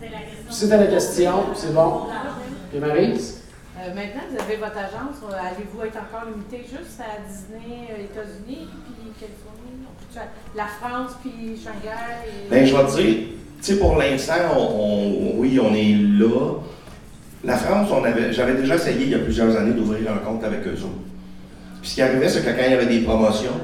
c'était 0.00 0.12
la 0.14 0.20
question. 0.20 0.50
C'était 0.50 0.76
la 0.78 0.86
question, 0.86 1.32
c'est 1.54 1.74
bon. 1.74 2.06
Et 2.74 2.78
Marise? 2.78 3.36
Euh, 3.36 3.40
Euh, 3.82 3.94
maintenant, 3.94 4.20
vous 4.30 4.38
avez 4.42 4.56
votre 4.56 4.76
agence. 4.76 5.16
euh, 5.24 5.32
Allez-vous 5.32 5.82
être 5.86 5.96
encore 5.96 6.28
limité 6.28 6.58
juste 6.70 7.00
à 7.00 7.26
Disney, 7.26 7.88
euh, 7.90 8.04
États-Unis, 8.04 8.68
puis 8.68 9.12
Californie? 9.18 10.36
La 10.54 10.66
France, 10.66 11.12
puis 11.22 11.56
Shanghai? 11.56 12.26
et- 12.26 12.50
Ben, 12.50 12.66
je 12.66 12.74
vais 12.76 12.84
te 12.84 12.96
dire, 13.00 13.16
tu 13.58 13.64
sais, 13.64 13.78
pour 13.78 13.96
l'instant, 13.96 14.34
on, 14.54 14.60
on- 14.60 15.38
oui, 15.38 15.58
on 15.62 15.72
est 15.74 15.94
là. 15.94 16.56
La 17.42 17.56
France, 17.56 17.88
j'avais 18.32 18.54
déjà 18.54 18.74
essayé 18.74 19.04
il 19.04 19.10
y 19.10 19.14
a 19.14 19.18
plusieurs 19.18 19.56
années 19.56 19.72
d'ouvrir 19.72 20.12
un 20.12 20.18
compte 20.18 20.44
avec 20.44 20.66
eux 20.66 20.72
autres. 20.72 21.10
Puis 21.80 21.90
ce 21.90 21.94
qui 21.94 22.02
arrivait, 22.02 22.28
c'est 22.28 22.44
que 22.44 22.50
quand 22.50 22.64
il 22.66 22.72
y 22.72 22.74
avait 22.74 22.86
des 22.86 23.00
promotions, 23.00 23.58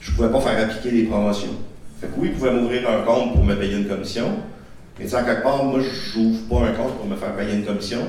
je 0.00 0.10
ne 0.10 0.16
pouvais 0.16 0.28
pas 0.28 0.40
faire 0.40 0.64
appliquer 0.64 0.90
des 0.90 1.02
promotions. 1.04 1.54
Fait 2.00 2.08
que 2.08 2.12
oui, 2.18 2.28
ils 2.30 2.34
pouvaient 2.34 2.52
m'ouvrir 2.52 2.88
un 2.90 3.02
compte 3.04 3.34
pour 3.34 3.44
me 3.44 3.54
payer 3.54 3.76
une 3.76 3.88
commission, 3.88 4.26
mais 4.98 5.06
tu 5.06 5.12
quelque 5.12 5.42
part, 5.42 5.64
moi, 5.64 5.80
je 5.80 6.18
n'ouvre 6.18 6.48
pas 6.48 6.66
un 6.66 6.72
compte 6.72 6.96
pour 6.98 7.06
me 7.06 7.16
faire 7.16 7.34
payer 7.34 7.54
une 7.54 7.64
commission. 7.64 8.00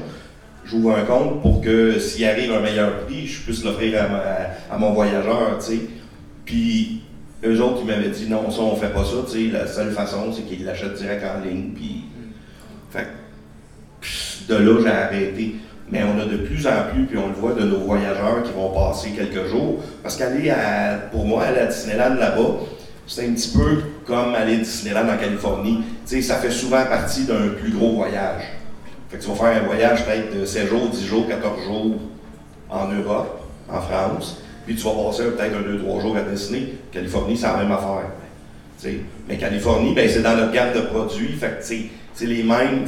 J'ouvre 0.65 0.95
un 0.97 1.03
compte 1.03 1.41
pour 1.41 1.61
que 1.61 1.97
s'il 1.97 2.25
arrive 2.25 2.51
un 2.51 2.59
meilleur 2.59 3.05
prix, 3.05 3.27
je 3.27 3.41
puisse 3.41 3.63
l'offrir 3.63 4.01
à, 4.69 4.77
mon 4.77 4.91
voyageur, 4.91 5.57
tu 5.59 5.65
sais. 5.65 5.79
Puis 6.45 7.01
eux 7.45 7.61
autres, 7.61 7.79
ils 7.81 7.87
m'avaient 7.87 8.09
dit 8.09 8.27
non, 8.29 8.51
ça, 8.51 8.61
on 8.61 8.75
fait 8.75 8.93
pas 8.93 9.05
ça, 9.05 9.17
tu 9.25 9.31
sais. 9.31 9.51
La 9.51 9.67
seule 9.67 9.91
façon, 9.91 10.33
c'est 10.33 10.43
qu'ils 10.43 10.65
l'achètent 10.65 10.95
direct 10.95 11.23
en 11.23 11.45
ligne. 11.45 11.71
Puis, 11.73 12.03
fait 12.91 13.03
que, 13.03 14.07
de 14.47 14.55
là, 14.55 14.79
j'ai 14.81 14.89
arrêté. 14.89 15.55
Mais 15.89 16.03
on 16.03 16.19
a 16.19 16.25
de 16.25 16.37
plus 16.37 16.65
en 16.67 16.89
plus, 16.91 17.05
puis 17.05 17.17
on 17.17 17.27
le 17.27 17.33
voit 17.33 17.53
de 17.53 17.65
nos 17.65 17.79
voyageurs 17.79 18.43
qui 18.43 18.51
vont 18.53 18.69
passer 18.69 19.09
quelques 19.09 19.47
jours. 19.47 19.79
Parce 20.01 20.15
qu'aller 20.15 20.53
pour 21.11 21.25
moi, 21.25 21.43
aller 21.43 21.59
à 21.59 21.65
Disneyland 21.65 22.15
là-bas, 22.15 22.59
c'est 23.07 23.27
un 23.27 23.33
petit 23.33 23.57
peu 23.57 23.81
comme 24.05 24.33
aller 24.33 24.55
à 24.55 24.59
Disneyland 24.59 25.09
en 25.09 25.17
Californie. 25.17 25.83
Tu 26.07 26.15
sais, 26.15 26.21
ça 26.21 26.35
fait 26.35 26.51
souvent 26.51 26.85
partie 26.85 27.25
d'un 27.25 27.49
plus 27.59 27.71
gros 27.71 27.95
voyage. 27.95 28.43
Fait 29.09 29.17
que 29.17 29.23
tu 29.23 29.29
vas 29.29 29.35
faire 29.35 29.61
un 29.61 29.65
voyage 29.65 30.05
peut-être 30.05 30.39
de 30.39 30.45
7 30.45 30.69
jours, 30.69 30.87
10 30.87 31.05
jours, 31.05 31.27
14 31.27 31.61
jours 31.65 31.95
en 32.69 32.87
Europe, 32.87 33.41
en 33.69 33.81
France, 33.81 34.41
puis 34.65 34.75
tu 34.75 34.83
vas 34.83 34.91
passer 34.91 35.23
peut-être 35.23 35.53
un 35.57 35.61
2-3 35.61 36.01
jours 36.01 36.15
à 36.15 36.21
Disney. 36.21 36.75
Californie, 36.93 37.35
c'est 37.35 37.47
la 37.47 37.57
même 37.57 37.71
affaire. 37.73 38.09
Mais 39.27 39.37
Californie, 39.37 39.93
ben, 39.93 40.09
c'est 40.09 40.21
dans 40.21 40.37
notre 40.37 40.53
gamme 40.53 40.73
de 40.73 40.79
produits, 40.81 41.33
fait 41.33 41.59
que 41.59 41.65
c'est 42.13 42.25
les 42.25 42.43
mêmes, 42.43 42.85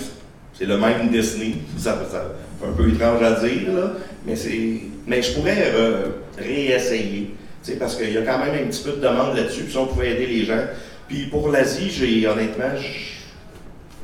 c'est 0.54 0.66
le 0.66 0.78
même 0.78 1.10
Disney. 1.10 1.56
Ça, 1.78 1.98
ça 2.12 2.24
un 2.68 2.72
peu 2.74 2.88
étrange 2.90 3.22
à 3.22 3.32
dire, 3.32 3.74
là, 3.74 3.92
mais, 4.26 4.36
c'est, 4.36 4.80
mais 5.06 5.22
je 5.22 5.34
pourrais 5.34 5.72
euh, 5.74 6.06
réessayer, 6.38 7.36
parce 7.80 7.96
qu'il 7.96 8.14
y 8.14 8.18
a 8.18 8.22
quand 8.22 8.40
même 8.40 8.54
un 8.56 8.68
petit 8.68 8.84
peu 8.84 8.92
de 8.92 9.02
demande 9.02 9.36
là-dessus, 9.36 9.64
puis 9.64 9.74
ça, 9.74 9.80
on 9.80 9.88
pouvait 9.88 10.12
aider 10.12 10.28
les 10.28 10.46
gens. 10.46 10.64
Puis 11.08 11.28
pour 11.28 11.50
l'Asie, 11.50 11.90
j'ai 11.90 12.26
honnêtement, 12.28 12.72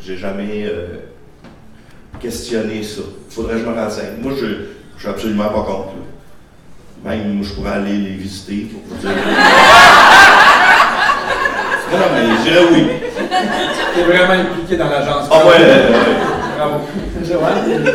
j'ai 0.02 0.18
jamais 0.18 0.66
euh, 0.66 0.88
questionné 2.20 2.84
ça. 2.84 3.02
Faudrait 3.30 3.54
que 3.56 3.60
je 3.62 3.66
me 3.66 3.74
renseigne. 3.74 4.18
Moi, 4.22 4.34
je, 4.40 4.46
je 4.96 5.00
suis 5.00 5.10
absolument 5.10 5.50
pas 5.50 5.62
contre. 5.62 5.94
là. 5.96 6.04
Même, 7.12 7.42
je 7.44 7.54
pourrais 7.54 7.72
aller 7.72 7.94
les 7.94 8.16
visiter 8.16 8.68
pour 8.72 8.82
vous 8.86 8.96
dire. 8.98 9.10
non, 11.92 11.98
non, 11.98 12.06
mais 12.14 12.24
je 12.38 12.44
dirais 12.44 12.66
oui. 12.74 12.88
T'es 13.96 14.04
vraiment 14.04 14.34
impliqué 14.34 14.76
dans 14.76 14.90
l'agence. 14.90 15.28
Ah 15.32 15.38
ouais, 15.38 15.54
ouais, 15.54 15.60
ouais. 15.60 16.29
Bravo. 16.60 16.84
Joanne? 17.23 17.84
Moi, 17.84 17.91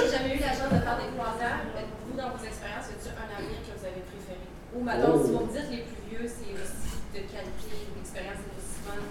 j'ai 0.00 0.08
jamais 0.16 0.32
eu 0.36 0.40
la 0.40 0.48
chance 0.56 0.72
de 0.72 0.80
faire 0.80 0.96
des 0.96 1.12
croisières. 1.12 1.60
Vous, 2.08 2.16
dans 2.16 2.32
vos 2.32 2.40
expériences, 2.40 2.88
y 2.88 2.96
a-t-il 2.96 3.12
un 3.12 3.28
navire 3.28 3.60
que 3.60 3.72
vous 3.76 3.84
avez 3.84 4.02
préféré? 4.08 4.40
Ou, 4.72 4.80
maintenant, 4.80 5.20
si 5.20 5.28
vous 5.36 5.44
me 5.44 5.52
dites 5.52 5.68
les 5.68 5.84
plus 5.84 6.00
vieux, 6.08 6.24
c'est 6.24 6.56
aussi 6.56 6.96
de 7.12 7.20
qualité, 7.28 7.76
l'expérience 7.92 8.40
est 8.40 8.56
aussi 8.56 8.80
bonne, 8.88 9.04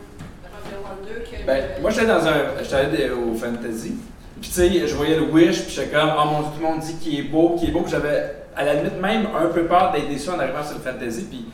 que 1.22 1.45
Ben, 1.45 1.57
le- 1.77 1.82
moi, 1.84 1.91
j'étais 1.91 2.07
dans 2.07 2.26
un. 2.26 2.38
J'étais 2.64 2.76
allé 2.76 3.10
au 3.11 3.36
Fantasy. 3.38 3.94
Puis, 4.41 4.49
tu 4.49 4.56
sais, 4.57 4.88
je 4.88 4.95
voyais 4.95 5.15
le 5.18 5.30
Wish, 5.30 5.61
puis 5.61 5.73
j'étais 5.76 5.94
comme, 5.94 6.10
oh 6.18 6.26
mon 6.26 6.40
Dieu, 6.41 6.49
tout 6.57 6.61
le 6.61 6.68
monde 6.68 6.80
dit 6.82 6.95
qu'il 6.95 7.19
est 7.19 7.30
beau, 7.30 7.56
qu'il 7.57 7.69
est 7.69 7.72
beau. 7.72 7.82
Puis 7.82 7.91
j'avais, 7.91 8.36
à 8.56 8.64
la 8.65 8.73
limite, 8.73 8.99
même 8.99 9.27
un 9.38 9.48
peu 9.53 9.65
peur 9.65 9.91
d'être 9.94 10.10
déçu 10.10 10.30
en 10.30 10.40
arrivant 10.40 10.64
sur 10.64 10.77
le 10.77 10.84
Fantasy. 10.84 11.26
Puis, 11.30 11.45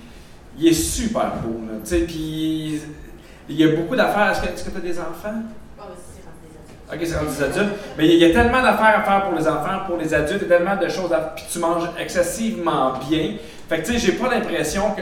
il 0.58 0.68
est 0.68 0.74
super 0.74 1.36
beau, 1.44 1.60
là. 1.68 1.80
Tu 1.84 1.90
sais, 1.90 2.00
puis, 2.08 2.82
il 3.50 3.56
y 3.60 3.64
a 3.66 3.76
beaucoup 3.76 3.96
d'affaires. 3.98 4.32
Est-ce 4.32 4.64
que 4.64 4.70
tu 4.72 4.78
as 4.78 4.80
des 4.80 4.98
enfants? 5.00 5.44
Bon, 5.78 5.84
ben, 5.84 5.96
c'est 6.00 6.24
rendu 6.24 6.48
des 6.48 6.56
adultes. 6.56 6.81
Ok, 6.94 7.00
c'est 7.04 7.16
rendu 7.16 7.30
des 7.30 7.44
adultes. 7.44 7.74
Mais 7.98 8.08
il 8.08 8.20
y 8.20 8.26
a 8.26 8.32
tellement 8.32 8.62
d'affaires 8.62 9.00
à 9.00 9.04
faire 9.04 9.24
pour 9.30 9.38
les 9.38 9.48
enfants, 9.48 9.86
pour 9.88 9.98
les 9.98 10.14
adultes, 10.14 10.42
il 10.44 10.50
y 10.50 10.54
a 10.54 10.58
tellement 10.58 10.76
de 10.76 10.90
choses 10.90 11.14
à 11.14 11.20
Puis 11.36 11.46
tu 11.50 11.60
manges 11.60 11.90
excessivement 11.98 12.94
bien. 13.10 13.36
Fait 13.70 13.82
que 13.82 13.86
tu 13.86 13.94
sais, 13.94 14.00
j'ai 14.00 14.14
pas 14.14 14.30
l'impression 14.30 14.92
que. 14.92 15.02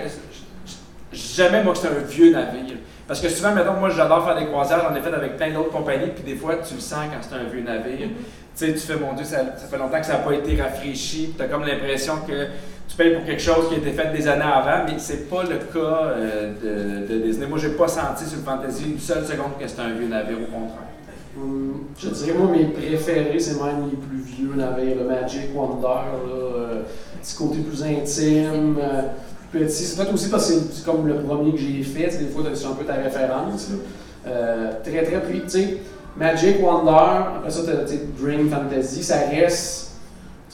Jamais 1.12 1.64
moi 1.64 1.74
que 1.74 1.80
c'est 1.80 1.88
un 1.88 2.06
vieux 2.08 2.32
navire. 2.32 2.78
Parce 3.08 3.22
que 3.22 3.30
souvent, 3.30 3.56
mettons, 3.56 3.74
moi 3.74 3.90
j'adore 3.90 4.24
faire 4.24 4.38
des 4.38 4.46
croisières, 4.46 4.88
j'en 4.88 4.96
ai 4.96 5.02
fait 5.02 5.12
avec 5.12 5.36
plein 5.36 5.52
d'autres 5.52 5.72
compagnies, 5.72 6.12
puis 6.14 6.24
des 6.24 6.36
fois 6.36 6.58
tu 6.58 6.76
le 6.76 6.80
sens 6.80 7.06
quand 7.12 7.18
c'est 7.22 7.34
un 7.34 7.50
vieux 7.52 7.64
navire. 7.64 8.08
Tu 8.08 8.14
sais, 8.54 8.74
tu 8.74 8.80
fais, 8.80 8.98
mon 8.98 9.14
Dieu, 9.14 9.26
ça, 9.26 9.38
ça 9.58 9.66
fait 9.68 9.78
longtemps 9.80 10.00
que 10.00 10.06
ça 10.06 10.14
n'a 10.14 10.20
pas 10.20 10.34
été 10.34 10.62
rafraîchi, 10.62 11.34
tu 11.36 11.42
as 11.42 11.48
comme 11.48 11.66
l'impression 11.66 12.18
que 12.28 12.46
tu 12.88 12.96
payes 12.96 13.16
pour 13.16 13.26
quelque 13.26 13.42
chose 13.42 13.68
qui 13.70 13.76
a 13.76 13.78
été 13.80 13.92
fait 13.92 14.12
des 14.16 14.28
années 14.28 14.44
avant, 14.44 14.86
mais 14.86 15.00
c'est 15.00 15.28
pas 15.28 15.42
le 15.42 15.58
cas 15.58 16.04
euh, 16.04 16.54
de, 17.08 17.12
de 17.12 17.20
Disney. 17.22 17.48
Moi, 17.48 17.58
j'ai 17.58 17.70
pas 17.70 17.88
senti 17.88 18.26
sur 18.26 18.38
le 18.38 18.44
Fantasy 18.44 18.92
une 18.92 19.00
seule 19.00 19.26
seconde 19.26 19.58
que 19.60 19.68
c'était 19.68 19.82
un 19.82 19.94
vieux 19.94 20.08
navire, 20.08 20.38
au 20.42 20.52
contraire. 20.52 20.90
Hum, 21.38 21.84
Je 21.98 22.10
dirais, 22.10 22.34
moi, 22.38 22.48
mes 22.52 22.66
préférés, 22.66 23.40
c'est 23.40 23.54
même 23.62 23.86
les 23.90 23.98
plus 23.98 24.18
vieux 24.20 24.54
navires, 24.56 24.96
le 24.98 25.08
Magic 25.08 25.50
Wonder, 25.56 25.84
là, 25.84 26.34
euh, 26.34 26.82
petit 27.22 27.36
côté 27.36 27.60
plus 27.60 27.84
intime, 27.84 28.78
euh, 28.82 29.02
plus 29.52 29.62
petit. 29.66 29.84
C'est 29.84 29.96
peut-être 29.98 30.14
aussi 30.14 30.30
parce 30.30 30.48
que 30.52 30.54
c'est- 30.72 30.86
comme 30.86 31.08
le 31.08 31.16
premier 31.16 31.52
que 31.52 31.58
j'ai 31.60 31.84
fait, 31.84 32.08
des 32.18 32.26
fois, 32.32 32.44
c'est 32.54 32.66
un 32.66 32.72
peu 32.72 32.84
ta 32.86 32.94
référence. 32.94 33.70
Euh, 34.28 34.72
très, 34.84 35.04
très, 35.04 35.22
puis, 35.22 35.42
tu 35.42 35.50
sais, 35.50 35.78
Magic 36.18 36.58
Wonder, 36.64 37.36
après 37.38 37.50
ça, 37.52 37.62
tu 37.62 37.68
Dream 38.22 38.50
Fantasy, 38.50 39.04
ça 39.04 39.16
reste 39.32 39.92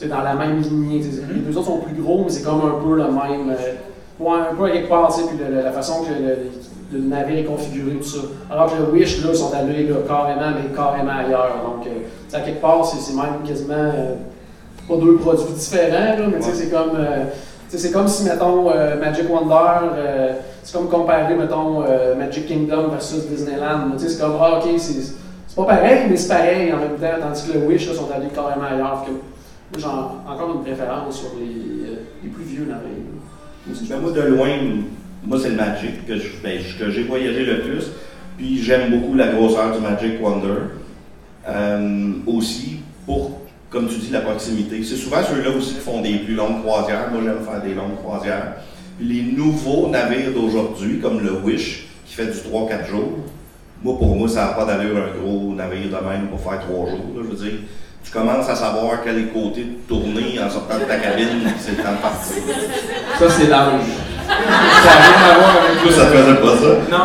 dans 0.08 0.20
la 0.22 0.34
même 0.34 0.60
lignée. 0.60 1.00
sais. 1.10 1.22
Les 1.32 1.40
deux 1.40 1.56
autres 1.56 1.66
sont 1.68 1.78
plus 1.78 2.00
gros, 2.00 2.22
mais 2.24 2.30
c'est 2.30 2.42
comme 2.42 2.60
un 2.60 2.82
peu 2.84 2.96
le 2.96 3.04
même. 3.04 3.50
euh, 3.50 4.22
ouais, 4.22 4.38
un 4.50 4.54
peu 4.54 4.70
tu 5.08 5.22
sais, 5.22 5.26
puis 5.26 5.38
le- 5.38 5.54
le- 5.56 5.62
la 5.62 5.72
façon 5.72 6.04
que 6.04 6.10
le, 6.10 6.36
le- 6.92 6.98
le 6.98 7.04
navire 7.04 7.38
est 7.38 7.44
configuré, 7.44 7.96
tout 7.96 8.02
ça. 8.08 8.18
Alors 8.50 8.70
que 8.72 8.78
le 8.82 8.90
Wish, 8.92 9.22
là, 9.22 9.30
ils 9.32 9.36
sont 9.36 9.52
allés 9.54 9.86
là, 9.86 9.96
carrément, 10.06 10.50
mais 10.56 10.74
carrément 10.74 11.12
ailleurs. 11.12 11.56
Donc, 11.64 11.86
euh, 11.86 11.90
sais, 12.28 12.36
à 12.36 12.40
quelque 12.40 12.60
part, 12.60 12.84
c'est 12.84 13.14
même 13.14 13.42
quasiment 13.46 13.74
euh, 13.74 14.14
pas 14.88 14.96
deux 14.96 15.16
produits 15.16 15.52
différents, 15.54 16.16
là, 16.18 16.26
mais 16.30 16.38
tu 16.38 16.44
sais, 16.44 16.54
c'est 16.54 16.70
comme. 16.70 16.92
euh, 16.96 17.24
tu 17.68 17.76
sais, 17.76 17.78
c'est 17.88 17.92
comme 17.92 18.06
si, 18.06 18.24
mettons, 18.24 18.70
euh, 18.70 18.98
Magic 19.00 19.28
Wonder, 19.28 19.88
euh, 19.96 20.32
c'est 20.62 20.76
comme 20.76 20.88
comparer, 20.88 21.34
mettons, 21.34 21.82
euh, 21.82 22.14
Magic 22.14 22.46
Kingdom 22.46 22.88
versus 22.90 23.26
Disneyland. 23.26 23.90
Tu 23.98 24.04
sais, 24.04 24.08
c'est 24.10 24.20
comme, 24.20 24.36
ah, 24.40 24.58
ok, 24.60 24.70
c'est 24.78 25.16
pas 25.56 25.64
pareil, 25.64 26.02
mais 26.08 26.16
c'est 26.16 26.28
pareil 26.28 26.72
en 26.72 26.76
même 26.76 26.94
temps, 27.00 27.18
tandis 27.20 27.48
que 27.48 27.58
le 27.58 27.66
Wish, 27.66 27.88
là, 27.88 27.94
sont 27.94 28.08
allés 28.14 28.28
carrément 28.28 28.62
ailleurs. 28.72 29.04
J'ai 29.76 29.84
encore 29.84 30.52
une 30.54 30.62
préférence 30.62 31.16
sur 31.16 31.30
les, 31.40 31.90
euh, 31.90 31.94
les 32.22 32.28
plus 32.30 32.44
vieux 32.44 32.66
navires. 32.66 33.02
Ben, 33.90 34.00
moi, 34.00 34.12
de 34.12 34.20
loin, 34.20 34.48
moi, 35.26 35.38
c'est 35.42 35.50
le 35.50 35.56
Magic 35.56 36.06
ben, 36.42 36.58
que 36.78 36.90
j'ai 36.90 37.02
voyagé 37.02 37.44
le 37.44 37.60
plus. 37.60 37.90
Puis 38.36 38.62
j'aime 38.62 38.90
beaucoup 38.90 39.14
la 39.14 39.28
grosseur 39.28 39.74
du 39.74 39.80
Magic 39.80 40.22
Wonder. 40.22 40.60
Euh, 41.48 42.12
aussi, 42.26 42.80
pour, 43.04 43.40
comme 43.70 43.88
tu 43.88 43.96
dis, 43.96 44.10
la 44.10 44.20
proximité. 44.20 44.82
C'est 44.82 44.96
souvent 44.96 45.22
ceux-là 45.22 45.50
aussi 45.56 45.74
qui 45.74 45.80
font 45.80 46.00
des 46.00 46.18
plus 46.18 46.34
longues 46.34 46.62
croisières. 46.62 47.10
Moi, 47.10 47.22
j'aime 47.24 47.44
faire 47.44 47.62
des 47.62 47.74
longues 47.74 47.96
croisières. 48.02 48.54
Puis 48.98 49.08
les 49.08 49.32
nouveaux 49.32 49.88
navires 49.88 50.32
d'aujourd'hui, 50.32 51.00
comme 51.00 51.20
le 51.20 51.32
Wish, 51.32 51.86
qui 52.06 52.14
fait 52.14 52.26
du 52.26 52.38
3-4 52.38 52.88
jours, 52.88 53.18
moi, 53.82 53.98
pour 53.98 54.16
moi, 54.16 54.28
ça 54.28 54.46
n'a 54.46 54.52
pas 54.52 54.64
d'allure 54.64 54.96
un 54.96 55.18
gros 55.20 55.52
navire 55.54 55.88
de 55.88 56.08
même 56.08 56.28
pour 56.28 56.40
faire 56.40 56.60
3 56.60 56.90
jours. 56.90 57.12
je 57.16 57.22
veux 57.22 57.36
dire, 57.36 57.58
tu 58.02 58.10
commences 58.10 58.48
à 58.48 58.54
savoir 58.54 59.02
quel 59.02 59.18
est 59.18 59.22
le 59.22 59.26
côté 59.28 59.64
de 59.64 59.74
tourner 59.88 60.40
en 60.40 60.48
sortant 60.48 60.78
de 60.78 60.84
ta 60.84 60.96
cabine, 60.96 61.52
c'est 61.58 61.72
le 61.72 61.76
temps 61.78 61.92
de 61.92 62.02
partir. 62.02 62.36
Ça, 63.18 63.30
c'est 63.30 63.48
l'âge. 63.48 64.05
Ça 64.26 64.90
n'a 64.90 65.06
rien 65.06 65.34
à 65.34 65.38
voir 65.38 65.52
avec 65.64 65.82
Toi, 65.82 65.92
ça 65.92 66.06
faisait 66.06 66.34
pas 66.34 66.56
ça? 66.56 66.70
Non. 66.90 67.04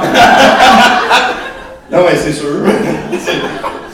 Non, 1.98 2.04
mais 2.10 2.16
c'est 2.16 2.34
sûr. 2.34 2.48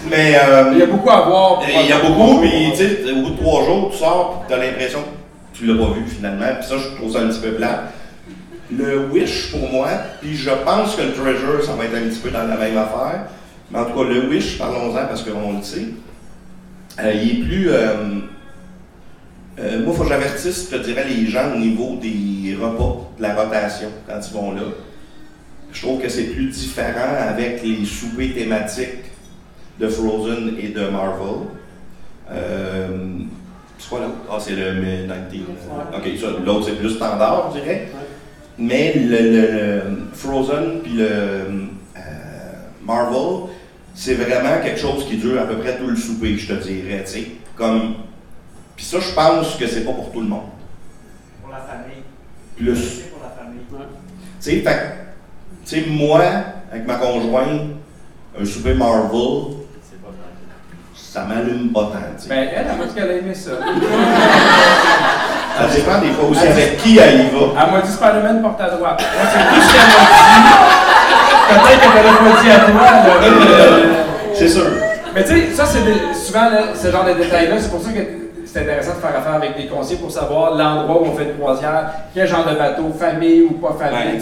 mais 0.10 0.36
euh, 0.44 0.70
Il 0.74 0.80
y 0.80 0.84
a 0.84 0.86
beaucoup 0.86 1.10
à 1.10 1.22
voir. 1.22 1.56
pour- 1.60 1.66
il 1.68 1.90
y 1.90 1.92
a 1.92 2.00
beaucoup, 2.00 2.40
puis 2.42 2.72
tu 2.72 2.78
sais, 2.78 3.12
au 3.12 3.22
bout 3.24 3.30
de 3.32 3.38
trois 3.38 3.64
jours, 3.66 3.90
tu 3.92 3.98
sors, 3.98 4.44
puis 4.48 4.56
tu 4.56 4.62
as 4.62 4.66
l'impression 4.66 5.00
que 5.00 5.58
tu 5.58 5.66
l'as 5.66 5.84
pas 5.84 5.92
vu 5.94 6.06
finalement. 6.08 6.46
Puis 6.60 6.68
ça, 6.70 6.76
je 6.78 6.96
trouve 6.96 7.12
ça 7.12 7.20
un 7.20 7.28
petit 7.28 7.40
peu 7.40 7.52
plat. 7.54 7.84
Le 8.76 9.08
Wish, 9.12 9.52
pour 9.52 9.70
moi, 9.72 9.88
puis 10.22 10.36
je 10.36 10.50
pense 10.50 10.96
que 10.96 11.02
le 11.02 11.14
Treasure, 11.14 11.64
ça 11.66 11.72
va 11.74 11.86
être 11.86 11.96
un 11.96 12.10
petit 12.10 12.20
peu 12.20 12.30
dans 12.30 12.44
la 12.48 12.56
même 12.58 12.78
affaire. 12.78 13.22
Mais 13.72 13.80
en 13.80 13.86
tout 13.86 13.98
cas, 14.00 14.08
le 14.10 14.28
Wish, 14.30 14.58
parlons-en 14.58 15.06
parce 15.08 15.24
qu'on 15.24 15.58
le 15.58 15.64
sait. 15.64 15.88
Euh, 17.04 17.12
il 17.14 17.32
est 17.32 17.44
plus. 17.46 17.70
euh, 17.72 17.94
euh, 19.60 19.84
moi, 19.84 19.94
il 19.94 19.98
faut 19.98 20.04
que 20.04 20.10
j'avertisse, 20.10 20.70
je 20.72 20.78
te 20.78 20.84
dirais, 20.84 21.06
les 21.10 21.26
gens 21.28 21.54
au 21.56 21.58
niveau 21.58 21.98
des 22.02 22.56
repas, 22.56 23.10
de 23.18 23.22
la 23.24 23.36
rotation, 23.36 23.90
quand 24.08 24.20
ils 24.26 24.34
vont 24.34 24.52
là. 24.52 24.62
Je 25.72 25.82
trouve 25.82 26.02
que 26.02 26.10
c'est 26.10 26.24
plus 26.26 26.46
différent 26.50 27.16
avec 27.30 27.62
les 27.64 27.84
soupers 27.86 28.34
thématiques 28.34 29.06
de 29.80 29.88
Frozen 29.88 30.56
et 30.60 30.70
de 30.70 30.88
Marvel. 30.88 31.48
Euh, 32.32 32.88
c'est 33.78 33.90
quoi 33.90 34.00
l'autre? 34.00 34.14
Ah, 34.32 34.38
c'est 34.40 34.56
le 34.56 34.74
19. 35.32 35.48
Ok, 35.96 36.04
ça, 36.20 36.28
l'autre 36.46 36.66
c'est 36.66 36.78
plus 36.80 36.92
standard, 36.92 37.52
je 37.56 37.60
dirais. 37.62 37.88
Mais 38.58 38.94
le, 38.96 39.18
le- 39.18 39.32
le 39.32 39.82
Frozen 40.14 40.80
puis 40.84 40.94
le 40.94 41.06
euh, 41.06 41.44
Marvel, 42.84 43.50
c'est 43.94 44.16
vraiment 44.16 44.62
quelque 44.64 44.80
chose 44.80 45.06
qui 45.08 45.18
dure 45.18 45.40
à 45.42 45.46
peu 45.46 45.58
près 45.58 45.78
tout 45.78 45.88
le 45.88 45.96
souper, 45.96 46.38
je 46.38 46.54
te 46.54 46.64
dirais. 46.64 47.04
sais. 47.06 47.28
Comme 47.56 47.94
Puis 48.78 48.86
ça, 48.86 49.00
je 49.00 49.12
pense 49.12 49.56
que 49.56 49.68
c'est 49.68 49.82
pas 49.82 49.92
pour 49.92 50.12
tout 50.12 50.22
le 50.22 50.28
monde. 50.28 50.50
Pour 51.42 51.52
la 51.52 51.58
famille. 51.58 52.04
Plus. 52.56 52.76
C'est 52.76 53.12
pour 53.12 53.22
la 53.24 53.30
famille. 53.32 53.62
Tu 53.70 53.76
sais, 54.40 54.58
fait 54.58 54.64
que, 54.64 55.68
tu 55.68 55.82
sais, 55.82 55.90
moi, 55.90 56.22
avec 56.72 56.86
ma 56.86 56.96
conjointe, 56.96 57.62
un 58.40 58.46
souper 58.46 58.76
Marvel, 58.76 59.56
ça 60.96 61.24
m'allume 61.24 61.72
pas 61.74 61.82
tant, 61.86 62.16
tu 62.16 62.24
sais. 62.24 62.30
Ben, 62.30 62.50
elle, 62.56 62.68
elle 62.70 62.78
m'a 62.78 62.86
dit 62.86 62.94
qu'elle 62.94 63.10
a 63.10 63.14
aimé 63.14 63.34
ça. 63.34 63.52
Ça 65.58 65.76
dépend 65.76 66.00
des 66.00 66.12
fois 66.12 66.30
aussi 66.30 66.46
avec 66.46 66.78
qui 66.78 67.00
elle 67.00 67.22
y 67.22 67.30
va. 67.30 67.64
Elle 67.66 67.72
m'a 67.72 67.82
dit 67.82 67.92
Spider-Man 67.92 68.44
porte 68.44 68.62
à 68.62 68.70
droite. 68.70 69.02
Moi, 69.02 69.26
c'est 69.34 69.56
tout 69.56 69.62
ce 69.68 69.74
qu'elle 69.74 69.88
m'a 69.88 70.06
dit. 70.30 70.44
Peut-être 71.50 71.82
qu'elle 71.82 72.04
ne 72.04 72.10
l'a 72.10 72.36
pas 72.36 72.42
dit 72.44 72.52
à 72.52 72.60
toi. 72.60 72.86
elle 73.24 73.34
aurait, 73.34 73.62
euh, 73.62 74.04
C'est 74.36 74.50
sûr. 74.50 74.68
Mais 75.16 75.24
tu 75.24 75.30
sais, 75.30 75.56
ça, 75.56 75.66
c'est 75.66 75.80
souvent 76.14 76.50
là, 76.52 76.76
ce 76.76 76.92
genre 76.92 77.06
de 77.06 77.14
détails-là. 77.14 77.56
C'est 77.60 77.72
pour 77.72 77.82
ça 77.82 77.90
que 77.92 78.27
c'est 78.58 78.64
intéressant 78.64 78.96
de 78.96 79.02
faire 79.02 79.16
affaire 79.18 79.34
avec 79.36 79.56
des 79.56 79.68
conseillers 79.68 80.00
pour 80.00 80.12
savoir 80.12 80.56
l'endroit 80.56 81.02
où 81.02 81.06
on 81.06 81.16
fait 81.16 81.26
une 81.26 81.38
croisière, 81.38 81.92
quel 82.14 82.28
genre 82.28 82.46
de 82.50 82.58
bateau, 82.58 82.92
famille 82.98 83.42
ou 83.42 83.54
pas 83.54 83.76
famille. 83.80 84.20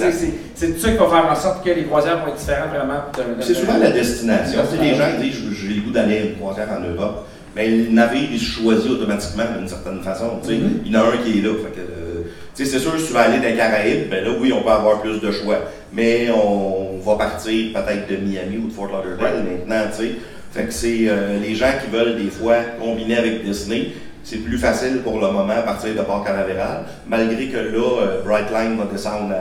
C'est 0.55 0.73
tout 0.73 0.79
ça 0.79 0.91
qui 0.91 0.97
va 0.97 1.07
faire 1.07 1.31
en 1.31 1.35
sorte 1.35 1.63
que 1.63 1.69
les 1.69 1.83
croisières 1.83 2.19
vont 2.19 2.27
être 2.27 2.37
différentes 2.37 2.69
vraiment. 2.69 3.01
C'est 3.39 3.53
souvent 3.53 3.77
la 3.77 3.91
destination. 3.91 4.59
Sais, 4.69 4.81
les 4.83 4.95
gens 4.95 5.07
disent 5.19 5.35
j'ai 5.53 5.73
le 5.75 5.81
goût 5.81 5.91
d'aller 5.91 6.17
à 6.17 6.21
une 6.21 6.35
croisière 6.35 6.67
en 6.77 6.81
Europe. 6.81 7.27
Mais 7.55 7.69
le 7.69 7.89
navire, 7.89 8.27
il 8.33 8.37
se 8.39 8.59
choisit 8.61 8.91
automatiquement 8.91 9.45
d'une 9.57 9.67
certaine 9.67 10.01
façon. 10.01 10.39
sais. 10.43 10.59
Il 10.85 10.91
y 10.91 10.97
en 10.97 10.99
a 10.99 11.03
un 11.05 11.17
qui 11.23 11.39
est 11.39 11.41
là. 11.41 11.51
Fait 11.53 11.71
que, 11.71 11.79
euh, 11.79 12.23
c'est 12.53 12.65
sûr, 12.65 12.99
si 12.99 13.07
tu 13.07 13.13
vas 13.13 13.21
aller 13.21 13.37
dans 13.37 13.45
les 13.47 13.55
Caraïbes, 13.55 14.09
ben 14.09 14.25
là, 14.25 14.31
oui, 14.37 14.51
on 14.51 14.61
peut 14.61 14.71
avoir 14.71 14.99
plus 14.99 15.21
de 15.21 15.31
choix. 15.31 15.59
Mais 15.93 16.27
on 16.31 16.99
va 16.99 17.15
partir 17.15 17.71
peut-être 17.71 18.09
de 18.09 18.17
Miami 18.17 18.57
ou 18.57 18.67
de 18.67 18.73
Fort 18.73 18.87
Lauderdale 18.87 19.45
maintenant. 19.45 19.89
tu 19.89 20.03
sais. 20.03 20.11
Fait 20.55 20.63
que 20.63 20.71
c'est 20.73 21.07
euh, 21.07 21.37
les 21.39 21.53
gens 21.53 21.71
qui 21.83 21.91
veulent 21.91 22.15
des 22.15 22.29
fois 22.29 22.55
combiner 22.79 23.17
avec 23.17 23.43
Disney. 23.43 23.87
C'est 24.25 24.37
plus 24.37 24.57
facile 24.57 25.01
pour 25.03 25.19
le 25.21 25.27
moment 25.31 25.53
à 25.53 25.61
partir 25.61 25.93
de 25.93 26.01
Port 26.01 26.23
Canaveral, 26.23 26.83
malgré 27.07 27.47
que 27.47 27.57
là, 27.57 28.01
euh, 28.01 28.21
Brightline 28.23 28.75
va 28.75 28.85
descendre 28.91 29.31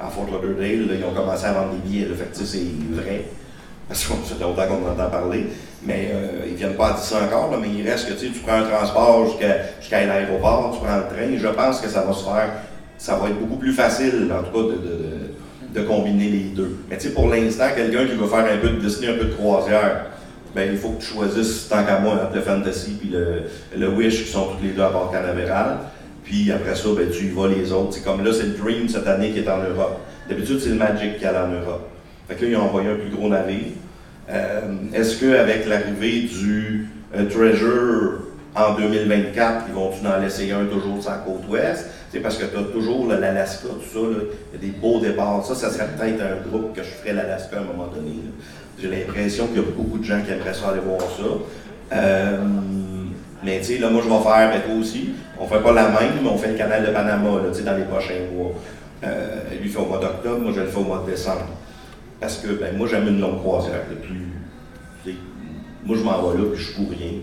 à, 0.00 0.08
Fort 0.10 0.26
Lauderdale. 0.30 0.96
ils 0.96 1.04
ont 1.04 1.12
commencé 1.12 1.44
à 1.46 1.52
vendre 1.52 1.72
des 1.72 1.88
billets. 1.88 2.06
Là, 2.08 2.14
fait 2.14 2.30
que 2.30 2.46
c'est 2.46 2.58
vrai. 2.92 3.24
Parce 3.88 4.04
que 4.04 4.12
ça 4.24 4.34
fait 4.36 4.42
longtemps 4.44 4.62
qu'on 4.68 4.88
en 4.88 4.92
entend 4.92 5.10
parler. 5.10 5.46
Mais 5.84 6.12
euh, 6.14 6.46
ils 6.48 6.54
viennent 6.54 6.76
pas 6.76 6.92
à 6.92 6.96
ça 6.96 7.16
encore, 7.24 7.52
mais 7.60 7.66
il 7.68 7.88
reste 7.88 8.08
que 8.08 8.14
tu 8.14 8.28
prends 8.46 8.58
un 8.58 8.62
transport 8.62 9.26
jusqu'à 9.26 9.56
jusqu'à 9.80 10.06
l'aéroport, 10.06 10.70
tu 10.78 10.86
prends 10.86 10.98
le 10.98 11.02
train. 11.02 11.36
Je 11.36 11.48
pense 11.48 11.80
que 11.80 11.88
ça 11.88 12.02
va 12.02 12.12
se 12.12 12.22
faire, 12.22 12.48
ça 12.98 13.16
va 13.16 13.28
être 13.28 13.40
beaucoup 13.40 13.56
plus 13.56 13.72
facile, 13.72 14.30
en 14.32 14.44
tout 14.44 14.52
cas, 14.52 14.68
de, 14.68 14.78
de, 14.78 14.86
de- 14.86 15.80
de 15.80 15.86
combiner 15.86 16.28
les 16.28 16.44
deux. 16.54 16.76
Mais 16.88 16.96
tu 16.96 17.08
sais, 17.08 17.14
pour 17.14 17.28
l'instant, 17.28 17.64
quelqu'un 17.74 18.04
qui 18.06 18.14
veut 18.14 18.26
faire 18.28 18.44
un 18.44 18.58
peu 18.58 18.68
de 18.68 18.76
Disney, 18.78 19.08
un 19.10 19.16
peu 19.18 19.24
de 19.24 19.32
croisière, 19.34 20.06
ben 20.54 20.70
il 20.70 20.78
faut 20.78 20.90
que 20.90 21.00
tu 21.02 21.12
choisisses, 21.12 21.68
tant 21.68 21.84
qu'à 21.84 21.98
moi, 21.98 22.14
entre 22.14 22.34
le 22.34 22.42
Fantasy 22.42 22.96
puis 23.00 23.10
le, 23.10 23.42
le 23.76 23.88
Wish, 23.88 24.24
qui 24.24 24.30
sont 24.30 24.48
tous 24.56 24.62
les 24.62 24.70
deux 24.70 24.82
à 24.82 24.90
bord 24.90 25.10
Canaveral. 25.10 25.78
Puis 26.24 26.52
après 26.52 26.74
ça, 26.74 26.88
ben, 26.96 27.08
tu 27.10 27.24
y 27.24 27.30
vas 27.30 27.48
les 27.48 27.72
autres. 27.72 27.94
C'est 27.94 28.04
comme 28.04 28.24
là, 28.24 28.32
c'est 28.32 28.44
le 28.44 28.52
Dream 28.54 28.88
cette 28.88 29.06
année 29.06 29.30
qui 29.30 29.40
est 29.40 29.48
en 29.48 29.58
Europe. 29.58 29.98
D'habitude, 30.28 30.60
c'est 30.60 30.70
le 30.70 30.76
Magic 30.76 31.18
qui 31.18 31.24
est 31.24 31.28
en 31.28 31.48
Europe. 31.48 31.88
Fait 32.28 32.34
que 32.36 32.44
là, 32.44 32.50
ils 32.50 32.56
ont 32.56 32.62
envoyé 32.62 32.90
un 32.90 32.94
plus 32.94 33.10
gros 33.10 33.28
navire. 33.28 33.72
Euh, 34.30 34.60
Est-ce 34.94 35.20
qu'avec 35.20 35.66
l'arrivée 35.66 36.22
du 36.22 36.86
euh, 37.16 37.28
Treasure 37.28 38.20
en 38.54 38.74
2024, 38.74 39.64
ils 39.68 39.74
vont-tu 39.74 40.06
en 40.06 40.20
laisser 40.20 40.52
un 40.52 40.66
toujours 40.66 41.02
sur 41.02 41.10
la 41.10 41.18
côte 41.18 41.48
ouest? 41.48 41.86
C'est 42.12 42.20
parce 42.20 42.36
que 42.36 42.44
tu 42.44 42.56
as 42.56 42.62
toujours 42.64 43.08
l'Alaska, 43.08 43.68
tout 43.68 43.98
ça, 44.00 44.06
il 44.52 44.60
y 44.60 44.70
a 44.70 44.72
des 44.72 44.78
beaux 44.78 45.00
départs. 45.00 45.44
Ça, 45.44 45.54
ça 45.54 45.70
serait 45.70 45.88
peut-être 45.98 46.20
un 46.20 46.48
groupe 46.48 46.76
que 46.76 46.82
je 46.82 46.88
ferais 46.88 47.14
l'Alaska 47.14 47.56
à 47.56 47.60
un 47.60 47.64
moment 47.64 47.88
donné. 47.88 48.12
J'ai 48.82 48.88
l'impression 48.88 49.46
qu'il 49.46 49.56
y 49.56 49.60
a 49.60 49.62
beaucoup 49.62 49.98
de 49.98 50.04
gens 50.04 50.20
qui 50.22 50.32
aimeraient 50.32 50.52
ça 50.52 50.70
aller 50.70 50.80
voir 50.80 51.00
ça. 51.00 51.94
Euh, 51.94 52.38
mais 53.44 53.60
tu 53.60 53.66
sais, 53.66 53.78
là, 53.78 53.90
moi, 53.90 54.02
je 54.04 54.08
vais 54.08 54.22
faire, 54.22 54.50
ben, 54.50 54.60
toi 54.60 54.74
aussi, 54.80 55.10
on 55.38 55.46
fait 55.46 55.60
pas 55.60 55.72
la 55.72 55.84
même, 55.84 56.18
mais 56.20 56.28
on 56.28 56.36
fait 56.36 56.50
le 56.50 56.58
canal 56.58 56.84
de 56.84 56.90
Panama, 56.90 57.30
tu 57.52 57.58
sais, 57.58 57.64
dans 57.64 57.76
les 57.76 57.84
prochains 57.84 58.18
mois. 58.34 58.50
Euh, 59.04 59.40
lui 59.60 59.68
fait 59.68 59.78
au 59.78 59.86
mois 59.86 59.98
d'octobre, 59.98 60.40
moi, 60.40 60.52
je 60.52 60.60
le 60.62 60.66
fais 60.66 60.78
au 60.78 60.82
mois 60.84 61.04
de 61.06 61.12
décembre. 61.12 61.46
Parce 62.20 62.38
que, 62.38 62.48
ben, 62.48 62.76
moi, 62.76 62.88
j'aime 62.90 63.06
une 63.06 63.20
longue 63.20 63.38
croisière. 63.38 63.82
moi, 65.84 65.96
je 65.96 66.02
m'en 66.02 66.22
vais 66.22 66.38
là, 66.38 66.44
puis 66.52 66.62
je 66.64 66.72
fous 66.72 66.88
rien. 66.90 67.20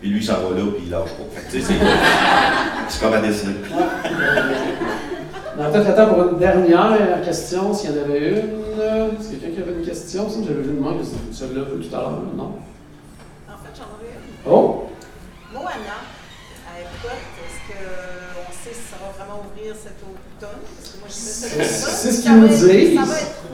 Puis 0.00 0.10
lui, 0.10 0.18
il 0.18 0.24
s'en 0.24 0.34
va 0.34 0.56
là, 0.56 0.64
puis 0.74 0.86
il 0.86 0.90
lâche 0.90 1.10
pas. 1.10 1.40
C'est 2.88 3.00
comme 3.00 3.14
à 3.14 3.20
dessiner. 3.20 3.54
On 5.58 5.62
a 5.64 5.68
peut-être 5.70 5.88
le 5.88 5.94
temps 5.94 6.14
pour 6.14 6.22
une 6.32 6.38
dernière 6.38 7.22
question, 7.24 7.72
s'il 7.72 7.90
y 7.90 7.98
en 7.98 8.02
avait 8.04 8.28
une. 8.30 8.60
Est-ce 9.18 9.30
quelqu'un 9.30 9.50
qui 9.56 9.62
avait 9.62 9.72
une 9.78 9.86
question? 9.86 10.28
Ça, 10.28 10.38
j'avais 10.46 10.60
vu 10.62 10.74
le 10.74 10.80
manque, 10.80 11.00
celle-là 11.32 11.62
tout 11.64 11.94
à 11.96 12.00
l'heure, 12.00 12.22
non? 12.36 12.56
En 13.48 13.56
fait, 13.56 13.72
j'en 13.74 13.84
aurais 13.94 14.12
une. 14.12 14.52
Oh! 14.52 14.84
Moana, 15.52 16.04
à 16.68 16.80
Epcot, 16.80 17.08
est-ce 17.08 17.72
qu'on 17.72 18.52
sait 18.52 18.74
si 18.74 18.82
ça 18.90 18.96
va 19.00 19.12
vraiment 19.16 19.44
ouvrir 19.46 19.74
cet 19.74 19.96
automne? 20.02 20.60
Parce 20.76 20.90
que 20.92 20.98
moi, 20.98 21.08
je 21.08 21.14
C'est- 21.14 22.12
ce 22.12 22.22
qu'ils 22.22 22.36
nous 22.38 22.48
disent. 22.48 22.94
Ça 22.98 23.04
va 23.06 23.16
être? 23.16 23.45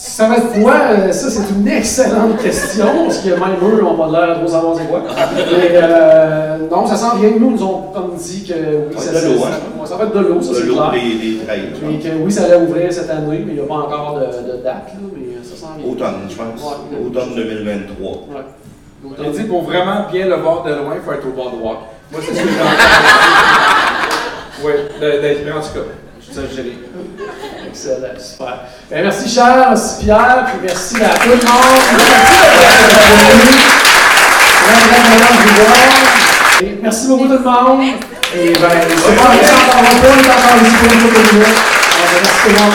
Ça 0.00 0.28
va 0.28 0.36
être 0.36 0.60
quoi? 0.62 0.74
Euh, 0.90 1.10
Ça, 1.10 1.28
c'est 1.28 1.50
une 1.52 1.66
excellente 1.66 2.36
question, 2.40 2.86
parce 3.06 3.18
que 3.18 3.30
même 3.30 3.56
eux 3.64 3.80
n'ont 3.82 3.96
pas 3.96 4.06
l'air 4.08 4.28
de 4.36 4.44
trop 4.44 4.46
savoir 4.46 4.76
c'est 4.76 4.86
quoi. 4.86 5.02
Mais 5.34 5.70
euh, 5.74 6.58
non, 6.70 6.86
ça 6.86 6.94
sent 6.94 7.16
bien. 7.18 7.30
Nous, 7.36 7.50
nous 7.50 7.60
ont 7.64 7.82
comme 7.92 8.14
dit 8.14 8.44
que 8.44 8.54
oui, 8.54 8.94
Ça 8.96 9.10
va 9.10 9.18
être 9.18 9.24
de 9.24 9.28
l'eau, 9.34 9.42
hein? 9.44 9.48
ouais, 9.80 9.86
ça 9.86 9.96
va 9.96 10.04
être 10.04 10.14
de 10.14 10.20
l'eau, 10.20 10.40
ça 10.40 10.50
De 10.50 10.54
c'est 10.54 10.62
l'eau, 10.66 10.74
clair. 10.76 10.92
des, 10.92 11.00
des 11.00 11.38
que 11.98 12.08
oui, 12.24 12.30
ça 12.30 12.44
allait 12.44 12.58
ouvrir 12.64 12.92
cette 12.92 13.10
année, 13.10 13.42
mais 13.44 13.52
il 13.52 13.54
n'y 13.54 13.60
a 13.60 13.64
pas 13.64 13.74
encore 13.74 14.20
de, 14.20 14.26
de 14.26 14.56
date, 14.62 14.92
là, 14.94 15.00
mais 15.16 15.36
ça 15.42 15.56
sent 15.56 15.66
bien. 15.78 15.86
Automne, 15.92 16.28
je 16.30 16.36
pense. 16.36 16.62
Ouais. 16.62 16.76
Automne 17.04 17.34
2023. 17.34 18.08
Ouais. 18.08 18.44
Il 19.24 19.30
dit 19.32 19.44
pour 19.48 19.62
vraiment 19.64 20.06
bien 20.12 20.26
le 20.28 20.36
voir 20.36 20.62
de 20.62 20.70
loin, 20.74 20.94
il 20.94 21.00
faut 21.04 21.12
être 21.12 21.26
au 21.26 21.32
boardwalk. 21.32 21.78
Moi, 22.12 22.20
c'est 22.24 22.34
ce 22.36 22.40
que 22.40 22.48
j'ai 22.48 22.54
Oui, 24.64 24.72
d'être 25.00 25.56
en 25.56 25.60
tout 25.60 25.72
cas. 25.74 25.80
Je 26.20 26.24
suis 26.24 26.34
ça, 26.34 26.42
Excellent, 27.68 28.18
super. 28.18 28.60
Ben, 28.90 29.02
merci 29.02 29.28
Charles, 29.28 29.66
merci 29.68 30.04
Pierre, 30.04 30.46
puis 30.46 30.58
merci 30.62 30.96
à 31.02 31.08
tout 31.10 31.28
le 31.28 31.36
monde. 31.36 31.42
Merci 36.62 36.78
merci 36.82 37.08
beaucoup 37.08 37.26
tout 37.26 37.32
le 37.32 37.38
monde. 37.38 37.94
Et 38.34 38.52
ben, 38.52 38.68
c'est 38.88 39.16
pas 39.16 39.22
encore 39.22 39.34
ici 39.34 39.52
pour 39.60 39.82
une 39.82 40.98
de 40.98 41.14
ben, 41.18 41.44
Merci 42.22 42.42
tout 42.42 42.48
le 42.48 42.60
monde. 42.60 42.72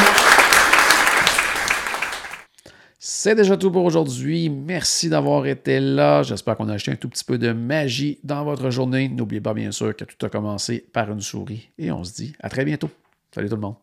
C'est 2.99 3.35
déjà 3.35 3.57
tout 3.57 3.71
pour 3.71 3.85
aujourd'hui. 3.85 4.49
Merci 4.49 5.09
d'avoir 5.09 5.45
été 5.47 5.79
là. 5.79 6.23
J'espère 6.23 6.55
qu'on 6.55 6.69
a 6.69 6.73
acheté 6.73 6.91
un 6.91 6.95
tout 6.95 7.09
petit 7.09 7.23
peu 7.23 7.37
de 7.37 7.51
magie 7.51 8.19
dans 8.23 8.43
votre 8.43 8.69
journée. 8.69 9.09
N'oubliez 9.09 9.41
pas, 9.41 9.53
bien 9.53 9.71
sûr, 9.71 9.95
que 9.95 10.03
tout 10.03 10.25
a 10.25 10.29
commencé 10.29 10.85
par 10.93 11.11
une 11.11 11.21
souris. 11.21 11.69
Et 11.79 11.91
on 11.91 12.03
se 12.03 12.13
dit 12.13 12.33
à 12.41 12.49
très 12.49 12.63
bientôt. 12.65 12.89
Salut 13.33 13.49
tout 13.49 13.55
le 13.55 13.61
monde. 13.61 13.82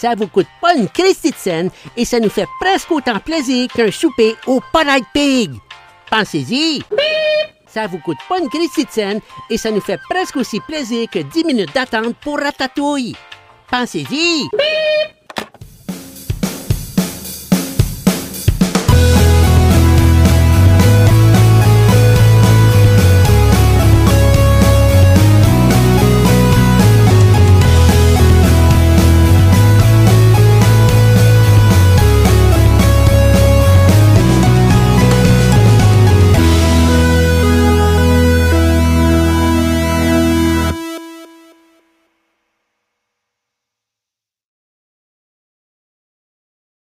Ça 0.00 0.14
vous 0.14 0.28
coûte 0.28 0.46
pas 0.62 0.74
une 0.76 0.88
Christie 0.88 1.30
de 1.30 1.36
scène 1.36 1.70
et 1.94 2.06
ça 2.06 2.18
nous 2.20 2.30
fait 2.30 2.46
presque 2.58 2.90
autant 2.90 3.18
plaisir 3.18 3.68
qu'un 3.68 3.90
souper 3.90 4.34
au 4.46 4.62
Polite 4.72 5.04
Pig. 5.12 5.52
Pensez-y! 6.10 6.82
Ça 7.66 7.86
vous 7.86 7.98
coûte 7.98 8.16
pas 8.26 8.38
une 8.38 8.48
Christie 8.48 8.86
de 8.86 8.90
scène 8.90 9.20
et 9.50 9.58
ça 9.58 9.70
nous 9.70 9.82
fait 9.82 10.00
presque 10.08 10.36
aussi 10.36 10.58
plaisir 10.60 11.06
que 11.10 11.18
10 11.18 11.44
minutes 11.44 11.74
d'attente 11.74 12.16
pour 12.16 12.38
Ratatouille. 12.38 13.14
Pensez-y! 13.70 14.48